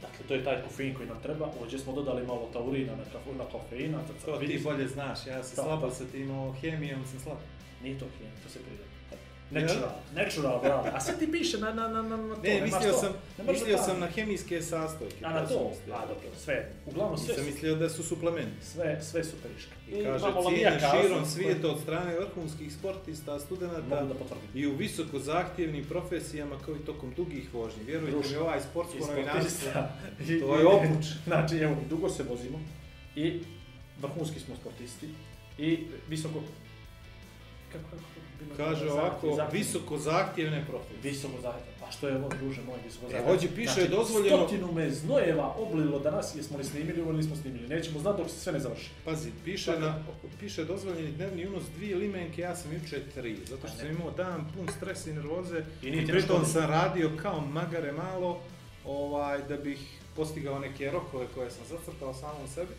dakle 0.01 0.27
to 0.27 0.33
je 0.33 0.43
taj 0.43 0.61
kofein 0.63 0.93
koji 0.95 1.07
nam 1.07 1.21
treba. 1.23 1.49
Ovdje 1.61 1.79
smo 1.79 1.93
dodali 1.93 2.27
malo 2.27 2.49
taurina 2.53 2.95
na, 2.95 3.03
kafu, 3.03 3.33
na 3.37 3.45
kofeina. 3.45 3.99
To, 4.25 4.37
ti 4.37 4.59
bolje 4.63 4.87
znaš, 4.87 5.27
ja 5.27 5.43
sam 5.43 5.55
Da. 5.55 5.63
slaba 5.63 5.91
sa 5.91 6.03
tim 6.11 6.31
ovo 6.31 6.51
hemijom, 6.61 7.05
sam 7.05 7.19
slab. 7.19 7.37
Nije 7.83 7.99
to 7.99 8.05
hemija, 8.17 8.35
to 8.43 8.49
se 8.49 8.59
pride. 8.59 8.83
Natural, 9.51 9.91
natural, 10.15 10.59
bravo. 10.61 10.87
A 10.93 10.99
sve 10.99 11.13
ti 11.15 11.31
piše 11.31 11.57
na, 11.57 11.73
na, 11.73 11.87
na, 11.87 12.01
na, 12.01 12.17
na 12.17 12.35
to. 12.35 12.41
Ne, 12.41 12.61
mislio 12.61 12.91
to. 12.91 12.97
sam, 12.97 13.13
Nemaš 13.37 13.53
mislio 13.53 13.77
sam 13.77 13.99
na 13.99 14.07
hemijske 14.07 14.61
sastojke. 14.61 15.15
A 15.23 15.29
na 15.31 15.47
to? 15.47 15.71
A 15.87 15.99
dobro, 16.01 16.29
sve. 16.37 16.71
Uglavnom 16.85 17.17
sve, 17.17 17.27
Nisam 17.27 17.45
su- 17.45 17.51
mislio 17.51 17.75
da 17.75 17.89
su 17.89 18.03
suplementi. 18.03 18.65
sve, 18.65 19.01
sve 19.01 19.23
su 19.23 19.31
periška. 19.43 19.71
I 19.89 20.03
kaže, 20.03 20.19
cijenjen 20.19 20.43
lamija 20.45 20.71
kazu, 20.71 20.97
širom 21.01 21.25
svijeta 21.25 21.67
od 21.67 21.79
strane 21.81 22.15
vrhunskih 22.15 22.73
sportista, 22.73 23.39
studenta 23.39 24.07
i 24.55 24.67
u 24.67 24.75
visoko 24.75 25.19
zahtjevnim 25.19 25.85
profesijama 25.85 26.55
kao 26.65 26.75
i 26.75 26.85
tokom 26.85 27.13
dugih 27.13 27.53
vožnji. 27.53 27.83
Vjerujte 27.83 28.11
Društvo. 28.11 28.31
mi, 28.31 28.37
ovaj 28.37 28.57
I 28.57 28.61
sportsko 28.61 28.97
novinarstvo. 29.07 29.71
I- 30.29 30.39
to 30.39 30.55
je 30.55 30.65
opuč. 30.67 31.05
Znači, 31.27 31.55
evo, 31.57 31.75
dugo 31.89 32.09
se 32.09 32.23
vozimo 32.23 32.59
i 33.15 33.39
vrhunski 34.01 34.39
smo 34.39 34.55
sportisti 34.55 35.09
i 35.57 35.79
visoko... 36.09 36.39
Kako, 37.71 37.83
kako, 37.89 38.03
Kaže 38.57 38.91
ovako, 38.91 39.27
zahtjev- 39.27 39.51
visoko 39.51 39.97
zahtjevne 39.97 40.65
profesije. 40.65 40.99
Visoko 41.03 41.41
zahtjev. 41.41 41.73
Pa 41.79 41.91
što 41.91 42.07
je 42.07 42.15
ovo, 42.17 42.29
druže 42.31 42.61
moj, 42.61 42.77
visoko 42.85 43.05
E, 43.05 43.09
zahtjev? 43.09 43.29
ovdje 43.29 43.49
piše 43.55 43.81
je 43.81 43.87
dozvoljeno- 43.87 44.37
Stotinu 44.37 44.71
me 44.71 44.89
znojeva 44.91 45.55
oblilo 45.57 45.99
danas, 45.99 46.35
jesmo 46.35 46.57
li 46.57 46.63
snimili 46.63 46.99
ili 46.99 47.13
nismo 47.13 47.35
snimili. 47.35 47.67
Nećemo 47.67 47.99
znati 47.99 48.21
dok 48.21 48.29
se 48.31 48.39
sve 48.39 48.53
ne 48.53 48.59
završi. 48.59 48.89
Pazi, 49.05 49.29
piše, 49.45 49.79
na, 49.79 50.03
piše 50.39 50.65
dozvoljeni 50.65 51.11
dnevni 51.11 51.47
unos 51.47 51.63
dvije 51.75 51.95
limenke, 51.95 52.41
ja 52.41 52.55
sam 52.55 52.73
juče 52.73 53.01
tri, 53.15 53.37
zato 53.45 53.67
što 53.67 53.77
sam 53.77 53.87
imao 53.89 54.11
dan 54.11 54.45
pun 54.55 54.67
stresa 54.77 55.09
i 55.09 55.13
nervoze 55.13 55.63
I 55.81 55.87
i, 55.87 56.07
pritom 56.07 56.45
sam 56.45 56.69
radio 56.69 57.11
kao 57.21 57.41
magare 57.41 57.91
malo, 57.91 58.39
ovaj, 58.85 59.39
da 59.39 59.57
bih 59.57 59.79
postigao 60.15 60.59
neke 60.59 60.91
rokove 60.91 61.25
koje 61.35 61.51
sam 61.51 61.65
zacrtao 61.67 62.13
samom 62.13 62.47
sebi. 62.47 62.71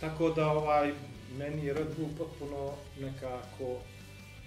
Tako 0.00 0.30
da 0.30 0.46
ovaj, 0.48 0.92
meni 1.38 1.66
je 1.66 1.74
Red 1.74 1.86
Bull 1.96 2.08
potpuno 2.18 2.70
nekako, 3.00 3.76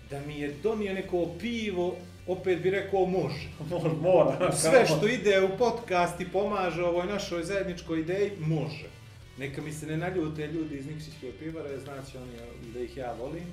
da 0.10 0.20
mi 0.20 0.40
je 0.40 0.56
donio 0.64 0.94
neko 0.94 1.28
pivo, 1.40 1.96
opet 2.28 2.62
bi 2.62 2.70
rekao 2.70 3.06
može. 3.06 3.50
Mora. 4.02 4.52
Sve 4.52 4.86
što 4.86 5.08
ide 5.08 5.42
u 5.42 5.58
podcast 5.58 6.22
i 6.22 6.32
pomaže 6.32 6.84
ovoj 6.84 7.06
našoj 7.06 7.44
zajedničkoj 7.44 8.00
ideji, 8.00 8.32
može. 8.40 8.90
Neka 9.38 9.62
mi 9.62 9.72
se 9.72 9.86
ne 9.86 9.98
naljute 9.98 10.48
ljudi 10.48 10.76
iz 10.76 10.88
Nikšićke 10.88 11.32
pivare, 11.40 11.80
znači 11.80 12.18
oni 12.18 12.32
da 12.74 12.80
ih 12.80 12.98
ja 12.98 13.14
volim. 13.14 13.46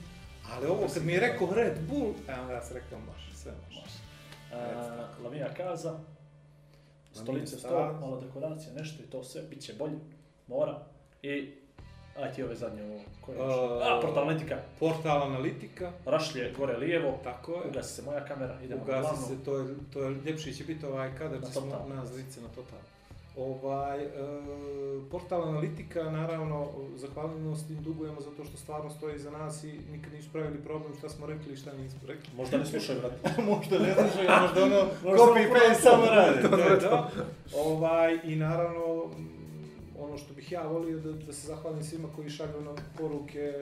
Ali 0.50 0.66
ovo 0.66 0.88
kad 0.94 1.04
mi 1.04 1.12
je 1.12 1.20
rekao 1.20 1.54
Red 1.54 1.78
Bull, 1.90 2.14
onda 2.40 2.52
ja 2.52 2.62
sam 2.62 2.76
rekao 2.76 2.98
može, 2.98 3.36
sve 3.36 3.52
može. 3.68 3.98
A, 4.52 5.08
Lamija 5.24 5.54
kaza, 5.54 5.98
stolice 7.12 7.58
sto, 7.58 7.74
Lamija 7.74 8.00
malo 8.00 8.20
dekoracija, 8.20 8.72
nešto 8.74 9.02
i 9.02 9.10
to 9.10 9.24
sve, 9.24 9.42
bit 9.42 9.60
će 9.60 9.72
bolje, 9.72 9.98
mora. 10.46 10.82
I, 11.22 11.52
aj 12.16 12.32
ti 12.32 12.42
ove 12.42 12.54
zadnje 12.54 12.82
ovo, 12.82 13.00
koje 13.20 13.36
još? 13.36 13.52
A, 13.82 13.96
A, 13.96 14.00
portal 14.02 14.22
Analitika, 14.22 14.56
Portal 14.80 15.22
Analitika, 15.22 15.90
rašlje 16.04 16.52
gore 16.58 16.76
lijevo, 16.76 17.18
tako 17.24 17.52
je. 17.52 17.60
ugasi 17.70 17.94
se 17.94 18.02
moja 18.02 18.24
kamera, 18.24 18.56
idemo 18.64 18.78
na 18.78 18.84
Ugasi 18.84 19.00
glavnu. 19.02 19.26
se, 19.26 19.44
to 19.44 19.58
je, 19.58 19.66
to 19.92 20.02
je 20.02 20.10
ljepši 20.26 20.54
će 20.54 20.64
biti 20.64 20.86
ovaj 20.86 21.10
kadar, 21.18 21.40
Na 21.40 21.46
smo 21.46 21.60
total. 21.60 21.88
nas 21.88 22.12
lice 22.12 22.40
na 22.40 22.48
total. 22.48 22.78
Ovaj, 23.36 24.04
e, 24.04 24.08
portal 25.10 25.48
Analitika, 25.48 26.10
naravno, 26.10 26.68
zahvalnost 26.96 27.70
im 27.70 27.82
dugujemo 27.82 28.20
zato 28.20 28.44
što 28.44 28.56
stvarno 28.56 28.90
stoji 28.90 29.18
za 29.18 29.30
nas 29.30 29.64
i 29.64 29.72
nikad 29.92 30.12
nisu 30.12 30.28
pravili 30.32 30.58
problem 30.58 30.94
šta 30.98 31.08
smo 31.08 31.26
rekli 31.26 31.52
i 31.52 31.56
šta 31.56 31.72
nismo 31.72 32.00
rekli. 32.06 32.30
Možda 32.36 32.58
ne 32.58 32.66
slušaju, 32.66 32.98
brate. 33.00 33.42
možda 33.50 33.78
ne 33.78 33.94
slušaju, 33.94 34.30
možda 34.42 34.64
ono 34.64 34.86
Možda 35.04 35.24
copy 35.24 35.52
paste 35.52 35.82
samo 35.82 36.04
rade. 36.06 36.48
Ovaj, 37.66 38.18
I 38.24 38.36
naravno, 38.36 39.10
ono 40.12 40.18
što 40.20 40.34
bih 40.34 40.52
ja 40.52 40.62
volio 40.62 40.98
da, 41.00 41.12
da 41.12 41.32
se 41.32 41.46
zahvalim 41.46 41.82
svima 41.82 42.08
koji 42.16 42.30
šalju 42.30 42.60
nam 42.60 42.76
poruke, 42.98 43.52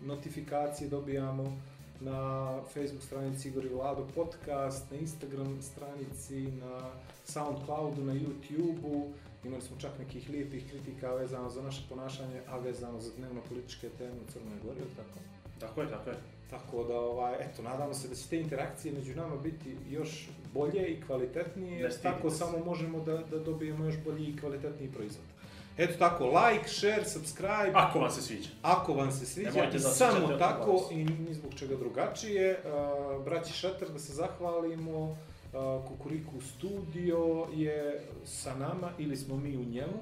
notifikacije 0.00 0.90
dobijamo 0.90 1.58
na 2.00 2.50
Facebook 2.62 3.02
stranici 3.02 3.48
Igor 3.48 3.64
i 3.64 3.68
Vlado 3.68 4.08
podcast, 4.14 4.90
na 4.90 4.96
Instagram 4.96 5.62
stranici, 5.62 6.40
na 6.40 6.90
Soundcloudu, 7.24 8.04
na 8.04 8.12
YouTubeu. 8.12 9.12
Imali 9.44 9.62
smo 9.62 9.76
čak 9.80 9.98
nekih 9.98 10.30
lijepih 10.30 10.70
kritika 10.70 11.14
vezano 11.14 11.50
za 11.50 11.62
naše 11.62 11.82
ponašanje, 11.88 12.40
a 12.48 12.58
vezano 12.58 13.00
za 13.00 13.10
dnevno 13.16 13.40
političke 13.48 13.88
teme 13.98 14.16
u 14.28 14.32
Crnoj 14.32 14.58
Gori, 14.64 14.80
tako? 14.96 15.18
Tako 15.60 15.82
je, 15.82 15.90
tako 15.90 16.10
je. 16.10 16.16
Tako 16.50 16.84
da, 16.84 17.00
ovaj, 17.00 17.34
eto, 17.40 17.62
nadamo 17.62 17.94
se 17.94 18.08
da 18.08 18.14
će 18.14 18.28
te 18.28 18.40
interakcije 18.40 18.94
među 18.94 19.14
nama 19.14 19.36
biti 19.36 19.76
još 19.90 20.28
bolje 20.54 20.88
i 20.88 21.02
kvalitetnije, 21.02 21.80
jer 21.80 22.00
tako 22.02 22.30
samo 22.30 22.64
možemo 22.64 23.00
da, 23.00 23.16
da 23.30 23.38
dobijemo 23.38 23.84
još 23.84 23.96
bolji 24.04 24.24
i 24.24 24.36
kvalitetniji 24.36 24.92
proizvod. 24.92 25.37
Eto 25.78 25.98
tako, 25.98 26.24
like, 26.24 26.68
share, 26.68 27.04
subscribe, 27.04 27.72
Ako 27.74 27.98
vam 27.98 28.10
se 28.10 28.22
sviđa. 28.22 28.48
ako 28.62 28.94
vam 28.94 29.12
se 29.12 29.26
sviđa, 29.26 29.50
Nemojte 29.50 29.76
i 29.76 29.80
da 29.80 29.88
samo 29.88 30.28
tako 30.28 30.88
i 30.90 31.04
ni 31.04 31.34
zbog 31.34 31.54
čega 31.54 31.76
drugačije. 31.76 32.60
Uh, 32.64 33.24
braći 33.24 33.52
Šeter, 33.52 33.88
da 33.88 33.98
se 33.98 34.12
zahvalimo, 34.12 35.00
uh, 35.00 35.88
Kukuriku 35.88 36.40
studio 36.40 37.46
je 37.54 38.02
sa 38.24 38.54
nama 38.54 38.90
ili 38.98 39.16
smo 39.16 39.36
mi 39.36 39.56
u 39.56 39.64
njemu. 39.64 39.98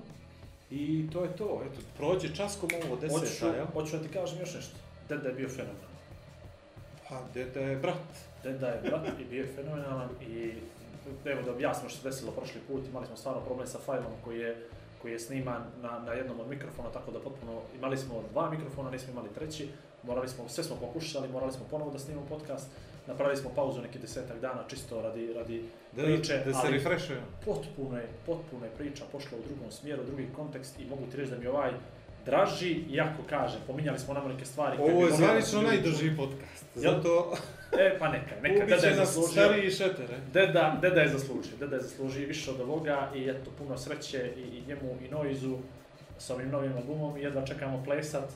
I 0.70 1.10
to 1.12 1.22
je 1.22 1.36
to, 1.36 1.62
eto, 1.66 1.80
prođe 1.96 2.34
časkom 2.34 2.70
ovo 2.86 2.96
Hoću, 2.96 3.20
deseta, 3.20 3.46
jel? 3.46 3.66
hoću 3.72 3.96
da 3.96 4.02
ti 4.02 4.08
kažem 4.08 4.40
još 4.40 4.54
nešto. 4.54 4.76
Deda 5.08 5.28
je 5.28 5.34
bio 5.34 5.48
fenomenalan. 5.48 5.96
Pa, 7.08 7.20
deda 7.34 7.60
je 7.60 7.76
brat. 7.76 8.08
Deda 8.42 8.66
je 8.68 8.80
brat 8.82 9.20
i 9.20 9.24
bio 9.24 9.42
je 9.42 9.52
fenomenalan 9.54 10.08
i 10.28 10.52
evo 11.24 11.42
da 11.42 11.52
objasnimo 11.52 11.88
što 11.88 11.98
se 11.98 12.08
desilo 12.08 12.32
prošli 12.32 12.60
put, 12.68 12.86
imali 12.86 13.06
smo 13.06 13.16
stvarno 13.16 13.40
problem 13.40 13.66
sa 13.66 13.78
fajlom 13.78 14.12
koji 14.24 14.38
je 14.40 14.66
koji 15.02 15.12
je 15.12 15.18
sniman 15.18 15.62
na, 15.82 15.98
na 15.98 16.12
jednom 16.12 16.40
od 16.40 16.48
mikrofona, 16.48 16.88
tako 16.90 17.10
da 17.10 17.20
potpuno, 17.20 17.52
imali 17.76 17.96
smo 17.96 18.22
dva 18.32 18.50
mikrofona, 18.50 18.90
nismo 18.90 19.12
imali 19.12 19.28
treći, 19.34 19.68
morali 20.02 20.28
smo, 20.28 20.48
sve 20.48 20.64
smo 20.64 20.76
pokušali, 20.76 21.28
morali 21.28 21.52
smo 21.52 21.64
ponovo 21.70 21.90
da 21.90 21.98
snimamo 21.98 22.26
podcast, 22.26 22.68
napravili 23.06 23.36
smo 23.36 23.50
pauzu 23.54 23.82
neki 23.82 23.98
desetak 23.98 24.40
dana 24.40 24.64
čisto 24.68 25.02
radi, 25.02 25.32
radi 25.32 25.64
Da, 25.92 26.02
priče, 26.02 26.42
da 26.44 26.52
se 26.52 26.60
ali 26.64 26.72
refreshuje. 26.72 27.20
potpuno 27.44 27.98
je, 27.98 28.08
potpuno 28.26 28.64
je 28.64 28.70
priča 28.70 29.04
pošla 29.12 29.38
u 29.38 29.48
drugom 29.48 29.70
smjeru, 29.70 30.04
drugi 30.04 30.28
kontekst 30.36 30.80
i 30.80 30.86
mogu 30.86 31.02
ti 31.10 31.16
reći 31.16 31.30
da 31.30 31.38
mi 31.38 31.46
ovaj 31.46 31.70
draži, 32.26 32.84
iako 32.90 33.22
kažem, 33.30 33.60
pominjali 33.66 33.98
smo 33.98 34.14
nam 34.14 34.28
neke 34.28 34.44
stvari. 34.44 34.76
Ovo 34.80 35.06
je 35.06 35.12
zvanično 35.12 35.62
najdrži 35.62 36.16
podcast. 36.16 36.64
Jel? 36.74 36.94
Zato 36.94 37.36
E, 37.78 37.98
pa 37.98 38.08
neka, 38.08 38.34
neka, 38.42 38.64
deda 38.64 38.74
ubiće 38.74 38.88
je 38.88 38.96
nas 38.96 39.08
zaslužio. 39.08 39.32
stariji 39.32 39.70
šetere. 39.70 40.16
Deda, 40.32 40.78
deda 40.82 41.00
je 41.00 41.08
zaslužio, 41.08 41.56
deda 41.58 41.76
je 41.76 41.82
zaslužio 41.82 42.26
više 42.28 42.50
od 42.50 42.60
ovoga 42.60 43.10
i 43.14 43.28
eto, 43.28 43.50
puno 43.58 43.78
sreće 43.78 44.32
i, 44.36 44.40
i 44.40 44.62
njemu 44.68 44.96
i 45.06 45.10
Noizu 45.10 45.58
s 46.18 46.30
ovim 46.30 46.50
novim 46.50 46.72
albumom 46.76 47.16
i 47.16 47.20
jedva 47.20 47.46
čekamo 47.46 47.84
plesat. 47.84 48.30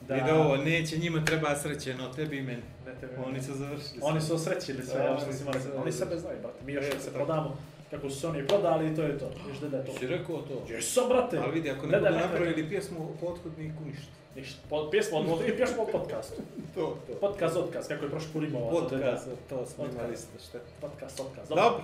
Da... 0.00 0.16
I 0.16 0.20
da 0.20 0.34
ovo, 0.34 0.56
neće 0.56 0.98
njima 0.98 1.24
treba 1.24 1.56
sreće, 1.56 1.94
no 1.94 2.08
tebi 2.08 2.36
i 2.36 2.42
meni. 2.42 2.62
Ne 2.86 2.94
tebe, 3.00 3.12
Oni 3.26 3.42
su 3.42 3.54
završili. 3.54 4.00
Oni 4.02 4.20
sve. 4.20 4.28
su 4.28 4.34
osrećili 4.34 4.82
sve, 4.82 5.08
ono 5.08 5.18
što 5.18 5.26
oni 5.26 5.36
si 5.36 5.42
imali. 5.42 5.58
Oni 5.76 5.92
sebe 5.92 6.16
znaju, 6.16 6.38
brate. 6.42 6.64
Mi 6.64 6.72
još 6.72 6.84
se 6.98 7.12
prodamo, 7.12 7.56
kako 7.90 8.10
su 8.10 8.20
se 8.20 8.26
oni 8.26 8.46
prodali 8.46 8.92
i 8.92 8.96
to 8.96 9.02
je 9.02 9.18
to. 9.18 9.30
Viš 9.48 9.58
da 9.58 9.76
je 9.76 9.84
to. 9.84 9.92
Si 9.98 10.06
rekao 10.06 10.36
to? 10.38 10.62
Jesam, 10.68 11.08
brate. 11.08 11.38
Ali 11.38 11.52
vidi, 11.52 11.70
ako 11.70 11.86
ne 11.86 11.98
budu 11.98 12.10
napravili 12.12 12.68
pjesmu 12.68 12.98
o 13.00 13.26
pothodniku, 13.26 13.84
ništa. 13.84 14.12
Ništa. 14.36 14.60
Po, 14.70 14.90
pjesma 14.90 15.18
od 15.18 15.48
i 15.48 15.56
pjesma 15.56 15.82
o 15.82 15.86
podcastu. 15.86 16.42
To, 16.74 16.98
to. 17.06 17.12
Podcast, 17.20 17.56
otkaz, 17.56 17.88
kako 17.88 18.04
je 18.04 18.10
prošli 18.10 18.28
put 18.32 18.44
imovao. 18.44 18.70
Podcast, 18.70 19.28
to 19.48 19.66
smo 19.66 19.76
Podcast. 19.76 19.94
imali 19.94 20.14
isto, 20.14 20.28
šta? 20.48 20.58
Podcast, 20.80 21.20
otkaz. 21.20 21.48
Dobro, 21.48 21.80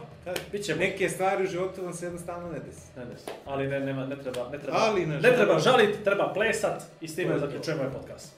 Biće 0.53 0.77
neke 0.77 1.09
stvari 1.09 1.45
u 1.45 1.47
životu 1.47 1.85
vam 1.85 1.93
se 1.95 2.07
jednostavno 2.07 2.53
ne 2.53 2.59
desi. 2.59 2.87
Ne, 2.97 3.05
ne, 3.05 3.11
ali 3.45 3.67
ne, 3.69 3.81
nema, 3.81 4.07
ne 4.07 4.17
treba, 4.17 4.49
ne 4.51 4.59
treba, 4.59 4.79
Ali 4.81 5.07
ne 5.07 5.21
ne 5.21 5.37
treba 5.37 5.59
žalit, 5.59 6.05
treba 6.05 6.33
plesat 6.35 6.83
i 7.01 7.09
s 7.09 7.15
time 7.15 7.29
To 7.29 7.35
je 7.35 7.41
to. 7.41 7.47
zaključujemo 7.47 7.83
ovaj 7.83 7.93
podcast. 7.95 8.33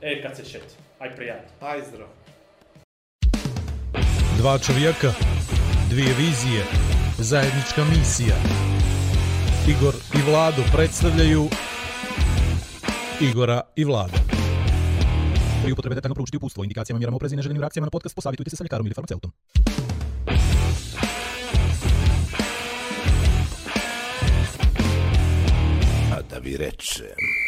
E, 0.00 0.22
kad 0.22 0.36
se 0.36 0.44
šeti. 0.44 0.74
Aj 0.98 1.16
prijatno. 1.16 1.48
Aj 1.60 1.80
zdrav. 1.82 2.08
Dva 4.38 4.58
čovjeka, 4.58 5.12
dvije 5.90 6.14
vizije, 6.14 6.62
zajednička 7.18 7.84
misija. 7.84 8.36
Igor 9.68 9.94
i 10.14 10.30
Vlado 10.30 10.62
predstavljaju 10.72 11.48
Igora 13.20 13.60
i 13.76 13.84
Vlada. 13.84 14.18
Pri 15.62 15.72
upotrebe 15.72 15.94
detaljno 15.94 16.14
proučiti 16.14 16.36
upustvo, 16.36 16.64
indikacijama, 16.64 16.98
mjerama 16.98 17.16
oprezi 17.16 17.34
i 17.34 17.36
neželjenim 17.36 17.60
reakcijama 17.60 17.86
na 17.86 17.90
podcast 17.90 18.14
posavitujte 18.14 18.50
se 18.50 18.56
sa 18.56 18.64
ljekarom 18.64 18.86
ili 18.86 18.94
farmaceutom. 18.94 19.32
A 26.12 26.22
da 26.30 26.38
vi 26.38 26.56
rečem... 26.56 27.47